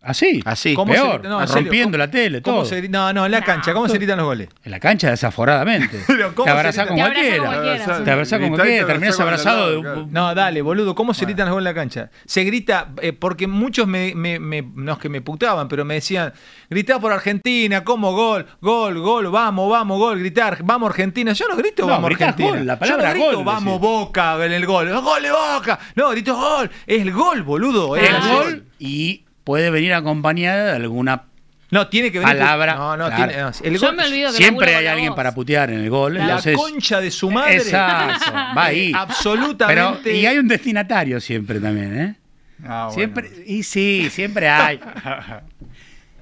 Así, 0.00 0.40
Así. 0.44 0.74
¿Cómo 0.74 0.92
se 0.94 1.00
peor, 1.00 1.14
grita- 1.20 1.28
no, 1.28 1.40
serio, 1.46 1.62
rompiendo 1.62 1.96
¿cómo- 1.96 1.98
la 1.98 2.10
tele, 2.10 2.40
¿Cómo 2.40 2.56
todo. 2.58 2.66
se 2.66 2.88
no, 2.88 3.12
no, 3.12 3.26
en 3.26 3.32
la 3.32 3.42
cancha, 3.42 3.72
¿cómo 3.74 3.88
se 3.88 3.96
gritan 3.98 4.16
los 4.16 4.26
goles? 4.26 4.48
En 4.62 4.70
la 4.70 4.78
cancha 4.78 5.10
desaforadamente. 5.10 6.00
Pero 6.06 6.34
¿cómo 6.36 6.44
te 6.44 6.50
se 6.52 6.56
abrazás 6.56 6.86
con 6.86 6.96
Te 6.96 7.02
abrazás 7.02 7.38
cualquiera. 7.40 8.04
Te 8.04 8.10
abrazás 8.12 8.40
con 8.40 8.48
cualquiera, 8.50 8.86
te 8.86 8.92
terminás 8.92 9.20
abrazado 9.20 9.70
de 9.70 9.82
lado, 9.82 10.02
un- 10.04 10.12
No, 10.12 10.34
dale, 10.36 10.62
boludo, 10.62 10.94
¿cómo 10.94 11.12
se 11.14 11.24
gritan 11.24 11.46
los 11.46 11.54
goles 11.54 11.68
en 11.68 11.74
la 11.74 11.80
cancha? 11.80 12.10
Se 12.26 12.44
grita, 12.44 12.90
eh, 13.02 13.12
porque 13.12 13.48
muchos 13.48 13.88
me, 13.88 14.14
me- 14.14 14.38
me- 14.38 14.62
no 14.76 14.92
es 14.92 14.98
que 14.98 15.08
me 15.08 15.20
putaban, 15.20 15.66
pero 15.66 15.84
me 15.84 15.94
decían, 15.94 16.32
gritá 16.70 17.00
por 17.00 17.12
Argentina, 17.12 17.82
¿cómo 17.82 18.12
gol? 18.12 18.46
Gol, 18.60 19.00
gol, 19.00 19.28
vamos, 19.30 19.68
vamos, 19.68 19.98
gol, 19.98 20.20
gritar, 20.20 20.58
vamos 20.62 20.90
Argentina. 20.90 21.32
Yo 21.32 21.48
no 21.48 21.56
grito 21.56 21.82
No, 21.82 21.88
vamos 21.88 22.10
Argentina. 22.12 22.48
gol, 22.50 22.66
la 22.66 22.78
palabra 22.78 23.02
Yo 23.02 23.08
no 23.08 23.14
grito 23.24 23.36
gol, 23.38 23.44
vamos 23.44 23.64
decís. 23.74 23.80
Boca 23.80 24.46
en 24.46 24.52
el 24.52 24.64
gol. 24.64 24.88
¡Gol 25.02 25.22
de 25.22 25.30
Boca! 25.32 25.78
No, 25.96 26.10
grito 26.10 26.36
gol. 26.36 26.70
Es 26.86 27.02
el 27.02 27.10
gol, 27.12 27.42
boludo. 27.42 27.96
es 27.96 28.08
el 28.08 28.20
gol 28.30 28.64
y 28.78 29.24
puede 29.48 29.70
venir 29.70 29.94
acompañada 29.94 30.66
de 30.66 30.76
alguna 30.76 31.22
No, 31.70 31.88
tiene 31.88 32.12
que 32.12 32.18
venir. 32.18 32.36
palabra. 32.36 32.74
No, 32.74 32.98
no, 32.98 33.06
claro. 33.06 33.28
tiene, 33.28 33.42
no, 33.42 33.50
el 33.62 33.78
Yo 33.78 33.92
me 33.94 34.04
olvido 34.04 34.30
que 34.30 34.36
Siempre 34.36 34.76
hay 34.76 34.86
alguien 34.86 35.08
vos. 35.08 35.16
para 35.16 35.32
putear 35.34 35.70
en 35.70 35.80
el 35.80 35.88
gol. 35.88 36.14
La 36.16 36.24
entonces, 36.24 36.54
concha 36.54 37.00
de 37.00 37.10
su 37.10 37.30
madre. 37.30 37.56
Exacto, 37.56 38.30
va 38.34 38.64
ahí. 38.66 38.92
Absolutamente. 38.94 40.00
Pero, 40.04 40.14
y 40.16 40.26
hay 40.26 40.36
un 40.36 40.48
destinatario 40.48 41.18
siempre 41.18 41.60
también, 41.60 41.98
¿eh? 41.98 42.14
Ah, 42.62 42.88
bueno. 42.88 42.90
Siempre, 42.92 43.30
y 43.46 43.62
sí, 43.62 44.10
siempre 44.10 44.50
hay. 44.50 44.78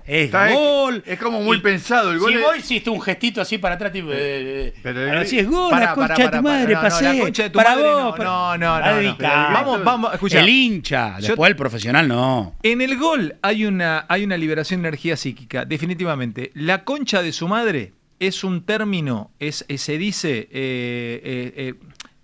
Es 0.07 0.26
Está- 0.26 0.52
gol. 0.52 1.02
es 1.04 1.18
como 1.18 1.40
muy 1.42 1.57
Y 1.57 1.61
pensado, 1.61 2.12
el 2.12 2.18
gol 2.20 2.30
Si 2.32 2.38
es- 2.38 2.44
vos 2.44 2.57
hiciste 2.57 2.90
un 2.90 3.00
gestito 3.00 3.40
así 3.40 3.59
para 3.59 3.74
atrás, 3.74 3.90
tipo. 3.92 4.09
eh, 4.12 4.72
Pero 4.82 5.02
el- 5.02 5.09
ahora 5.09 5.24
sí 5.24 5.38
es 5.40 5.48
gol, 5.50 5.68
Pará, 5.70 5.86
la 5.86 5.94
concha 5.96 6.22
de 6.30 6.36
tu 6.36 6.42
madre. 6.42 6.74
No, 6.74 6.80
no, 6.82 6.88
pasé. 6.88 7.04
la 7.04 7.18
concha 7.20 7.42
de 7.42 7.50
tu 7.50 7.57
para 7.57 7.70
madre 7.70 7.82
vos. 7.90 8.02
no, 8.04 8.11
para- 8.14 8.24
no, 8.24 8.59
no, 8.59 8.80
no, 8.80 9.02
no. 9.02 9.16
Vamos, 9.20 9.84
vamos, 9.84 10.14
escuchá. 10.14 10.40
El 10.40 10.48
hincha, 10.48 11.18
Yo- 11.18 11.26
después 11.28 11.50
el 11.50 11.57
profesional 11.57 12.07
no. 12.07 12.54
En 12.62 12.80
el 12.82 12.96
gol 12.96 13.34
hay 13.42 13.64
una, 13.66 14.07
hay 14.09 14.22
una 14.22 14.36
liberación 14.36 14.82
de 14.82 14.88
energía 14.88 15.16
psíquica, 15.16 15.64
definitivamente. 15.64 16.52
La 16.54 16.84
concha 16.84 17.20
de 17.20 17.32
su 17.32 17.48
madre 17.48 17.92
es 18.20 18.44
un 18.44 18.62
término, 18.64 19.32
es, 19.40 19.64
es- 19.66 19.80
se 19.82 19.98
dice, 19.98 20.48
eh, 20.52 21.20
eh, 21.24 21.52
eh, 21.57 21.74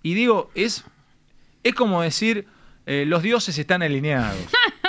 y 0.03 0.13
digo, 0.13 0.51
es, 0.55 0.85
es 1.63 1.73
como 1.75 2.01
decir, 2.01 2.47
eh, 2.85 3.03
los 3.05 3.21
dioses 3.23 3.57
están 3.57 3.83
alineados. 3.83 4.37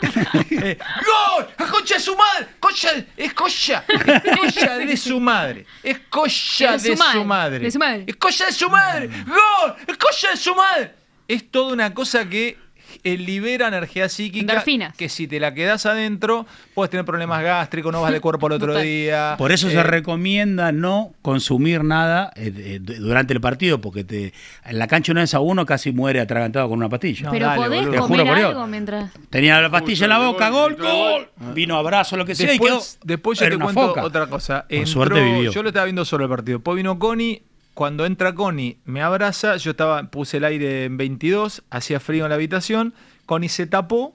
Eh, 0.62 0.76
¡Gol! 0.78 1.48
¡La 1.58 1.66
concha 1.66 1.94
de 1.94 2.00
su 2.00 2.16
madre! 2.16 2.46
¡Concha! 2.58 2.90
¡Es 3.16 3.32
cocha! 3.32 3.84
¡Es 3.88 4.38
cocha 4.38 4.78
de 4.78 4.96
su 4.96 5.20
madre! 5.20 5.66
¡Es 5.82 6.00
cocha 6.10 6.76
de 6.76 6.96
su 6.96 7.24
madre. 7.24 7.66
¡Es 8.06 8.16
cocha 8.16 8.46
de 8.46 8.52
su 8.52 8.68
madre! 8.68 9.08
¡Gol! 9.26 9.76
¡Es 9.86 9.96
cocha 9.96 10.30
de 10.30 10.36
su 10.36 10.54
madre! 10.54 10.94
Es 11.28 11.50
toda 11.50 11.72
una 11.72 11.94
cosa 11.94 12.28
que 12.28 12.58
eh, 13.04 13.16
libera 13.16 13.68
energía 13.68 14.08
psíquica 14.08 14.52
Endorfinas. 14.52 14.96
que 14.96 15.08
si 15.08 15.26
te 15.26 15.40
la 15.40 15.54
quedas 15.54 15.86
adentro 15.86 16.46
puedes 16.74 16.90
tener 16.90 17.04
problemas 17.04 17.42
gástricos, 17.42 17.92
no 17.92 18.00
vas 18.02 18.12
de 18.12 18.20
cuerpo 18.20 18.46
al 18.46 18.52
otro 18.52 18.78
día. 18.78 19.34
Por 19.38 19.52
eso 19.52 19.68
Eh, 19.68 19.72
se 19.72 19.82
recomienda 19.82 20.72
no 20.72 21.12
consumir 21.22 21.84
nada 21.84 22.32
eh, 22.36 22.78
durante 22.80 23.32
el 23.32 23.40
partido, 23.40 23.80
porque 23.80 24.04
te, 24.04 24.32
en 24.64 24.78
la 24.78 24.86
cancha 24.86 25.12
una 25.12 25.20
vez 25.22 25.34
a 25.34 25.40
uno 25.40 25.64
casi 25.66 25.92
muere 25.92 26.20
atragantado 26.20 26.68
con 26.68 26.78
una 26.78 26.88
pastilla. 26.88 27.26
No, 27.26 27.30
Pero 27.32 27.46
dale, 27.46 27.62
podés 27.62 27.84
boludo. 27.86 28.00
Comer 28.02 28.08
juro 28.20 28.24
por 28.26 28.36
Dios. 28.38 28.50
algo 28.50 28.66
mientras. 28.66 29.10
Tenía 29.30 29.60
la 29.60 29.70
pastilla 29.70 30.04
en 30.04 30.10
la 30.10 30.18
boca, 30.18 30.48
gol, 30.50 30.76
gol, 30.76 31.28
gol. 31.38 31.54
Vino 31.54 31.76
abrazo, 31.76 32.16
lo 32.16 32.24
que 32.24 32.34
sea, 32.34 32.52
y 32.54 32.58
quedó. 32.58 32.80
Después, 33.04 33.38
yo 33.38 33.48
te 33.48 33.58
cuento 33.58 33.88
foca. 33.88 34.04
otra 34.04 34.26
cosa. 34.26 34.66
Por 34.68 34.86
suerte 34.86 35.22
vivió. 35.22 35.52
Yo 35.52 35.62
lo 35.62 35.68
estaba 35.68 35.84
viendo 35.84 36.04
solo 36.04 36.24
el 36.24 36.30
partido. 36.30 36.58
Después 36.58 36.76
vino 36.76 36.98
Connie. 36.98 37.42
Cuando 37.80 38.04
entra 38.04 38.34
Connie, 38.34 38.76
me 38.84 39.00
abraza, 39.00 39.56
yo 39.56 39.70
estaba, 39.70 40.10
puse 40.10 40.36
el 40.36 40.44
aire 40.44 40.84
en 40.84 40.98
22, 40.98 41.62
hacía 41.70 41.98
frío 41.98 42.26
en 42.26 42.28
la 42.28 42.34
habitación, 42.34 42.92
Connie 43.24 43.48
se 43.48 43.66
tapó, 43.66 44.14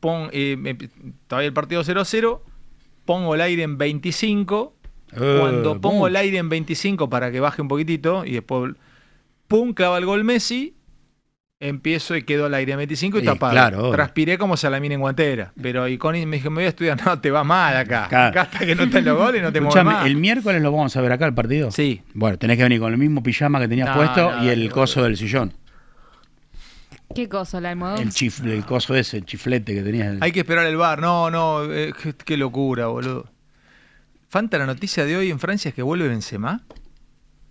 pon, 0.00 0.28
eh, 0.32 0.56
me- 0.58 0.74
todavía 1.28 1.46
el 1.46 1.54
partido 1.54 1.82
0-0, 1.82 2.42
pongo 3.06 3.34
el 3.34 3.40
aire 3.40 3.62
en 3.62 3.78
25, 3.78 4.76
Eh, 5.14 5.38
cuando 5.40 5.80
pongo 5.80 6.06
el 6.08 6.16
aire 6.16 6.36
en 6.36 6.50
25 6.50 7.08
para 7.08 7.32
que 7.32 7.40
baje 7.40 7.62
un 7.62 7.68
poquitito, 7.68 8.26
y 8.26 8.32
después, 8.32 8.74
pum, 9.48 9.72
clava 9.72 9.96
el 9.96 10.04
gol 10.04 10.22
Messi, 10.22 10.74
empiezo 11.62 12.16
y 12.16 12.22
quedo 12.22 12.46
al 12.46 12.54
aire 12.54 12.72
en 12.72 12.78
25 12.78 13.18
y 13.18 13.20
Sí, 13.20 13.26
tapado. 13.26 13.52
claro. 13.52 13.90
Transpiré 13.92 14.36
como 14.36 14.56
salamina 14.56 14.94
en 14.94 15.00
guantera, 15.00 15.52
pero 15.60 15.86
y 15.88 15.96
Connie 15.98 16.26
me 16.26 16.36
dijo, 16.36 16.50
me 16.50 16.56
voy 16.56 16.64
a 16.64 16.68
estudiar, 16.68 16.98
no, 17.06 17.20
te 17.20 17.30
va 17.30 17.44
mal 17.44 17.76
acá, 17.76 18.06
Claro. 18.08 18.28
acá 18.30 18.40
hasta 18.42 18.58
que 18.66 18.74
no 18.74 18.82
estén 18.84 19.04
los 19.04 19.16
goles 19.16 19.42
no 19.42 19.52
te 19.52 19.60
mueves 19.60 19.84
más. 19.84 20.04
¿el 20.06 20.16
miércoles 20.16 20.60
lo 20.60 20.72
vamos 20.72 20.96
a 20.96 21.00
ver 21.00 21.12
acá 21.12 21.26
el 21.26 21.34
partido? 21.34 21.70
Sí. 21.70 22.02
Bueno, 22.14 22.36
tenés 22.38 22.56
que 22.56 22.64
venir 22.64 22.80
con 22.80 22.92
el 22.92 22.98
mismo 22.98 23.22
pijama 23.22 23.60
que 23.60 23.68
tenías 23.68 23.88
No, 23.88 23.94
puesto 23.94 24.30
no, 24.32 24.44
y 24.44 24.48
el 24.48 24.70
coso 24.70 25.02
del 25.02 25.16
sillón. 25.16 25.54
¿Qué 27.14 27.28
cosa, 27.28 27.60
la 27.60 27.70
almohadón? 27.70 28.00
El, 28.00 28.08
chif- 28.10 28.42
el 28.44 28.64
coso 28.64 28.94
ese, 28.94 29.18
el 29.18 29.26
chiflete 29.26 29.74
que 29.74 29.82
tenías. 29.82 30.16
Hay 30.20 30.32
que 30.32 30.40
esperar 30.40 30.64
el 30.66 30.76
bar. 30.78 30.98
No, 31.00 31.30
no, 31.30 31.64
eh, 31.70 31.92
qué, 32.02 32.14
qué 32.14 32.36
locura, 32.38 32.86
boludo. 32.86 33.26
Fanta, 34.30 34.56
la 34.56 34.64
noticia 34.64 35.04
de 35.04 35.16
hoy 35.18 35.30
en 35.30 35.38
Francia 35.38 35.68
es 35.68 35.74
que 35.74 35.82
vuelve 35.82 36.08
Benzema. 36.08 36.62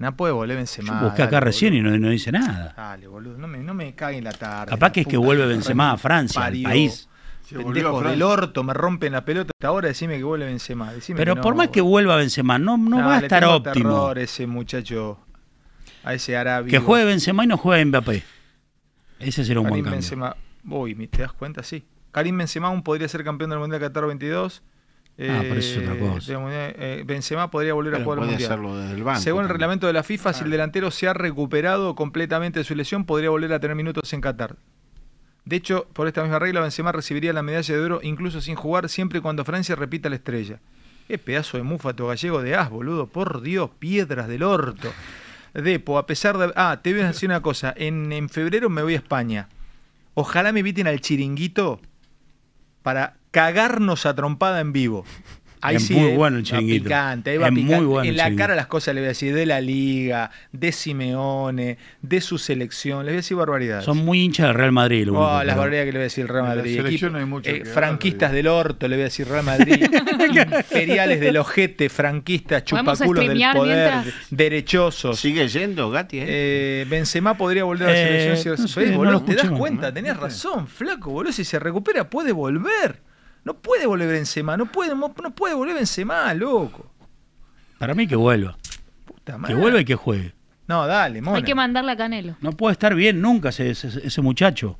No 0.01 0.15
puede 0.15 0.33
volver 0.33 0.57
Benzema. 0.57 0.99
Yo 0.99 1.05
busqué 1.07 1.23
acá 1.23 1.31
dale, 1.37 1.45
recién 1.45 1.73
boludo. 1.73 1.95
y 1.95 1.99
no, 1.99 2.05
no 2.07 2.11
dice 2.11 2.31
nada. 2.31 2.73
Dale, 2.75 3.07
boludo, 3.07 3.37
no 3.37 3.47
me, 3.47 3.59
no 3.59 3.73
me 3.73 3.93
caguen 3.95 4.23
la 4.23 4.31
tarde. 4.31 4.69
Capaz 4.71 4.87
la 4.87 4.91
que 4.93 5.01
es 5.01 5.07
que 5.07 5.17
vuelve 5.17 5.45
Benzema 5.45 5.91
a 5.91 5.97
Francia, 5.97 6.43
al 6.43 6.61
país. 6.61 7.07
Se 7.47 7.57
volvió 7.57 7.69
a 7.89 7.91
Pendejos 7.91 8.03
del 8.11 8.23
orto, 8.23 8.63
me 8.63 8.73
rompen 8.73 9.11
la 9.13 9.25
pelota. 9.25 9.51
Hasta 9.55 9.67
ahora 9.67 9.89
decime 9.89 10.17
que 10.17 10.23
vuelve 10.23 10.45
Benzema. 10.45 10.93
Decime 10.93 11.17
Pero 11.17 11.35
no, 11.35 11.41
por 11.41 11.53
más 11.55 11.67
que 11.69 11.81
vuelva 11.81 12.15
Benzema, 12.15 12.57
no, 12.57 12.77
no 12.77 12.97
Nah, 12.99 13.05
va 13.07 13.15
a 13.15 13.19
estar 13.19 13.43
óptimo. 13.45 13.73
terror 13.73 14.17
a 14.17 14.21
ese 14.21 14.47
muchacho, 14.47 15.19
a 16.03 16.13
ese 16.13 16.37
arábigo. 16.37 16.71
Que 16.71 16.79
juegue 16.79 17.05
Benzema 17.05 17.43
y 17.43 17.47
no 17.47 17.57
juegue 17.57 17.83
Mbappé. 17.85 18.23
Ese 19.19 19.43
será 19.45 19.59
un 19.59 19.67
buen 19.69 19.83
Karim 19.83 19.85
cambio. 19.85 19.99
Benzema. 19.99 20.35
Uy, 20.67 20.95
¿me- 20.95 21.07
¿te 21.07 21.21
das 21.23 21.33
cuenta? 21.33 21.61
Sí. 21.63 21.83
Karim 22.11 22.37
Benzema 22.37 22.67
aún 22.69 22.83
podría 22.83 23.07
ser 23.07 23.23
campeón 23.23 23.49
del 23.49 23.59
Mundial 23.59 23.81
Qatar 23.81 24.05
22. 24.05 24.63
Ah, 25.19 25.39
pero 25.41 25.55
eso 25.55 25.79
es 25.79 25.87
otra 25.87 25.99
cosa. 25.99 26.33
eh, 26.49 27.03
Benzema 27.05 27.51
podría 27.51 27.73
volver 27.73 27.93
a 27.95 28.03
jugar 28.03 28.17
puede 28.19 28.31
Mundial. 28.31 28.51
hacerlo 28.51 28.75
desde 28.77 28.95
el 28.95 29.03
banco 29.03 29.21
Según 29.21 29.43
el 29.43 29.49
reglamento 29.49 29.85
de 29.85 29.93
la 29.93 30.01
FIFA, 30.03 30.33
si 30.33 30.43
el 30.45 30.49
delantero 30.51 30.89
se 30.89 31.07
ha 31.07 31.13
recuperado 31.13 31.93
completamente 31.95 32.59
de 32.59 32.63
su 32.63 32.73
lesión, 32.73 33.05
podría 33.05 33.29
volver 33.29 33.53
a 33.53 33.59
tener 33.59 33.75
minutos 33.75 34.11
en 34.13 34.21
Qatar. 34.21 34.55
De 35.45 35.55
hecho, 35.55 35.87
por 35.93 36.07
esta 36.07 36.21
misma 36.23 36.39
regla, 36.39 36.61
Benzema 36.61 36.91
recibiría 36.91 37.33
la 37.33 37.43
medalla 37.43 37.75
de 37.75 37.81
oro 37.81 37.99
incluso 38.01 38.41
sin 38.41 38.55
jugar, 38.55 38.89
siempre 38.89 39.19
y 39.19 39.21
cuando 39.21 39.45
Francia 39.45 39.75
repita 39.75 40.09
la 40.09 40.15
estrella. 40.15 40.59
Qué 41.07 41.17
pedazo 41.17 41.57
de 41.57 41.63
mufato 41.63 42.07
gallego 42.07 42.41
de 42.41 42.55
as, 42.55 42.69
boludo. 42.69 43.07
Por 43.07 43.41
Dios, 43.41 43.69
piedras 43.77 44.27
del 44.27 44.43
orto. 44.43 44.91
Depo, 45.53 45.97
a 45.97 46.05
pesar 46.07 46.37
de... 46.37 46.53
Ah, 46.55 46.79
te 46.81 46.93
voy 46.93 47.01
a 47.01 47.07
decir 47.07 47.27
una 47.27 47.41
cosa. 47.41 47.73
En, 47.75 48.11
en 48.13 48.29
febrero 48.29 48.69
me 48.69 48.81
voy 48.81 48.93
a 48.93 48.97
España. 48.97 49.49
Ojalá 50.13 50.51
me 50.53 50.59
inviten 50.61 50.87
al 50.87 51.01
chiringuito 51.01 51.81
para 52.83 53.15
cagarnos 53.31 54.05
a 54.05 54.15
trompada 54.15 54.59
en 54.59 54.73
vivo. 54.73 55.05
Ahí 55.63 55.75
Es 55.75 55.85
sí, 55.85 55.93
muy 55.93 56.11
eh, 56.11 56.15
bueno 56.15 56.37
el 56.37 56.43
va 56.43 56.47
chiringuito. 56.47 56.83
picante, 56.85 57.29
ahí 57.29 57.37
va 57.37 57.47
Es 57.47 57.51
muy 57.53 57.61
picante. 57.63 57.85
bueno 57.85 58.03
en 58.03 58.09
el 58.09 58.17
la 58.17 58.35
cara 58.35 58.55
las 58.55 58.65
cosas 58.67 58.95
le 58.95 59.01
voy 59.01 59.05
a 59.05 59.09
decir 59.09 59.33
de 59.35 59.45
la 59.45 59.61
liga, 59.61 60.31
de 60.51 60.71
Simeone, 60.71 61.77
de 62.01 62.21
su 62.21 62.37
selección, 62.37 62.99
les 63.05 63.11
voy 63.11 63.13
a 63.13 63.17
decir 63.17 63.37
barbaridades. 63.37 63.85
Son 63.85 63.97
muy 63.97 64.21
hinchas 64.21 64.47
del 64.47 64.55
Real 64.55 64.71
Madrid. 64.71 65.05
lo 65.05 65.13
Oh, 65.13 65.27
único, 65.29 65.43
las 65.43 65.55
barbaridades 65.55 65.85
que 65.87 65.91
le 65.91 65.97
voy 65.99 66.01
a 66.01 66.03
decir 66.05 66.21
el 66.23 66.27
Real 66.29 66.43
la 66.49 66.55
Madrid. 66.55 66.75
selección 66.77 67.09
Equipo- 67.09 67.11
no 67.13 67.17
hay 67.19 67.25
mucho 67.25 67.49
eh, 67.49 67.59
hablar, 67.59 67.73
franquistas 67.73 68.31
del 68.31 68.47
orto, 68.47 68.87
le 68.87 68.95
voy 68.95 69.01
a 69.01 69.05
decir 69.05 69.27
Real 69.27 69.43
Madrid. 69.45 69.85
Imperiales 70.71 71.19
del 71.19 71.37
ojete, 71.37 71.89
franquistas, 71.89 72.63
¿Podemos 72.63 72.93
chupaculos 72.97 73.27
del 73.27 73.41
poder, 73.53 73.91
mientras? 73.93 74.15
derechosos. 74.31 75.19
¿Sigue 75.19 75.47
yendo, 75.47 75.89
Gatti? 75.91 76.19
eh? 76.19 76.25
Eh, 76.27 76.85
Benzema 76.89 77.35
podría 77.37 77.63
volver 77.63 77.89
a 77.89 77.91
la 77.91 77.97
Eh, 77.99 78.21
selección. 78.35 78.57
si- 78.57 78.61
no 78.63 78.67
sé, 78.67 78.79
¿Ves, 78.79 78.91
no 78.91 78.97
boludo? 78.97 79.13
lo 79.13 79.21
¿Te 79.23 79.35
das 79.35 79.49
cuenta? 79.51 79.93
Tenés 79.93 80.17
razón, 80.17 80.67
flaco, 80.67 81.11
boludo. 81.11 81.31
Si 81.31 81.43
se 81.43 81.59
recupera, 81.59 82.09
puede 82.09 82.31
volver. 82.31 82.99
No 83.43 83.55
puede 83.55 83.85
volver 83.87 84.07
Benzema. 84.07 84.55
No 84.57 84.65
puede, 84.67 84.95
no 84.95 85.11
puede 85.35 85.53
volver 85.55 85.75
Benzema, 85.75 86.33
loco. 86.33 86.91
Para 87.79 87.93
mí 87.95 88.07
que 88.07 88.15
vuelva. 88.15 88.57
Puta 89.05 89.33
Que 89.33 89.39
madre. 89.39 89.55
vuelva 89.55 89.79
y 89.81 89.85
que 89.85 89.95
juegue. 89.95 90.33
No, 90.67 90.85
dale, 90.87 91.21
mona. 91.21 91.37
Hay 91.37 91.43
que 91.43 91.55
mandarle 91.55 91.91
a 91.91 91.97
Canelo. 91.97 92.35
No 92.41 92.51
puede 92.51 92.73
estar 92.73 92.93
bien 92.95 93.19
nunca 93.21 93.49
ese, 93.49 93.71
ese, 93.71 93.87
ese 94.05 94.21
muchacho. 94.21 94.77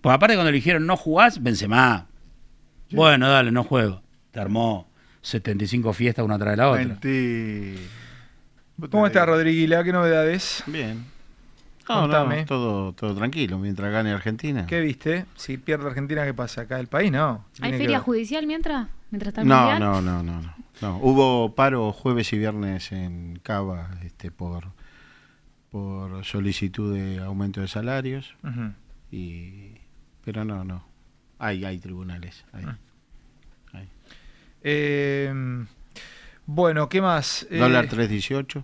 Pues 0.00 0.14
aparte 0.14 0.34
cuando 0.34 0.50
le 0.50 0.56
dijeron 0.56 0.86
no 0.86 0.96
jugás, 0.96 1.42
Benzema. 1.42 2.06
Bueno, 2.92 3.28
dale, 3.28 3.50
no 3.52 3.64
juego. 3.64 4.02
Te 4.30 4.40
armó 4.40 4.88
75 5.22 5.92
fiestas 5.92 6.24
una 6.24 6.38
tras 6.38 6.52
de 6.52 6.56
la 6.56 6.70
otra. 6.70 6.84
Mentira. 6.84 7.80
¿Cómo 8.90 9.06
está 9.06 9.26
Rodríguila? 9.26 9.84
¿Qué 9.84 9.92
novedades? 9.92 10.62
Bien. 10.66 11.04
No, 11.88 11.94
no, 11.96 12.00
Contame. 12.02 12.44
todo, 12.44 12.92
todo 12.92 13.14
tranquilo 13.16 13.58
mientras 13.58 13.90
gane 13.92 14.12
Argentina. 14.12 14.66
¿Qué 14.66 14.80
viste? 14.80 15.26
Si 15.34 15.56
pierde 15.58 15.88
Argentina, 15.88 16.24
¿qué 16.24 16.34
pasa? 16.34 16.62
¿Acá 16.62 16.78
el 16.78 16.86
país? 16.86 17.10
No. 17.10 17.44
¿Hay 17.60 17.72
feria 17.72 17.98
ver. 17.98 18.00
judicial 18.04 18.46
mientras? 18.46 18.86
Mientras 19.10 19.28
está 19.28 19.40
el 19.42 19.48
No, 19.48 19.56
mundial. 19.58 19.80
no, 19.80 20.00
no, 20.00 20.22
no, 20.22 20.40
no, 20.40 20.54
no. 20.80 20.96
Hubo 20.98 21.54
paro 21.56 21.92
jueves 21.92 22.32
y 22.32 22.38
viernes 22.38 22.92
en 22.92 23.40
Cava 23.42 23.90
este, 24.04 24.30
por, 24.30 24.68
por 25.70 26.24
solicitud 26.24 26.94
de 26.94 27.18
aumento 27.18 27.60
de 27.60 27.66
salarios. 27.68 28.34
Y 29.10 29.72
Pero 30.24 30.44
no, 30.44 30.62
no. 30.64 30.84
Hay, 31.40 31.64
hay 31.64 31.78
tribunales. 31.80 32.44
hay. 32.52 32.64
Ah. 32.66 32.78
Eh, 34.62 35.32
bueno, 36.46 36.88
¿qué 36.88 37.00
más? 37.00 37.46
Eh, 37.50 37.58
Dólar 37.58 37.88
3.18. 37.88 38.62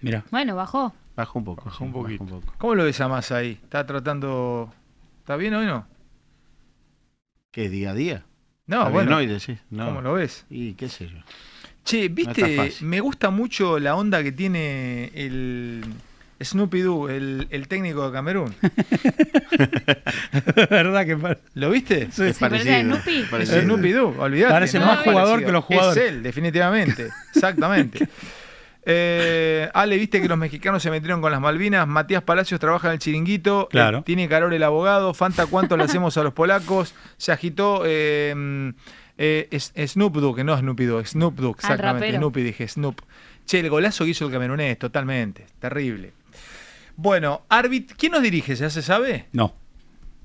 Mira. 0.00 0.24
Bueno, 0.30 0.56
bajó. 0.56 0.94
Baja 1.16 1.32
un 1.38 1.44
poco. 1.44 1.64
Bajó 1.64 1.78
sí, 1.78 1.84
un 1.84 1.92
poquito. 1.92 2.24
poco. 2.24 2.54
¿Cómo 2.58 2.74
lo 2.74 2.84
ves 2.84 3.00
a 3.00 3.08
más 3.08 3.30
ahí? 3.32 3.58
¿Está 3.62 3.86
tratando... 3.86 4.72
¿Está 5.20 5.36
bien 5.36 5.54
hoy 5.54 5.66
no? 5.66 5.86
¿Qué 7.50 7.68
día 7.68 7.90
a 7.90 7.94
día? 7.94 8.24
No, 8.66 8.78
Está 8.78 8.90
bueno. 8.90 9.16
bien 9.18 9.18
hoy, 9.18 9.26
decís, 9.38 9.58
no. 9.70 9.86
¿Cómo 9.86 10.00
lo 10.00 10.14
ves? 10.14 10.44
Y 10.50 10.74
qué 10.74 10.88
sé 10.88 11.08
yo. 11.08 11.18
Che, 11.84 12.08
No 12.08 12.14
viste, 12.14 12.56
fácil. 12.56 12.86
me 12.88 13.00
gusta 13.00 13.30
mucho 13.30 13.78
la 13.78 13.94
onda 13.94 14.22
que 14.22 14.32
tiene 14.32 15.12
el 15.14 15.84
Snoopy 16.42 16.80
Doo, 16.80 17.08
el, 17.10 17.46
el 17.50 17.68
técnico 17.68 18.06
de 18.06 18.12
Camerún. 18.12 18.54
¿Verdad 20.70 21.04
que 21.06 21.38
¿Lo 21.54 21.70
viste? 21.70 22.06
Sí. 22.10 22.32
¿Se 22.32 22.40
parece 22.40 22.74
a 22.76 22.80
Snoopy? 22.82 23.16
Es 23.20 23.28
Parecido. 23.28 23.62
Snoopy 23.62 23.92
Doo, 23.92 24.14
olvidate. 24.18 24.52
Parece 24.52 24.78
no 24.78 24.86
más 24.86 24.98
es 24.98 25.04
jugador 25.04 25.24
parecido. 25.40 25.46
que 25.46 25.52
los 25.52 25.64
jugadores. 25.64 26.02
Es 26.04 26.10
él, 26.10 26.22
definitivamente. 26.22 27.10
Exactamente. 27.34 28.08
Eh, 28.86 29.68
Ale, 29.72 29.96
viste 29.96 30.20
que 30.20 30.28
los 30.28 30.36
mexicanos 30.38 30.82
se 30.82 30.90
metieron 30.90 31.20
con 31.20 31.32
las 31.32 31.40
Malvinas. 31.40 31.86
Matías 31.88 32.22
Palacios 32.22 32.60
trabaja 32.60 32.88
en 32.88 32.94
el 32.94 32.98
chiringuito. 32.98 33.68
Claro. 33.70 33.98
Eh, 33.98 34.02
tiene 34.04 34.28
calor 34.28 34.52
el 34.54 34.62
abogado. 34.62 35.14
Fanta, 35.14 35.46
¿cuánto 35.46 35.76
le 35.76 35.84
hacemos 35.84 36.16
a 36.18 36.22
los 36.22 36.32
polacos? 36.34 36.94
Se 37.16 37.32
agitó 37.32 37.82
eh, 37.86 38.72
eh, 39.16 39.48
es- 39.50 39.72
Snoop 39.92 40.16
Dogg, 40.16 40.36
que 40.36 40.44
no 40.44 40.56
Snoopy 40.58 40.84
Dogg, 40.84 41.06
Snoop 41.06 41.36
Dogg, 41.38 41.56
exactamente. 41.56 42.16
Snoopy 42.16 42.42
dije, 42.42 42.68
Snoop. 42.68 43.00
Che, 43.46 43.60
el 43.60 43.70
golazo 43.70 44.04
que 44.04 44.10
hizo 44.10 44.26
el 44.26 44.32
camerunés, 44.32 44.78
totalmente. 44.78 45.46
Terrible. 45.58 46.12
Bueno, 46.96 47.42
árbitro, 47.48 47.96
¿quién 47.98 48.12
nos 48.12 48.22
dirige? 48.22 48.54
¿Ya 48.54 48.70
se 48.70 48.82
sabe? 48.82 49.26
No, 49.32 49.54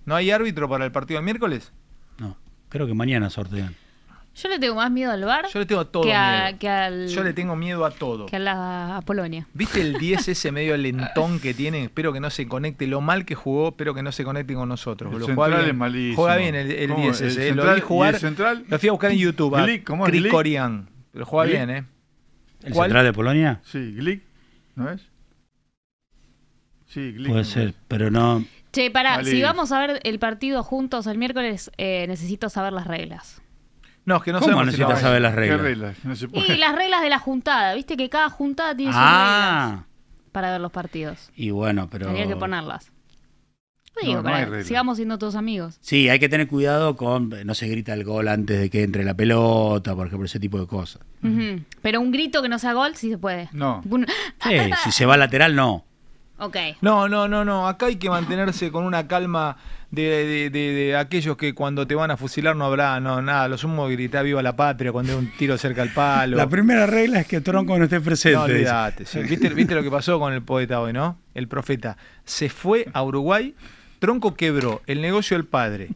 ¿No 0.05 0.15
hay 0.15 0.31
árbitro 0.31 0.67
para 0.69 0.85
el 0.85 0.91
partido 0.91 1.17
del 1.19 1.25
miércoles? 1.25 1.71
no. 2.17 2.37
Creo 2.69 2.85
que 2.87 2.93
mañana 2.93 3.29
sortean. 3.31 3.75
Yo 4.41 4.49
le 4.49 4.59
tengo 4.59 4.75
más 4.75 4.89
miedo 4.91 5.11
al 5.11 5.23
bar 5.25 5.47
Yo 5.53 5.59
le 5.59 5.65
tengo 5.65 5.85
todo 5.87 6.03
que, 6.03 6.13
a, 6.13 6.45
miedo. 6.45 6.59
que 6.59 6.69
al 6.69 7.07
Yo 7.09 7.23
le 7.23 7.33
tengo 7.33 7.55
miedo 7.55 7.83
a 7.85 7.91
todo. 7.91 8.25
que 8.27 8.35
a 8.37 8.39
la 8.39 8.97
a 8.97 9.01
Polonia. 9.01 9.47
¿Viste 9.53 9.81
el 9.81 9.97
10 9.97 10.27
ese 10.29 10.51
medio 10.51 10.77
lentón 10.77 11.39
que 11.39 11.53
tiene? 11.53 11.83
Espero 11.83 12.13
que 12.13 12.19
no 12.19 12.29
se 12.29 12.47
conecte. 12.47 12.87
Lo 12.87 13.01
mal 13.01 13.25
que 13.25 13.35
jugó, 13.35 13.69
espero 13.69 13.93
que 13.93 14.01
no 14.03 14.11
se 14.11 14.23
conecte 14.23 14.53
con 14.53 14.69
nosotros. 14.69 15.11
El 15.13 15.19
Lo 15.19 15.25
central 15.25 15.35
juega 15.49 15.57
bien. 15.63 15.69
es 15.71 15.75
malísimo. 15.77 16.15
Juega 16.15 16.35
bien 16.37 16.55
el, 16.55 16.71
el 16.71 16.89
¿Cómo? 16.89 17.03
10 17.03 17.21
¿El 17.21 17.27
ese. 17.27 17.47
eh. 17.49 17.55
Lo 17.55 17.73
vi 17.75 17.81
jugar. 17.81 18.13
el 18.15 18.19
central? 18.19 18.65
Lo 18.67 18.79
fui 18.79 18.89
a 18.89 18.91
buscar 18.93 19.11
en 19.11 19.17
YouTube. 19.17 19.55
Glick, 19.63 19.83
¿cómo 19.83 20.05
es? 20.07 20.11
Glick? 20.13 20.31
Corian. 20.31 20.89
Pero 21.11 21.25
juega 21.25 21.45
Glick. 21.45 21.57
bien, 21.57 21.69
¿eh? 21.69 21.85
¿El 22.63 22.73
¿Cuál? 22.73 22.87
central 22.87 23.05
de 23.05 23.13
Polonia? 23.13 23.61
Sí, 23.63 23.91
Glick. 23.93 24.23
¿No 24.75 24.89
es? 24.91 25.01
Sí, 26.87 27.11
Glick. 27.11 27.29
Puede 27.31 27.43
ser, 27.43 27.73
pero 27.87 28.09
no. 28.09 28.43
Che, 28.71 28.89
para, 28.91 29.17
Vale. 29.17 29.29
si 29.31 29.41
vamos 29.41 29.71
a 29.71 29.79
ver 29.85 29.99
el 30.03 30.19
partido 30.19 30.63
juntos 30.63 31.07
el 31.07 31.17
miércoles, 31.17 31.71
eh, 31.77 32.05
necesito 32.07 32.49
saber 32.49 32.73
las 32.73 32.87
reglas. 32.87 33.41
No, 34.05 34.17
es 34.17 34.23
que 34.23 34.31
no 34.31 34.39
¿Cómo 34.39 34.51
sabemos 34.53 34.73
si 34.73 34.79
necesitas 34.81 35.01
saber 35.01 35.21
las 35.21 35.33
¿Qué 35.33 35.39
reglas? 35.39 35.61
reglas? 35.61 35.97
No 36.05 36.15
se 36.15 36.27
puede. 36.27 36.53
Y 36.53 36.57
las 36.57 36.75
reglas 36.75 37.01
de 37.01 37.09
la 37.09 37.19
juntada, 37.19 37.75
viste 37.75 37.95
que 37.97 38.09
cada 38.09 38.29
juntada 38.29 38.75
tiene 38.75 38.91
sus 38.91 38.99
reglas 38.99 39.13
Ah, 39.19 39.83
para 40.31 40.51
ver 40.51 40.61
los 40.61 40.71
partidos. 40.71 41.29
y 41.35 41.51
bueno, 41.51 41.87
pero. 41.91 42.05
Tendría 42.07 42.27
que 42.27 42.35
ponerlas. 42.35 42.91
Digo, 44.01 44.13
No, 44.13 44.17
no 44.19 44.29
para 44.29 44.45
reglas. 44.45 44.65
sigamos 44.67 44.95
siendo 44.97 45.17
todos 45.17 45.35
amigos. 45.35 45.77
Sí, 45.81 46.07
hay 46.07 46.19
que 46.19 46.29
tener 46.29 46.47
cuidado 46.47 46.95
con. 46.95 47.29
No 47.45 47.53
se 47.53 47.67
grita 47.67 47.93
el 47.93 48.05
gol 48.05 48.29
antes 48.29 48.57
de 48.57 48.69
que 48.69 48.83
entre 48.83 49.03
la 49.03 49.13
pelota, 49.13 49.93
por 49.93 50.07
ejemplo, 50.07 50.25
ese 50.25 50.39
tipo 50.39 50.57
de 50.59 50.67
cosas. 50.67 51.01
Pero 51.81 51.99
un 51.99 52.11
grito 52.11 52.41
que 52.41 52.47
no 52.49 52.59
sea 52.59 52.71
gol, 52.73 52.95
sí 52.95 53.09
se 53.09 53.17
puede. 53.17 53.49
No. 53.51 53.81
Un- 53.89 54.05
Sí, 54.41 54.55
si 54.85 54.91
se 54.93 55.05
va 55.05 55.17
lateral, 55.17 55.53
no. 55.55 55.85
Ok. 56.39 56.57
No, 56.81 57.07
no, 57.09 57.27
no, 57.27 57.43
no. 57.45 57.67
Acá 57.67 57.87
hay 57.87 57.97
que 57.97 58.09
mantenerse 58.09 58.71
con 58.71 58.83
una 58.85 59.07
calma 59.07 59.57
de, 59.91 60.03
de- 60.03 60.49
de- 60.49 60.73
de 60.73 60.95
aquellos 60.97 61.35
que 61.35 61.53
cuando 61.53 61.85
te 61.87 61.95
van 61.95 62.11
a 62.11 62.17
fusilar 62.17 62.55
no 62.55 62.65
habrá 62.65 62.99
no, 62.99 63.21
nada. 63.21 63.47
Lo 63.47 63.57
sumo 63.57 63.87
gritar 63.87 64.23
viva 64.23 64.41
la 64.41 64.55
patria 64.55 64.91
cuando 64.91 65.11
hay 65.13 65.17
un 65.19 65.31
tiro 65.37 65.57
cerca 65.57 65.81
al 65.81 65.89
palo. 65.89 66.37
La 66.37 66.47
primera 66.47 66.85
regla 66.85 67.19
es 67.21 67.27
que 67.27 67.41
Tronco 67.41 67.77
no 67.77 67.83
esté 67.85 67.99
presente. 67.99 68.37
No, 68.37 69.05
sí. 69.05 69.19
¿Viste, 69.21 69.49
viste 69.49 69.75
lo 69.75 69.83
que 69.83 69.91
pasó 69.91 70.19
con 70.19 70.33
el 70.33 70.41
poeta 70.41 70.79
hoy, 70.79 70.93
no? 70.93 71.17
El 71.33 71.47
profeta. 71.47 71.97
Se 72.23 72.49
fue 72.49 72.87
a 72.93 73.03
Uruguay, 73.03 73.55
Tronco 73.99 74.35
quebró 74.35 74.81
el 74.87 75.01
negocio 75.01 75.35
del 75.37 75.45
padre. 75.45 75.89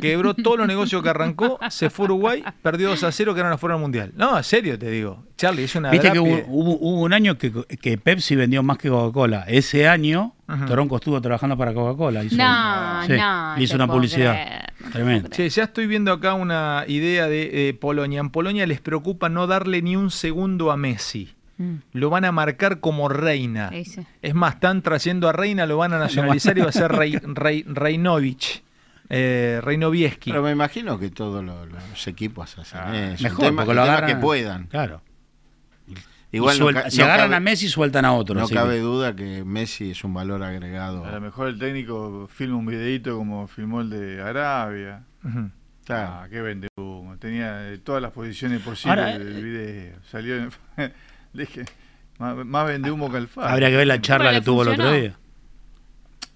Quebró 0.00 0.34
todos 0.34 0.58
los 0.58 0.66
negocios 0.66 1.02
que 1.02 1.08
arrancó, 1.10 1.58
se 1.70 1.90
fue 1.90 2.04
a 2.04 2.06
Uruguay, 2.06 2.44
perdió 2.62 2.88
2 2.90 3.04
a 3.04 3.12
0, 3.12 3.34
que 3.34 3.42
no 3.42 3.58
fueron 3.58 3.76
al 3.76 3.82
mundial. 3.82 4.12
No, 4.16 4.36
en 4.36 4.44
serio 4.44 4.78
te 4.78 4.90
digo. 4.90 5.24
Charlie, 5.36 5.64
es 5.64 5.74
una 5.76 5.90
Viste 5.90 6.10
que 6.10 6.18
hubo, 6.18 6.28
drapie. 6.28 6.44
hubo- 6.48 6.78
hubo 6.80 7.00
un 7.02 7.12
año 7.12 7.38
que, 7.38 7.52
que 7.80 7.98
Pepsi 7.98 8.34
vendió 8.36 8.62
más 8.62 8.78
que 8.78 8.88
Coca-Cola. 8.88 9.44
Ese 9.46 9.86
año, 9.88 10.34
Ujú. 10.48 10.64
Tronco 10.66 10.96
estuvo 10.96 11.20
trabajando 11.20 11.56
para 11.56 11.72
Coca-Cola. 11.74 12.24
Hizo- 12.24 12.36
No, 12.36 13.02
Sí, 13.06 13.12
no, 13.12 13.60
hizo 13.62 13.76
una 13.76 13.86
publicidad. 13.86 14.32
creer. 14.32 14.92
Tremendo. 14.92 15.28
Che, 15.28 15.48
ya 15.48 15.64
estoy 15.64 15.86
viendo 15.86 16.12
acá 16.12 16.34
una 16.34 16.84
idea 16.88 17.26
de 17.28 17.68
eh, 17.68 17.74
Polonia. 17.74 18.20
En 18.20 18.30
Polonia 18.30 18.66
les 18.66 18.80
preocupa 18.80 19.28
no 19.28 19.46
darle 19.46 19.82
ni 19.82 19.96
un 19.96 20.10
segundo 20.10 20.70
a 20.72 20.76
Messi. 20.76 21.34
Mm. 21.58 21.74
Lo 21.92 22.08
van 22.10 22.24
a 22.24 22.32
marcar 22.32 22.78
como 22.80 23.08
reina. 23.08 23.70
Es 24.22 24.34
más, 24.34 24.54
están 24.54 24.80
trayendo 24.82 25.28
a 25.28 25.32
reina, 25.32 25.66
lo 25.66 25.76
van 25.76 25.92
a 25.92 25.98
nacionalizar 25.98 26.56
y 26.56 26.60
va 26.62 26.68
a 26.68 26.72
ser 26.72 26.92
Rei- 26.92 27.64
Reinovich. 27.66 28.62
Eh, 29.10 29.60
Reinovieski. 29.62 30.30
Pero 30.30 30.42
me 30.42 30.50
imagino 30.50 30.98
que 30.98 31.10
todos 31.10 31.42
los, 31.44 31.66
los 31.70 32.06
equipos 32.06 32.58
hacen 32.58 32.94
eso. 32.94 33.22
Mejor, 33.22 33.44
tema, 33.44 33.62
porque 33.64 33.74
lo 33.74 33.82
agarran. 33.82 34.10
que 34.10 34.16
puedan. 34.16 34.66
Claro. 34.66 35.02
Igual 36.30 36.56
Y 36.56 36.58
suelta- 36.58 36.84
no 36.94 37.04
agarran 37.04 37.26
cabe- 37.30 37.36
a 37.36 37.40
Messi, 37.40 37.68
sueltan 37.68 38.04
a 38.04 38.12
otro. 38.12 38.34
No 38.34 38.44
así 38.44 38.52
cabe 38.54 38.74
que- 38.74 38.80
duda 38.80 39.16
que 39.16 39.44
Messi 39.44 39.92
es 39.92 40.04
un 40.04 40.12
valor 40.12 40.42
agregado. 40.42 41.06
A 41.06 41.12
lo 41.12 41.20
mejor 41.22 41.48
el 41.48 41.58
técnico 41.58 42.28
filma 42.30 42.58
un 42.58 42.66
videito 42.66 43.16
como 43.16 43.46
filmó 43.48 43.80
el 43.80 43.88
de 43.88 44.20
Arabia. 44.22 45.04
Ujú. 45.24 45.50
Ah, 45.88 46.26
qué 46.30 46.42
vende 46.42 46.68
humo. 46.76 47.16
Tenía 47.18 47.70
eh, 47.72 47.78
todas 47.78 48.02
las 48.02 48.12
posiciones 48.12 48.60
posibles 48.60 48.98
Ahora, 49.06 49.18
del 49.18 49.42
video. 49.42 49.96
Salió 50.10 50.36
en- 50.36 50.50
Dije, 51.32 51.64
más, 52.18 52.36
más 52.44 52.66
vende 52.66 52.90
humo 52.90 53.10
que 53.10 53.16
el. 53.16 53.28
Habría 53.36 53.70
que 53.70 53.76
ver 53.76 53.86
la 53.86 53.98
charla 54.02 54.30
que 54.32 54.42
tuvo 54.42 54.64
el 54.64 54.68
otro 54.68 54.92
día. 54.92 55.16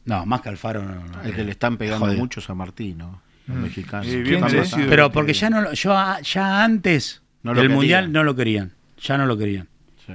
No, 0.05 0.27
más 0.27 0.41
que 0.41 0.49
Alfaro 0.49 0.83
no. 0.83 0.95
no. 1.07 1.23
Es 1.23 1.33
que 1.35 1.45
le 1.45 1.53
están 1.53 1.77
pegando 1.77 2.07
Joder. 2.07 2.19
mucho 2.19 2.41
a 2.41 2.43
San 2.43 2.57
Martín, 2.57 2.99
¿no? 2.99 3.23
Los 3.47 3.57
Mm. 3.57 3.63
mexicanos. 3.63 4.07
Sí, 4.07 4.23
bien. 4.23 4.45
Pero 4.89 5.11
porque 5.13 5.33
ya 5.33 5.51
no 5.51 5.61
lo- 5.61 5.73
yo 5.73 5.97
a- 5.97 6.21
ya 6.21 6.65
antes 6.65 7.23
No 7.43 7.53
lo 7.55 7.61
del 7.61 7.69
querían. 7.69 7.77
mundial 7.77 8.13
no 8.13 8.25
lo 8.25 8.35
querían. 8.37 8.73
Ya 9.01 9.19
no 9.19 9.27
lo 9.27 9.37
querían. 9.37 9.69
Sí. 10.07 10.13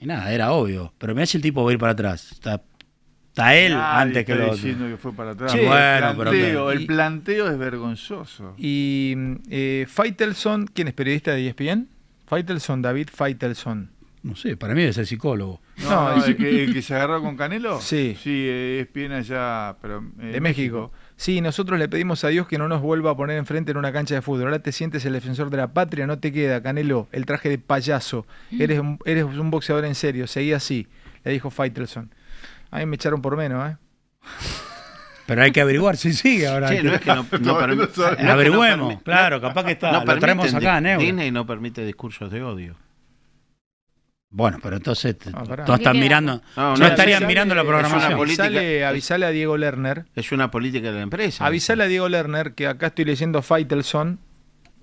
Y 0.00 0.06
nada, 0.06 0.32
era 0.32 0.52
obvio. 0.52 0.92
Pero 0.98 1.14
me 1.14 1.22
hace 1.22 1.36
el 1.38 1.42
tipo 1.42 1.64
va 1.64 1.70
a 1.70 1.72
ir 1.72 1.78
para 1.78 1.92
atrás. 1.92 2.32
Está, 2.32 2.60
está 3.28 3.54
él 3.54 3.72
Nadie 3.74 4.02
antes 4.02 4.24
que 4.24 4.32
está 4.32 4.44
lo 4.46 4.54
diciendo 4.54 4.86
que 4.88 4.96
fue 4.96 5.12
para 5.12 5.30
atrás. 5.32 5.52
Che, 5.52 5.60
el, 5.62 5.66
bueno, 5.68 6.14
pero 6.16 6.30
planteo, 6.30 6.66
que- 6.68 6.72
el 6.74 6.86
planteo 6.86 7.50
es 7.50 7.58
vergonzoso. 7.58 8.54
Y 8.58 9.14
eh, 9.50 9.86
Faitelson, 9.88 10.66
¿quién 10.72 10.88
es 10.88 10.94
periodista 10.94 11.32
de 11.32 11.46
ESPN? 11.46 11.88
Faitelson, 12.26 12.82
David 12.82 13.08
Faitelson. 13.12 13.90
No 14.22 14.34
sé, 14.34 14.56
para 14.56 14.74
mí 14.74 14.80
debe 14.80 14.92
ser 14.92 15.06
psicólogo. 15.06 15.60
No, 15.78 15.90
No, 15.90 16.10
no, 16.16 16.22
es- 16.22 16.28
el, 16.28 16.36
que, 16.36 16.64
el 16.64 16.72
que 16.74 16.82
se 16.82 16.94
agarró 16.94 17.22
con 17.22 17.36
Canelo. 17.36 17.80
Sí. 17.80 18.16
Sí, 18.22 18.46
eh, 18.48 18.80
es 18.80 18.92
bien 18.92 19.12
allá, 19.12 19.76
pero. 19.80 20.02
eh, 20.20 20.26
De 20.32 20.40
México. 20.40 20.92
Sí, 21.16 21.40
nosotros 21.40 21.78
le 21.78 21.88
pedimos 21.88 22.22
a 22.24 22.28
Dios 22.28 22.46
que 22.46 22.58
no 22.58 22.68
nos 22.68 22.80
vuelva 22.82 23.10
a 23.12 23.16
poner 23.16 23.38
enfrente 23.38 23.70
en 23.72 23.76
una 23.78 23.92
cancha 23.92 24.14
de 24.14 24.22
fútbol. 24.22 24.44
Ahora 24.46 24.58
te 24.60 24.72
sientes 24.72 25.04
el 25.04 25.12
defensor 25.12 25.50
de 25.50 25.56
la 25.56 25.72
patria, 25.72 26.06
no 26.06 26.18
te 26.18 26.32
queda, 26.32 26.62
Canelo, 26.62 27.08
el 27.12 27.26
traje 27.26 27.48
de 27.48 27.58
payaso. 27.58 28.26
Eres 28.58 28.78
un, 28.80 28.98
eres 29.04 29.24
un 29.24 29.50
boxeador 29.50 29.84
en 29.84 29.94
serio, 29.94 30.26
seguí 30.26 30.52
así, 30.52 30.86
le 31.24 31.32
dijo 31.32 31.50
Faitelson. 31.50 32.12
A 32.70 32.78
mí 32.78 32.86
me 32.86 32.96
echaron 32.96 33.22
por 33.22 33.36
menos, 33.36 33.70
¿eh? 33.72 33.76
Pero 35.26 35.42
hay 35.42 35.52
que 35.52 35.60
averiguar 35.60 35.96
si 35.98 36.12
sigue 36.14 36.46
ahora. 36.48 36.68
Che, 36.70 36.82
no 36.82 36.94
es 36.94 37.00
que 37.02 37.08
no, 37.14 37.26
no 37.40 38.30
Averigüemos, 38.32 39.02
claro, 39.02 39.40
capaz 39.40 39.64
que 39.64 39.72
está. 39.72 39.92
no 39.92 40.04
lo 40.04 40.18
traemos 40.18 40.46
permiten 40.46 40.56
acá, 40.68 40.80
Neuro. 40.80 41.02
Disney 41.04 41.30
no 41.30 41.44
permite 41.46 41.84
discursos 41.84 42.30
de 42.30 42.42
odio. 42.42 42.76
Bueno, 44.30 44.58
pero 44.62 44.76
entonces 44.76 45.16
Ah, 45.32 45.42
no 45.66 45.74
están 45.74 45.94
¿Qué 45.94 46.00
mirando, 46.00 46.42
No, 46.56 46.72
no, 46.72 46.76
no, 46.76 46.86
estarían 46.86 47.22
avisale- 47.22 47.26
mirando 47.26 47.54
la 47.54 47.64
programación. 47.64 48.16
política- 48.18 48.44
Avisale, 48.44 48.84
avisale 48.84 49.26
a 49.26 49.30
Diego 49.30 49.56
Lerner. 49.56 50.04
Es 50.14 50.32
una 50.32 50.50
política 50.50 50.88
de 50.88 50.96
la 50.96 51.02
empresa. 51.02 51.46
Avisale 51.46 51.84
a 51.84 51.86
Diego 51.86 52.08
Lerner 52.08 52.52
que 52.52 52.66
acá 52.66 52.88
estoy 52.88 53.06
leyendo 53.06 53.40
Faitelson, 53.40 54.18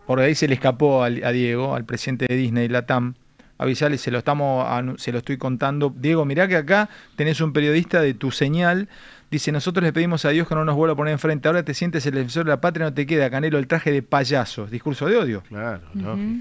porque 0.07 0.23
ahí 0.25 0.35
se 0.35 0.47
le 0.47 0.55
escapó 0.55 1.03
al- 1.03 1.23
a, 1.23 1.31
Diego, 1.31 1.75
al 1.75 1.85
presidente 1.85 2.25
de 2.27 2.35
Disney, 2.35 2.67
Latam. 2.69 3.13
Avisale, 3.57 3.97
se 3.99 4.11
lo 4.11 4.17
estamos 4.17 4.65
se 4.99 5.11
lo 5.11 5.19
estoy 5.19 5.37
contando. 5.37 5.93
Diego, 5.95 6.25
mirá 6.25 6.47
que 6.47 6.57
acá 6.57 6.89
tenés 7.15 7.39
un 7.39 7.53
periodista 7.53 8.01
de 8.01 8.13
tu 8.15 8.31
señal. 8.31 8.89
Dice, 9.31 9.51
nosotros 9.51 9.83
le 9.83 9.93
pedimos 9.93 10.25
a 10.25 10.29
Dios 10.29 10.47
que 10.47 10.55
no 10.55 10.65
nos 10.65 10.75
vuelva 10.75 10.93
a 10.93 10.97
poner 10.97 11.13
enfrente. 11.13 11.47
Ahora 11.47 11.63
te 11.63 11.73
sientes 11.73 12.05
el 12.05 12.15
defensor 12.15 12.45
de 12.45 12.49
la 12.49 12.61
patria, 12.61 12.85
no 12.87 12.93
te 12.93 13.05
queda, 13.05 13.29
Canelo, 13.29 13.57
el 13.57 13.67
traje 13.67 13.91
de 13.91 14.01
payaso. 14.01 14.65
Discurso 14.65 15.05
de 15.07 15.17
odio. 15.17 15.43
Claro, 15.47 15.81
Ujú. 15.93 16.39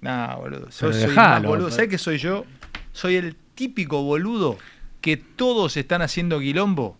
No, 0.00 0.36
boludo. 0.38 0.66
Yo 0.68 0.92
soy 0.92 1.00
dejalo, 1.00 1.14
más 1.14 1.42
boludo. 1.42 1.70
¿Sabés 1.70 1.88
qué 1.90 1.98
soy 1.98 2.18
yo? 2.18 2.44
Soy 2.92 3.16
el 3.16 3.36
típico 3.54 4.02
boludo 4.02 4.58
que 5.00 5.16
todos 5.16 5.76
están 5.76 6.02
haciendo 6.02 6.38
quilombo 6.40 6.98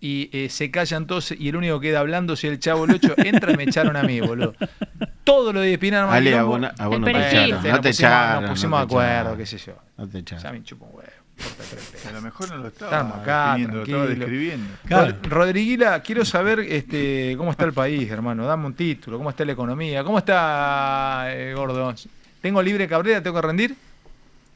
y 0.00 0.28
eh, 0.32 0.48
se 0.50 0.70
callan 0.70 1.06
todos 1.06 1.32
y 1.32 1.48
el 1.48 1.56
único 1.56 1.80
que 1.80 1.88
queda 1.88 2.00
hablando 2.00 2.36
si 2.36 2.46
el 2.46 2.58
chavo 2.60 2.82
8 2.88 3.14
entra 3.18 3.52
y 3.52 3.56
me 3.56 3.64
echaron 3.64 3.96
a 3.96 4.02
mí, 4.02 4.20
boludo. 4.20 4.54
Todo 5.24 5.52
lo 5.52 5.60
de 5.60 5.72
Espinar 5.72 6.08
Ale, 6.08 6.36
a 6.36 6.42
vos 6.44 6.60
no- 6.60 6.70
a 6.78 6.86
vos 6.86 7.00
no 7.00 7.06
te 7.06 7.10
echaron. 7.12 7.50
No 7.50 7.56
nos 7.56 7.62
te 7.62 7.88
pusimos, 7.88 7.98
echaron. 7.98 8.42
nos 8.42 8.50
pusimos 8.50 8.70
no 8.70 8.80
de 8.80 8.86
te 8.86 8.92
acuerdo, 8.94 9.20
echaron. 9.20 9.38
qué 9.38 9.46
sé 9.46 9.58
yo. 9.58 9.72
No 9.96 10.08
te 10.08 10.18
echaron. 10.18 10.44
Ya 10.44 10.52
me 10.52 10.62
chupo 10.62 10.84
un 10.86 10.96
huevo. 10.96 11.10
A 12.08 12.12
lo 12.12 12.22
mejor 12.22 12.48
no 12.50 12.56
lo 12.58 12.68
estaba 12.68 12.90
Estábamos 12.92 13.18
acá, 13.18 13.58
lo 13.58 13.82
estaba 13.82 14.06
describiendo. 14.06 14.66
Claro. 14.86 15.12
Rod- 15.22 15.26
Rodriguila, 15.28 16.00
quiero 16.02 16.24
saber 16.24 16.60
este, 16.60 17.34
cómo 17.36 17.50
está 17.50 17.64
el 17.64 17.72
país, 17.74 18.10
hermano. 18.10 18.46
Dame 18.46 18.66
un 18.66 18.74
título, 18.74 19.18
cómo 19.18 19.28
está 19.30 19.44
la 19.44 19.52
economía, 19.52 20.02
cómo 20.04 20.18
está 20.18 21.24
eh, 21.28 21.52
Gordo. 21.54 21.94
¿Tengo 22.46 22.62
libre 22.62 22.86
Cabrera? 22.86 23.20
¿Tengo 23.20 23.40
que 23.40 23.44
rendir? 23.44 23.76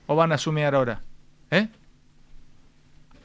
¿O 0.06 0.14
van 0.14 0.30
a 0.30 0.38
sumear 0.38 0.76
ahora? 0.76 1.00
¿Eh? 1.50 1.66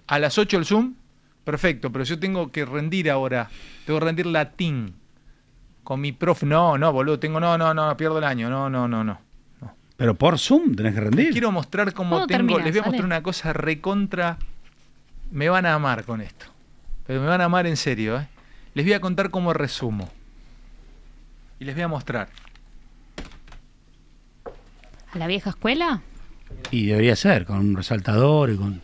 ¿A 0.08 0.18
las 0.18 0.40
8 0.40 0.58
el 0.58 0.66
Zoom? 0.66 0.96
Perfecto, 1.44 1.92
pero 1.92 2.04
yo 2.04 2.18
tengo 2.18 2.52
que 2.52 2.66
rendir 2.66 3.12
ahora. 3.12 3.48
Tengo 3.86 4.00
que 4.00 4.06
rendir 4.06 4.26
latín. 4.26 4.96
Con 5.84 6.02
mi 6.02 6.14
profe. 6.14 6.48
No, 6.48 6.80
no, 6.80 6.92
boludo. 6.92 7.20
Tengo. 7.20 7.40
No, 7.40 7.60
no, 7.60 7.76
no, 7.76 7.96
pierdo 7.96 8.18
el 8.18 8.24
año. 8.24 8.50
No, 8.50 8.68
no, 8.68 8.88
no, 8.88 9.04
no. 9.04 9.20
Pero 9.98 10.16
por 10.16 10.40
Zoom 10.40 10.76
tenés 10.76 10.96
que 10.96 11.02
rendir. 11.02 11.32
Quiero 11.32 11.52
mostrar 11.52 11.94
cómo 11.94 12.16
¿Cuándo 12.16 12.26
tengo. 12.26 12.56
terminás, 12.56 12.66
Les 12.66 12.74
voy 12.74 12.80
a 12.80 12.86
mostrar 12.86 13.06
una 13.06 13.22
cosa 13.22 13.54
recontra. 13.54 14.40
Me 15.30 15.48
van 15.48 15.68
a 15.68 15.76
amar 15.76 16.06
con 16.06 16.22
esto. 16.22 16.48
Pero 17.06 17.22
me 17.22 17.28
van 17.28 17.42
a 17.42 17.46
amar 17.46 17.68
en 17.68 17.78
serio, 17.78 18.18
¿eh? 18.18 18.28
Les 18.74 18.84
voy 18.84 18.94
a 18.94 19.00
contar 19.00 19.30
cómo 19.30 19.54
resumo. 19.54 20.10
Y 21.60 21.66
les 21.66 21.76
voy 21.76 21.84
a 21.84 21.88
mostrar. 21.88 22.30
¿A 25.16 25.18
la 25.18 25.28
vieja 25.28 25.50
escuela? 25.52 26.02
Y 26.72 26.88
debería 26.88 27.16
ser, 27.16 27.46
con 27.46 27.58
un 27.60 27.76
resaltador 27.76 28.50
y 28.50 28.58
con, 28.58 28.82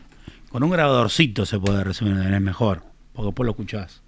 con 0.50 0.64
un 0.64 0.72
grabadorcito 0.72 1.46
se 1.46 1.60
puede 1.60 1.84
resumir, 1.84 2.16
es 2.18 2.42
mejor, 2.42 2.84
porque 3.14 3.28
después 3.28 3.46
lo 3.46 3.52
escuchás. 3.52 4.02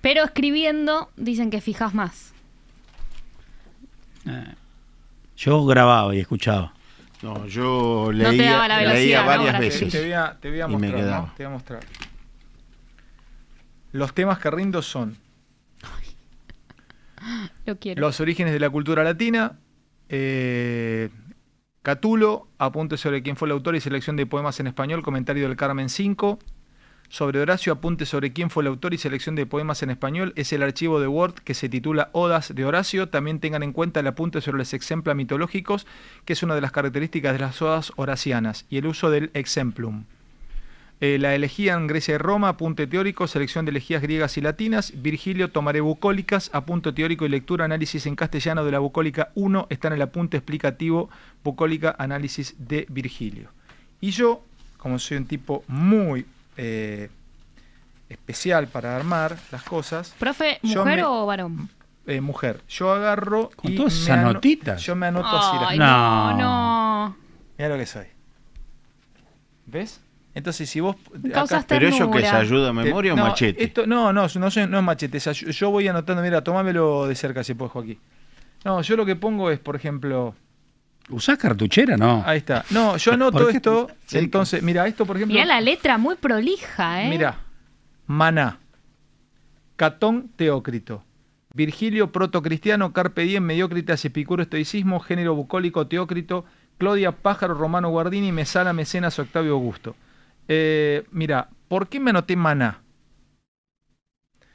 Pero 0.00 0.22
escribiendo 0.24 1.10
dicen 1.16 1.50
que 1.50 1.60
fijas 1.60 1.94
más. 1.94 2.32
Eh, 4.26 4.54
Yo 5.36 5.64
grababa 5.66 6.14
y 6.14 6.20
escuchaba. 6.20 6.72
No, 7.22 7.46
yo 7.46 8.10
No 8.12 8.30
te 8.30 8.36
leía, 8.36 8.52
daba 8.52 8.68
la 8.68 8.78
velocidad, 8.78 9.00
leía 9.02 9.22
varias 9.22 9.58
veces. 9.60 9.92
te 9.92 10.00
voy 10.00 10.12
a, 10.12 10.36
te 10.40 10.48
voy 10.50 10.60
a 10.60 10.64
Y 10.64 10.68
me 10.68 10.72
mostrar. 10.74 10.92
¿no? 10.92 10.96
quedaba. 10.98 11.34
Te 11.36 11.44
voy 11.44 11.50
a 11.50 11.54
mostrar. 11.54 11.80
Los 13.92 14.14
temas 14.14 14.38
que 14.38 14.50
rindo 14.50 14.80
son 14.82 15.16
Lo 17.66 17.76
quiero. 17.78 18.00
los 18.00 18.20
orígenes 18.20 18.52
de 18.52 18.58
la 18.60 18.70
cultura 18.70 19.04
latina, 19.04 19.58
eh, 20.08 21.10
Catulo, 21.82 22.46
apunte 22.58 22.96
sobre 22.96 23.24
quién 23.24 23.36
fue 23.36 23.48
el 23.48 23.52
autor 23.52 23.74
y 23.74 23.80
selección 23.80 24.14
de 24.14 24.24
poemas 24.24 24.60
en 24.60 24.68
español, 24.68 25.02
comentario 25.02 25.48
del 25.48 25.56
Carmen 25.56 25.88
5. 25.88 26.38
Sobre 27.08 27.40
Horacio, 27.40 27.72
apunte 27.72 28.06
sobre 28.06 28.32
quién 28.32 28.50
fue 28.50 28.62
el 28.62 28.68
autor 28.68 28.94
y 28.94 28.98
selección 28.98 29.34
de 29.34 29.46
poemas 29.46 29.82
en 29.82 29.90
español. 29.90 30.32
Es 30.36 30.52
el 30.52 30.62
archivo 30.62 31.00
de 31.00 31.08
Word 31.08 31.34
que 31.34 31.54
se 31.54 31.68
titula 31.68 32.10
Odas 32.12 32.54
de 32.54 32.64
Horacio. 32.64 33.08
También 33.08 33.40
tengan 33.40 33.64
en 33.64 33.72
cuenta 33.72 33.98
el 33.98 34.06
apunte 34.06 34.40
sobre 34.40 34.58
los 34.58 34.72
exempla 34.74 35.14
mitológicos, 35.14 35.88
que 36.24 36.34
es 36.34 36.44
una 36.44 36.54
de 36.54 36.60
las 36.60 36.70
características 36.70 37.32
de 37.32 37.40
las 37.40 37.60
odas 37.60 37.92
horacianas, 37.96 38.64
y 38.70 38.78
el 38.78 38.86
uso 38.86 39.10
del 39.10 39.32
exemplum. 39.34 40.04
Eh, 41.04 41.18
la 41.18 41.34
elegía 41.34 41.74
en 41.74 41.88
Grecia 41.88 42.14
y 42.14 42.18
Roma, 42.18 42.50
apunte 42.50 42.86
teórico, 42.86 43.26
selección 43.26 43.64
de 43.64 43.70
elegías 43.72 44.00
griegas 44.02 44.38
y 44.38 44.40
latinas. 44.40 44.92
Virgilio, 44.94 45.50
tomaré 45.50 45.80
bucólicas, 45.80 46.48
apunte 46.52 46.92
teórico 46.92 47.26
y 47.26 47.28
lectura, 47.28 47.64
análisis 47.64 48.06
en 48.06 48.14
castellano 48.14 48.64
de 48.64 48.70
la 48.70 48.78
bucólica 48.78 49.30
1, 49.34 49.66
está 49.68 49.88
en 49.88 49.94
el 49.94 50.02
apunte 50.02 50.36
explicativo, 50.36 51.10
bucólica, 51.42 51.96
análisis 51.98 52.54
de 52.56 52.86
Virgilio. 52.88 53.48
Y 54.00 54.12
yo, 54.12 54.44
como 54.78 55.00
soy 55.00 55.16
un 55.16 55.26
tipo 55.26 55.64
muy 55.66 56.24
eh, 56.56 57.10
especial 58.08 58.68
para 58.68 58.94
armar 58.94 59.36
las 59.50 59.64
cosas, 59.64 60.14
¿Profe, 60.20 60.60
mujer 60.62 60.98
me- 60.98 61.04
o 61.04 61.26
varón? 61.26 61.68
eh, 62.06 62.20
mujer, 62.20 62.60
yo 62.68 62.92
agarro 62.92 63.50
Con 63.56 63.72
y 63.72 63.74
todas 63.74 63.94
esas 63.94 64.18
ano- 64.18 64.34
notitas. 64.34 64.80
Yo 64.82 64.94
me 64.94 65.06
anoto 65.06 65.26
así. 65.36 65.56
las 65.60 65.70
Ay, 65.70 65.78
No. 65.78 66.30
no, 66.30 66.38
no. 66.38 67.16
Mira 67.58 67.70
lo 67.70 67.76
que 67.76 67.86
soy. 67.86 68.06
¿Ves? 69.66 70.00
Entonces, 70.34 70.68
si 70.68 70.80
vos. 70.80 70.96
Causas 71.32 71.64
Pero 71.66 71.88
eso 71.88 72.10
que 72.10 72.20
es 72.20 72.32
ayuda 72.32 72.70
a 72.70 72.72
memoria 72.72 73.12
o 73.12 73.16
No, 73.16 73.24
machete. 73.24 73.62
Esto, 73.62 73.86
no, 73.86 74.12
no, 74.12 74.26
no, 74.34 74.50
soy- 74.50 74.66
no 74.66 74.78
es 74.78 74.84
machete. 74.84 75.18
es 75.18 75.24
yo 75.40 75.70
voy 75.70 75.88
anotando, 75.88 76.22
mira, 76.22 76.42
tomámelo 76.42 77.06
de 77.06 77.14
cerca 77.14 77.44
si 77.44 77.54
puedes, 77.54 77.72
Joaquín. 77.72 77.98
No, 78.64 78.80
yo 78.80 78.96
lo 78.96 79.04
que 79.04 79.16
pongo 79.16 79.50
es, 79.50 79.58
por 79.58 79.76
ejemplo. 79.76 80.34
¿Usás 81.10 81.36
cartuchera? 81.36 81.96
No. 81.96 82.22
Ahí 82.24 82.38
está. 82.38 82.64
No, 82.70 82.96
yo 82.96 83.12
anoto 83.12 83.48
esto. 83.48 83.90
Entonces, 84.12 84.62
mira, 84.62 84.86
esto, 84.86 85.04
por 85.04 85.16
ejemplo. 85.16 85.34
Mirá 85.34 85.44
la 85.46 85.60
letra 85.60 85.98
muy 85.98 86.14
prolija, 86.14 87.02
¿eh? 87.04 87.08
Mira, 87.10 87.38
Maná, 88.06 88.58
Catón, 89.76 90.30
Teócrito, 90.36 91.02
Virgilio, 91.54 92.12
protocristiano, 92.12 92.92
Carpe 92.92 93.22
Diem, 93.22 93.44
Mediocritas, 93.44 94.04
Epicuro, 94.04 94.42
Estoicismo, 94.42 95.00
Género 95.00 95.34
bucólico, 95.34 95.86
Teócrito, 95.88 96.44
Claudia, 96.78 97.12
Pájaro, 97.12 97.54
Romano, 97.54 97.90
Guardini, 97.90 98.32
Mesala, 98.32 98.72
Mecenas, 98.72 99.18
Octavio 99.18 99.52
Augusto. 99.52 99.94
Eh, 100.48 101.04
mira, 101.10 101.48
¿por 101.68 101.88
qué 101.88 102.00
me 102.00 102.10
anoté 102.10 102.36
Maná? 102.36 102.82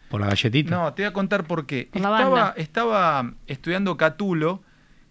¿Por 0.10 0.22
la 0.22 0.28
galletita? 0.28 0.72
No, 0.76 0.94
te 0.94 1.04
voy 1.04 1.10
a 1.10 1.14
contar 1.14 1.44
por 1.46 1.66
qué. 1.66 1.90
Por 1.92 2.02
la 2.02 2.10
Estaba, 2.10 2.30
banda. 2.30 2.54
estaba 2.58 3.34
estudiando 3.48 3.98
Catulo, 3.98 4.62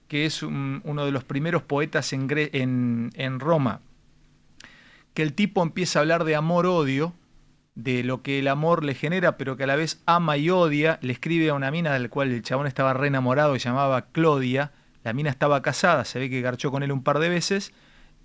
que 0.08 0.24
es 0.24 0.42
un- 0.42 0.80
uno 0.84 1.04
de 1.04 1.12
los 1.12 1.24
primeros 1.24 1.62
poetas 1.62 2.12
en, 2.12 2.28
Gre- 2.28 2.50
en, 2.52 3.10
en 3.14 3.40
Roma, 3.40 3.80
que 5.14 5.22
el 5.22 5.32
tipo 5.34 5.62
empieza 5.62 5.98
a 5.98 6.02
hablar 6.02 6.24
de 6.24 6.36
amor-odio, 6.36 7.12
de 7.74 8.04
lo 8.04 8.22
que 8.22 8.38
el 8.38 8.48
amor 8.48 8.84
le 8.84 8.94
genera, 8.94 9.36
pero 9.36 9.56
que 9.58 9.64
a 9.64 9.66
la 9.66 9.76
vez 9.76 10.02
ama 10.06 10.38
y 10.38 10.48
odia. 10.48 10.98
Le 11.02 11.12
escribe 11.12 11.50
a 11.50 11.54
una 11.54 11.70
mina 11.70 11.92
del 11.92 12.08
cual 12.08 12.30
el 12.30 12.40
chabón 12.42 12.66
estaba 12.66 12.94
re 12.94 13.08
enamorado 13.08 13.54
y 13.54 13.58
llamaba 13.58 14.06
Claudia. 14.12 14.72
La 15.04 15.12
mina 15.12 15.28
estaba 15.28 15.60
casada, 15.60 16.06
se 16.06 16.18
ve 16.18 16.30
que 16.30 16.40
garchó 16.40 16.70
con 16.70 16.82
él 16.82 16.90
un 16.90 17.02
par 17.02 17.18
de 17.18 17.28
veces 17.28 17.74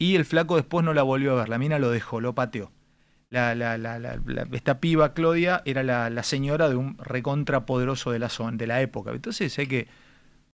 y 0.03 0.15
el 0.15 0.25
flaco 0.25 0.55
después 0.55 0.83
no 0.83 0.93
la 0.93 1.03
volvió 1.03 1.33
a 1.33 1.35
ver. 1.41 1.49
La 1.49 1.57
mina 1.57 1.77
lo 1.79 1.91
dejó, 1.91 2.19
lo 2.21 2.33
pateó. 2.33 2.71
La, 3.29 3.53
la- 3.55 3.77
la- 3.77 3.99
la- 3.99 4.19
la- 4.25 4.47
esta 4.51 4.79
piba, 4.79 5.13
Claudia, 5.13 5.61
era 5.65 5.83
la, 5.83 6.09
la 6.09 6.23
señora 6.23 6.69
de 6.69 6.75
un 6.75 6.97
recontra 6.97 7.65
poderoso 7.65 8.11
de 8.11 8.19
la, 8.19 8.29
zona, 8.29 8.57
de 8.57 8.67
la 8.67 8.81
época. 8.81 9.11
Entonces 9.11 9.53
sé 9.53 9.67
que 9.67 9.87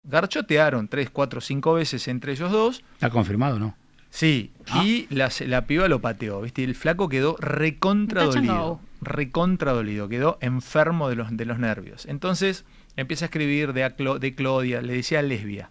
garchotearon 0.02 0.88
tres, 0.88 1.10
cuatro, 1.10 1.40
cinco 1.40 1.74
veces 1.74 2.08
entre 2.08 2.32
ellos 2.32 2.50
dos. 2.50 2.82
¿Está 2.94 3.10
confirmado 3.10 3.58
no? 3.58 3.76
Sí, 4.10 4.52
y 4.82 5.06
la, 5.12 5.28
la 5.46 5.66
piba 5.66 5.88
lo 5.88 6.00
pateó, 6.00 6.40
¿viste? 6.40 6.62
Y 6.62 6.64
el 6.66 6.76
flaco 6.76 7.08
quedó 7.08 7.36
recontra 7.40 8.22
dolido. 8.24 8.80
Recontra 9.00 9.72
dolido, 9.72 10.08
quedó 10.08 10.38
enfermo 10.40 11.08
de 11.08 11.16
los, 11.16 11.36
de 11.36 11.44
los 11.44 11.58
nervios. 11.58 12.06
Entonces 12.06 12.64
empieza 12.96 13.24
a 13.24 13.26
escribir 13.26 13.72
de, 13.72 13.82
a 13.84 13.96
Clo- 13.96 14.18
de 14.20 14.34
Claudia, 14.36 14.80
le 14.82 14.94
decía 14.94 15.20
lesbia. 15.20 15.70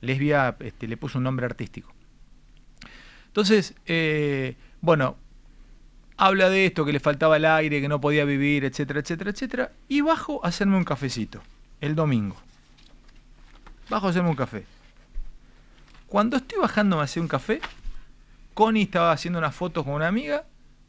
Lesbia 0.00 0.56
este, 0.60 0.88
le 0.88 0.96
puso 0.96 1.18
un 1.18 1.24
nombre 1.24 1.46
artístico. 1.46 1.94
Entonces, 3.34 3.74
eh, 3.86 4.54
bueno, 4.80 5.16
habla 6.16 6.48
de 6.50 6.66
esto, 6.66 6.84
que 6.84 6.92
le 6.92 7.00
faltaba 7.00 7.36
el 7.36 7.44
aire, 7.44 7.80
que 7.80 7.88
no 7.88 8.00
podía 8.00 8.24
vivir, 8.24 8.64
etcétera, 8.64 9.00
etcétera, 9.00 9.30
etcétera. 9.30 9.72
Y 9.88 10.02
bajo 10.02 10.44
a 10.44 10.50
hacerme 10.50 10.76
un 10.76 10.84
cafecito, 10.84 11.42
el 11.80 11.96
domingo. 11.96 12.36
Bajo 13.90 14.06
a 14.06 14.10
hacerme 14.10 14.30
un 14.30 14.36
café. 14.36 14.64
Cuando 16.06 16.36
estoy 16.36 16.60
bajando 16.60 17.00
a 17.00 17.02
hacer 17.02 17.22
un 17.22 17.26
café, 17.26 17.60
Connie 18.54 18.82
estaba 18.82 19.10
haciendo 19.10 19.40
unas 19.40 19.56
fotos 19.56 19.82
con 19.82 19.94
una 19.94 20.06
amiga 20.06 20.44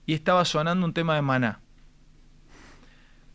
y 0.05 0.13
estaba 0.13 0.45
sonando 0.45 0.85
un 0.85 0.93
tema 0.93 1.15
de 1.15 1.23
Maná. 1.23 1.61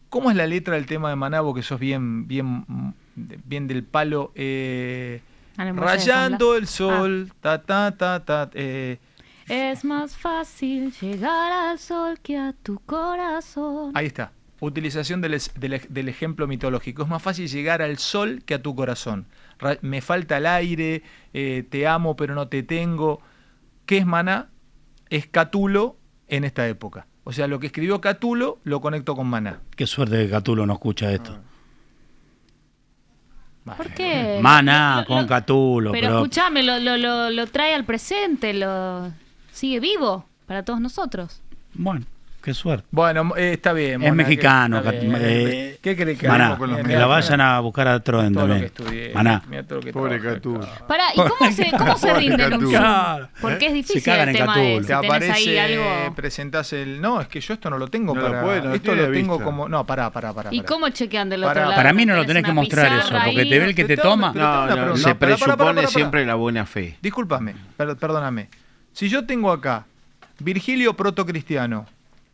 ¿Cómo 0.08 0.30
es 0.30 0.36
la 0.36 0.46
letra 0.46 0.76
del 0.76 0.86
tema 0.86 1.10
de 1.10 1.16
Maná? 1.16 1.40
Vos 1.40 1.56
que 1.56 1.64
sos 1.64 1.80
bien, 1.80 2.28
bien, 2.28 2.94
bien 3.16 3.66
del 3.66 3.82
palo. 3.82 4.30
eh, 4.36 5.20
rayando 5.76 6.56
el 6.56 6.66
sol, 6.66 7.32
ta, 7.40 7.62
ta, 7.62 7.96
ta, 7.96 8.24
ta. 8.24 8.50
eh, 8.54 8.98
Es 9.48 9.84
más 9.84 10.16
fácil 10.16 10.92
llegar 11.00 11.52
al 11.52 11.78
sol 11.78 12.18
que 12.22 12.36
a 12.38 12.52
tu 12.62 12.78
corazón. 12.80 13.92
ahí 13.94 14.06
está. 14.06 14.32
Utilización 14.62 15.20
del, 15.22 15.34
es- 15.34 15.52
del 15.58 15.72
ej- 15.72 15.88
del 15.88 16.08
ejemplo 16.08 16.46
mitológico. 16.46 17.02
Es 17.02 17.08
más 17.08 17.22
fácil 17.22 17.48
llegar 17.48 17.80
al 17.80 17.96
sol 17.98 18.42
que 18.44 18.54
a 18.54 18.62
tu 18.62 18.74
corazón. 18.74 19.26
Ra- 19.58 19.78
me 19.80 20.00
falta 20.02 20.36
el 20.36 20.46
aire, 20.46 21.02
eh, 21.32 21.64
te 21.68 21.86
amo 21.86 22.14
pero 22.14 22.34
no 22.34 22.48
te 22.48 22.62
tengo. 22.62 23.20
¿Qué 23.86 23.98
es 23.98 24.06
Maná? 24.06 24.50
Es 25.08 25.26
Catulo 25.26 25.96
en 26.28 26.44
esta 26.44 26.68
época. 26.68 27.06
O 27.24 27.32
sea, 27.32 27.46
lo 27.46 27.58
que 27.58 27.66
escribió 27.66 28.00
Catulo 28.00 28.58
lo 28.64 28.80
conecto 28.80 29.16
con 29.16 29.26
Maná. 29.28 29.60
Qué 29.76 29.86
suerte 29.86 30.16
que 30.24 30.30
Catulo 30.30 30.66
no 30.66 30.74
escucha 30.74 31.10
esto. 31.12 31.38
¿Por 33.76 33.92
qué? 33.94 34.38
Con 35.06 35.26
Catulo, 35.26 35.92
Pero 35.92 36.06
pero, 36.06 36.18
escúchame, 36.18 36.62
lo, 36.62 36.78
lo, 36.78 36.96
lo, 36.96 37.30
lo 37.30 37.46
trae 37.46 37.74
al 37.74 37.84
presente, 37.84 38.52
lo 38.54 39.12
sigue 39.52 39.80
vivo 39.80 40.24
para 40.46 40.64
todos 40.64 40.80
nosotros. 40.80 41.40
bueno, 41.74 42.04
qué 42.40 42.54
suerte. 42.54 42.86
Bueno, 42.90 43.32
eh, 43.36 43.52
está 43.54 43.72
bien. 43.72 44.02
Es 44.02 44.10
Mona, 44.10 44.14
mexicano, 44.14 44.82
que- 44.82 44.90
bien. 44.90 45.16
eh, 45.20 45.78
¿Qué 45.82 45.96
crees 45.96 46.18
que 46.18 46.28
Maná, 46.28 46.56
con 46.56 46.70
los 46.70 46.80
que 46.80 46.96
la 46.96 47.06
vayan 47.06 47.40
a 47.40 47.60
buscar 47.60 47.88
a 47.88 47.92
lo 47.94 48.40
también. 48.40 48.60
que 48.60 48.66
estudié, 48.66 49.12
Maná. 49.14 49.42
Pobre. 49.92 50.20
Catulo. 50.20 50.66
Pará, 50.86 51.04
¿y 51.14 51.16
cómo 51.16 51.50
se, 51.52 51.70
cómo 51.70 51.96
se 51.98 52.14
rinde. 52.14 52.50
Porque 53.40 53.66
es 53.66 53.70
Se 53.70 53.74
difícil 53.76 54.02
cagan 54.02 54.28
el 54.28 54.36
en 54.36 54.40
tema 54.42 54.56
de 54.56 54.62
Catulo. 54.62 54.80
si 54.82 54.86
Te 54.86 55.08
tenés 55.18 55.36
ahí 55.36 55.58
aparece, 55.58 55.60
algo. 55.60 56.14
presentás 56.14 56.72
el... 56.72 57.00
No, 57.00 57.20
es 57.20 57.28
que 57.28 57.40
yo 57.40 57.54
esto 57.54 57.70
no 57.70 57.78
lo 57.78 57.88
tengo 57.88 58.14
No 58.14 58.20
lo 58.20 58.28
para... 58.28 58.42
puede, 58.42 58.62
no 58.62 58.74
esto 58.74 58.94
lo 58.94 59.10
tengo 59.10 59.32
vista. 59.34 59.44
como... 59.44 59.68
No, 59.68 59.86
pará, 59.86 60.10
pará, 60.10 60.32
pará. 60.32 60.50
¿Y 60.52 60.60
cómo 60.62 60.88
chequean 60.90 61.28
del 61.28 61.44
otro 61.44 61.60
lado? 61.60 61.74
Para 61.74 61.92
mí 61.92 62.04
no 62.06 62.14
lo 62.16 62.24
¿Tenés 62.26 62.44
que 62.44 62.52
mostrar 62.52 62.92
eso, 62.98 63.14
porque 63.24 63.44
te 63.46 63.58
ve 63.58 63.64
el 63.66 63.74
que 63.74 63.84
te 63.84 63.96
toma. 63.96 64.32
No, 64.34 64.96
se 64.96 65.14
presupone 65.14 65.86
siempre 65.86 66.24
la 66.26 66.34
buena 66.34 66.66
fe. 66.66 66.96
Discúlpame, 67.02 67.54
per- 67.76 67.96
perdóname. 67.96 68.48
Si 68.92 69.08
yo 69.08 69.24
tengo 69.24 69.52
acá 69.52 69.86
Virgilio 70.40 70.94
protocristiano, 70.94 71.86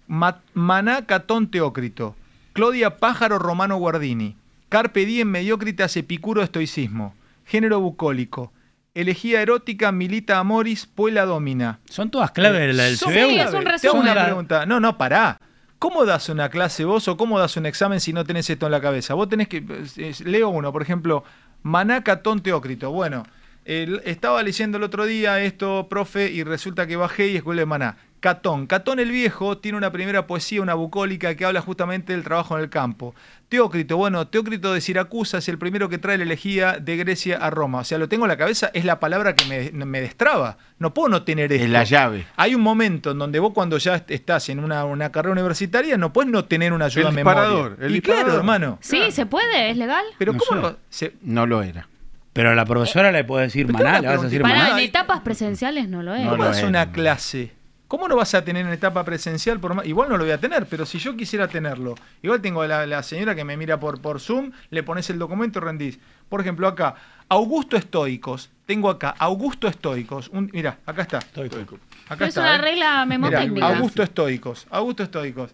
Ma- 0.09 0.41
Maná 0.55 1.07
Catón 1.07 1.51
Teócrito, 1.51 2.15
Claudia 2.53 2.97
Pájaro 2.99 3.39
Romano 3.39 3.77
Guardini, 3.77 4.37
Carpe 4.69 5.05
Diem 5.07 5.29
Mediocritas 5.29 5.97
Epicuro 5.97 6.43
Estoicismo, 6.43 7.15
Género 7.45 7.81
bucólico, 7.81 8.53
Elegía 8.95 9.43
erótica 9.43 9.93
Milita 9.93 10.39
Amoris 10.39 10.87
Puela 10.87 11.27
Domina. 11.27 11.81
Son 11.91 12.11
todas 12.11 12.31
claves 12.31 12.75
la 12.75 12.85
del 12.85 12.97
Son 12.97 13.13
CBU. 13.13 13.29
Sí, 13.29 13.39
es 13.39 13.45
un 13.47 13.51
Te 13.51 13.57
hago 13.57 13.71
resumen. 13.71 14.03
una 14.13 14.25
pregunta. 14.25 14.65
No, 14.67 14.81
no, 14.81 14.97
pará. 14.97 15.39
¿Cómo 15.79 16.07
das 16.07 16.31
una 16.31 16.49
clase 16.49 16.87
vos 16.87 17.07
o 17.07 17.19
cómo 17.19 17.39
das 17.39 17.59
un 17.59 17.67
examen 17.67 18.01
si 18.01 18.15
no 18.15 18.25
tenés 18.25 18.49
esto 18.49 18.65
en 18.65 18.73
la 18.73 18.81
cabeza? 18.81 19.13
Vos 19.13 19.29
tenés 19.29 19.49
que. 19.49 19.59
eh, 19.99 20.15
Leo 20.25 20.49
uno, 20.49 20.73
por 20.73 20.81
ejemplo, 20.81 21.25
Maná 21.63 22.03
Catón 22.03 22.41
Teócrito. 22.41 22.91
Bueno, 22.91 23.25
el- 23.67 24.01
estaba 24.07 24.43
leyendo 24.43 24.79
el 24.79 24.85
otro 24.85 25.05
día 25.05 25.43
esto, 25.43 25.89
profe, 25.91 26.31
y 26.33 26.43
resulta 26.43 26.87
que 26.87 26.97
bajé 26.97 27.29
y 27.29 27.37
escuché 27.37 27.67
Maná. 27.67 27.99
Catón. 28.21 28.67
Catón 28.67 28.99
el 28.99 29.11
Viejo 29.11 29.59
tiene 29.59 29.79
una 29.79 29.93
primera 29.93 30.27
poesía, 30.27 30.63
una 30.63 30.75
bucólica, 30.75 31.35
que 31.35 31.45
habla 31.45 31.61
justamente 31.61 32.13
del 32.13 32.25
trabajo 32.25 32.57
en 32.57 32.65
el 32.65 32.71
campo. 32.71 33.15
Teócrito, 33.49 33.97
bueno, 33.97 34.27
Teócrito 34.27 34.73
de 34.73 34.81
Siracusa 34.81 35.39
es 35.39 35.49
el 35.49 35.59
primero 35.59 35.89
que 35.89 35.99
trae 35.99 36.17
la 36.19 36.25
elegía 36.25 36.79
de 36.81 36.97
Grecia 36.97 37.37
a 37.37 37.51
Roma. 37.51 37.79
O 37.81 37.85
sea, 37.85 37.99
lo 37.99 38.09
tengo 38.09 38.25
en 38.25 38.29
la 38.31 38.37
cabeza, 38.37 38.71
es 38.75 38.85
la 38.85 38.99
palabra 38.99 39.35
que 39.37 39.45
me, 39.45 39.85
me 39.85 40.01
destraba. 40.01 40.57
No 40.79 40.93
puedo 40.93 41.09
no 41.09 41.23
tener 41.23 41.53
esto. 41.53 41.65
Es 41.65 41.71
la 41.71 41.85
llave. 41.85 42.27
Hay 42.37 42.55
un 42.57 42.63
momento 42.63 43.13
en 43.13 43.19
donde 43.19 43.39
vos 43.39 43.53
cuando 43.53 43.79
ya 43.79 43.95
est- 43.97 44.11
estás 44.11 44.49
en 44.49 44.59
una, 44.59 44.85
una 44.85 45.13
carrera 45.13 45.33
universitaria 45.33 45.97
no 45.97 46.13
puedes 46.13 46.33
no 46.33 46.45
tener 46.47 46.73
una 46.73 46.87
ayuda 46.87 47.03
El 47.03 47.09
a 47.09 47.11
memoria. 47.13 47.41
disparador, 47.43 47.77
el 47.81 47.95
y 47.97 48.01
claro, 48.01 48.17
disparador. 48.19 48.39
hermano. 48.41 48.79
Sí, 48.81 49.13
se 49.13 49.27
puede, 49.27 49.71
es 49.71 49.77
legal. 49.77 50.05
Pero 50.19 50.33
No 50.33 50.39
¿cómo 50.41 50.61
lo- 50.63 50.77
se- 50.91 51.15
No 51.23 51.47
lo 51.47 51.63
era. 51.63 51.87
Pero 52.33 52.51
a 52.51 52.55
la 52.55 52.65
profesora 52.67 53.13
le 53.13 53.25
puede 53.25 53.45
decir 53.45 53.67
Maná, 53.73 54.01
le 54.01 54.09
vas 54.09 54.19
a 54.21 54.23
decir. 54.25 54.43
Maná. 54.43 54.73
En 54.73 54.79
etapas 54.81 55.21
presenciales 55.21 55.89
no 55.89 56.03
lo 56.03 56.15
es. 56.15 56.25
No 56.25 56.31
¿Cómo 56.33 56.45
lo 56.45 56.51
es. 56.51 56.63
una 56.65 56.91
clase? 56.93 57.53
¿Cómo 57.89 58.09
no 58.09 58.17
vas 58.17 58.35
a 58.35 58.45
tener 58.45 58.67
en 58.67 58.73
etapa 58.73 59.05
presencial? 59.05 59.61
Por 59.61 59.75
más- 59.75 59.87
Igual 59.87 60.09
no 60.09 60.17
lo 60.17 60.25
voy 60.25 60.33
a 60.33 60.39
tener, 60.41 60.67
pero 60.67 60.85
si 60.87 60.99
yo 60.99 61.17
quisiera 61.17 61.47
tenerlo, 61.47 61.95
igual 62.23 62.41
tengo 62.43 62.63
a 62.63 62.67
la, 62.67 62.85
la 62.87 63.03
señora 63.05 63.35
que 63.37 63.45
me 63.45 63.57
mira 63.57 63.79
por, 63.79 64.01
por 64.01 64.21
Zoom, 64.21 64.51
le 64.71 64.83
pones 64.83 65.09
el 65.11 65.19
documento 65.19 65.61
y 65.61 65.63
rendís. 65.63 65.99
Por 66.29 66.41
ejemplo, 66.41 66.67
acá, 66.67 66.97
Augusto 67.29 67.77
Estoicos. 67.77 68.51
Tengo 68.67 68.91
acá, 68.91 69.15
Augusto 69.19 69.69
Estoicos. 69.69 70.29
Un, 70.31 70.51
mirá, 70.53 70.79
acá 70.85 71.03
está. 71.03 71.19
Acá 71.19 71.27
Pero 71.35 72.25
es 72.25 72.29
está, 72.29 72.41
una 72.41 72.57
¿eh? 72.57 72.59
regla 72.59 73.07
memotécnica. 73.07 73.69
Augusto 73.69 74.03
Estoicos. 74.03 74.67
Augusto 74.71 75.03
Estoicos. 75.05 75.53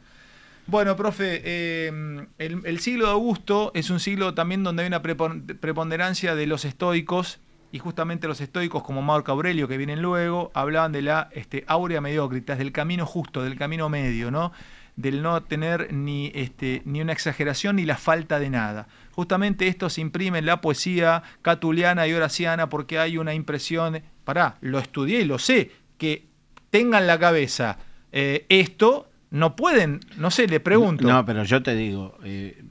Bueno, 0.67 0.97
profe, 0.97 1.43
eh, 1.45 2.25
el, 2.39 2.61
el 2.65 2.79
siglo 2.81 3.07
de 3.07 3.13
Augusto 3.13 3.73
es 3.75 3.91
un 3.91 4.01
siglo 4.01 4.33
también 4.33 4.63
donde 4.63 4.83
hay 4.85 4.87
una 4.89 5.03
prepon- 5.03 5.59
preponderancia 5.59 6.35
de 6.35 6.47
los 6.47 6.65
estoicos, 6.65 7.41
y 7.73 7.79
justamente 7.79 8.29
los 8.29 8.41
estoicos, 8.43 8.83
como 8.83 9.01
Marco 9.01 9.33
Aurelio, 9.33 9.67
que 9.67 9.79
vienen 9.79 10.03
luego, 10.03 10.51
hablaban 10.55 10.93
de 10.93 11.01
la 11.01 11.31
este, 11.33 11.65
aurea 11.67 12.03
mediocritas, 12.03 12.59
del 12.59 12.71
camino 12.71 13.07
justo, 13.07 13.43
del 13.43 13.57
camino 13.57 13.89
medio, 13.89 14.31
¿no? 14.31 14.53
Del 14.95 15.23
no 15.23 15.43
tener 15.43 15.91
ni, 15.91 16.31
este, 16.35 16.83
ni 16.85 17.01
una 17.01 17.15
exageración 17.15 17.77
ni 17.77 17.87
la 17.87 17.97
falta 17.97 18.39
de 18.39 18.51
nada. 18.51 18.89
Justamente 19.13 19.69
esto 19.69 19.89
se 19.89 20.03
imprime 20.03 20.41
en 20.41 20.47
la 20.47 20.61
poesía 20.61 21.23
catuliana 21.41 22.07
y 22.07 22.13
horaciana 22.13 22.69
porque 22.69 22.99
hay 22.99 23.17
una 23.17 23.33
impresión, 23.33 24.03
pará, 24.25 24.59
lo 24.61 24.79
estudié 24.79 25.23
y 25.23 25.25
lo 25.25 25.39
sé, 25.39 25.71
que 25.97 26.27
tengan 26.69 27.07
la 27.07 27.19
cabeza 27.19 27.79
eh, 28.13 28.45
esto, 28.51 29.09
no 29.31 29.57
pueden, 29.57 30.01
no 30.19 30.31
sé, 30.31 30.47
le 30.47 30.61
pregunto. 30.61 31.09
No, 31.09 31.25
pero 31.25 31.43
yo 31.45 31.63
te 31.63 31.75
digo, 31.75 32.19
eh, 32.23 32.63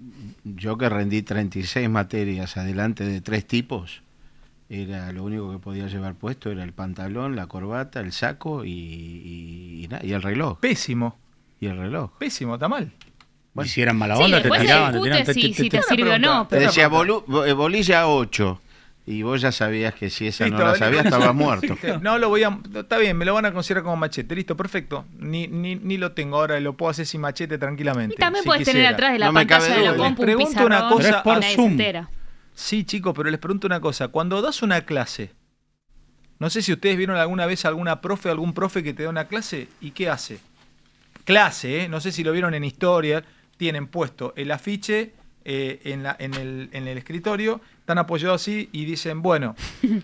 yo 0.44 0.78
que 0.78 0.90
rendí 0.90 1.23
36 1.23 1.90
materias 1.90 2.56
adelante 2.57 3.03
de 3.03 3.19
tres 3.22 3.48
tipos, 3.48 4.03
era 4.73 5.11
lo 5.11 5.23
único 5.23 5.52
que 5.52 5.57
podía 5.60 5.88
llevar 5.88 6.15
puesto 6.15 6.49
era 6.52 6.64
el 6.64 6.72
pantalón, 6.73 7.35
la 7.35 7.48
corbata, 7.48 7.99
el 7.99 8.11
saco 8.14 8.64
y, 8.64 8.69
y, 8.72 9.89
y 10.02 10.11
el 10.14 10.22
reloj. 10.22 10.60
Pésimo. 10.60 11.18
Y 11.60 11.68
el 11.68 11.77
reloj. 11.77 12.11
Pésimo, 12.18 12.56
está 12.56 12.68
mal. 12.68 12.91
Y 13.61 13.68
si 13.68 13.81
eran 13.81 13.98
mala 13.98 14.15
Sí, 14.15 14.23
onda, 14.23 14.41
te 14.41 14.49
tiraban, 14.49 14.93
te 14.93 14.99
tiraban. 15.02 15.26
si- 15.26 15.34
te- 15.34 15.53
si 15.53 15.69
te- 15.69 15.77
te 15.80 15.84
sirve 15.84 16.11
o 16.14 16.19
no, 16.19 16.48
Te 16.48 16.56
pero- 16.56 16.68
decía 16.68 16.89
bolu- 16.89 17.45
eh, 17.45 17.52
bolilla 17.53 18.07
8 18.07 18.61
y 19.06 19.23
vos 19.23 19.41
ya 19.41 19.52
sabías 19.52 19.93
que 19.93 20.10
si 20.10 20.27
esa 20.27 20.48
no 20.48 20.57
la 20.60 20.76
sabías 20.76 21.03
estabas 21.06 21.35
muerto. 21.35 21.76
No, 22.02 22.18
lo 22.18 22.30
voy 22.30 22.43
a. 22.43 22.57
Está 22.73 22.98
bien, 22.98 23.18
me 23.18 23.26
lo 23.26 23.34
van 23.34 23.45
a 23.45 23.52
considerar 23.52 23.84
como 23.84 23.98
machete. 23.98 24.35
Listo, 24.35 24.56
perfecto. 24.56 25.03
Ni, 25.19 25.48
ni, 25.48 25.76
ni 25.76 25.98
lo 25.98 26.14
tengo 26.14 26.38
ahora, 26.38 26.57
lo 26.61 26.77
puedo 26.77 26.91
hacer 26.91 27.06
sin 27.06 27.19
machete 27.19 27.57
tranquilamente. 27.57 28.15
Y 28.15 28.18
también 28.18 28.43
si 28.43 28.48
puedes 28.49 28.64
tener 28.65 28.85
atrás 28.85 29.11
de 29.14 29.19
la 29.19 29.31
pantalla 29.34 29.76
de 29.76 29.85
la 29.85 29.95
compu 29.98 30.22
un 30.22 30.26
pregunto 30.26 30.65
una 30.65 30.88
cosa. 30.88 31.22
y 31.26 31.27
nadie 31.30 31.56
se 31.56 31.65
entera. 31.65 32.10
Sí, 32.62 32.84
chicos, 32.84 33.14
pero 33.16 33.30
les 33.32 33.40
pregunto 33.40 33.66
una 33.66 33.80
cosa. 33.80 34.10
Cuando 34.10 34.40
das 34.40 34.62
una 34.62 34.82
clase, 34.82 35.32
no 36.38 36.50
sé 36.52 36.62
si 36.62 36.72
ustedes 36.72 36.96
vieron 36.96 37.18
alguna 37.18 37.48
vez 37.48 37.66
alguna 37.66 38.02
profe, 38.02 38.30
algún 38.30 38.54
profe 38.54 38.84
que 38.84 38.94
te 38.94 39.02
da 39.04 39.10
una 39.10 39.28
clase 39.28 39.68
y 39.82 39.92
qué 39.92 40.10
hace. 40.10 40.40
Clase, 41.26 41.84
¿eh? 41.84 41.90
no 41.90 42.00
sé 42.02 42.12
si 42.12 42.24
lo 42.24 42.32
vieron 42.32 42.54
en 42.54 42.64
historia. 42.64 43.24
Tienen 43.58 43.88
puesto 43.88 44.34
el 44.38 44.52
afiche 44.52 45.14
eh, 45.44 45.82
en, 45.86 46.04
la- 46.04 46.16
en 46.20 46.36
el, 46.36 46.70
en 46.72 46.88
el 46.88 47.00
escritorio, 47.00 47.62
están 47.80 47.98
apoyados 47.98 48.42
así 48.42 48.70
y 48.72 48.86
dicen, 48.86 49.22
bueno, 49.24 49.56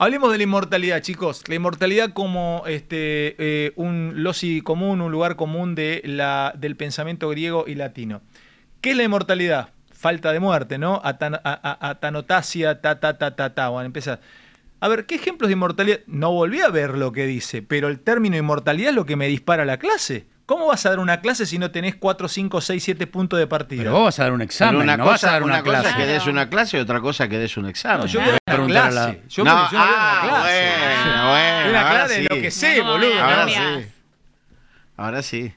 Hablemos 0.00 0.30
de 0.30 0.38
la 0.38 0.44
inmortalidad, 0.44 1.02
chicos. 1.02 1.42
La 1.48 1.56
inmortalidad 1.56 2.12
como 2.12 2.62
este, 2.68 3.34
eh, 3.38 3.72
un 3.74 4.12
loci 4.22 4.60
común, 4.60 5.00
un 5.00 5.10
lugar 5.10 5.34
común 5.34 5.74
de 5.74 6.02
la, 6.04 6.54
del 6.56 6.76
pensamiento 6.76 7.28
griego 7.30 7.64
y 7.66 7.74
latino. 7.74 8.22
¿Qué 8.80 8.92
es 8.92 8.96
la 8.96 9.02
inmortalidad? 9.02 9.70
Falta 9.98 10.32
de 10.32 10.38
muerte, 10.40 10.78
¿no? 10.78 11.00
Atanotasia, 11.04 12.80
ta, 12.80 13.00
ta, 13.00 13.18
ta, 13.18 13.34
ta, 13.34 13.54
ta. 13.54 13.68
Bueno, 13.68 13.86
empieza. 13.86 14.20
A 14.80 14.86
ver, 14.88 15.06
¿qué 15.06 15.16
ejemplos 15.16 15.48
de 15.48 15.54
inmortalidad? 15.54 15.98
No 16.06 16.30
volví 16.32 16.60
a 16.60 16.68
ver 16.68 16.96
lo 16.96 17.10
que 17.10 17.26
dice, 17.26 17.62
pero 17.62 17.88
el 17.88 17.98
término 17.98 18.36
inmortalidad 18.36 18.90
es 18.90 18.94
lo 18.94 19.04
que 19.06 19.16
me 19.16 19.26
dispara 19.26 19.64
la 19.64 19.78
clase. 19.78 20.26
¿Cómo 20.46 20.66
vas 20.68 20.86
a 20.86 20.90
dar 20.90 20.98
una 21.00 21.20
clase 21.20 21.44
si 21.46 21.58
no 21.58 21.70
tenés 21.72 21.96
4, 21.96 22.26
5, 22.28 22.60
6, 22.60 22.82
7 22.82 23.06
puntos 23.08 23.38
de 23.38 23.46
partida? 23.48 23.82
Pero 23.82 23.92
vos 23.92 24.04
vas 24.04 24.18
a 24.20 24.22
dar 24.22 24.32
un 24.32 24.40
examen, 24.40 24.76
Pero 24.76 24.82
una 24.84 24.96
no 24.96 25.04
cosa, 25.04 25.12
vas 25.12 25.24
a 25.24 25.30
dar 25.32 25.42
una, 25.42 25.54
una 25.56 25.62
cosa 25.64 25.82
clase. 25.82 25.96
que 25.98 26.06
des 26.06 26.26
una 26.26 26.48
clase 26.48 26.76
y 26.78 26.80
otra 26.80 27.00
cosa 27.00 27.28
que 27.28 27.38
des 27.38 27.56
un 27.58 27.66
examen. 27.66 28.00
No, 28.00 28.06
yo 28.06 28.20
voy 28.20 28.28
a 28.28 28.32
una 28.32 28.38
Preguntar 28.46 28.86
a 28.86 28.90
la- 28.90 29.04
clase. 29.10 29.22
Yo, 29.28 29.44
No, 29.44 29.50
yo 29.70 29.78
voy 29.78 29.78
a 29.78 29.82
ah, 29.82 30.20
una 30.22 30.30
clase. 30.30 30.64
bueno, 31.04 31.28
bueno, 31.30 31.70
Una 31.70 31.90
clase 31.90 32.14
de 32.14 32.22
lo 32.30 32.36
que 32.40 32.50
sé, 32.50 32.78
No, 32.78 32.92
boludo. 32.92 33.22
Ahora 33.22 33.44
no, 33.44 33.50
sí. 33.80 33.86
Ahora 34.96 35.22
sí. 35.22 35.52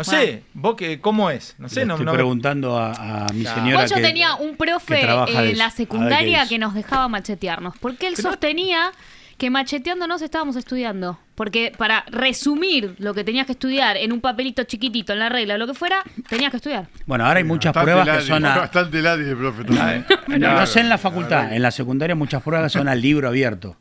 No 0.00 0.04
sé, 0.04 0.42
vos 0.54 0.74
que, 0.76 1.00
¿cómo 1.00 1.30
es? 1.30 1.54
No 1.58 1.68
sé, 1.68 1.80
Le 1.80 1.86
no, 1.86 1.94
estoy 1.94 2.06
no 2.06 2.12
preguntando 2.12 2.78
a, 2.78 3.26
a 3.26 3.32
mi 3.32 3.42
Claro. 3.42 3.60
señora 3.60 3.80
Vos 3.82 3.90
yo 3.90 3.96
que- 3.96 4.02
tenía 4.02 4.34
un 4.34 4.56
profe 4.56 5.00
en 5.02 5.58
la 5.58 5.70
secundaria 5.70 6.46
que 6.48 6.58
nos 6.58 6.74
dejaba 6.74 7.08
machetearnos, 7.08 7.74
porque 7.78 8.06
él 8.06 8.16
sostenía 8.16 8.92
que 9.38 9.48
macheteándonos 9.50 10.20
estábamos 10.20 10.56
estudiando. 10.56 11.18
Porque 11.34 11.72
para 11.74 12.04
resumir 12.10 12.94
lo 12.98 13.14
que 13.14 13.24
tenías 13.24 13.46
que 13.46 13.52
estudiar 13.52 13.96
en 13.96 14.12
un 14.12 14.20
papelito 14.20 14.64
chiquitito, 14.64 15.14
en 15.14 15.18
la 15.20 15.30
regla 15.30 15.54
o 15.54 15.56
lo 15.58 15.66
que 15.66 15.72
fuera, 15.72 16.02
tenías 16.28 16.50
que 16.50 16.58
estudiar. 16.58 16.88
Bueno, 17.06 17.24
ahora 17.26 17.38
hay 17.38 17.44
muchas 17.44 17.72
Bastante 17.72 17.92
pruebas 18.02 18.18
que 18.22 18.28
son 18.28 18.44
a- 18.44 18.58
Bastante 18.58 19.00
ladri 19.00 19.34
profe 19.34 19.64
también. 19.64 20.04
No, 20.38 20.52
no 20.60 20.66
sé 20.66 20.80
en 20.80 20.90
la 20.90 20.98
facultad, 20.98 21.54
en 21.54 21.62
la 21.62 21.70
secundaria 21.70 22.14
muchas 22.14 22.42
pruebas 22.42 22.70
que 22.70 22.78
son 22.78 22.88
al 22.88 23.00
libro 23.00 23.28
abierto. 23.28 23.76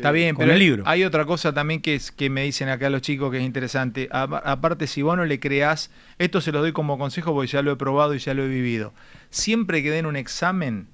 Está 0.00 0.12
bien, 0.12 0.34
Con 0.34 0.42
pero 0.44 0.52
el 0.52 0.58
libro. 0.58 0.82
hay 0.86 1.04
otra 1.04 1.24
cosa 1.24 1.52
también 1.52 1.80
que, 1.80 1.94
es, 1.94 2.10
que 2.10 2.28
me 2.30 2.42
dicen 2.44 2.68
acá 2.68 2.90
los 2.90 3.02
chicos 3.02 3.30
que 3.30 3.38
es 3.38 3.44
interesante. 3.44 4.08
A- 4.10 4.22
aparte, 4.44 4.86
si 4.86 5.02
vos 5.02 5.16
no 5.16 5.24
le 5.24 5.38
creás, 5.40 5.90
esto 6.18 6.40
se 6.40 6.52
los 6.52 6.62
doy 6.62 6.72
como 6.72 6.98
consejo 6.98 7.32
porque 7.34 7.48
ya 7.48 7.62
lo 7.62 7.72
he 7.72 7.76
probado 7.76 8.14
y 8.14 8.18
ya 8.18 8.34
lo 8.34 8.44
he 8.44 8.48
vivido. 8.48 8.92
Siempre 9.30 9.82
que 9.82 9.90
den 9.90 10.06
un 10.06 10.16
examen, 10.16 10.88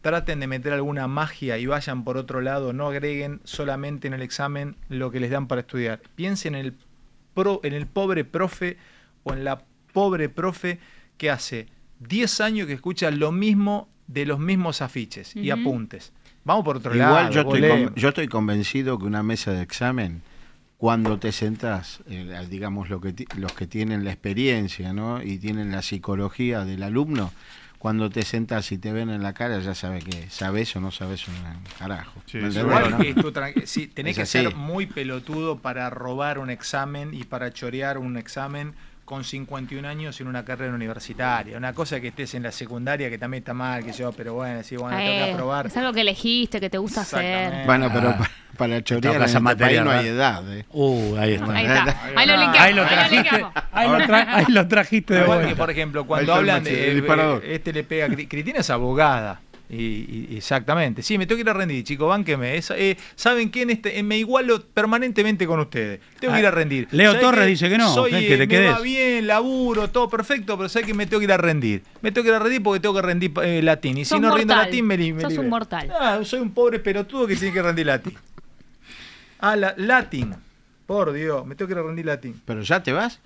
traten 0.00 0.40
de 0.40 0.46
meter 0.46 0.72
alguna 0.72 1.08
magia 1.08 1.58
y 1.58 1.66
vayan 1.66 2.04
por 2.04 2.16
otro 2.16 2.40
lado, 2.40 2.72
no 2.72 2.86
agreguen 2.88 3.40
solamente 3.44 4.06
en 4.08 4.14
el 4.14 4.22
examen 4.22 4.76
lo 4.88 5.10
que 5.10 5.20
les 5.20 5.30
dan 5.30 5.46
para 5.48 5.62
estudiar. 5.62 6.00
Piensen 6.14 6.54
en 6.54 6.66
el, 6.66 6.74
pro, 7.34 7.60
en 7.64 7.74
el 7.74 7.86
pobre 7.86 8.24
profe 8.24 8.76
o 9.24 9.32
en 9.32 9.44
la 9.44 9.62
pobre 9.92 10.28
profe 10.28 10.78
que 11.16 11.30
hace 11.30 11.66
10 12.00 12.40
años 12.40 12.66
que 12.66 12.74
escucha 12.74 13.10
lo 13.10 13.32
mismo 13.32 13.88
de 14.06 14.24
los 14.24 14.38
mismos 14.38 14.80
afiches 14.82 15.34
y 15.36 15.50
apuntes. 15.50 16.12
Vamos 16.48 16.64
por 16.64 16.78
otro 16.78 16.94
lado. 16.94 17.10
Igual 17.10 17.32
yo 17.34 17.44
con- 17.44 17.94
yo 17.94 18.08
estoy 18.08 18.26
convencido 18.26 18.98
que 18.98 19.04
una 19.04 19.22
mesa 19.22 19.52
de 19.52 19.60
examen, 19.60 20.22
cuando 20.78 21.18
te 21.18 21.30
sentás, 21.30 22.00
eh, 22.08 22.46
digamos 22.48 22.88
lo 22.88 23.02
que 23.02 23.12
ti- 23.12 23.26
los 23.36 23.52
que 23.52 23.66
tienen 23.66 24.02
la 24.04 24.12
experiencia 24.12 24.94
¿no? 24.94 25.22
y 25.22 25.36
tienen 25.36 25.70
la 25.72 25.82
psicología 25.82 26.64
del 26.64 26.82
alumno, 26.84 27.32
cuando 27.78 28.08
te 28.08 28.22
sentás 28.22 28.72
y 28.72 28.78
te 28.78 28.92
ven 28.92 29.10
en 29.10 29.22
la 29.22 29.34
cara 29.34 29.58
ya 29.60 29.74
sabes 29.74 30.04
que 30.04 30.30
sabes 30.30 30.74
o 30.74 30.80
no 30.80 30.90
sabes 30.90 31.28
un 31.28 31.34
carajo. 31.78 32.22
¿Me 32.32 32.46
entendés, 32.46 32.62
Igual 32.64 32.90
no? 32.92 32.98
que 33.52 33.66
sí, 33.66 33.86
tenés 33.86 34.12
Es 34.12 34.16
que 34.16 34.22
así. 34.22 34.46
ser 34.46 34.56
muy 34.56 34.86
pelotudo 34.86 35.58
para 35.58 35.90
robar 35.90 36.38
un 36.38 36.48
examen 36.48 37.12
y 37.12 37.24
para 37.24 37.52
chorear 37.52 37.98
un 37.98 38.16
examen 38.16 38.72
con 39.08 39.24
51 39.24 39.88
años 39.88 40.20
en 40.20 40.26
una 40.26 40.44
carrera 40.44 40.74
universitaria. 40.74 41.56
Una 41.56 41.72
cosa 41.72 41.98
que 41.98 42.08
estés 42.08 42.34
en 42.34 42.42
la 42.42 42.52
secundaria 42.52 43.08
que 43.08 43.16
también 43.16 43.40
está 43.40 43.54
mal, 43.54 43.82
que 43.82 43.90
yo, 43.92 44.12
pero 44.12 44.34
bueno, 44.34 44.62
sí, 44.62 44.76
bueno, 44.76 44.98
tengo 44.98 45.10
que 45.10 45.30
Eh, 45.30 45.32
aprobar. 45.32 45.66
es 45.68 45.76
algo 45.78 45.94
que 45.94 46.02
elegiste, 46.02 46.60
que 46.60 46.68
te 46.68 46.76
gusta 46.76 47.00
hacer. 47.00 47.64
Bueno, 47.64 47.88
pero 47.90 48.10
Ah. 48.10 48.18
pa- 48.18 48.30
para 48.58 48.84
chorear 48.84 49.14
en 49.14 49.22
esa 49.22 49.26
este 49.38 49.40
materia, 49.40 49.82
país 49.82 49.84
no 49.94 49.98
hay 49.98 50.06
edad. 50.08 50.58
¿eh? 50.58 50.66
Uh, 50.72 51.16
ahí 51.16 51.32
está. 51.32 51.52
Ahí 51.54 51.64
está. 51.64 52.00
Ahí 52.16 52.26
lo 52.26 52.36
linkeamos. 52.36 52.58
Ahí 52.60 52.74
lo 52.74 52.84
trajiste, 52.86 53.46
ahí 53.72 53.88
lo 53.88 53.98
tra- 54.00 54.26
ahí 54.28 54.44
lo 54.48 54.68
trajiste 54.68 55.14
de 55.14 55.24
vuelta. 55.24 55.54
por 55.56 55.70
ejemplo, 55.70 56.06
cuando 56.06 56.34
hablan 56.34 56.64
de 56.64 56.98
eh, 56.98 57.40
este 57.54 57.72
le 57.72 57.84
pega 57.84 58.08
Cristina 58.28 58.58
es 58.60 58.68
abogada. 58.68 59.40
Y, 59.70 60.28
y- 60.30 60.36
exactamente. 60.38 61.02
Sí, 61.02 61.18
me 61.18 61.26
tengo 61.26 61.36
que 61.36 61.42
ir 61.42 61.48
a 61.50 61.52
rendir, 61.52 61.84
chicos, 61.84 62.08
bánqueme. 62.08 62.56
Es- 62.56 62.70
eh, 62.70 62.96
¿Saben 63.16 63.50
quién? 63.50 63.68
Este, 63.68 63.98
eh, 63.98 64.02
me 64.02 64.16
igualo 64.16 64.64
permanentemente 64.64 65.46
con 65.46 65.60
ustedes. 65.60 66.00
Tengo 66.20 66.32
que 66.32 66.40
ir 66.40 66.46
a 66.46 66.50
rendir. 66.50 66.88
Leo 66.90 67.12
¿Sabés 67.12 67.26
Torres 67.26 67.46
dice 67.48 67.68
que 67.68 67.76
no, 67.76 67.92
Soy, 67.92 68.10
que- 68.12 68.18
que 68.20 68.26
eh, 68.26 68.30
te 68.30 68.38
me 68.38 68.48
quedes. 68.48 68.72
va 68.72 68.80
bien, 68.80 69.26
laburo, 69.26 69.88
todo 69.90 70.08
perfecto, 70.08 70.56
pero 70.56 70.70
sé 70.70 70.82
que 70.84 70.94
me 70.94 71.06
tengo 71.06 71.18
que 71.20 71.24
ir 71.24 71.32
a 71.32 71.36
rendir. 71.36 71.82
Me 72.00 72.12
tengo 72.12 72.24
que 72.24 72.28
ir 72.30 72.34
a 72.36 72.38
rendir 72.38 72.62
porque 72.62 72.80
tengo 72.80 72.94
que 72.94 73.02
rendir 73.02 73.32
eh, 73.42 73.60
latín. 73.62 73.98
Y 73.98 74.04
si 74.06 74.18
no 74.18 74.34
rindo 74.34 74.54
mortal. 74.54 74.70
latín, 74.70 74.86
me, 74.86 75.20
Sos 75.20 75.36
un 75.36 75.48
mortal. 75.50 75.92
Ah, 75.92 76.20
soy 76.24 76.40
un 76.40 76.50
pobre 76.52 76.78
pelotudo 76.78 77.26
que 77.26 77.36
tiene 77.36 77.52
que 77.52 77.62
rendir 77.62 77.86
latín. 77.86 78.14
Ah, 79.40 79.54
la, 79.54 79.74
latín. 79.76 80.34
Por 80.86 81.12
Dios, 81.12 81.44
me 81.46 81.54
tengo 81.54 81.66
que 81.68 81.74
ir 81.74 81.78
a 81.78 81.82
rendir 81.82 82.06
latín. 82.06 82.40
¿Pero 82.46 82.62
ya 82.62 82.82
te 82.82 82.92
vas? 82.92 83.20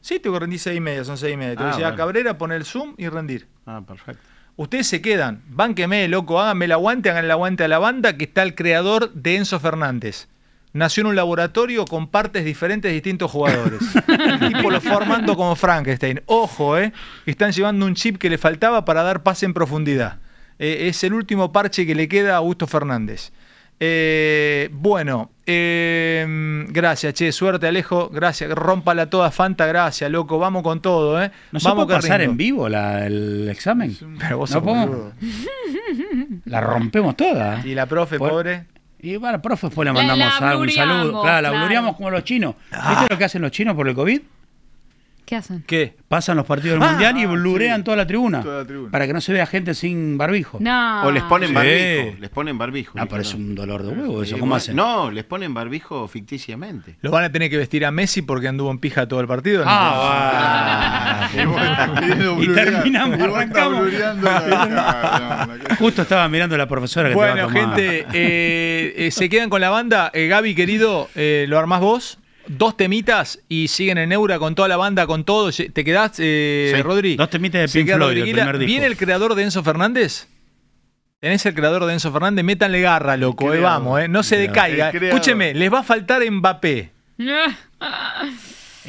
Sí, 0.00 0.20
tengo 0.20 0.36
que 0.36 0.40
rendir 0.40 0.60
seis 0.60 0.76
y 0.76 0.80
media, 0.80 1.02
son 1.04 1.18
seis 1.18 1.34
y 1.34 1.36
media. 1.36 1.56
Tengo 1.56 1.70
Ah, 1.70 1.76
que 1.76 1.82
a 1.84 1.88
bueno. 1.88 1.96
Cabrera, 1.96 2.38
poner 2.38 2.58
el 2.58 2.64
zoom 2.64 2.94
y 2.96 3.08
rendir. 3.08 3.48
Ah, 3.66 3.82
perfecto. 3.86 4.22
Ustedes 4.58 4.88
se 4.88 5.00
quedan, 5.00 5.44
bánqueme, 5.46 6.08
loco, 6.08 6.40
háganme 6.40 6.64
el 6.64 6.72
aguante, 6.72 7.10
hagan 7.10 7.26
el 7.26 7.30
aguante 7.30 7.62
a 7.62 7.68
la 7.68 7.78
banda, 7.78 8.16
que 8.16 8.24
está 8.24 8.42
el 8.42 8.56
creador 8.56 9.12
de 9.12 9.36
Enzo 9.36 9.60
Fernández. 9.60 10.26
Nació 10.72 11.02
en 11.02 11.06
un 11.06 11.14
laboratorio 11.14 11.84
con 11.84 12.08
partes 12.08 12.44
diferentes 12.44 12.88
de 12.88 12.94
distintos 12.94 13.30
jugadores. 13.30 13.78
El 14.08 14.40
tipo 14.52 14.68
lo 14.68 14.80
formando 14.80 15.36
como 15.36 15.54
Frankenstein. 15.54 16.22
Ojo, 16.26 16.76
eh, 16.76 16.92
están 17.24 17.52
llevando 17.52 17.86
un 17.86 17.94
chip 17.94 18.18
que 18.18 18.28
le 18.28 18.36
faltaba 18.36 18.84
para 18.84 19.04
dar 19.04 19.22
pase 19.22 19.46
en 19.46 19.54
profundidad. 19.54 20.18
Eh, 20.58 20.88
es 20.88 21.04
el 21.04 21.14
último 21.14 21.52
parche 21.52 21.86
que 21.86 21.94
le 21.94 22.08
queda 22.08 22.34
a 22.34 22.38
Augusto 22.38 22.66
Fernández. 22.66 23.30
Eh, 23.80 24.68
bueno, 24.72 25.30
eh, 25.46 26.64
gracias, 26.68 27.14
che, 27.14 27.30
suerte 27.30 27.68
Alejo, 27.68 28.08
gracias, 28.12 28.50
rómpala 28.50 29.08
toda 29.08 29.30
Fanta, 29.30 29.66
gracias, 29.66 30.10
loco, 30.10 30.38
vamos 30.38 30.62
con 30.64 30.82
todo, 30.82 31.22
¿eh? 31.22 31.30
¿No 31.52 31.60
se 31.60 31.68
vamos 31.68 31.86
puede 31.86 31.98
pasar 32.00 32.20
en 32.22 32.36
vivo 32.36 32.68
la- 32.68 33.06
el 33.06 33.48
examen? 33.48 33.96
Pero 34.18 34.38
vos 34.38 34.50
¿No 34.50 34.54
sos 34.54 34.62
podemos? 34.64 35.12
La 36.44 36.60
rompemos 36.60 37.16
toda. 37.16 37.62
Y 37.64 37.74
la 37.74 37.86
profe, 37.86 38.18
Por- 38.18 38.30
pobre. 38.30 38.66
Y 39.00 39.16
bueno, 39.16 39.40
profe, 39.40 39.68
después 39.68 39.86
le 39.86 39.92
La- 39.92 39.98
mandamos 40.00 40.40
la 40.40 40.50
algún 40.50 40.70
saludo. 40.70 41.22
Claro, 41.22 41.42
la 41.42 41.48
claro. 41.50 41.58
blureamos 41.58 41.96
como 41.96 42.10
los 42.10 42.24
chinos. 42.24 42.56
¿Viste 42.72 43.06
lo 43.10 43.16
que 43.16 43.24
hacen 43.24 43.42
los 43.42 43.52
chinos 43.52 43.76
por 43.76 43.88
el 43.88 43.94
COVID? 43.94 44.20
¿Qué 45.28 45.36
hacen? 45.36 45.62
¿Qué? 45.66 45.94
Pasan 46.08 46.38
los 46.38 46.46
partidos 46.46 46.80
del 46.80 46.88
Ah, 46.88 46.92
Mundial 46.92 47.18
y 47.18 47.24
ah, 47.24 47.26
blurean 47.26 47.76
sí. 47.80 47.84
toda 47.84 47.98
la 47.98 48.06
tribuna. 48.06 48.40
Toda 48.42 48.60
la 48.62 48.64
tribuna. 48.66 48.90
Para 48.90 49.06
que 49.06 49.12
no 49.12 49.20
se 49.20 49.34
vea 49.34 49.44
gente 49.44 49.74
sin 49.74 50.16
barbijo. 50.16 50.56
No. 50.58 51.02
O 51.04 51.10
les 51.10 51.22
ponen 51.24 51.50
Sí. 51.50 51.54
barbijo. 51.54 52.16
Les 52.18 52.30
ponen 52.30 52.56
barbijo. 52.56 52.92
Ah, 52.98 53.04
pero 53.04 53.20
es 53.20 53.34
un 53.34 53.54
dolor 53.54 53.82
de 53.82 53.90
huevo 53.90 54.22
eso. 54.22 54.24
Sí, 54.36 54.40
¿Cómo 54.40 54.46
bueno, 54.52 54.54
hacen? 54.56 54.74
No, 54.76 55.10
les 55.10 55.24
ponen 55.24 55.52
barbijo 55.52 56.08
ficticiamente. 56.08 56.96
Lo 57.02 57.10
van 57.10 57.24
a 57.24 57.30
tener 57.30 57.50
que 57.50 57.58
vestir 57.58 57.84
a 57.84 57.90
Messi 57.90 58.22
porque 58.22 58.48
anduvo 58.48 58.70
en 58.70 58.78
pija 58.78 59.06
todo 59.06 59.20
el 59.20 59.26
partido. 59.26 59.66
¿no? 59.66 59.70
Ah, 59.70 61.28
Y 62.40 62.48
terminamos, 62.54 63.20
arrancamos. 63.20 63.92
no, 63.92 64.14
no, 64.14 65.76
Justo 65.78 66.00
estaba 66.02 66.26
mirando 66.30 66.54
a 66.54 66.58
la 66.58 66.66
profesora 66.68 67.08
que 67.10 67.14
te 67.14 67.16
Bueno, 67.16 67.36
va 67.36 67.42
a 67.42 67.46
tomar. 67.48 67.76
gente, 67.76 68.06
eh, 68.14 68.94
eh, 68.96 69.10
se 69.10 69.28
quedan 69.28 69.50
con 69.50 69.60
la 69.60 69.68
banda. 69.68 70.10
Eh, 70.14 70.26
Gaby, 70.26 70.54
querido, 70.54 71.10
eh, 71.14 71.44
¿lo 71.48 71.58
armás 71.58 71.80
vos? 71.80 72.18
Dos 72.48 72.76
temitas 72.76 73.40
y 73.48 73.68
siguen 73.68 73.98
en 73.98 74.10
Eura 74.12 74.38
con 74.38 74.54
toda 74.54 74.68
la 74.68 74.76
banda, 74.76 75.06
con 75.06 75.24
todo. 75.24 75.50
¿Te 75.52 75.84
quedás, 75.84 76.12
eh, 76.18 76.72
Sí, 76.74 76.82
Rodri? 76.82 77.16
dos 77.16 77.28
temitas 77.30 77.60
de 77.60 77.68
Pink 77.78 77.86
queda 77.86 77.96
Floyd, 77.96 78.10
el 78.12 78.16
Rodriguila. 78.18 78.42
primer 78.42 78.58
disco. 78.58 78.68
¿Viene 78.70 78.86
el 78.86 78.96
creador 78.96 79.34
de 79.34 79.42
Enzo 79.42 79.62
Fernández? 79.62 80.26
¿Tenés 81.20 81.44
el 81.46 81.54
creador 81.54 81.84
de 81.84 81.92
Enzo 81.94 82.12
Fernández? 82.12 82.44
Métanle 82.44 82.80
garra, 82.80 83.16
loco. 83.16 83.52
eh, 83.52 83.60
vamos, 83.60 84.00
eh, 84.00 84.08
no 84.08 84.22
se 84.22 84.36
decaiga. 84.36 84.90
Escúcheme, 84.90 85.52
les 85.54 85.72
va 85.72 85.80
a 85.80 85.82
faltar 85.82 86.22
Mbappé. 86.30 86.90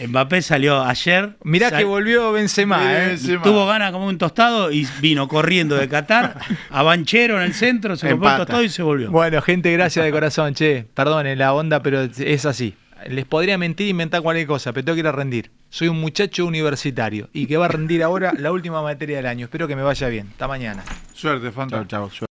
Mbappé 0.08 0.42
salió 0.42 0.82
ayer. 0.84 1.36
Mirá 1.44 1.70
sal- 1.70 1.80
que 1.80 1.84
volvió 1.86 2.32
Benzema, 2.32 2.80
¿eh? 3.06 3.18
Tuvo 3.44 3.66
ganas 3.66 3.92
como 3.92 4.08
un 4.08 4.18
tostado 4.18 4.72
y 4.72 4.88
vino 5.02 5.28
corriendo 5.28 5.76
de 5.76 5.90
Qatar 5.90 6.38
a 6.70 6.84
Banchero 6.84 7.36
en 7.38 7.44
el 7.44 7.54
centro, 7.54 7.98
se 7.98 8.10
compró 8.10 8.30
el 8.30 8.34
Empata. 8.36 8.46
tostado 8.46 8.64
y 8.64 8.70
se 8.70 8.82
volvió. 8.84 9.12
Bueno, 9.12 9.42
gente, 9.42 9.72
gracias 9.74 10.06
de 10.06 10.12
corazón, 10.12 10.54
che. 10.54 10.86
Perdone 10.94 11.36
la 11.36 11.54
onda, 11.54 11.82
pero 11.84 12.02
es 12.04 12.46
así. 12.46 12.76
Les 13.08 13.26
podría 13.26 13.58
mentir 13.58 13.88
e 13.88 13.90
inventar 13.92 14.22
cualquier 14.22 14.48
cosa, 14.48 14.74
pero 14.74 14.86
tengo 14.86 14.96
que 14.96 15.02
ir 15.02 15.08
a 15.08 15.12
rendir. 15.12 15.52
Soy 15.70 15.88
un 15.88 16.00
muchacho 16.00 16.46
universitario 16.46 17.30
y 17.34 17.48
que 17.48 17.58
va 17.58 17.66
a 17.66 17.70
rendir 17.70 18.04
ahora 18.04 18.34
la 18.38 18.52
última 18.52 18.82
materia 18.82 19.18
del 19.18 19.26
año. 19.26 19.46
Espero 19.46 19.68
que 19.68 19.76
me 19.76 19.84
vaya 19.84 20.08
bien. 20.08 20.28
Hasta 20.32 20.48
mañana. 20.48 20.84
Suerte, 21.14 21.52
Fanta. 21.52 21.86
Chao, 21.88 22.10
chao. 22.10 22.29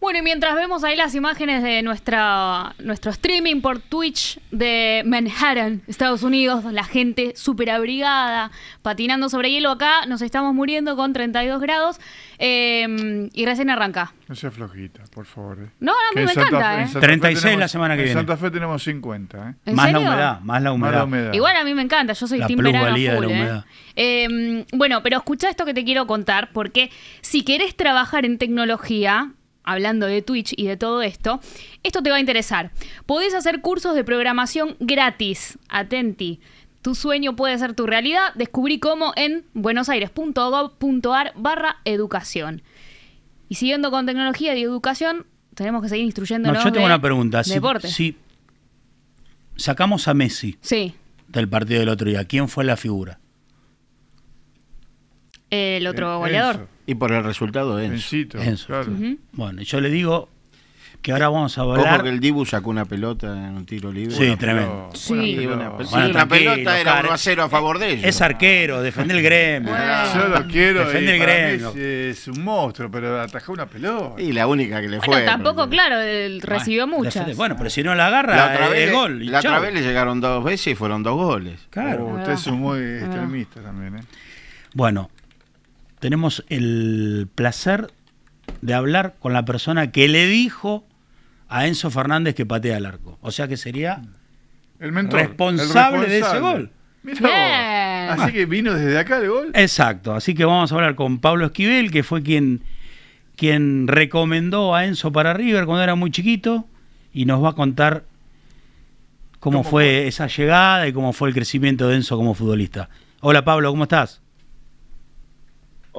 Bueno, 0.00 0.20
y 0.20 0.22
mientras 0.22 0.54
vemos 0.54 0.84
ahí 0.84 0.94
las 0.94 1.14
imágenes 1.16 1.60
de 1.60 1.82
nuestra, 1.82 2.76
nuestro 2.78 3.10
streaming 3.10 3.60
por 3.60 3.80
Twitch 3.80 4.38
de 4.52 5.02
Manhattan, 5.04 5.82
Estados 5.88 6.22
Unidos, 6.22 6.64
la 6.72 6.84
gente 6.84 7.32
súper 7.34 7.68
abrigada, 7.70 8.52
patinando 8.82 9.28
sobre 9.28 9.50
hielo 9.50 9.70
acá, 9.70 10.06
nos 10.06 10.22
estamos 10.22 10.54
muriendo 10.54 10.94
con 10.94 11.12
32 11.12 11.60
grados 11.60 11.98
eh, 12.38 13.28
y 13.32 13.44
recién 13.44 13.70
arranca. 13.70 14.14
No 14.28 14.36
sea 14.36 14.52
flojita, 14.52 15.02
por 15.12 15.26
favor. 15.26 15.58
eh. 15.64 15.70
No, 15.80 15.92
no, 15.92 15.98
a 15.98 16.10
mí 16.14 16.20
Que 16.20 16.26
me 16.26 16.32
encanta, 16.32 16.76
Fe- 16.76 16.82
¿eh? 16.82 16.86
Santa 16.86 17.00
Fe 17.00 17.06
36 17.06 17.42
tenemos- 17.42 17.60
la 17.60 17.68
semana 17.68 17.96
que 17.96 18.02
viene. 18.02 18.12
En 18.12 18.26
Santa 18.26 18.36
Fe 18.36 18.50
tenemos 18.52 18.82
50, 18.84 19.50
¿eh? 19.50 19.54
¿En 19.66 19.74
más 19.74 19.86
serio? 19.86 20.00
la 20.00 20.06
humedad, 20.10 20.40
más 20.42 20.62
la 20.62 20.72
humedad. 20.72 20.90
Más 20.92 20.98
la 21.00 21.04
humedad. 21.06 21.32
Igual 21.32 21.56
a 21.56 21.64
mí 21.64 21.74
me 21.74 21.82
encanta, 21.82 22.12
yo 22.12 22.26
soy 22.28 22.38
La 22.38 22.46
team 22.46 22.60
verano 22.60 22.84
de 22.86 22.92
la 22.92 23.14
¿eh? 23.14 23.18
humedad. 23.26 23.64
Eh, 23.96 24.64
bueno, 24.72 25.02
pero 25.02 25.16
escucha 25.16 25.50
esto 25.50 25.64
que 25.64 25.74
te 25.74 25.84
quiero 25.84 26.06
contar, 26.06 26.50
porque 26.52 26.90
si 27.20 27.42
querés 27.42 27.74
trabajar 27.76 28.24
en 28.24 28.38
tecnología, 28.38 29.32
hablando 29.68 30.06
de 30.06 30.22
Twitch 30.22 30.54
y 30.56 30.66
de 30.66 30.76
todo 30.76 31.02
esto, 31.02 31.40
esto 31.82 32.02
te 32.02 32.10
va 32.10 32.16
a 32.16 32.20
interesar. 32.20 32.70
Podés 33.06 33.34
hacer 33.34 33.60
cursos 33.60 33.94
de 33.94 34.02
programación 34.04 34.76
gratis. 34.80 35.58
Atenti. 35.68 36.40
Tu 36.82 36.94
sueño 36.94 37.36
puede 37.36 37.58
ser 37.58 37.74
tu 37.74 37.86
realidad. 37.86 38.32
Descubrí 38.34 38.78
cómo 38.78 39.12
en 39.16 39.44
buenosaires.gov.ar 39.54 41.32
barra 41.36 41.76
educación. 41.84 42.62
Y 43.48 43.56
siguiendo 43.56 43.90
con 43.90 44.06
tecnología 44.06 44.56
y 44.56 44.62
educación, 44.62 45.26
tenemos 45.54 45.82
que 45.82 45.88
seguir 45.88 46.04
No, 46.04 46.08
instruyéndonos 46.08 46.64
yo 46.64 46.72
tengo 46.72 46.86
de 46.86 46.92
una 46.94 47.00
pregunta. 47.00 47.44
Si, 47.44 47.54
deporte. 47.54 47.88
si 47.88 48.16
sacamos 49.56 50.08
a 50.08 50.14
Messi 50.14 50.56
Sí, 50.60 50.94
del 51.28 51.48
partido 51.48 51.80
del 51.80 51.88
otro 51.90 52.08
día, 52.08 52.24
¿quién 52.24 52.48
fue 52.48 52.64
la 52.64 52.76
figura? 52.76 53.18
el 55.50 55.86
otro 55.86 56.18
goleador. 56.18 56.68
Y 56.88 56.94
por 56.94 57.12
el 57.12 57.22
resultado, 57.22 57.78
Enzo. 57.78 58.16
Enzo. 58.40 58.80
Ujú. 58.80 59.18
Bueno, 59.32 59.60
yo 59.60 59.78
le 59.80 59.90
digo 59.90 60.30
que 61.02 61.12
ahora 61.12 61.28
vamos 61.28 61.56
a 61.58 61.62
Ojo 61.64 61.74
hablar. 61.74 62.02
que 62.02 62.08
el 62.08 62.18
Dibu 62.18 62.46
sacó 62.46 62.70
una 62.70 62.86
pelota 62.86 63.26
en 63.26 63.56
un 63.56 63.66
tiro 63.66 63.92
libre. 63.92 64.16
Sí, 64.16 64.34
tremendo. 64.36 64.88
Sí, 64.94 65.36
Sí. 65.38 65.46
una, 65.46 65.68
Bueno, 65.68 65.84
sí, 65.88 65.94
una 65.94 66.10
tranquilo, 66.12 66.52
pelota 66.54 66.80
era 66.80 66.92
Car- 66.94 67.04
1 67.04 67.12
a 67.14 67.18
0 67.18 67.42
a 67.44 67.48
favor 67.50 67.78
de 67.78 67.90
ellos. 67.92 68.04
Es 68.06 68.22
arquero, 68.22 68.80
defende 68.80 69.12
el 69.14 69.22
gremio. 69.22 69.70
Yo 70.14 70.28
lo 70.28 70.46
quiero. 70.46 70.80
Defende 70.86 71.12
y 71.12 71.14
el 71.14 71.20
gremio. 71.20 71.68
Es, 71.68 71.76
es 71.76 72.28
un 72.28 72.42
monstruo, 72.42 72.90
pero 72.90 73.20
atajó 73.20 73.52
una 73.52 73.66
pelota. 73.66 74.20
Y 74.20 74.32
la 74.32 74.46
única 74.46 74.80
que 74.80 74.88
le 74.88 74.96
Bueno, 74.96 75.12
fue. 75.12 75.22
tampoco, 75.26 75.68
claro, 75.68 76.00
él 76.00 76.40
recibió 76.40 76.86
muchas. 76.86 77.14
Defende- 77.26 77.36
Bueno, 77.36 77.54
pero 77.58 77.68
si 77.68 77.82
no 77.82 77.94
la 77.94 78.06
agarra, 78.06 78.34
La 78.34 78.44
otra, 78.46 78.64
es 78.64 78.70
vez, 78.72 78.86
le- 78.88 78.92
gol. 78.94 79.22
y 79.22 79.26
la 79.26 79.38
otra 79.40 79.50
chau. 79.52 79.62
vez 79.62 79.74
le 79.74 79.82
llegaron 79.82 80.20
dos 80.22 80.42
veces 80.42 80.68
y 80.68 80.74
fueron 80.74 81.02
dos 81.02 81.16
goles. 81.16 81.60
Claro. 81.68 82.06
Oh, 82.06 82.16
usted 82.18 82.32
es 82.32 82.46
un 82.46 82.60
muy 82.60 82.80
extremista 82.80 83.60
también, 83.60 83.98
¿eh? 83.98 84.02
Bueno, 84.74 85.10
tenemos 86.00 86.44
el 86.48 87.28
placer 87.34 87.90
de 88.60 88.74
hablar 88.74 89.16
con 89.18 89.32
la 89.32 89.44
persona 89.44 89.90
que 89.90 90.08
le 90.08 90.26
dijo 90.26 90.86
a 91.48 91.66
Enzo 91.66 91.90
Fernández 91.90 92.34
que 92.34 92.46
patea 92.46 92.76
el 92.76 92.86
arco. 92.86 93.18
O 93.20 93.30
sea 93.30 93.48
que 93.48 93.56
sería 93.56 94.02
El 94.80 94.92
mentor. 94.92 95.20
responsable, 95.20 96.04
el 96.04 96.10
de 96.10 96.18
ese 96.20 96.38
gol. 96.40 96.70
Bien. 97.02 97.18
Así 97.24 98.32
que 98.32 98.46
vino 98.46 98.74
desde 98.74 98.98
acá 98.98 99.18
el 99.18 99.28
gol. 99.28 99.50
Exacto, 99.54 100.14
así 100.14 100.34
que 100.34 100.44
vamos 100.44 100.70
a 100.70 100.74
hablar 100.74 100.94
con 100.94 101.20
Pablo 101.20 101.46
Esquivel, 101.46 101.90
que 101.90 102.02
fue 102.02 102.22
quien, 102.22 102.62
quien 103.36 103.86
recomendó 103.88 104.74
a 104.74 104.84
Enzo 104.84 105.12
para 105.12 105.34
River 105.34 105.66
cuando 105.66 105.82
era 105.82 105.94
muy 105.94 106.10
chiquito 106.10 106.66
y 107.12 107.24
nos 107.24 107.42
va 107.42 107.50
a 107.50 107.52
contar 107.54 108.04
cómo, 109.40 109.62
fue, 109.62 110.06
esa 110.06 110.26
llegada 110.26 110.86
y 110.86 110.92
cómo 110.92 111.12
fue 111.12 111.28
el 111.28 111.34
crecimiento 111.34 111.88
de 111.88 111.96
Enzo 111.96 112.16
como 112.16 112.34
futbolista. 112.34 112.88
Hola 113.20 113.44
Pablo, 113.44 113.70
¿cómo 113.70 113.84
estás? 113.84 114.20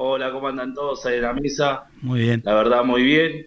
Hola, 0.02 0.32
¿cómo 0.32 0.48
andan 0.48 0.72
todos 0.72 1.04
ahí 1.04 1.16
en 1.16 1.22
la 1.22 1.34
mesa? 1.34 1.84
Muy 2.00 2.20
bien. 2.20 2.40
La 2.46 2.54
verdad, 2.54 2.82
muy 2.84 3.02
bien. 3.02 3.46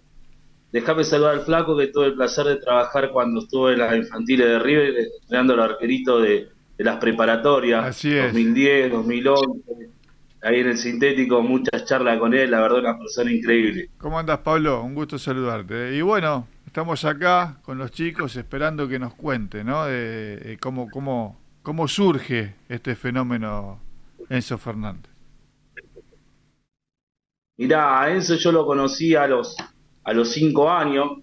Déjame 0.70 1.02
saludar 1.02 1.34
al 1.34 1.40
flaco 1.40 1.76
que 1.76 1.88
tuve 1.88 2.06
el 2.06 2.14
placer 2.14 2.46
de 2.46 2.56
trabajar 2.58 3.10
cuando 3.10 3.40
estuve 3.40 3.72
en 3.72 3.80
las 3.80 3.96
infantiles 3.96 4.46
de 4.46 4.58
River, 4.60 4.94
entrenando 5.20 5.54
al 5.54 5.60
arquerito 5.62 6.20
de, 6.20 6.50
de 6.78 6.84
las 6.84 6.98
preparatorias, 6.98 7.84
Así 7.84 8.16
es. 8.16 8.26
2010, 8.26 8.92
2011, 8.92 9.90
ahí 10.42 10.60
en 10.60 10.68
el 10.68 10.78
sintético, 10.78 11.42
muchas 11.42 11.86
charlas 11.86 12.20
con 12.20 12.32
él, 12.32 12.52
la 12.52 12.60
verdad, 12.60 12.78
una 12.78 12.98
persona 13.00 13.32
increíble. 13.32 13.90
¿Cómo 13.98 14.16
andas, 14.16 14.38
Pablo? 14.38 14.80
Un 14.84 14.94
gusto 14.94 15.18
saludarte. 15.18 15.96
Y 15.96 16.02
bueno, 16.02 16.46
estamos 16.66 17.04
acá 17.04 17.58
con 17.64 17.78
los 17.78 17.90
chicos 17.90 18.36
esperando 18.36 18.86
que 18.86 19.00
nos 19.00 19.14
cuente, 19.14 19.64
¿no? 19.64 19.86
De, 19.86 20.36
de 20.36 20.58
cómo, 20.58 20.88
cómo, 20.88 21.36
cómo 21.64 21.88
surge 21.88 22.54
este 22.68 22.94
fenómeno 22.94 23.80
Enzo 24.28 24.56
Fernández. 24.56 25.13
Mirá, 27.56 28.02
a 28.02 28.10
Enzo 28.12 28.34
yo 28.34 28.50
lo 28.50 28.66
conocí 28.66 29.14
a 29.14 29.28
los, 29.28 29.56
a 30.02 30.12
los 30.12 30.30
cinco 30.30 30.70
años. 30.70 31.18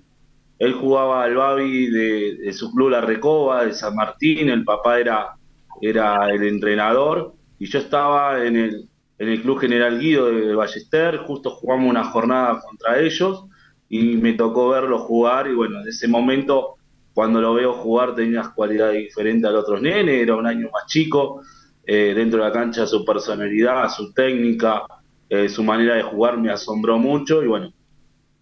Él 0.59 0.73
jugaba 0.73 1.23
al 1.23 1.35
Babi 1.35 1.87
de, 1.89 2.53
su 2.53 2.71
club 2.71 2.91
La 2.91 3.01
Recoba, 3.01 3.65
de 3.65 3.73
San 3.73 3.95
Martín. 3.95 4.49
El 4.49 4.63
papá 4.63 4.99
era, 4.99 5.35
era 5.81 6.29
el 6.29 6.43
entrenador. 6.43 7.33
Y 7.59 7.65
yo 7.65 7.79
estaba 7.79 8.45
en 8.45 8.55
el, 8.55 8.89
en 9.17 9.27
el 9.27 9.41
Club 9.41 9.59
General 9.59 9.99
Guido 9.99 10.27
de 10.31 10.55
Ballester. 10.55 11.17
Justo 11.17 11.49
jugamos 11.49 11.89
una 11.89 12.05
jornada 12.05 12.61
contra 12.61 12.99
ellos. 12.99 13.45
Y 13.89 14.15
me 14.17 14.33
tocó 14.33 14.69
verlo 14.69 14.99
jugar. 14.99 15.47
Y 15.47 15.53
bueno, 15.53 15.81
en 15.81 15.87
ese 15.89 16.07
momento, 16.07 16.75
cuando 17.13 17.41
lo 17.41 17.55
veo 17.55 17.73
jugar, 17.73 18.15
tenía 18.15 18.53
cualidades 18.55 18.99
diferentes 18.99 19.49
a 19.49 19.51
los 19.51 19.63
otros 19.63 19.81
nenes. 19.81 20.21
Era 20.21 20.35
un 20.37 20.47
año 20.47 20.69
más 20.71 20.85
chico. 20.85 21.41
Eh, 21.85 22.13
dentro 22.15 22.41
de 22.41 22.47
la 22.47 22.53
cancha, 22.53 22.85
su 22.85 23.03
personalidad, 23.03 23.89
su 23.89 24.13
técnica, 24.13 24.85
eh, 25.31 25.47
su 25.47 25.63
manera 25.63 25.95
de 25.95 26.03
jugar 26.03 26.37
me 26.37 26.51
asombró 26.51 26.99
mucho 26.99 27.41
y 27.41 27.47
bueno, 27.47 27.71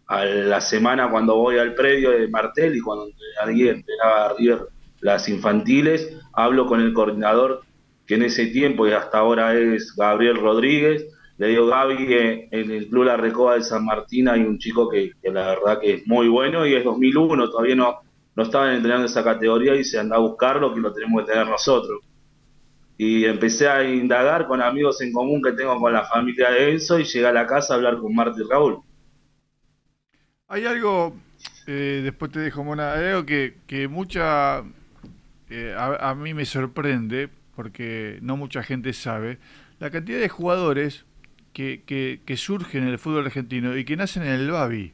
a 0.07 0.25
la 0.25 0.59
semana 0.59 1.11
cuando 1.11 1.35
voy 1.35 1.59
al 1.59 1.75
predio 1.75 2.09
de 2.09 2.27
Martel 2.27 2.75
y 2.75 2.79
cuando 2.81 3.05
entrenaba 3.05 4.25
a 4.25 4.33
River 4.33 4.61
las 4.99 5.29
infantiles, 5.29 6.17
hablo 6.33 6.65
con 6.65 6.81
el 6.81 6.91
coordinador 6.91 7.61
que 8.07 8.15
en 8.15 8.23
ese 8.23 8.47
tiempo 8.47 8.87
y 8.87 8.93
hasta 8.93 9.19
ahora 9.19 9.53
es 9.53 9.95
Gabriel 9.95 10.37
Rodríguez, 10.37 11.05
le 11.37 11.49
digo 11.49 11.67
Gaby, 11.67 12.11
eh, 12.11 12.47
en 12.49 12.71
el 12.71 12.87
Club 12.87 13.03
La 13.03 13.17
Recoba 13.17 13.53
de 13.53 13.61
San 13.61 13.85
Martín 13.85 14.27
hay 14.27 14.41
un 14.41 14.57
chico 14.57 14.89
que, 14.89 15.11
que 15.21 15.29
la 15.29 15.45
verdad 15.45 15.79
que 15.79 15.93
es 15.93 16.07
muy 16.07 16.27
bueno 16.27 16.65
y 16.65 16.73
es 16.73 16.83
2001, 16.83 17.51
todavía 17.51 17.75
no, 17.75 17.99
no 18.35 18.43
estaban 18.43 18.73
entrenando 18.73 19.05
esa 19.05 19.23
categoría 19.23 19.75
y 19.75 19.83
se 19.83 19.99
anda 19.99 20.15
a 20.15 20.19
buscarlo 20.19 20.73
que 20.73 20.79
lo 20.79 20.91
tenemos 20.91 21.21
que 21.21 21.33
tener 21.33 21.45
nosotros 21.45 21.99
y 22.99 23.25
empecé 23.25 23.69
a 23.69 23.83
indagar 23.85 24.45
con 24.45 24.61
amigos 24.61 25.01
en 25.01 25.13
común 25.13 25.41
que 25.41 25.53
tengo 25.53 25.79
con 25.79 25.93
la 25.93 26.03
familia 26.05 26.51
de 26.51 26.73
Enzo 26.73 26.99
y 26.99 27.05
llegué 27.05 27.27
a 27.27 27.31
la 27.33 27.47
casa 27.47 27.73
a 27.73 27.77
hablar 27.77 27.97
con 27.99 28.13
Marta 28.13 28.41
y 28.41 28.49
Raúl. 28.49 28.83
Hay 30.47 30.65
algo, 30.65 31.15
eh, 31.67 32.01
después 32.03 32.31
te 32.31 32.39
dejo, 32.39 32.63
Mona, 32.63 32.93
hay 32.93 33.05
algo 33.07 33.25
que, 33.25 33.55
que 33.67 33.87
mucha, 33.87 34.63
eh, 35.49 35.75
a, 35.77 36.15
mí 36.15 36.33
me 36.33 36.45
sorprende, 36.45 37.29
porque 37.55 38.19
no 38.21 38.37
mucha 38.37 38.63
gente 38.63 38.93
sabe, 38.93 39.39
la 39.79 39.91
cantidad 39.91 40.19
de 40.19 40.29
jugadores 40.29 41.05
que, 41.53 41.83
que, 41.85 42.37
surgen 42.37 42.83
en 42.83 42.89
el 42.89 42.99
fútbol 42.99 43.25
argentino 43.25 43.77
y 43.77 43.85
que 43.85 43.97
nacen 43.97 44.23
en 44.23 44.29
el 44.31 44.51
Babi. 44.51 44.93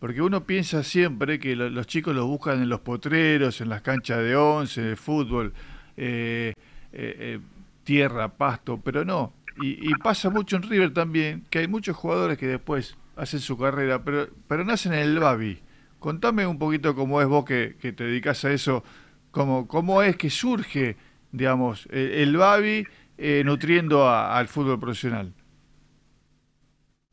Porque 0.00 0.22
uno 0.22 0.44
piensa 0.46 0.82
siempre 0.84 1.38
que 1.40 1.56
lo- 1.56 1.70
los 1.70 1.86
chicos 1.86 2.14
los 2.14 2.26
buscan 2.26 2.62
en 2.62 2.68
los 2.70 2.80
potreros, 2.80 3.60
en 3.60 3.68
las 3.70 3.82
canchas 3.82 4.18
de 4.18 4.36
once, 4.36 4.82
de 4.82 4.96
fútbol, 4.96 5.52
eh, 5.96 6.54
eh, 6.92 7.16
eh, 7.18 7.40
tierra, 7.84 8.28
pasto, 8.28 8.80
pero 8.82 9.04
no. 9.04 9.32
Y, 9.62 9.94
pasa 9.96 10.30
mucho 10.30 10.56
en 10.56 10.62
River 10.62 10.94
también, 10.94 11.44
que 11.50 11.58
hay 11.58 11.68
muchos 11.68 11.94
jugadores 11.94 12.38
que 12.38 12.46
después 12.46 12.96
hacen 13.16 13.40
su 13.40 13.58
carrera, 13.58 14.02
pero, 14.02 14.28
pero 14.48 14.64
nacen 14.64 14.94
en 14.94 15.00
el 15.00 15.18
Babi. 15.18 15.58
Contame 15.98 16.46
un 16.46 16.58
poquito 16.58 16.94
cómo 16.94 17.20
es 17.20 17.28
vos 17.28 17.44
que, 17.44 17.74
te 17.80 18.04
dedicas 18.04 18.42
a 18.46 18.52
eso, 18.52 18.82
cómo, 19.30 19.68
cómo 19.68 20.02
es 20.02 20.16
que 20.16 20.30
surge, 20.30 20.96
digamos, 21.30 21.86
el, 21.90 22.10
el 22.12 22.36
Babi 22.38 22.86
eh, 23.18 23.42
nutriendo 23.44 24.08
al 24.08 24.48
fútbol 24.48 24.80
profesional. 24.80 25.34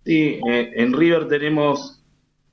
Sí, 0.05 0.39
en 0.45 0.93
River 0.93 1.27
tenemos, 1.27 2.01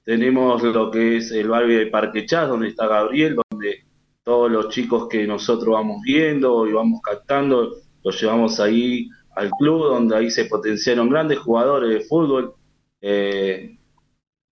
tenemos 0.02 0.60
lo 0.60 0.90
que 0.90 1.18
es 1.18 1.30
el 1.30 1.46
barrio 1.46 1.78
de 1.78 1.86
Parque 1.86 2.26
Chas, 2.26 2.48
donde 2.48 2.66
está 2.66 2.88
Gabriel, 2.88 3.36
todos 4.24 4.51
los 4.51 4.70
chicos 4.70 5.06
que 5.09 5.26
nosotros 5.26 5.74
vamos 5.74 6.01
viendo 6.02 6.66
y 6.66 6.72
vamos 6.72 7.01
captando, 7.02 7.76
los 8.02 8.20
llevamos 8.20 8.59
ahí 8.59 9.09
al 9.36 9.51
club, 9.51 9.84
donde 9.84 10.16
ahí 10.16 10.30
se 10.30 10.46
potenciaron 10.46 11.10
grandes 11.10 11.38
jugadores 11.38 11.90
de 11.90 12.01
fútbol, 12.01 12.55
eh, 13.02 13.76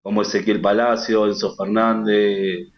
como 0.03 0.23
Ezequiel 0.23 0.61
Palacio, 0.61 1.27
Enzo 1.27 1.55
Fernández, 1.55 2.69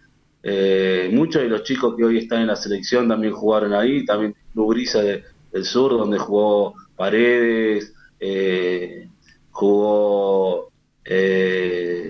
eh, 0.43 1.09
muchos 1.13 1.43
de 1.43 1.49
los 1.49 1.63
chicos 1.63 1.95
que 1.97 2.05
hoy 2.05 2.19
están 2.19 2.43
en 2.43 2.49
la 2.49 2.57
selección 2.57 3.09
también 3.09 3.33
jugaron 3.33 3.73
ahí, 3.73 4.05
también 4.05 4.35
el 4.37 4.53
Club 4.53 4.71
Brisa 4.71 5.03
de, 5.03 5.25
del 5.51 5.65
Sur, 5.65 5.93
donde 5.93 6.19
jugó 6.19 6.75
Paredes, 6.95 7.95
eh, 8.21 9.09
jugó 9.51 10.71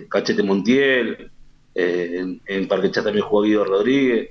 Cachete 0.08 0.42
Montiel, 0.42 1.30
en, 1.74 2.40
en 2.46 2.68
Parquechá 2.68 3.02
también 3.02 3.24
jugó 3.24 3.42
Guido 3.42 3.64
Rodríguez. 3.64 4.30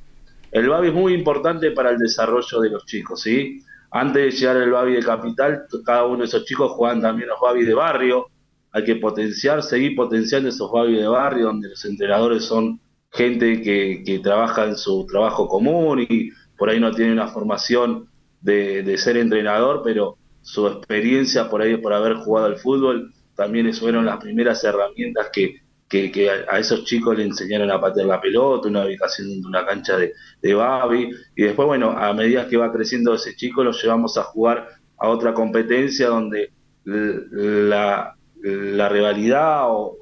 El 0.52 0.68
Babi 0.68 0.90
es 0.90 0.94
muy 0.94 1.14
importante 1.14 1.72
para 1.72 1.92
el 1.92 1.98
desarrollo 1.98 2.60
de 2.60 2.70
los 2.70 2.86
chicos, 2.86 3.22
¿sí? 3.22 3.60
Antes 3.92 4.24
de 4.24 4.32
llegar 4.32 4.58
al 4.58 4.72
Babi 4.72 4.94
de 4.94 5.04
Capital, 5.04 5.64
cada 5.86 6.06
uno 6.06 6.20
de 6.20 6.26
esos 6.26 6.46
chicos 6.46 6.72
juegan 6.74 7.02
también 7.02 7.30
los 7.30 7.40
Babi 7.40 7.64
de 7.64 7.74
barrio. 7.74 8.28
Hay 8.72 8.84
que 8.84 8.96
potenciar, 8.96 9.64
seguir 9.64 9.96
potenciando 9.96 10.50
esos 10.50 10.72
Babi 10.72 10.96
de 10.96 11.08
barrio, 11.08 11.46
donde 11.46 11.70
los 11.70 11.84
entrenadores 11.86 12.46
son 12.46 12.80
gente 13.12 13.62
que, 13.62 14.20
trabaja 14.24 14.66
en 14.66 14.76
su 14.76 15.06
trabajo 15.06 15.48
común 15.48 16.06
y 16.08 16.30
por 16.58 16.70
ahí 16.70 16.80
no 16.80 16.92
tiene 16.92 17.12
una 17.12 17.28
formación 17.28 18.10
de, 18.42 18.84
de 18.84 18.98
ser 18.98 19.18
entrenador, 19.18 19.82
pero 19.84 20.18
su 20.42 20.68
experiencia 20.68 21.50
por 21.50 21.62
ahí, 21.62 21.78
por 21.78 21.94
haber 21.94 22.16
jugado 22.16 22.48
al 22.48 22.58
fútbol, 22.58 23.14
también 23.36 23.74
fueron 23.74 24.06
las 24.06 24.18
primeras 24.18 24.64
herramientas 24.64 25.30
que, 25.34 25.61
que, 25.92 26.30
a, 26.30 26.58
esos 26.60 26.86
chicos 26.86 27.18
le 27.18 27.24
enseñaron 27.26 27.70
a 27.72 27.80
patear 27.82 28.08
la 28.08 28.22
pelota, 28.22 28.68
una 28.70 28.86
ubicación 28.86 29.42
de 29.42 29.48
una 29.48 29.66
cancha 29.66 29.98
de, 29.98 30.14
de 30.42 30.54
Babi, 30.54 31.12
y 31.36 31.44
después, 31.44 31.68
bueno, 31.68 31.92
a 31.92 32.14
medida 32.14 32.48
que 32.48 32.58
va 32.58 32.72
creciendo 32.72 33.14
ese 33.16 33.36
chico, 33.36 33.64
lo 33.64 33.72
llevamos 33.72 34.18
a 34.18 34.24
jugar 34.24 34.68
a 34.98 35.10
otra 35.10 35.34
competencia 35.34 36.08
donde 36.08 36.52
la, 36.86 38.16
la 38.42 38.90
rivalidad 38.90 39.64
o, 39.70 39.98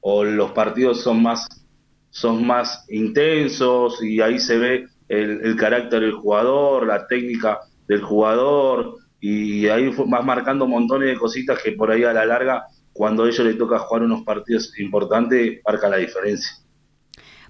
o 0.00 0.24
los 0.24 0.52
partidos 0.52 1.02
son 1.02 1.22
más, 1.22 1.46
son 2.10 2.46
más 2.46 2.84
intensos 2.88 4.02
y 4.02 4.20
ahí 4.20 4.38
se 4.38 4.58
ve 4.58 4.86
el, 5.08 5.40
el 5.44 5.56
carácter 5.56 6.00
del 6.00 6.12
jugador, 6.12 6.86
la 6.86 7.06
técnica 7.06 7.60
del 7.86 8.02
jugador, 8.02 8.96
y 9.20 9.66
ahí 9.68 9.92
fue- 9.92 10.06
vas 10.08 10.24
marcando 10.24 10.66
montones 10.66 11.08
de 11.08 11.16
cositas 11.18 11.60
que 11.62 11.72
por 11.72 11.90
ahí 11.90 12.04
a 12.04 12.12
la 12.12 12.24
larga, 12.26 12.64
cuando 12.94 13.24
a 13.24 13.28
ellos 13.28 13.46
les 13.46 13.58
toca 13.58 13.78
jugar 13.80 14.04
unos 14.04 14.22
partidos 14.24 14.72
importantes, 14.78 15.60
marca 15.66 15.88
la 15.90 15.98
diferencia. 15.98 16.50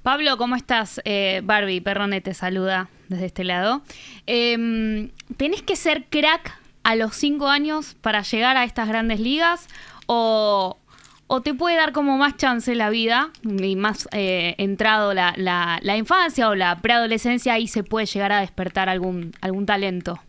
Pablo, 0.02 0.36
¿cómo 0.36 0.56
estás? 0.56 1.00
Eh, 1.04 1.40
Barbie 1.44 1.80
Perrone 1.80 2.20
te 2.20 2.34
saluda 2.34 2.88
desde 3.08 3.26
este 3.26 3.44
lado. 3.44 3.82
Em, 4.26 5.10
¿Tenés 5.38 5.62
que 5.62 5.76
ser 5.76 6.06
crack 6.10 6.58
a 6.82 6.96
los 6.96 7.14
cinco 7.16 7.48
años 7.48 7.94
para 8.02 8.22
llegar 8.22 8.56
a 8.58 8.64
estas 8.64 8.88
grandes 8.88 9.20
ligas? 9.20 9.68
¿O, 10.06 10.78
o 11.26 11.40
te 11.40 11.54
puede 11.54 11.76
dar 11.76 11.92
como 11.92 12.18
más 12.18 12.36
chance 12.36 12.74
la 12.74 12.90
vida 12.90 13.30
y 13.42 13.76
más 13.76 14.08
eh, 14.12 14.54
entrado 14.58 15.14
la, 15.14 15.32
la- 15.38 15.78
la 15.82 15.96
infancia 15.96 16.50
o 16.50 16.54
la 16.54 16.76
preadolescencia 16.82 17.58
y 17.58 17.68
se 17.68 17.82
puede 17.84 18.04
llegar 18.06 18.32
a 18.32 18.40
despertar 18.40 18.90
algún, 18.90 19.32
algún 19.40 19.64
talento? 19.66 20.20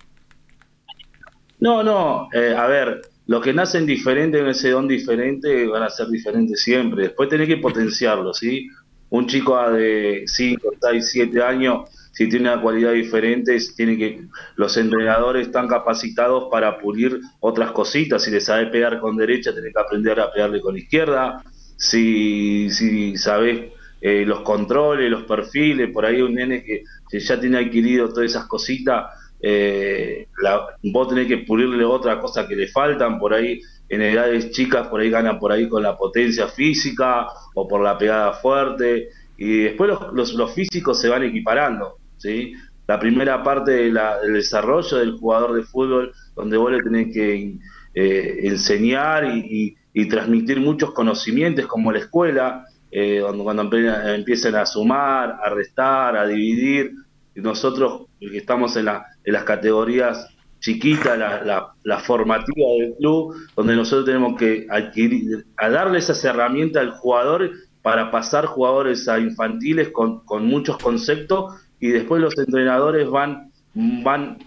No, 1.59 1.83
no, 1.83 2.29
eh, 2.33 2.53
a 2.57 2.67
ver, 2.67 3.01
los 3.27 3.41
que 3.41 3.53
nacen 3.53 3.85
diferentes 3.85 4.39
en 4.39 4.47
ese 4.47 4.69
don 4.69 4.87
diferente 4.87 5.65
van 5.67 5.83
a 5.83 5.89
ser 5.89 6.07
diferentes 6.07 6.61
siempre. 6.61 7.03
Después 7.03 7.27
tenés 7.27 7.47
que 7.47 7.57
potenciarlo, 7.57 8.33
¿sí? 8.33 8.69
Un 9.09 9.27
chico 9.27 9.59
de 9.71 10.23
5, 10.27 10.73
6, 10.79 11.09
7 11.11 11.41
años, 11.41 11.89
si 12.11 12.29
tiene 12.29 12.51
una 12.51 12.61
cualidad 12.61 12.93
diferente, 12.93 13.57
tiene 13.75 13.97
que, 13.97 14.21
los 14.55 14.77
entrenadores 14.77 15.47
están 15.47 15.67
capacitados 15.67 16.49
para 16.51 16.77
pulir 16.77 17.19
otras 17.39 17.71
cositas. 17.71 18.23
Si 18.23 18.31
le 18.31 18.41
sabes 18.41 18.69
pegar 18.69 18.99
con 18.99 19.17
derecha, 19.17 19.53
tenés 19.53 19.73
que 19.73 19.81
aprender 19.81 20.19
a 20.19 20.31
pegarle 20.31 20.61
con 20.61 20.77
izquierda. 20.77 21.43
Si, 21.77 22.69
si 22.69 23.17
sabes 23.17 23.71
eh, 24.01 24.23
los 24.25 24.41
controles, 24.41 25.09
los 25.09 25.23
perfiles, 25.23 25.89
por 25.91 26.05
ahí 26.05 26.21
un 26.21 26.35
nene 26.35 26.63
que 26.63 27.19
ya 27.19 27.39
tiene 27.39 27.57
adquirido 27.57 28.09
todas 28.09 28.31
esas 28.31 28.45
cositas, 28.45 29.05
eh, 29.41 30.27
la- 30.41 30.67
vos 30.91 31.07
tenés 31.09 31.27
que 31.27 31.39
pulirle 31.39 31.83
otra 31.85 32.19
cosa 32.19 32.47
que 32.47 32.55
le 32.55 32.67
faltan, 32.67 33.19
por 33.19 33.33
ahí 33.33 33.59
en 33.89 34.01
edades 34.01 34.51
chicas, 34.51 34.87
por 34.87 34.99
ahí 35.01 35.09
ganan 35.09 35.39
por 35.39 35.51
ahí 35.51 35.67
con 35.69 35.83
la 35.83 35.95
potencia 35.97 36.47
física 36.47 37.27
o 37.53 37.67
por 37.67 37.81
la 37.83 37.97
pegada 37.97 38.33
fuerte, 38.33 39.09
y 39.37 39.63
después 39.63 39.91
los, 40.13 40.53
físicos 40.53 40.99
se 40.99 41.09
van 41.09 41.23
equiparando, 41.23 41.97
¿sí? 42.17 42.53
La 42.87 42.99
primera 42.99 43.43
parte 43.43 43.71
del 43.71 43.99
desarrollo 44.33 44.97
del 44.97 45.13
jugador 45.17 45.53
de 45.53 45.63
fútbol, 45.63 46.13
donde 46.35 46.57
vos 46.57 46.71
le 46.71 46.81
tenés 46.83 47.13
que 47.13 47.57
eh, 47.93 48.39
enseñar 48.43 49.25
y, 49.25 49.75
transmitir 50.09 50.59
muchos 50.59 50.91
conocimientos 50.93 51.67
como 51.67 51.91
la 51.91 51.99
escuela, 51.99 52.65
eh, 52.91 53.19
cuando, 53.21 53.43
cuando 53.43 53.63
empe- 53.63 54.15
empiecen 54.15 54.55
a 54.55 54.65
sumar, 54.65 55.37
a 55.43 55.49
restar, 55.49 56.17
a 56.17 56.27
dividir, 56.27 56.91
nosotros 57.35 58.07
que 58.19 58.37
estamos 58.37 58.75
en, 58.77 58.85
la- 58.85 59.05
en 59.23 59.33
las 59.33 59.43
categorías 59.43 60.27
chiquitas, 60.59 61.17
la, 61.17 61.73
la, 61.83 61.99
formativa 61.99 62.67
del 62.79 62.95
club, 62.97 63.35
donde 63.55 63.75
nosotros 63.75 64.05
tenemos 64.05 64.37
que 64.39 64.65
adquirir, 64.69 65.45
a 65.57 65.69
darle 65.69 65.99
esas 65.99 66.23
herramientas 66.25 66.81
al 66.81 66.91
jugador 66.91 67.51
para 67.83 68.09
pasar 68.09 68.45
jugadores 68.47 69.07
a 69.07 69.19
infantiles 69.19 69.89
con, 69.89 70.21
con 70.25 70.45
muchos 70.47 70.77
conceptos 70.79 71.53
y 71.79 71.89
después 71.89 72.19
los 72.21 72.35
entrenadores 72.39 73.07
van, 73.09 73.51
van 73.75 74.39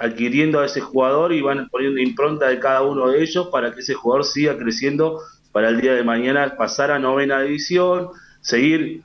adquiriendo 0.00 0.60
a 0.60 0.66
ese 0.66 0.80
jugador 0.80 1.32
y 1.32 1.42
van 1.42 1.68
poniendo 1.68 2.00
impronta 2.00 2.48
de 2.48 2.58
cada 2.58 2.82
uno 2.82 3.10
de 3.10 3.22
ellos 3.22 3.48
para 3.52 3.74
que 3.74 3.80
ese 3.80 3.94
jugador 3.94 4.24
siga 4.24 4.56
creciendo 4.56 5.20
para 5.52 5.68
el 5.68 5.80
día 5.80 5.94
de 5.94 6.04
mañana 6.04 6.54
pasar 6.56 6.90
a 6.90 6.98
novena 6.98 7.40
división, 7.42 8.08
seguir 8.40 9.02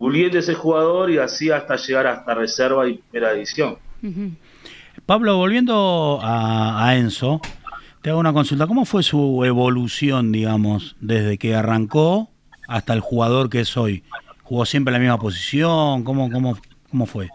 puliendo 0.00 0.38
ese 0.38 0.54
jugador 0.54 1.10
y 1.10 1.18
así 1.18 1.50
hasta 1.50 1.76
llegar 1.76 2.06
hasta 2.06 2.34
reserva 2.34 2.88
y 2.88 2.94
primera 2.94 3.34
división. 3.34 3.76
Pablo, 5.04 5.36
volviendo 5.36 6.18
a, 6.22 6.88
a 6.88 6.96
Enzo, 6.96 7.42
te 8.00 8.08
hago 8.08 8.18
una 8.18 8.32
consulta. 8.32 8.66
¿Cómo 8.66 8.86
fue 8.86 9.02
su 9.02 9.44
evolución, 9.44 10.32
digamos, 10.32 10.96
desde 11.00 11.36
que 11.36 11.54
arrancó 11.54 12.30
hasta 12.66 12.94
el 12.94 13.00
jugador 13.00 13.50
que 13.50 13.60
es 13.60 13.76
hoy? 13.76 14.02
¿Jugó 14.42 14.64
siempre 14.64 14.90
en 14.90 14.94
la 14.94 14.98
misma 15.00 15.18
posición? 15.18 16.02
¿Cómo, 16.02 16.30
cómo, 16.30 16.56
cómo 16.90 17.04
fue? 17.04 17.28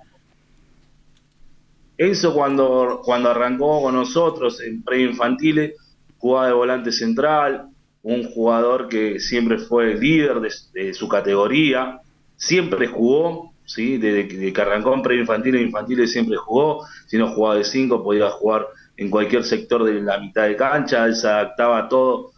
Enzo 1.99 2.33
cuando, 2.33 3.01
cuando 3.05 3.29
arrancó 3.29 3.83
con 3.83 3.93
nosotros 3.93 4.59
en 4.61 4.81
preinfantiles 4.81 5.75
jugaba 6.17 6.47
de 6.47 6.53
volante 6.53 6.91
central, 6.91 7.67
un 8.01 8.23
jugador 8.23 8.89
que 8.89 9.19
siempre 9.19 9.59
fue 9.59 9.93
líder 9.93 10.39
de, 10.39 10.51
de 10.73 10.95
su 10.95 11.07
categoría, 11.07 12.01
siempre 12.37 12.87
jugó, 12.87 13.53
¿sí? 13.65 13.97
desde 13.97 14.27
que, 14.27 14.53
que 14.53 14.61
arrancó 14.61 14.93
en 14.93 15.19
infantiles 15.19 16.11
siempre 16.11 16.37
jugó, 16.37 16.85
si 17.07 17.17
no 17.17 17.29
jugaba 17.33 17.55
de 17.55 17.63
5 17.63 18.03
podía 18.03 18.29
jugar 18.29 18.67
en 18.97 19.09
cualquier 19.09 19.43
sector 19.43 19.83
de 19.83 20.01
la 20.01 20.19
mitad 20.19 20.47
de 20.47 20.55
cancha, 20.55 21.05
él 21.05 21.15
se 21.15 21.27
adaptaba 21.27 21.79
a 21.79 21.89
todo 21.89 22.31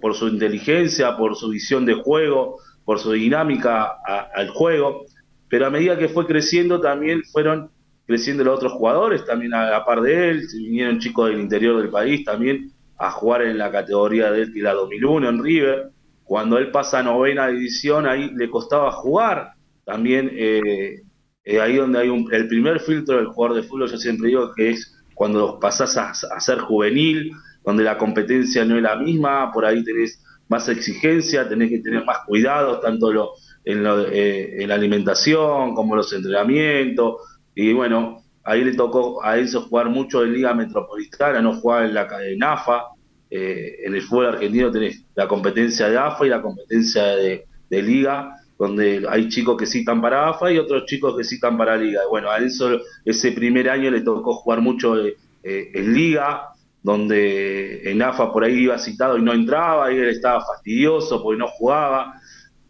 por 0.00 0.14
su 0.14 0.28
inteligencia, 0.28 1.16
por 1.16 1.36
su 1.36 1.50
visión 1.50 1.84
de 1.84 1.94
juego, 1.94 2.58
por 2.84 2.98
su 2.98 3.12
dinámica 3.12 3.98
al 4.34 4.48
juego, 4.50 5.06
pero 5.48 5.66
a 5.66 5.70
medida 5.70 5.98
que 5.98 6.08
fue 6.08 6.26
creciendo 6.26 6.80
también 6.80 7.22
fueron 7.24 7.70
creciendo 8.06 8.44
los 8.44 8.56
otros 8.56 8.72
jugadores, 8.72 9.24
también 9.24 9.54
a 9.54 9.70
la 9.70 9.84
par 9.84 10.02
de 10.02 10.30
él, 10.30 10.42
vinieron 10.52 10.98
chicos 10.98 11.30
del 11.30 11.40
interior 11.40 11.80
del 11.80 11.90
país 11.90 12.24
también 12.24 12.70
a 12.98 13.10
jugar 13.10 13.42
en 13.42 13.58
la 13.58 13.70
categoría 13.70 14.30
de 14.30 14.42
él, 14.42 14.52
que 14.52 14.60
la 14.60 14.74
2001 14.74 15.28
en 15.28 15.42
River, 15.42 15.90
cuando 16.24 16.58
él 16.58 16.70
pasa 16.70 17.00
a 17.00 17.02
novena 17.02 17.48
división, 17.48 18.06
ahí 18.06 18.30
le 18.34 18.50
costaba 18.50 18.90
jugar, 18.92 19.52
también 19.84 20.30
eh, 20.32 21.02
eh, 21.44 21.60
ahí 21.60 21.76
donde 21.76 21.98
hay 21.98 22.08
un, 22.08 22.32
el 22.32 22.48
primer 22.48 22.80
filtro 22.80 23.16
del 23.16 23.26
jugador 23.26 23.56
de 23.56 23.68
fútbol, 23.68 23.90
yo 23.90 23.98
siempre 23.98 24.28
digo 24.28 24.52
que 24.54 24.70
es 24.70 24.94
cuando 25.14 25.60
pasás 25.60 25.96
a, 25.96 26.10
a 26.10 26.40
ser 26.40 26.58
juvenil, 26.58 27.32
donde 27.64 27.84
la 27.84 27.98
competencia 27.98 28.64
no 28.64 28.76
es 28.76 28.82
la 28.82 28.96
misma, 28.96 29.52
por 29.52 29.64
ahí 29.64 29.84
tenés 29.84 30.22
más 30.48 30.68
exigencia, 30.68 31.48
tenés 31.48 31.70
que 31.70 31.80
tener 31.80 32.04
más 32.04 32.18
cuidado, 32.26 32.80
tanto 32.80 33.12
lo, 33.12 33.30
en, 33.64 33.82
lo, 33.82 34.06
eh, 34.08 34.62
en 34.62 34.68
la 34.68 34.74
alimentación 34.74 35.74
como 35.74 35.96
los 35.96 36.12
entrenamientos, 36.12 37.16
y 37.54 37.72
bueno, 37.72 38.22
ahí 38.44 38.64
le 38.64 38.74
tocó 38.74 39.24
a 39.24 39.38
Enzo 39.38 39.62
jugar 39.62 39.88
mucho 39.88 40.22
en 40.24 40.32
Liga 40.34 40.54
Metropolitana, 40.54 41.40
no 41.40 41.54
jugar 41.54 41.84
en 41.84 41.94
la 41.94 42.08
en 42.22 42.42
AFA, 42.42 42.84
eh, 43.30 43.80
en 43.84 43.94
el 43.94 44.02
fútbol 44.02 44.26
argentino 44.26 44.70
tenés 44.70 45.02
la 45.14 45.26
competencia 45.26 45.88
de 45.88 45.98
AFA 45.98 46.26
y 46.26 46.28
la 46.28 46.42
competencia 46.42 47.04
de, 47.16 47.46
Liga, 47.70 48.36
donde 48.56 49.04
hay 49.08 49.28
chicos 49.28 49.56
que 49.56 49.64
están 49.64 50.00
para 50.00 50.28
AFA 50.28 50.52
y 50.52 50.58
otros 50.58 50.86
chicos 50.86 51.16
que 51.16 51.22
están 51.22 51.58
para 51.58 51.76
Liga. 51.76 52.02
Bueno, 52.08 52.30
a 52.30 52.38
Enzo 52.38 52.78
ese 53.04 53.32
primer 53.32 53.68
año 53.68 53.90
le 53.90 54.02
tocó 54.02 54.34
jugar 54.34 54.60
mucho 54.60 54.96
eh, 55.04 55.16
eh, 55.42 55.72
en 55.74 55.92
Liga, 55.92 56.50
donde 56.84 57.90
en 57.90 58.00
AFA 58.00 58.32
por 58.32 58.44
ahí 58.44 58.60
iba 58.60 58.78
citado 58.78 59.18
y 59.18 59.22
no 59.22 59.32
entraba, 59.32 59.92
y 59.92 59.96
él 59.96 60.08
estaba 60.08 60.40
fastidioso 60.44 61.20
porque 61.20 61.40
no 61.40 61.48
jugaba, 61.48 62.14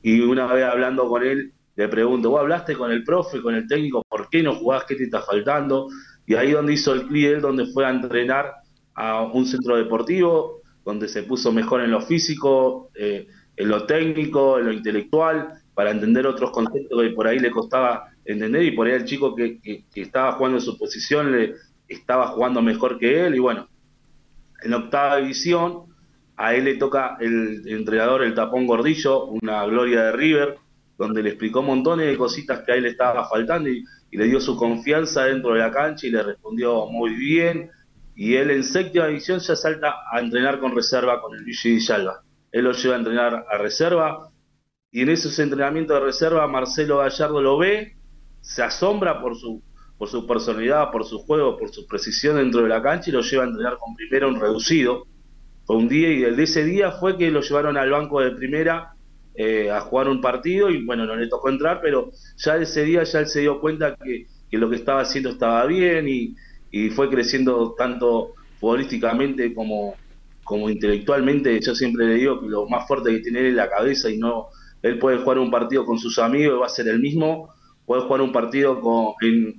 y 0.02 0.20
una 0.20 0.46
vez 0.46 0.64
hablando 0.64 1.06
con 1.06 1.22
él, 1.22 1.52
le 1.76 1.88
pregunto, 1.88 2.30
¿vos 2.30 2.40
hablaste 2.40 2.74
con 2.74 2.90
el 2.90 3.04
profe, 3.04 3.42
con 3.42 3.54
el 3.54 3.66
técnico, 3.66 4.02
por 4.08 4.30
qué 4.30 4.42
no 4.42 4.54
jugás, 4.54 4.84
qué 4.84 4.94
te 4.94 5.04
está 5.04 5.20
faltando? 5.20 5.88
Y 6.26 6.34
ahí 6.34 6.52
donde 6.52 6.72
hizo 6.72 6.94
el 6.94 7.06
clic 7.06 7.26
él, 7.26 7.40
donde 7.40 7.66
fue 7.66 7.84
a 7.84 7.90
entrenar 7.90 8.52
a 8.94 9.22
un 9.22 9.46
centro 9.46 9.76
deportivo, 9.76 10.60
donde 10.84 11.08
se 11.08 11.22
puso 11.22 11.52
mejor 11.52 11.80
en 11.82 11.90
lo 11.90 12.00
físico, 12.00 12.90
eh, 12.94 13.26
en 13.56 13.68
lo 13.68 13.86
técnico, 13.86 14.58
en 14.58 14.66
lo 14.66 14.72
intelectual, 14.72 15.48
para 15.74 15.90
entender 15.90 16.26
otros 16.26 16.50
conceptos 16.52 17.02
que 17.02 17.10
por 17.10 17.26
ahí 17.26 17.38
le 17.38 17.50
costaba 17.50 18.04
entender, 18.24 18.62
y 18.64 18.72
por 18.72 18.86
ahí 18.86 18.94
el 18.94 19.04
chico 19.04 19.34
que, 19.34 19.60
que- 19.60 19.84
estaba 19.94 20.32
jugando 20.32 20.58
en 20.58 20.64
su 20.64 20.78
posición 20.78 21.32
le, 21.32 21.54
estaba 21.88 22.28
jugando 22.28 22.62
mejor 22.62 22.98
que 22.98 23.26
él 23.26 23.34
y 23.34 23.38
bueno, 23.38 23.68
en 24.62 24.74
octava 24.74 25.16
división 25.18 25.84
a 26.36 26.54
él 26.54 26.64
le 26.64 26.76
toca 26.76 27.16
el 27.20 27.62
entrenador, 27.68 28.22
el 28.24 28.34
tapón 28.34 28.66
gordillo, 28.66 29.26
una 29.26 29.64
gloria 29.66 30.04
de 30.04 30.12
River, 30.12 30.56
donde 30.98 31.22
le 31.22 31.30
explicó 31.30 31.62
montones 31.62 32.06
de 32.08 32.16
cositas 32.16 32.62
que 32.64 32.72
a 32.72 32.74
él 32.76 32.84
le 32.84 32.90
estaba 32.90 33.28
faltando 33.28 33.68
y 33.70 33.84
le 34.12 34.24
dio 34.26 34.40
su 34.40 34.56
confianza 34.56 35.24
dentro 35.24 35.52
de 35.54 35.60
la 35.60 35.70
cancha 35.70 36.06
y 36.06 36.10
le 36.10 36.22
respondió 36.22 36.86
muy 36.86 37.14
bien. 37.14 37.70
Y 38.14 38.36
él 38.36 38.50
en 38.50 38.62
séptima 38.62 39.06
división 39.06 39.40
ya 39.40 39.56
salta 39.56 39.94
a 40.10 40.20
entrenar 40.20 40.60
con 40.60 40.74
reserva 40.74 41.20
con 41.20 41.34
el 41.36 41.42
Luigi 41.42 41.74
Villalba. 41.74 42.22
Él 42.52 42.64
lo 42.64 42.72
lleva 42.72 42.94
a 42.94 42.98
entrenar 42.98 43.46
a 43.50 43.58
reserva 43.58 44.30
y 44.92 45.02
en 45.02 45.08
esos 45.08 45.36
entrenamientos 45.40 45.98
de 45.98 46.06
reserva 46.06 46.46
Marcelo 46.46 46.98
Gallardo 46.98 47.42
lo 47.42 47.58
ve, 47.58 47.96
se 48.40 48.62
asombra 48.62 49.20
por 49.20 49.36
su, 49.36 49.60
por 49.98 50.08
su 50.08 50.24
personalidad, 50.24 50.92
por 50.92 51.04
su 51.04 51.18
juego, 51.18 51.58
por 51.58 51.70
su 51.70 51.84
precisión 51.88 52.36
dentro 52.36 52.62
de 52.62 52.68
la 52.68 52.80
cancha 52.80 53.10
y 53.10 53.12
lo 53.12 53.20
lleva 53.22 53.42
a 53.42 53.48
entrenar 53.48 53.76
con 53.78 53.96
primero 53.96 54.28
un 54.28 54.40
reducido. 54.40 55.06
Fue 55.64 55.76
un 55.76 55.88
día 55.88 56.12
y 56.12 56.22
el 56.22 56.36
de 56.36 56.44
ese 56.44 56.64
día 56.64 56.92
fue 56.92 57.16
que 57.16 57.32
lo 57.32 57.40
llevaron 57.40 57.76
al 57.76 57.90
banco 57.90 58.20
de 58.20 58.30
primera 58.30 58.94
eh, 59.34 59.68
a 59.68 59.80
jugar 59.80 60.08
un 60.08 60.20
partido 60.20 60.70
y 60.70 60.84
bueno, 60.84 61.06
no 61.06 61.16
le 61.16 61.26
tocó 61.26 61.48
entrar, 61.48 61.80
pero 61.82 62.12
ya 62.36 62.56
ese 62.56 62.84
día 62.84 63.02
ya 63.02 63.18
él 63.18 63.26
se 63.26 63.40
dio 63.40 63.60
cuenta 63.60 63.96
que, 63.96 64.28
que 64.48 64.58
lo 64.58 64.70
que 64.70 64.76
estaba 64.76 65.00
haciendo 65.00 65.30
estaba 65.30 65.66
bien 65.66 66.06
y, 66.08 66.36
y 66.74 66.90
fue 66.90 67.08
creciendo 67.08 67.76
tanto 67.78 68.34
futbolísticamente 68.58 69.54
como, 69.54 69.94
como 70.42 70.68
intelectualmente. 70.68 71.60
Yo 71.60 71.72
siempre 71.72 72.04
le 72.04 72.14
digo 72.14 72.40
que 72.40 72.48
lo 72.48 72.68
más 72.68 72.88
fuerte 72.88 73.12
que 73.12 73.20
tiene 73.20 73.38
él 73.38 73.46
es 73.46 73.54
la 73.54 73.70
cabeza 73.70 74.10
y 74.10 74.18
no, 74.18 74.48
él 74.82 74.98
puede 74.98 75.18
jugar 75.18 75.38
un 75.38 75.52
partido 75.52 75.86
con 75.86 76.00
sus 76.00 76.18
amigos 76.18 76.56
y 76.56 76.58
va 76.58 76.66
a 76.66 76.70
ser 76.70 76.88
el 76.88 76.98
mismo, 76.98 77.48
puede 77.86 78.02
jugar 78.02 78.22
un 78.22 78.32
partido 78.32 78.80
con, 78.80 79.14
en, 79.22 79.54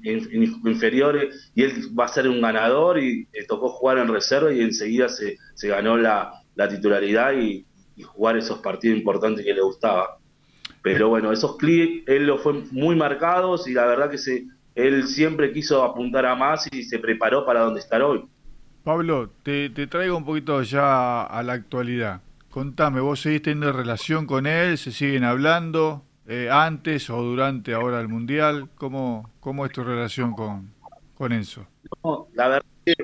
inferiores 0.66 1.52
y 1.56 1.64
él 1.64 1.74
va 1.98 2.04
a 2.04 2.10
ser 2.10 2.28
un 2.28 2.42
ganador 2.42 3.00
y 3.00 3.30
le 3.32 3.46
tocó 3.46 3.70
jugar 3.70 3.98
en 4.00 4.10
reserva 4.10 4.52
y 4.52 4.60
enseguida 4.60 5.08
se, 5.08 5.38
se 5.54 5.70
ganó 5.70 5.96
la, 5.96 6.34
la 6.56 6.68
titularidad 6.68 7.32
y, 7.32 7.66
jugar 8.04 8.36
esos 8.36 8.60
partidos 8.60 8.98
importantes 8.98 9.46
que 9.46 9.54
le 9.54 9.62
gustaba. 9.62 10.18
Pero 10.82 11.08
bueno, 11.08 11.32
esos 11.32 11.56
clics 11.56 12.04
él 12.08 12.28
los 12.28 12.42
fue 12.42 12.66
muy 12.72 12.94
marcados 12.94 13.70
y 13.70 13.74
la 13.74 13.86
verdad 13.86 14.10
que 14.10 14.18
se, 14.18 14.48
él 14.76 15.08
siempre 15.08 15.52
quiso 15.52 15.84
apuntar 15.84 16.26
a 16.26 16.36
más 16.36 16.68
y 16.72 16.84
se 16.84 17.00
preparó 17.00 17.46
para 17.46 17.62
donde 17.62 17.80
estar 17.80 18.02
hoy. 18.02 18.26
Pablo, 18.84 19.32
te, 19.42 19.70
te 19.72 19.88
traigo 19.88 20.18
un 20.18 20.26
poquito 20.26 20.62
ya 20.62 21.24
a 21.24 21.42
la 21.42 21.54
actualidad. 21.54 22.22
Contame, 22.50 23.02
¿vos 23.02 23.22
seguís 23.22 23.42
teniendo 23.42 23.74
relación 23.74 24.28
con 24.28 24.46
él? 24.46 24.78
¿Se 24.78 24.92
siguen 24.92 25.24
hablando 25.24 26.04
eh, 26.28 26.50
antes 26.52 27.10
o 27.10 27.22
durante 27.22 27.74
ahora 27.74 28.00
el 28.00 28.08
Mundial? 28.08 28.70
¿Cómo, 28.76 29.32
cómo 29.40 29.66
es 29.66 29.72
tu 29.72 29.84
relación 29.84 30.34
con, 30.34 30.72
con 31.16 31.32
Enzo? 31.32 31.66
No, 32.04 32.28
la 32.34 32.48
verdad 32.50 32.66
que, 32.86 32.96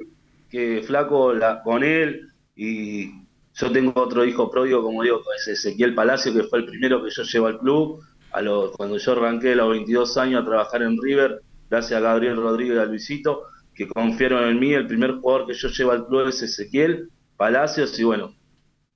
que 0.49 0.83
flaco 0.83 1.33
la, 1.33 1.63
con 1.63 1.83
él 1.83 2.29
y 2.55 3.11
yo 3.53 3.71
tengo 3.71 3.93
otro 3.95 4.23
hijo 4.23 4.49
pródigo, 4.49 4.83
como 4.83 5.03
digo, 5.03 5.21
es 5.35 5.47
Ezequiel 5.47 5.95
Palacio, 5.95 6.33
que 6.33 6.43
fue 6.43 6.59
el 6.59 6.65
primero 6.65 7.03
que 7.03 7.09
yo 7.09 7.23
llevo 7.23 7.47
al 7.47 7.59
club. 7.59 8.03
A 8.31 8.41
los, 8.41 8.71
cuando 8.77 8.97
yo 8.97 9.11
arranqué 9.11 9.51
a 9.51 9.55
los 9.55 9.69
22 9.71 10.17
años 10.17 10.41
a 10.41 10.45
trabajar 10.45 10.83
en 10.83 10.97
River, 11.01 11.41
gracias 11.71 11.97
a 11.99 12.01
Gabriel 12.03 12.35
Rodríguez 12.37 12.75
y 12.77 12.79
a 12.79 12.85
Luisito, 12.85 13.43
que 13.73 13.87
confiaron 13.87 14.43
en 14.49 14.59
mí, 14.59 14.73
el 14.73 14.87
primer 14.87 15.13
jugador 15.15 15.47
que 15.47 15.53
yo 15.55 15.69
llevo 15.69 15.91
al 15.91 16.05
club 16.05 16.27
es 16.27 16.41
Ezequiel 16.43 17.09
Palacios 17.37 17.97
y 17.99 18.03
bueno, 18.03 18.35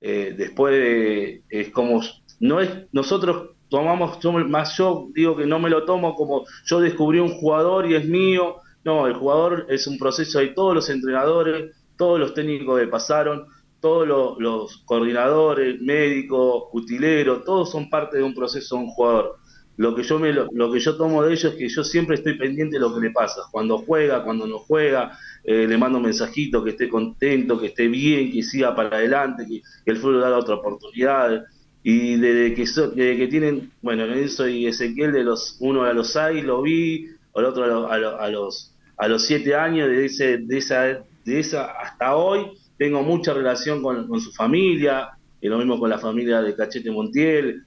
eh, 0.00 0.34
después 0.36 0.72
de- 0.74 1.42
es 1.48 1.70
como 1.70 2.02
no 2.40 2.60
es 2.60 2.70
nosotros 2.92 3.50
tomamos 3.70 4.18
más 4.48 4.76
yo 4.76 5.08
digo 5.14 5.36
que 5.36 5.46
no 5.46 5.58
me 5.58 5.70
lo 5.70 5.84
tomo 5.84 6.14
como 6.14 6.44
yo 6.66 6.80
descubrí 6.80 7.18
un 7.18 7.30
jugador 7.40 7.86
y 7.90 7.94
es 7.94 8.06
mío. 8.06 8.56
No 8.84 9.06
el 9.08 9.14
jugador 9.14 9.66
es 9.68 9.86
un 9.88 9.98
proceso 9.98 10.38
de 10.38 10.48
todos 10.48 10.74
los 10.74 10.88
entrenadores 10.90 11.74
todos 11.96 12.20
los 12.20 12.34
técnicos 12.34 12.78
que 12.78 12.86
pasaron 12.86 13.46
todos 13.80 14.06
los, 14.06 14.38
los 14.38 14.76
coordinadores 14.84 15.80
médicos 15.80 16.64
utileros 16.72 17.42
todos 17.44 17.70
son 17.70 17.90
parte 17.90 18.18
de 18.18 18.22
un 18.22 18.34
proceso 18.34 18.76
de 18.76 18.82
un 18.82 18.88
jugador 18.90 19.36
lo 19.78 19.94
que 19.94 20.02
yo 20.02 20.18
me 20.18 20.32
lo, 20.32 20.72
que 20.72 20.80
yo 20.80 20.96
tomo 20.96 21.22
de 21.22 21.32
ellos 21.34 21.52
es 21.52 21.58
que 21.58 21.68
yo 21.68 21.84
siempre 21.84 22.16
estoy 22.16 22.38
pendiente 22.38 22.76
de 22.76 22.80
lo 22.80 22.94
que 22.94 23.00
le 23.00 23.10
pasa. 23.10 23.42
Cuando 23.50 23.78
juega 23.78 24.24
cuando 24.24 24.46
no 24.46 24.58
juega 24.58 25.18
eh, 25.44 25.66
le 25.68 25.76
mando 25.78 25.98
un 25.98 26.04
mensajito 26.04 26.64
que 26.64 26.70
esté 26.70 26.88
contento 26.88 27.58
que 27.60 27.66
esté 27.66 27.86
bien 27.88 28.32
que 28.32 28.42
siga 28.42 28.74
para 28.74 28.96
adelante 28.96 29.44
que, 29.48 29.60
que 29.84 29.90
el 29.90 29.98
fútbol 29.98 30.20
le 30.20 30.26
da 30.30 30.38
otra 30.38 30.54
oportunidad. 30.56 31.44
Y 31.82 32.16
desde 32.16 32.54
que 32.54 32.62
desde 32.64 33.16
que 33.16 33.28
tienen 33.28 33.70
bueno 33.82 34.04
Enzo 34.06 34.48
y 34.48 34.66
Ezequiel 34.66 35.12
de 35.12 35.22
los 35.24 35.56
uno 35.60 35.84
a 35.84 35.92
los 35.92 36.08
seis 36.12 36.42
lo 36.44 36.62
vi 36.62 37.06
el 37.34 37.44
otro 37.44 37.64
a, 37.64 37.66
lo- 37.66 37.88
a 37.92 37.98
lo- 37.98 38.20
a 38.20 38.28
los 38.30 38.74
a 38.96 39.08
los 39.08 39.22
siete 39.26 39.54
años 39.54 39.88
de 39.90 40.06
ese 40.06 40.38
de 40.38 40.56
esa 40.58 40.82
de 41.24 41.38
esa 41.38 41.66
hasta 41.72 42.16
hoy 42.16 42.46
tengo 42.78 43.02
mucha 43.02 43.34
relación 43.34 43.82
con 43.82 44.20
su 44.20 44.32
familia 44.32 45.10
y 45.40 45.48
lo 45.48 45.58
mismo 45.58 45.78
con 45.78 45.90
la 45.90 45.98
familia 45.98 46.40
de 46.42 46.54
Cachete 46.56 46.90
Montiel 46.90 47.62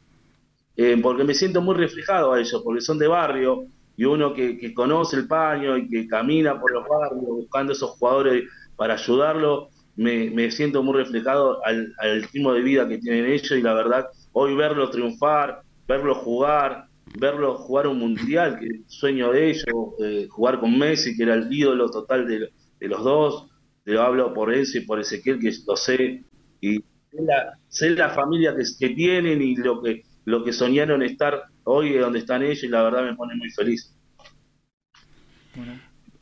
eh, 0.81 0.97
porque 1.03 1.25
me 1.25 1.33
siento 1.33 1.61
muy 1.61 1.75
reflejado 1.75 2.31
a 2.31 2.39
ellos, 2.39 2.61
porque 2.63 2.79
son 2.79 2.97
de 2.97 3.05
barrio, 3.05 3.65
y 3.97 4.05
uno 4.05 4.33
que, 4.33 4.73
conoce 4.73 5.17
el 5.17 5.27
paño 5.27 5.75
y 5.75 5.89
que 5.89 6.07
camina 6.07 6.57
por 6.57 6.71
los 6.71 6.87
barrios 6.87 7.25
buscando 7.25 7.73
esos 7.73 7.89
jugadores 7.97 8.45
para 8.77 8.93
ayudarlos, 8.93 9.75
me, 9.97 10.29
me 10.29 10.49
siento 10.51 10.81
muy 10.81 10.95
reflejado 10.95 11.59
al, 11.65 11.93
al 11.97 12.23
ritmo 12.23 12.53
de 12.53 12.61
vida 12.61 12.87
que 12.87 12.97
tienen 12.97 13.25
ellos, 13.25 13.51
y 13.51 13.61
la 13.61 13.73
verdad, 13.73 14.05
hoy 14.31 14.55
verlos 14.55 14.91
triunfar, 14.91 15.63
verlos 15.85 16.19
jugar, 16.19 16.85
verlos 17.19 17.59
jugar 17.59 17.87
un 17.87 17.99
mundial, 17.99 18.57
que 18.57 18.67
el 18.67 18.85
sueño 18.87 19.33
de 19.33 19.49
ellos, 19.49 19.65
eh, 20.01 20.27
jugar 20.29 20.61
con 20.61 20.79
Messi, 20.79 21.17
que 21.17 21.23
era 21.23 21.33
el 21.33 21.51
ídolo 21.51 21.89
total 21.91 22.25
de, 22.25 22.51
de 22.79 22.87
los 22.87 23.03
dos, 23.03 23.47
te 23.83 23.91
lo 23.91 24.01
hablo 24.01 24.33
por 24.33 24.53
Enzo 24.53 24.77
y 24.77 24.85
por 24.85 25.01
Ezequiel, 25.01 25.39
que 25.39 25.51
lo 25.67 25.75
sé, 25.75 26.23
y 26.61 26.77
sé 26.77 27.21
la, 27.21 27.59
sé 27.67 27.89
la 27.89 28.11
familia 28.11 28.55
que 28.55 28.89
tienen 28.91 29.41
y 29.41 29.57
lo 29.57 29.81
que 29.81 30.03
lo 30.25 30.43
que 30.43 30.53
soñaron 30.53 31.01
estar 31.01 31.45
hoy 31.63 31.95
es 31.95 32.01
donde 32.01 32.19
están 32.19 32.43
ellos 32.43 32.63
y 32.63 32.67
la 32.67 32.83
verdad 32.83 33.03
me 33.03 33.15
pone 33.15 33.35
muy 33.35 33.49
feliz. 33.51 33.95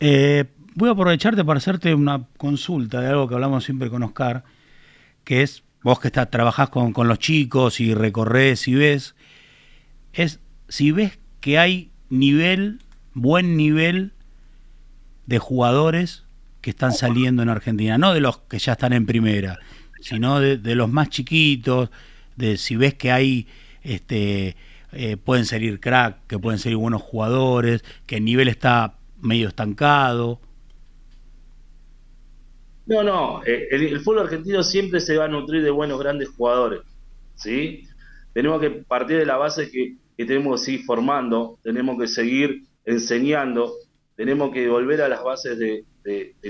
Eh, 0.00 0.44
voy 0.74 0.88
a 0.88 0.92
aprovecharte 0.92 1.44
para 1.44 1.58
hacerte 1.58 1.94
una 1.94 2.26
consulta 2.36 3.00
de 3.00 3.08
algo 3.08 3.28
que 3.28 3.34
hablamos 3.34 3.64
siempre 3.64 3.90
con 3.90 4.02
Oscar, 4.02 4.44
que 5.24 5.42
es 5.42 5.62
vos 5.82 6.00
que 6.00 6.08
estás, 6.08 6.30
trabajás 6.30 6.70
con, 6.70 6.92
con 6.92 7.08
los 7.08 7.18
chicos 7.18 7.80
y 7.80 7.94
recorres 7.94 8.68
y 8.68 8.74
ves, 8.74 9.14
es 10.12 10.40
si 10.68 10.92
ves 10.92 11.18
que 11.40 11.58
hay 11.58 11.90
nivel, 12.10 12.80
buen 13.14 13.56
nivel 13.56 14.12
de 15.26 15.38
jugadores 15.38 16.24
que 16.60 16.70
están 16.70 16.92
saliendo 16.92 17.42
en 17.42 17.48
Argentina, 17.48 17.98
no 17.98 18.12
de 18.12 18.20
los 18.20 18.38
que 18.38 18.58
ya 18.58 18.72
están 18.72 18.92
en 18.92 19.06
primera, 19.06 19.58
sino 20.00 20.40
de, 20.40 20.58
de 20.58 20.74
los 20.74 20.90
más 20.90 21.08
chiquitos, 21.10 21.90
de 22.36 22.56
si 22.56 22.76
ves 22.76 22.94
que 22.94 23.12
hay 23.12 23.46
este 23.94 24.56
eh, 24.92 25.16
pueden 25.16 25.44
salir 25.44 25.80
crack, 25.80 26.26
que 26.26 26.38
pueden 26.38 26.58
salir 26.58 26.76
buenos 26.76 27.02
jugadores, 27.02 27.84
que 28.06 28.16
el 28.16 28.24
nivel 28.24 28.48
está 28.48 28.98
medio 29.20 29.48
estancado. 29.48 30.40
No, 32.86 33.02
no, 33.02 33.44
eh, 33.44 33.68
el, 33.70 33.86
el 33.86 34.00
fútbol 34.00 34.20
argentino 34.20 34.62
siempre 34.62 35.00
se 35.00 35.16
va 35.16 35.26
a 35.26 35.28
nutrir 35.28 35.62
de 35.62 35.70
buenos, 35.70 35.98
grandes 35.98 36.30
jugadores, 36.30 36.80
¿sí? 37.34 37.86
Tenemos 38.32 38.60
que 38.60 38.70
partir 38.70 39.18
de 39.18 39.26
la 39.26 39.36
base 39.36 39.70
que, 39.70 39.96
tenemos 40.16 40.60
que 40.60 40.66
seguir 40.66 40.84
formando, 40.84 41.58
tenemos 41.62 41.98
que 41.98 42.08
seguir 42.08 42.62
enseñando, 42.84 43.72
tenemos 44.16 44.52
que 44.52 44.68
volver 44.68 45.02
a 45.02 45.08
las 45.08 45.22
bases 45.22 45.58
de 45.58 45.84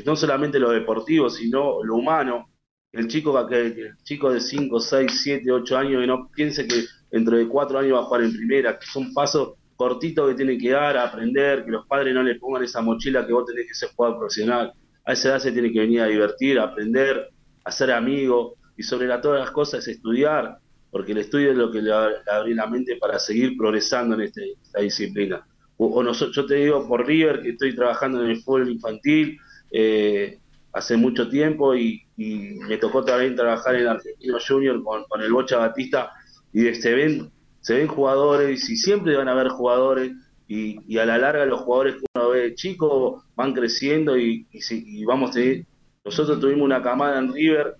no 0.04 0.16
solamente 0.16 0.58
lo 0.58 0.70
deportivo, 0.70 1.28
sino 1.28 1.82
lo 1.82 1.96
humano. 1.96 2.48
El 2.92 3.08
chico, 3.08 3.46
que, 3.48 3.66
el 3.66 3.96
chico 4.02 4.32
de 4.32 4.40
5, 4.40 4.80
6, 4.80 5.20
7, 5.22 5.52
8 5.52 5.76
años 5.78 6.00
que 6.00 6.06
no 6.06 6.30
piense 6.30 6.66
que 6.66 6.84
dentro 7.10 7.36
de 7.36 7.48
4 7.48 7.78
años 7.78 7.94
va 7.94 8.00
a 8.00 8.04
jugar 8.04 8.22
en 8.22 8.32
primera, 8.32 8.78
que 8.78 8.86
son 8.86 9.12
pasos 9.12 9.54
cortitos 9.78 10.28
que 10.28 10.34
tiene 10.34 10.58
que 10.58 10.70
dar 10.70 10.96
aprender, 10.98 11.64
que 11.64 11.70
los 11.70 11.86
padres 11.86 12.12
no 12.12 12.22
le 12.24 12.34
pongan 12.34 12.64
esa 12.64 12.80
mochila 12.82 13.24
que 13.24 13.32
vos 13.32 13.46
tenés 13.46 13.68
que 13.68 13.74
ser 13.74 13.90
jugador 13.94 14.18
profesional. 14.18 14.72
A 15.04 15.12
esa 15.12 15.28
edad 15.28 15.38
se 15.38 15.52
tiene 15.52 15.72
que 15.72 15.78
venir 15.78 16.00
a 16.00 16.06
divertir, 16.06 16.58
a 16.58 16.64
aprender, 16.64 17.28
a 17.64 17.70
ser 17.70 17.92
amigo 17.92 18.56
y 18.76 18.82
sobre 18.82 19.06
todas 19.18 19.38
las 19.38 19.52
cosas 19.52 19.86
estudiar, 19.86 20.58
porque 20.90 21.12
el 21.12 21.18
estudio 21.18 21.52
es 21.52 21.56
lo 21.56 21.70
que 21.70 21.80
le 21.80 21.90
le 21.90 22.32
abre 22.32 22.54
la 22.56 22.66
mente 22.66 22.96
para 22.96 23.20
seguir 23.20 23.56
progresando 23.56 24.16
en 24.16 24.22
este- 24.22 24.54
esta 24.60 24.80
disciplina. 24.80 25.46
O, 25.76 26.00
o 26.00 26.12
yo 26.12 26.46
te 26.46 26.54
digo 26.56 26.86
por 26.88 27.06
River 27.06 27.42
que 27.42 27.50
estoy 27.50 27.76
trabajando 27.76 28.24
en 28.24 28.30
el 28.30 28.42
fútbol 28.42 28.68
infantil 28.70 29.38
eh, 29.70 30.38
hace 30.72 30.96
mucho 30.96 31.28
tiempo 31.28 31.74
y, 31.74 32.02
me 32.16 32.78
tocó 32.78 33.04
también 33.04 33.36
trabajar 33.36 33.76
en 33.76 33.86
Argentino 33.86 34.38
Junior 34.44 34.82
con 34.82 35.22
el 35.22 35.32
Bocha 35.32 35.58
Batista 35.58 36.10
y 36.52 36.74
se 36.74 36.94
ven, 36.94 37.30
se 37.60 37.74
ven 37.74 37.86
jugadores 37.88 38.68
y 38.70 38.76
siempre 38.76 39.16
van 39.16 39.28
a 39.28 39.32
haber 39.32 39.48
jugadores 39.48 40.12
y, 40.46 40.96
a 40.98 41.04
la 41.06 41.18
larga 41.18 41.44
los 41.44 41.60
jugadores 41.60 41.96
que 41.96 42.06
uno 42.14 42.30
ve 42.30 42.54
chicos 42.54 43.22
van 43.36 43.52
creciendo 43.52 44.16
y, 44.18 44.46
y, 44.50 44.60
y 44.70 45.04
vamos 45.04 45.30
a 45.30 45.34
tener- 45.34 45.64
nosotros 46.04 46.40
tuvimos 46.40 46.64
una 46.64 46.82
camada 46.82 47.18
en 47.18 47.32
River 47.34 47.74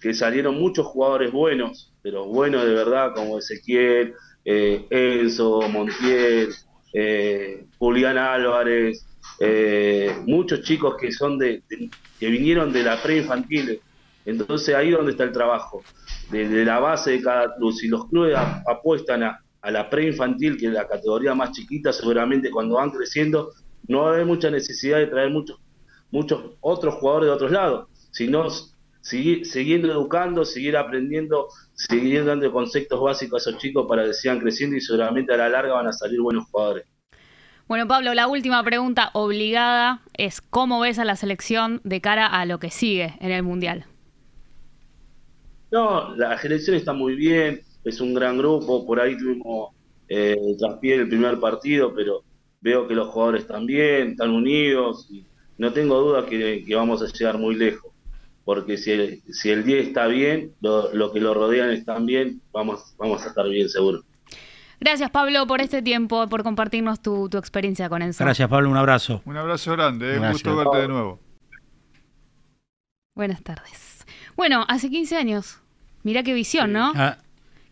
que 0.00 0.14
salieron 0.14 0.58
muchos 0.58 0.86
jugadores 0.86 1.32
buenos, 1.32 1.94
pero 2.02 2.26
buenos 2.26 2.64
de 2.64 2.72
verdad, 2.74 3.12
como 3.14 3.38
Ezequiel, 3.38 4.14
eh, 4.44 4.86
Enzo, 4.90 5.68
Montiel, 5.68 6.52
eh, 6.92 7.66
Julián 7.78 8.18
Álvarez, 8.18 9.06
eh, 9.40 10.14
muchos 10.26 10.62
chicos 10.62 10.96
que 11.00 11.12
son 11.12 11.38
de, 11.38 11.62
de- 11.68 11.92
que 12.18 12.28
vinieron 12.28 12.72
de 12.72 12.82
la 12.82 13.02
pre-infantil. 13.02 13.80
Entonces 14.24 14.74
ahí 14.74 14.90
es 14.90 14.96
donde 14.96 15.12
está 15.12 15.24
el 15.24 15.32
trabajo, 15.32 15.82
de, 16.30 16.48
de 16.48 16.64
la 16.64 16.78
base 16.78 17.12
de 17.12 17.22
cada 17.22 17.54
club. 17.56 17.72
Si 17.72 17.88
los 17.88 18.08
clubes 18.08 18.36
apuestan 18.66 19.22
a, 19.22 19.40
la 19.70 19.88
pre-infantil, 19.88 20.56
que 20.56 20.66
es 20.66 20.72
la 20.72 20.88
categoría 20.88 21.34
más 21.34 21.52
chiquita, 21.52 21.92
seguramente 21.92 22.50
cuando 22.50 22.76
van 22.76 22.90
creciendo 22.90 23.52
no 23.86 24.08
haber 24.08 24.26
mucha 24.26 24.50
necesidad 24.50 24.98
de 24.98 25.06
traer 25.06 25.30
muchos 25.30 25.58
muchos 26.10 26.42
otros 26.60 26.94
jugadores 26.96 27.28
de 27.28 27.32
otros 27.32 27.50
lados, 27.50 27.88
sino 28.10 28.48
seguir, 29.00 29.46
siguiendo 29.46 29.90
educando, 29.90 30.44
seguir 30.44 30.76
aprendiendo, 30.76 31.48
seguir 31.74 32.24
dando 32.24 32.52
conceptos 32.52 33.00
básicos 33.00 33.46
a 33.46 33.50
esos 33.50 33.60
chicos 33.60 33.86
para 33.88 34.04
que 34.04 34.12
sigan 34.12 34.38
creciendo 34.38 34.76
y 34.76 34.80
seguramente 34.80 35.32
a 35.32 35.36
la 35.36 35.48
larga 35.48 35.74
van 35.74 35.86
a 35.86 35.92
salir 35.92 36.20
buenos 36.20 36.44
jugadores. 36.50 36.84
Bueno, 37.66 37.88
Pablo, 37.88 38.12
la 38.12 38.26
última 38.26 38.62
pregunta 38.62 39.10
obligada 39.14 40.02
es 40.14 40.40
¿cómo 40.40 40.80
ves 40.80 40.98
a 40.98 41.04
la 41.04 41.16
selección 41.16 41.80
de 41.84 42.00
cara 42.00 42.26
a 42.26 42.44
lo 42.44 42.58
que 42.58 42.70
sigue 42.70 43.14
en 43.20 43.30
el 43.30 43.42
Mundial? 43.42 43.86
No, 45.72 46.14
la 46.16 46.36
selección 46.38 46.76
está 46.76 46.92
muy 46.92 47.16
bien, 47.16 47.62
es 47.82 48.00
un 48.00 48.12
gran 48.12 48.36
grupo, 48.36 48.86
por 48.86 49.00
ahí 49.00 49.16
tuvimos 49.16 49.70
eh, 50.06 50.36
traspié 50.58 50.96
el 50.96 51.08
primer 51.08 51.40
partido, 51.40 51.94
pero 51.94 52.22
veo 52.60 52.86
que 52.86 52.94
los 52.94 53.08
jugadores 53.08 53.42
están 53.42 53.64
bien, 53.64 54.10
están 54.10 54.30
unidos, 54.30 55.08
y 55.10 55.24
no 55.56 55.72
tengo 55.72 55.98
duda 55.98 56.26
que, 56.26 56.62
que 56.66 56.74
vamos 56.74 57.00
a 57.00 57.06
llegar 57.06 57.38
muy 57.38 57.54
lejos, 57.54 57.90
porque 58.44 58.76
si 58.76 58.90
el, 58.90 59.22
si 59.32 59.48
el 59.48 59.64
10 59.64 59.88
está 59.88 60.06
bien, 60.08 60.52
lo, 60.60 60.92
lo 60.92 61.10
que 61.10 61.20
lo 61.20 61.32
rodean 61.32 61.70
están 61.70 62.04
bien, 62.04 62.42
vamos, 62.52 62.94
vamos 62.98 63.24
a 63.24 63.28
estar 63.28 63.48
bien 63.48 63.70
seguro. 63.70 64.02
Gracias, 64.78 65.10
Pablo, 65.10 65.46
por 65.46 65.62
este 65.62 65.80
tiempo, 65.80 66.28
por 66.28 66.42
compartirnos 66.42 67.00
tu, 67.00 67.30
tu 67.30 67.38
experiencia 67.38 67.88
con 67.88 68.02
Enzo. 68.02 68.24
Gracias, 68.24 68.46
Pablo. 68.46 68.68
Un 68.68 68.76
abrazo. 68.76 69.22
Un 69.24 69.38
abrazo 69.38 69.72
grande, 69.72 70.16
eh, 70.16 70.18
un 70.18 70.32
gusto 70.32 70.54
verte 70.54 70.76
de 70.76 70.88
nuevo. 70.88 71.20
Buenas 73.14 73.42
tardes. 73.42 74.04
Bueno, 74.36 74.66
hace 74.68 74.90
15 74.90 75.16
años. 75.16 75.61
Mirá 76.02 76.22
qué 76.22 76.34
visión, 76.34 76.72
¿no? 76.72 76.92
Ah, 76.94 77.18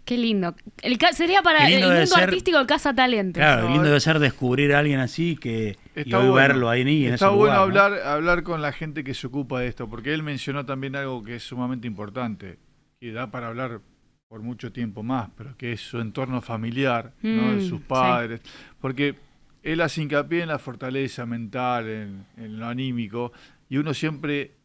Qué 0.04 0.16
lindo. 0.16 0.56
El 0.82 0.98
sería 1.12 1.42
para 1.42 1.66
el 1.66 1.72
lindo 1.72 1.88
mundo 1.88 2.06
ser- 2.06 2.24
artístico 2.24 2.58
el 2.58 2.66
Casa 2.66 2.94
Talentos. 2.94 3.40
claro, 3.40 3.68
lindo 3.68 3.84
debe 3.84 4.00
ser 4.00 4.18
descubrir 4.18 4.74
a 4.74 4.80
alguien 4.80 4.98
así 4.98 5.36
que 5.36 5.76
y 5.94 6.12
hoy 6.14 6.28
bueno. 6.28 6.32
verlo 6.34 6.68
ahí 6.68 6.82
en 7.06 7.14
Está 7.14 7.26
ese 7.26 7.34
bueno 7.36 7.54
lugar, 7.54 7.56
¿no? 7.56 7.62
hablar, 7.62 8.06
hablar 8.06 8.42
con 8.42 8.60
la 8.62 8.72
gente 8.72 9.04
que 9.04 9.14
se 9.14 9.26
ocupa 9.28 9.60
de 9.60 9.68
esto, 9.68 9.88
porque 9.88 10.12
él 10.12 10.22
mencionó 10.24 10.64
también 10.66 10.96
algo 10.96 11.22
que 11.22 11.36
es 11.36 11.42
sumamente 11.44 11.86
importante, 11.86 12.58
que 12.98 13.12
da 13.12 13.30
para 13.30 13.48
hablar 13.48 13.82
por 14.26 14.40
mucho 14.42 14.72
tiempo 14.72 15.02
más, 15.04 15.28
pero 15.36 15.56
que 15.56 15.72
es 15.72 15.80
su 15.80 16.00
entorno 16.00 16.40
familiar, 16.40 17.12
¿no? 17.22 17.50
de 17.50 17.56
Mm, 17.58 17.68
sus 17.68 17.78
sí. 17.80 17.84
padres, 17.86 18.40
porque 18.80 19.14
él 19.62 19.80
hace 19.80 20.02
hincapié 20.02 20.42
en 20.42 20.48
la 20.48 20.58
fortaleza 20.58 21.24
mental, 21.26 21.88
en, 21.88 22.26
en 22.36 22.58
lo 22.58 22.66
anímico, 22.66 23.32
y 23.68 23.76
uno 23.76 23.92
siempre 23.94 24.56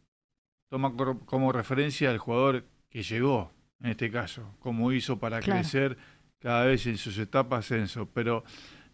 toma 0.70 0.92
cor- 0.96 1.24
como 1.26 1.52
referencia 1.52 2.10
al 2.10 2.18
jugador 2.18 2.64
que 2.90 3.02
llegó, 3.02 3.52
en 3.82 3.90
este 3.90 4.10
caso, 4.10 4.54
cómo 4.60 4.92
hizo 4.92 5.18
para 5.18 5.40
Claro. 5.40 5.60
crecer 5.60 5.96
cada 6.40 6.64
vez 6.64 6.86
en 6.86 6.96
sus 6.98 7.18
etapas 7.18 7.64
ascenso, 7.66 8.08
pero 8.12 8.44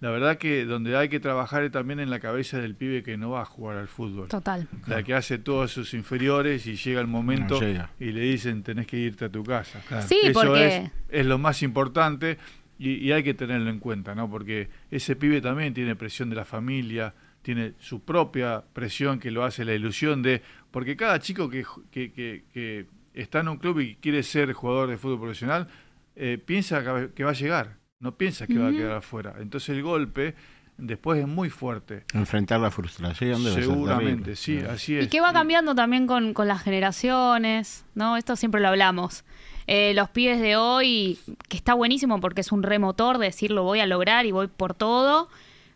la 0.00 0.10
verdad 0.10 0.36
que 0.38 0.64
donde 0.64 0.96
hay 0.96 1.08
que 1.08 1.20
trabajar 1.20 1.62
es 1.62 1.70
también 1.70 2.00
en 2.00 2.10
la 2.10 2.18
cabeza 2.18 2.58
del 2.58 2.74
pibe 2.74 3.02
que 3.04 3.16
no 3.16 3.30
va 3.30 3.42
a 3.42 3.44
jugar 3.44 3.76
al 3.76 3.86
fútbol. 3.88 4.28
Total. 4.28 4.66
La 4.88 5.02
que 5.04 5.14
hace 5.14 5.38
todos 5.38 5.70
sus 5.70 5.94
inferiores 5.94 6.66
y 6.66 6.74
llega 6.76 7.00
el 7.00 7.06
momento 7.06 7.54
No 7.60 7.66
llega. 7.66 7.90
y 8.00 8.06
le 8.06 8.20
dicen 8.22 8.62
tenés 8.64 8.86
que 8.86 8.96
irte 8.96 9.26
a 9.26 9.28
tu 9.28 9.44
casa. 9.44 9.80
Sí, 10.02 10.18
Eso 10.24 10.40
porque- 10.40 10.76
es, 10.78 10.90
es 11.10 11.26
lo 11.26 11.38
más 11.38 11.62
importante 11.62 12.38
y, 12.78 12.94
y 12.94 13.12
hay 13.12 13.22
que 13.22 13.34
tenerlo 13.34 13.70
en 13.70 13.78
cuenta, 13.78 14.14
¿no? 14.16 14.28
Porque 14.28 14.68
ese 14.90 15.14
pibe 15.14 15.40
también 15.40 15.72
tiene 15.72 15.94
presión 15.94 16.30
de 16.30 16.36
la 16.36 16.44
familia, 16.44 17.14
tiene 17.42 17.74
su 17.78 18.02
propia 18.02 18.64
presión 18.72 19.20
que 19.20 19.30
lo 19.30 19.44
hace 19.44 19.64
la 19.64 19.74
ilusión 19.74 20.22
de... 20.22 20.42
Porque 20.72 20.96
cada 20.96 21.18
chico 21.20 21.48
que, 21.48 21.64
ju- 21.64 21.84
que, 21.92 22.10
que- 22.12 22.44
que 22.52 22.86
está 23.14 23.40
en 23.40 23.48
un 23.48 23.58
club 23.58 23.80
y 23.80 23.96
quiere 23.96 24.22
ser 24.22 24.52
jugador 24.52 24.88
de 24.88 24.96
fútbol 24.98 25.20
profesional, 25.20 25.68
eh, 26.16 26.38
piensa 26.44 26.82
que 27.14 27.24
va- 27.24 27.30
a 27.30 27.34
llegar, 27.34 27.76
no 28.00 28.16
piensa 28.16 28.46
que 28.46 28.58
va 28.58 28.68
a 28.68 28.72
quedar 28.72 28.92
afuera. 28.92 29.34
Entonces 29.38 29.70
el 29.70 29.82
golpe 29.82 30.34
después 30.76 31.20
es 31.20 31.28
muy 31.28 31.48
fuerte. 31.50 32.04
Enfrentar 32.14 32.60
la 32.60 32.70
frustración 32.70 33.42
debe 33.44 33.54
ser 33.56 33.64
Seguramente, 33.64 34.36
sí, 34.36 34.58
así 34.58 34.96
es. 34.96 35.04
Y 35.06 35.08
que 35.08 35.20
va 35.20 35.32
cambiando 35.32 35.74
también 35.74 36.06
con, 36.06 36.34
con 36.34 36.48
las 36.48 36.62
generaciones, 36.62 37.84
¿no? 37.94 38.16
Esto 38.16 38.36
siempre 38.36 38.60
lo 38.60 38.68
hablamos. 38.68 39.24
Eh, 39.66 39.92
los 39.94 40.08
pibes 40.10 40.40
de 40.40 40.56
hoy, 40.56 41.18
que 41.48 41.56
está 41.56 41.74
buenísimo 41.74 42.20
porque 42.20 42.40
es 42.40 42.50
un 42.52 42.62
remotor, 42.62 43.18
decir 43.18 43.50
lo 43.52 43.62
voy 43.62 43.80
a 43.80 43.86
lograr 43.86 44.26
y 44.26 44.32
voy 44.32 44.48
por 44.48 44.74
todo, 44.74 45.28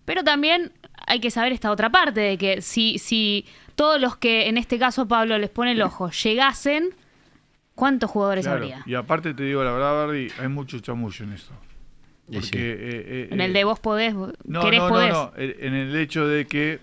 pero 0.05 0.25
también 0.25 0.73
hay 1.07 1.21
que 1.21 1.31
saber 1.31 1.53
esta 1.53 1.71
otra 1.71 1.91
parte, 1.91 2.21
de 2.21 2.37
que 2.39 2.63
si, 2.63 2.99
si 2.99 3.47
todos 3.77 4.01
los 4.01 4.17
que 4.17 4.49
en 4.49 4.57
este 4.59 4.79
caso 4.79 5.07
Pablo 5.07 5.39
les 5.39 5.51
pone 5.51 5.73
el 5.73 5.83
ojo 5.83 6.11
llegasen, 6.11 6.91
¿cuántos 7.77 8.11
jugadores 8.11 8.44
Claro, 8.44 8.65
habría? 8.65 8.82
Y 8.85 8.94
aparte 8.94 9.32
te 9.35 9.44
digo 9.44 9.62
la 9.62 9.70
verdad, 9.70 10.07
Barry, 10.07 10.32
hay 10.40 10.48
mucho 10.48 10.81
chamullo 10.81 11.24
en 11.24 11.32
esto. 11.35 11.55
Porque, 12.27 12.40
sí. 12.43 12.59
eh, 12.59 12.77
eh, 12.81 13.28
En 13.31 13.40
el 13.40 13.53
eh, 13.53 13.59
de 13.61 13.65
vos 13.65 13.78
podés, 13.78 14.12
no, 14.15 14.61
querés 14.61 14.81
no, 14.81 14.89
podés. 14.89 15.12
No, 15.12 15.27
no, 15.27 15.32
en 15.36 15.74
el 15.74 15.94
hecho 15.94 16.27
de 16.27 16.44
que, 16.48 16.81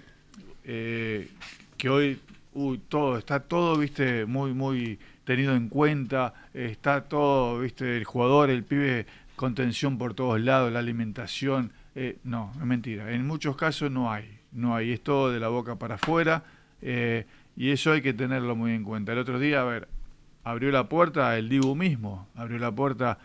eh, 0.63 1.27
que 1.75 1.89
hoy 1.89 2.17
uy, 2.53 2.79
todo, 2.87 3.17
está 3.17 3.39
todo, 3.41 3.77
viste, 3.77 4.25
muy, 4.25 4.53
muy 4.53 4.99
tenido 5.23 5.55
en 5.55 5.69
cuenta, 5.69 6.33
está 6.53 7.01
todo, 7.03 7.59
viste, 7.59 7.97
el 7.97 8.03
jugador, 8.03 8.49
el 8.49 8.63
pibe 8.63 9.05
con 9.35 9.55
tensión 9.55 9.97
por 9.97 10.13
todos 10.13 10.39
lados, 10.39 10.71
la 10.71 10.79
alimentación, 10.79 11.71
eh, 11.95 12.17
no, 12.23 12.51
es 12.55 12.65
mentira, 12.65 13.11
en 13.11 13.25
muchos 13.25 13.55
casos 13.55 13.91
no 13.91 14.11
hay, 14.11 14.39
no 14.51 14.75
hay, 14.75 14.91
es 14.91 15.01
todo 15.01 15.31
de 15.31 15.39
la 15.39 15.47
boca 15.47 15.75
para 15.75 15.95
afuera, 15.95 16.43
eh, 16.81 17.25
y 17.55 17.71
eso 17.71 17.91
hay 17.91 18.01
que 18.01 18.13
tenerlo 18.13 18.55
muy 18.55 18.73
en 18.73 18.83
cuenta. 18.83 19.11
El 19.13 19.19
otro 19.19 19.39
día, 19.39 19.61
a 19.61 19.63
ver, 19.63 19.87
abrió 20.43 20.71
la 20.71 20.89
puerta 20.89 21.37
el 21.37 21.49
Dibu 21.49 21.75
mismo, 21.75 22.27
abrió 22.35 22.57
la 22.59 22.71
puerta, 22.71 23.17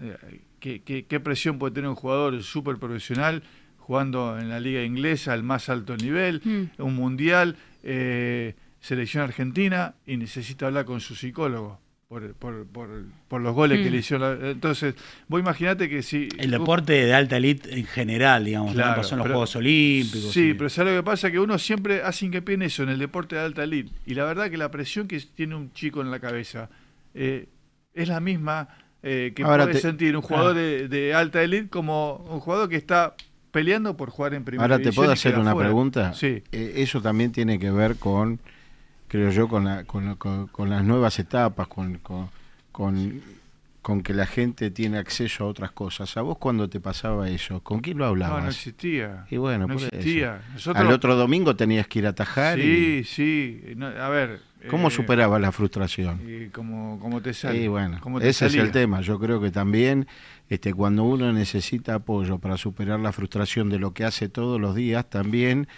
eh, 0.00 0.40
¿qué, 0.60 0.82
qué, 0.82 1.06
qué 1.06 1.20
presión 1.20 1.58
puede 1.58 1.74
tener 1.74 1.88
un 1.88 1.96
jugador 1.96 2.42
súper 2.42 2.78
profesional 2.78 3.42
jugando 3.78 4.38
en 4.38 4.48
la 4.48 4.60
liga 4.60 4.82
inglesa 4.82 5.32
al 5.32 5.42
más 5.42 5.68
alto 5.68 5.96
nivel, 5.96 6.40
Mm. 6.44 6.82
un 6.82 6.94
mundial, 6.94 7.56
eh, 7.82 8.54
selección 8.80 9.22
argentina 9.22 9.94
y 10.06 10.16
necesita 10.16 10.66
hablar 10.66 10.84
con 10.86 11.00
su 11.00 11.14
psicólogo 11.14 11.80
por, 12.14 12.32
por, 12.34 12.66
por, 12.66 12.88
por 13.26 13.40
los 13.40 13.54
goles 13.54 13.80
que 13.80 13.88
Mm. 13.88 13.92
le 13.92 13.98
hicieron. 13.98 14.40
la- 14.40 14.50
Entonces, 14.52 14.94
vos 15.26 15.40
imaginate 15.40 15.88
que 15.88 16.02
si... 16.02 16.28
El 16.38 16.52
deporte 16.52 16.92
de 16.92 17.12
alta 17.12 17.36
elite 17.38 17.76
en 17.76 17.86
general, 17.86 18.44
digamos, 18.44 18.70
¿no? 18.70 18.74
Claro, 18.76 18.96
pasó 19.00 19.14
en 19.14 19.18
los 19.18 19.24
pero- 19.24 19.34
Juegos 19.34 19.56
Olímpicos. 19.56 20.32
Sí, 20.32 20.50
y- 20.50 20.54
pero 20.54 20.70
¿sabes 20.70 20.94
lo 20.94 21.00
que 21.00 21.04
pasa? 21.04 21.30
Que 21.32 21.40
uno 21.40 21.58
siempre 21.58 22.02
hace 22.02 22.26
hincapié 22.26 22.54
en 22.54 22.62
eso, 22.62 22.84
en 22.84 22.90
el 22.90 22.98
deporte 23.00 23.34
de 23.34 23.42
alta 23.42 23.64
elite. 23.64 23.90
Y 24.06 24.14
la 24.14 24.24
verdad 24.24 24.48
que 24.48 24.56
la 24.56 24.70
presión 24.70 25.08
que 25.08 25.20
tiene 25.34 25.56
un 25.56 25.72
chico 25.72 26.00
en 26.00 26.10
la 26.12 26.20
cabeza 26.20 26.68
eh, 27.14 27.46
es 27.94 28.08
la 28.08 28.20
misma 28.20 28.68
eh, 29.02 29.32
que 29.34 29.42
Ahora 29.42 29.64
puede 29.64 29.74
te- 29.74 29.80
sentir 29.82 30.16
un 30.16 30.22
jugador 30.22 30.52
Ah. 30.56 30.58
de, 30.58 30.88
de 30.88 31.14
alta 31.14 31.42
elite 31.42 31.68
como 31.68 32.16
un 32.30 32.38
jugador 32.40 32.68
que 32.68 32.76
está 32.76 33.14
peleando 33.50 33.96
por 33.96 34.10
jugar 34.10 34.34
en 34.34 34.44
primera 34.44 34.64
Ahora 34.64 34.82
te 34.82 34.92
puedo 34.92 35.10
hacer 35.12 35.38
una 35.38 35.52
fuera. 35.52 35.68
pregunta. 35.68 36.14
Sí. 36.14 36.42
Eh, 36.52 36.74
eso 36.76 37.02
también 37.02 37.30
tiene 37.32 37.58
que 37.58 37.70
ver 37.70 37.96
con, 37.96 38.38
creo 39.08 39.30
yo, 39.30 39.48
con, 39.48 39.64
la- 39.64 39.84
con, 39.84 40.06
la- 40.06 40.14
con- 40.16 40.46
con 40.48 40.70
las 40.70 40.84
nuevas 40.84 41.18
etapas, 41.18 41.66
con, 41.68 41.98
con, 42.72 44.02
que 44.02 44.14
la 44.14 44.26
gente 44.26 44.70
tiene 44.70 44.96
acceso 44.98 45.44
a 45.44 45.46
otras 45.46 45.70
cosas. 45.70 46.16
¿A 46.16 46.22
vos 46.22 46.38
cuando 46.38 46.68
te 46.68 46.80
pasaba 46.80 47.28
eso? 47.28 47.60
¿Con 47.60 47.80
quién 47.80 47.98
lo 47.98 48.06
hablabas? 48.06 48.38
No, 48.38 48.44
no 48.44 48.50
existía. 48.50 49.26
Y 49.30 49.36
bueno, 49.36 49.66
no 49.66 49.74
por 49.74 49.82
eso. 49.82 49.86
existía. 49.92 50.40
Nosotros- 50.54 50.84
Al 50.84 50.90
otro 50.92 51.14
domingo 51.16 51.54
tenías 51.54 51.86
que 51.86 51.98
ir 51.98 52.06
a 52.06 52.10
atajar. 52.10 52.58
Sí, 52.58 52.98
y- 53.00 53.04
sí. 53.04 53.62
No, 53.76 53.86
a 53.88 54.08
ver. 54.08 54.40
¿Cómo 54.70 54.88
eh, 54.88 54.90
superabas 54.90 55.38
la 55.42 55.52
frustración? 55.52 56.22
Y 56.26 56.48
como, 56.48 56.98
como 56.98 57.20
te 57.20 57.34
sale. 57.34 57.60
Y 57.62 57.68
bueno, 57.68 58.00
te 58.18 58.28
ese 58.30 58.46
es 58.46 58.54
el 58.54 58.70
tema. 58.72 59.02
Yo 59.02 59.18
creo 59.20 59.38
que 59.38 59.50
también 59.50 60.06
este, 60.48 60.72
cuando 60.72 61.04
uno 61.04 61.30
necesita 61.34 61.96
apoyo 61.96 62.38
para 62.38 62.56
superar 62.56 62.98
la 63.00 63.12
frustración 63.12 63.68
de 63.68 63.78
lo 63.78 63.92
que 63.92 64.04
hace 64.06 64.30
todos 64.30 64.58
los 64.58 64.74
días, 64.74 65.04
también 65.10 65.68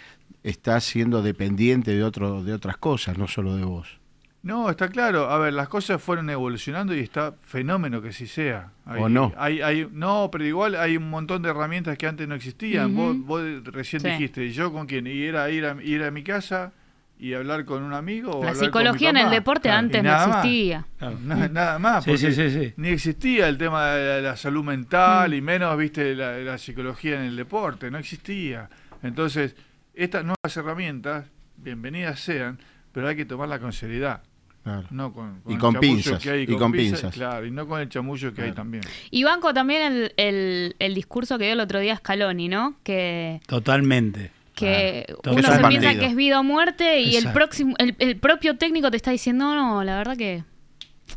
está 0.43 0.79
siendo 0.79 1.21
dependiente 1.21 1.91
de, 1.95 2.03
otro, 2.03 2.43
de 2.43 2.53
otras 2.53 2.77
cosas, 2.77 3.17
no 3.17 3.27
solo 3.27 3.55
de 3.55 3.65
vos. 3.65 3.99
No, 4.43 4.69
está 4.69 4.87
claro. 4.87 5.29
A 5.29 5.37
ver, 5.39 5.51
las 5.53 5.67
cosas 5.67 6.01
fueron 6.01 6.29
evolucionando 6.29 6.95
y 6.95 6.99
está 6.99 7.33
fenómeno 7.43 8.01
que 8.01 8.13
sí 8.13 8.27
sea. 8.27 8.71
Hay- 8.85 9.01
¿O 9.01 9.09
no? 9.09 9.33
Hay, 9.35 9.61
hay, 9.61 9.89
no, 9.91 10.29
pero 10.31 10.45
igual 10.45 10.75
hay 10.75 10.95
un 10.95 11.09
montón 11.09 11.41
de 11.41 11.49
herramientas 11.49 11.97
que 11.97 12.07
antes 12.07 12.27
no 12.29 12.35
existían. 12.35 12.95
Vos, 12.95 13.17
vos 13.19 13.41
recién 13.65 14.01
Sí. 14.01 14.07
dijiste, 14.09 14.45
¿y 14.45 14.51
yo 14.51 14.71
con 14.71 14.85
quién? 14.87 15.05
Y 15.07 15.23
era 15.23 15.49
ir 15.49 15.65
a, 15.65 15.75
ir 15.83 16.01
a 16.03 16.11
mi 16.11 16.23
casa 16.23 16.71
y 17.19 17.33
hablar 17.33 17.65
con 17.65 17.83
un 17.83 17.93
amigo. 17.93 18.37
o 18.39 18.43
La 18.45 18.55
psicología 18.55 19.09
en 19.09 19.17
el 19.17 19.31
deporte 19.31 19.63
Claro. 19.63 19.79
antes 19.79 20.03
no 20.03 20.11
más. 20.11 20.27
existía. 20.45 20.85
Na- 21.25 21.47
nada 21.49 21.79
más, 21.79 22.03
Sí, 22.05 22.11
porque 22.11 22.31
sí, 22.31 22.49
sí, 22.49 22.57
sí. 22.67 22.73
ni 22.77 22.89
existía 22.89 23.49
el 23.49 23.57
tema 23.57 23.87
de 23.87 24.21
la, 24.21 24.29
la 24.29 24.37
salud 24.37 24.63
Mm. 24.63 24.67
mental 24.67 25.33
y 25.33 25.41
menos, 25.41 25.75
viste, 25.77 26.15
la, 26.15 26.37
la 26.37 26.57
psicología 26.57 27.15
en 27.19 27.23
el 27.25 27.35
deporte, 27.35 27.91
no 27.91 27.97
existía. 27.97 28.69
Entonces, 29.03 29.55
estas 29.97 30.23
nuevas 30.23 30.55
herramientas, 30.55 31.25
bienvenidas 31.57 32.19
sean, 32.19 32.59
pero 32.91 33.07
hay 33.07 33.15
que 33.15 33.25
tomarlas 33.25 33.59
con 33.59 33.73
seriedad. 33.73 34.21
Claro. 34.63 34.85
No 34.91 35.13
con, 35.13 35.41
Y 35.47 35.53
el 35.53 35.59
con 35.59 35.75
pinzas, 35.79 36.21
que 36.21 36.29
hay, 36.29 36.41
y 36.43 36.55
con 36.57 36.71
pinzas. 36.73 37.13
Claro, 37.13 37.45
y 37.45 37.51
no 37.51 37.67
con 37.67 37.79
el 37.79 37.87
chamullo 37.87 38.33
que 38.33 38.41
hay 38.41 38.51
también. 38.51 38.83
Y 39.11 39.23
banco 39.23 39.53
también 39.53 39.81
el, 39.93 40.13
el- 40.17 40.75
el 40.79 40.93
discurso 40.93 41.37
que 41.37 41.45
dio 41.45 41.53
el 41.53 41.59
otro 41.61 41.79
día 41.79 41.95
Scaloni, 41.95 42.49
¿no? 42.49 42.75
Que 42.83 43.39
Totalmente. 43.47 44.31
que 44.55 45.05
uno 45.23 45.39
es 45.39 45.45
un 45.47 45.53
se 45.53 45.59
piensa 45.59 45.61
partido. 45.61 45.99
que 46.01 46.05
es 46.07 46.15
vida 46.15 46.39
o 46.39 46.43
muerte 46.43 46.99
y 47.01 47.15
el 47.15 47.31
próximo 47.31 47.75
el, 47.77 47.95
el 47.99 48.17
propio 48.17 48.57
técnico 48.57 48.89
te 48.91 48.97
está 48.97 49.11
diciendo 49.11 49.53
no 49.53 49.83
la 49.83 49.95
verdad 49.97 50.17
que 50.17 50.43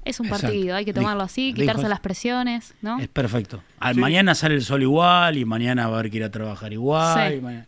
es 0.04 0.20
un 0.20 0.26
Exacto. 0.26 0.46
partido 0.48 0.76
hay 0.76 0.84
que 0.84 0.92
tomarlo 0.92 1.22
así 1.22 1.46
dijo 1.46 1.56
quitarse 1.62 1.88
las 1.88 2.00
presiones 2.00 2.74
no 2.82 3.00
Es 3.00 3.08
perfecto. 3.08 3.62
Al 3.80 3.94
Sí. 3.94 4.00
Mañana 4.00 4.34
sale 4.34 4.54
el 4.56 4.62
sol 4.62 4.82
igual 4.82 5.38
y 5.38 5.44
mañana 5.46 5.88
va 5.88 5.96
a 5.96 5.98
haber 6.00 6.10
que 6.10 6.18
ir 6.18 6.24
a 6.24 6.30
trabajar 6.30 6.72
igual. 6.74 7.30
Sí. 7.30 7.36
Y, 7.36 7.40
mañana- 7.40 7.66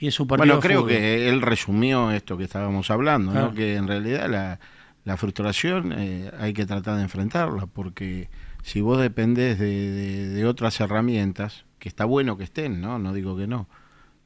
y 0.00 0.08
es 0.08 0.18
un 0.18 0.26
partido 0.26 0.46
Bueno, 0.56 0.60
creo 0.60 0.86
que 0.86 1.28
él 1.28 1.40
resumió 1.42 2.10
esto 2.10 2.36
que 2.36 2.44
estábamos 2.44 2.90
hablando, 2.90 3.30
Claro. 3.32 3.48
¿no? 3.48 3.54
que 3.54 3.76
en 3.76 3.86
realidad 3.86 4.28
la, 4.28 4.58
la 5.04 5.16
frustración 5.16 5.92
eh, 5.96 6.30
hay 6.38 6.52
que 6.52 6.66
tratar 6.66 6.96
de 6.96 7.02
enfrentarla, 7.02 7.66
porque 7.66 8.28
si 8.62 8.80
vos 8.80 9.00
dependés 9.00 9.58
de, 9.58 9.90
de- 9.90 10.28
de 10.30 10.46
otras 10.46 10.80
herramientas, 10.80 11.64
que 11.78 11.88
está 11.88 12.04
bueno 12.04 12.36
que 12.36 12.44
estén, 12.44 12.80
¿no? 12.80 12.98
No 12.98 13.12
digo 13.12 13.36
que 13.36 13.46
no, 13.46 13.68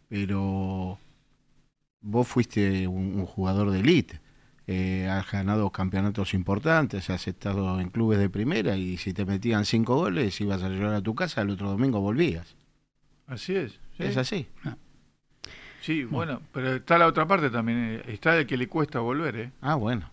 pero 0.09 0.99
vos 2.01 2.27
fuiste 2.29 2.87
un, 2.87 3.19
un 3.19 3.27
jugador 3.27 3.71
de 3.71 3.81
élite, 3.81 4.21
eh, 4.67 5.09
has 5.11 5.31
ganado 5.31 5.71
campeonatos 5.71 6.35
importantes, 6.35 7.11
has 7.11 7.29
estado 7.29 7.81
en 7.81 7.91
clubes 7.91 8.19
de 8.19 8.29
primera 8.31 8.77
y 8.77 8.97
si 8.97 9.13
te 9.13 9.25
metían 9.25 9.65
cinco 9.67 9.97
goles 9.97 10.41
ibas 10.41 10.63
a 10.63 10.69
llegar 10.69 10.95
a 10.95 11.03
tu 11.03 11.15
casa, 11.15 11.43
el 11.43 11.51
otro 11.51 11.69
domingo 11.71 12.01
volvías. 12.01 12.57
Así 13.27 13.55
es. 13.55 13.73
¿sí? 13.97 14.05
Es 14.05 14.17
así. 14.17 14.47
Sí, 15.85 16.05
bueno, 16.05 16.41
pero 16.53 16.75
está 16.77 16.97
la 16.97 17.07
otra 17.07 17.27
parte 17.27 17.51
también. 17.51 18.01
eh, 18.07 18.13
Está 18.13 18.37
el 18.39 18.47
que 18.47 18.57
le 18.57 18.69
cuesta 18.69 19.01
volver, 19.01 19.37
¿eh? 19.37 19.51
Ah, 19.61 19.75
bueno. 19.75 20.11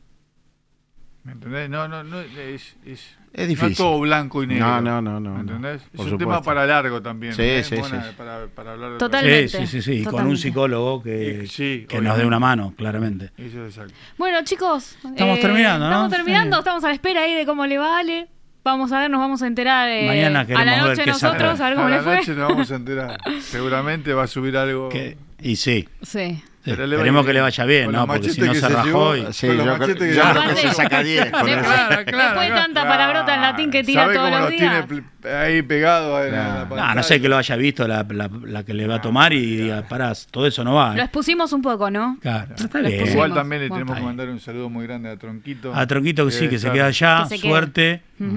¿Me 1.24 1.34
entendés? 1.34 1.70
No, 1.70 1.88
no, 1.88 2.04
no, 2.04 2.20
es, 2.20 2.76
es, 2.84 3.16
Es 3.32 3.48
difícil. 3.48 3.62
No 3.62 3.72
es 3.72 3.78
todo 3.78 4.00
blanco 4.00 4.42
y 4.44 4.48
negro. 4.48 4.66
No, 4.66 4.82
no, 4.82 5.02
no, 5.02 5.20
no, 5.20 5.30
¿Me 5.30 5.36
no. 5.36 5.42
entendés? 5.42 5.82
Por 5.84 5.92
es 5.94 6.00
un 6.00 6.10
supuesto. 6.10 6.18
tema 6.18 6.42
para 6.42 6.66
largo 6.66 7.02
también. 7.02 7.34
Sí, 7.34 7.44
¿eh? 7.44 7.64
sí, 7.64 7.76
Buena 7.76 8.04
sí. 8.04 8.10
Para, 8.18 8.48
para 8.48 8.72
hablar 8.74 8.92
de 8.94 8.98
Totalmente. 8.98 9.48
Sí, 9.48 9.58
sí, 9.60 9.68
sí, 9.68 9.82
sí, 9.82 10.02
y 10.02 10.04
con 10.04 10.26
un 10.28 10.36
psicólogo 10.38 11.02
que, 11.04 11.44
Eh, 11.44 11.48
sí, 11.48 11.86
que 11.88 12.02
nos 12.02 12.18
dé 12.18 12.26
una 12.26 12.40
mano, 12.40 12.74
claramente. 12.76 13.32
Eso 13.38 13.66
es 13.66 13.78
exacto. 13.78 13.94
bueno 14.18 14.40
chicos 14.44 14.98
Estamos 15.06 15.38
eh, 15.38 15.42
terminando, 15.42 15.86
¿no? 15.86 15.92
estamos 15.92 16.12
terminando 16.12 16.56
Sí. 16.58 16.60
estamos 16.60 16.84
a 16.84 16.88
la 16.88 16.94
espera 16.96 17.22
ahí 17.22 17.36
de 17.36 17.46
cómo 17.46 17.66
le 17.68 17.78
vale 17.78 18.28
vamos 18.64 18.92
a 18.92 19.00
ver 19.00 19.10
nos 19.10 19.20
vamos 19.20 19.42
a 19.42 19.48
enterar 19.48 19.90
eh, 19.90 20.06
Mañana 20.08 20.40
a 20.42 20.66
la 20.66 20.72
ver 20.76 20.84
noche 20.84 21.04
qué 21.04 21.10
nosotros 21.12 21.60
a 21.62 21.66
ver 21.70 21.76
cómo 21.76 21.88
a 21.88 21.90
le 21.92 21.96
la 21.98 22.04
fue 22.04 22.16
noche 22.18 22.34
nos 22.36 22.50
vamos 22.50 22.72
a 22.72 22.76
enterar. 22.76 23.18
Seguramente 23.42 24.14
va 24.14 24.24
a 24.24 24.28
subir 24.28 24.58
algo. 24.58 24.90
Y 25.42 25.56
sí. 25.56 25.88
sí 26.02 26.44
Sí, 26.64 26.70
esperemos 26.70 27.26
que 27.26 27.34
le 27.34 27.42
vaya 27.42 27.66
bien, 27.66 27.86
con 27.86 27.96
¿no? 27.96 28.06
Porque 28.06 28.30
si 28.30 28.40
no 28.40 28.54
se 28.54 28.60
se 28.60 28.70
rajó. 28.70 29.16
y- 29.18 29.34
Sí, 29.34 29.48
yo, 29.48 29.78
creo- 29.80 29.96
que 29.98 30.56
se 30.58 30.72
saca 30.74 31.02
10 31.02 31.32
con 31.32 31.44
después, 31.48 31.76
eso. 31.76 31.98
después 32.06 32.50
de 32.50 32.56
tanta 32.56 32.88
palabrota 32.88 33.34
en 33.34 33.42
latín 33.42 33.72
que 33.72 33.84
tira 33.84 34.04
¿Sabe 34.04 34.14
todos 34.14 34.30
los 34.30 34.40
los 34.42 34.50
días 34.52 34.86
tiene 34.88 35.36
ahí 35.36 35.62
pegado 35.64 36.24
en 36.24 36.34
la 36.34 36.68
No, 36.70 36.94
no 36.94 37.02
sé 37.02 37.20
que 37.20 37.28
lo 37.28 37.38
haya 37.40 37.56
visto 37.56 37.88
la, 37.88 38.06
la- 38.08 38.30
la 38.44 38.64
que 38.64 38.76
le 38.76 38.86
va 38.86 38.98
a 38.98 39.02
tomar 39.02 39.34
y 39.34 39.56
diga, 39.56 39.88
pará, 39.90 40.14
todo 40.30 40.46
eso 40.46 40.64
no 40.64 40.76
va. 40.76 40.94
lo 40.94 41.02
¿eh? 41.02 41.06
expusimos 41.06 41.52
un 41.52 41.64
poco 41.64 41.90
no 41.90 42.20
Claro. 42.22 42.54
Igual 43.08 43.34
también 43.34 43.64
le 43.64 43.68
Bueno. 43.70 43.86
tenemos 43.86 43.98
que 43.98 44.06
mandar 44.06 44.30
un 44.30 44.40
saludo 44.40 44.70
muy 44.70 44.86
grande 44.86 45.10
a 45.10 45.18
Tronquito. 45.18 45.74
A 45.74 45.88
Tronquito 45.88 46.26
que 46.28 46.32
sí, 46.32 46.48
que 46.48 46.60
se 46.60 46.72
queda 46.72 46.86
allá, 46.86 47.24
Que 47.24 47.38
se 47.38 47.42
quede. 47.42 47.50
suerte, 47.52 48.02
Ujú. 48.20 48.30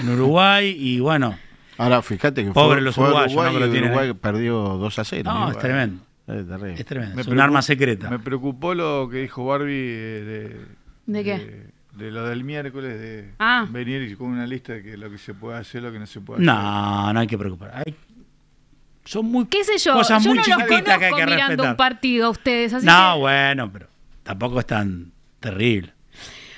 en 0.00 0.08
Uruguay 0.08 0.74
y 0.76 0.98
bueno, 0.98 1.38
Ahora, 1.78 2.02
fíjate 2.02 2.44
que 2.44 2.50
Pobre 2.50 2.78
fue, 2.78 2.80
los 2.82 2.98
uruguayos, 2.98 3.32
Uruguay 3.32 3.52
¿no? 3.52 3.58
que 3.60 3.64
lo 3.66 3.70
tienen 3.72 3.90
Uruguay 3.92 4.12
perdió 4.20 4.54
2 4.76 4.98
a 4.98 5.04
0. 5.04 5.32
no, 5.32 5.50
es 5.52 5.58
tremendo, 5.58 6.02
Es 6.34 6.46
terrible. 6.46 6.74
es 6.74 6.84
tremendo, 6.86 7.14
Me 7.16 7.22
es 7.22 7.28
un 7.28 7.40
arma 7.40 7.62
secreta. 7.62 8.08
Me 8.10 8.18
preocupó 8.18 8.74
lo 8.74 9.08
que 9.10 9.18
dijo 9.18 9.44
Barbie 9.46 9.72
eh, 9.74 10.56
de, 11.06 11.12
¿De 11.12 11.24
qué? 11.24 11.38
De, 11.38 12.04
de 12.04 12.10
lo 12.10 12.24
del 12.26 12.44
miércoles, 12.44 12.98
de 13.00 13.30
Ah. 13.38 13.66
venir 13.70 14.16
con 14.16 14.28
una 14.28 14.46
lista 14.46 14.74
de 14.74 14.82
que 14.82 14.96
lo 14.96 15.10
que 15.10 15.18
se 15.18 15.34
puede 15.34 15.58
hacer, 15.58 15.82
lo 15.82 15.90
que 15.92 15.98
no 15.98 16.06
se 16.06 16.20
puede 16.20 16.38
hacer. 16.42 16.46
No, 16.46 17.12
no 17.12 17.20
hay 17.20 17.26
que 17.26 17.36
preocupar. 17.38 17.72
Hay- 17.74 17.94
son 19.04 19.26
muy 19.26 19.46
qué 19.46 19.64
sé 19.64 19.78
yo 19.78 19.94
cosas 19.94 20.22
yo 20.22 20.28
muy 20.30 20.38
no 20.38 20.44
los 20.46 20.56
chiquititas 20.58 20.98
que 20.98 21.04
hay 21.06 21.10
conozco 21.10 21.16
que 21.16 21.24
mirando 21.26 21.50
respetar. 21.50 21.70
un 21.70 21.76
partido 21.76 22.26
a 22.26 22.30
ustedes 22.30 22.74
así 22.74 22.86
No, 22.86 23.14
que- 23.14 23.20
bueno, 23.20 23.72
pero 23.72 23.86
tampoco 24.22 24.60
es 24.60 24.66
tan 24.66 25.10
terrible. 25.40 25.92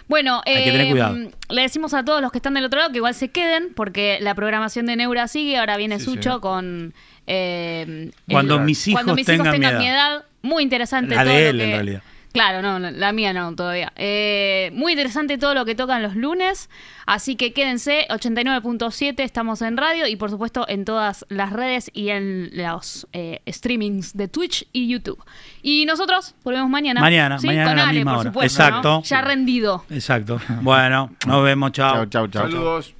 Bueno, 0.08 0.42
Hay 0.44 0.64
que 0.64 0.70
tener 0.72 0.86
eh, 0.88 0.90
cuidado. 0.90 1.16
le 1.48 1.62
decimos 1.62 1.94
a 1.94 2.04
todos 2.04 2.20
los 2.20 2.30
que 2.32 2.38
están 2.38 2.52
del 2.52 2.64
otro 2.64 2.80
lado 2.80 2.90
que 2.90 2.98
igual 2.98 3.14
se 3.14 3.30
queden 3.30 3.72
porque 3.74 4.18
la 4.20 4.34
programación 4.34 4.84
de 4.84 4.96
Neura 4.96 5.26
sigue. 5.28 5.56
Ahora 5.56 5.76
viene 5.78 5.98
Sí, 6.00 6.04
Sucho 6.04 6.40
con... 6.42 6.92
eh, 7.26 8.10
Cuando 8.30 8.56
el- 8.56 8.62
mis 8.62 8.86
hijos 8.88 8.98
cuando 9.00 9.14
mis 9.14 9.28
hijos 9.28 9.36
tengan 9.38 9.52
mi 9.52 9.58
tengan 9.66 9.78
mi 9.78 9.86
edad. 9.88 10.14
edad. 10.16 10.24
Muy 10.42 10.62
interesante 10.62 11.14
La 11.14 11.24
todo 11.24 11.34
de 11.34 11.52
lo 11.52 11.58
que- 11.58 11.64
en 11.64 11.70
realidad. 11.72 12.02
Claro, 12.32 12.62
no, 12.62 12.78
la- 12.78 12.90
la 12.90 13.12
mía 13.12 13.34
no 13.34 13.54
todavía. 13.54 13.92
Eh, 13.94 14.70
muy 14.72 14.92
interesante 14.92 15.36
todo 15.36 15.52
lo 15.52 15.66
que 15.66 15.74
tocan 15.74 16.02
los 16.02 16.16
lunes. 16.16 16.70
Así 17.04 17.36
que 17.36 17.52
quédense, 17.52 18.06
89.7, 18.08 19.22
estamos 19.22 19.60
en 19.60 19.76
radio 19.76 20.06
y 20.06 20.16
por 20.16 20.30
supuesto 20.30 20.64
en 20.66 20.86
todas 20.86 21.26
las 21.28 21.52
redes 21.52 21.90
y 21.92 22.08
en 22.08 22.48
los 22.54 23.06
eh, 23.12 23.42
streamings 23.46 24.16
de 24.16 24.28
Twitch 24.28 24.66
y 24.72 24.88
YouTube. 24.88 25.22
Y 25.62 25.84
nosotros 25.84 26.34
volvemos 26.42 26.70
mañana. 26.70 27.02
Mañana, 27.02 27.38
¿sí? 27.38 27.46
mañana 27.48 27.70
Con 27.70 27.78
a 27.78 27.82
la 27.82 27.88
Ale, 27.90 27.98
misma 27.98 28.12
por 28.12 28.20
hora. 28.20 28.30
supuesto. 28.30 28.62
Exacto. 28.62 28.88
¿no? 28.88 29.02
Ya 29.02 29.20
rendido. 29.20 29.84
Exacto. 29.90 30.40
Bueno, 30.62 31.10
nos 31.26 31.44
vemos, 31.44 31.72
chao. 31.72 32.06
Chao, 32.06 32.06
chao, 32.06 32.28
chao. 32.28 32.42
Saludos. 32.50 32.94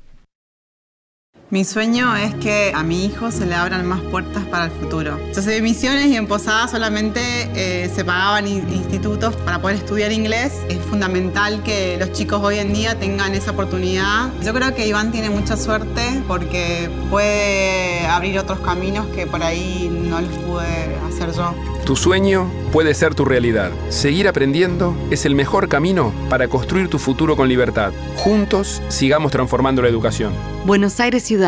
Mi 1.52 1.66
sueño 1.66 2.16
es 2.16 2.34
que 2.36 2.72
a 2.74 2.82
mi 2.82 3.04
hijo 3.04 3.30
se 3.30 3.44
le 3.44 3.54
abran 3.54 3.84
más 3.84 4.00
puertas 4.00 4.42
para 4.46 4.64
el 4.64 4.70
futuro. 4.70 5.20
Yo 5.36 5.42
soy 5.42 5.52
de 5.56 5.60
Misiones 5.60 6.06
y 6.06 6.16
en 6.16 6.26
Posada 6.26 6.66
solamente 6.66 7.20
eh, 7.54 7.90
se 7.94 8.06
pagaban 8.06 8.48
in- 8.48 8.72
institutos 8.72 9.36
para 9.36 9.60
poder 9.60 9.76
estudiar 9.76 10.12
inglés. 10.12 10.54
Es 10.70 10.78
fundamental 10.78 11.62
que 11.62 11.98
los 12.00 12.10
chicos 12.12 12.40
hoy 12.42 12.56
en 12.58 12.72
día 12.72 12.98
tengan 12.98 13.34
esa 13.34 13.50
oportunidad. 13.50 14.30
Yo 14.42 14.54
creo 14.54 14.74
que 14.74 14.86
Iván 14.86 15.12
tiene 15.12 15.28
mucha 15.28 15.58
suerte 15.58 16.22
porque 16.26 16.88
puede 17.10 18.06
abrir 18.06 18.38
otros 18.38 18.60
caminos 18.60 19.06
que 19.08 19.26
por 19.26 19.42
ahí 19.42 19.90
no 20.08 20.22
los 20.22 20.32
pude 20.38 20.96
hacer 21.06 21.32
yo. 21.36 21.54
Tu 21.84 21.96
sueño 21.96 22.48
puede 22.72 22.94
ser 22.94 23.14
tu 23.14 23.26
realidad. 23.26 23.70
Seguir 23.90 24.26
aprendiendo 24.26 24.96
es 25.10 25.26
el 25.26 25.34
mejor 25.34 25.68
camino 25.68 26.14
para 26.30 26.48
construir 26.48 26.88
tu 26.88 26.98
futuro 26.98 27.36
con 27.36 27.48
libertad. 27.48 27.92
Juntos 28.16 28.80
sigamos 28.88 29.32
transformando 29.32 29.82
la 29.82 29.88
educación. 29.88 30.32
Buenos 30.64 31.00
Aires 31.00 31.24
Ciudad 31.24 31.41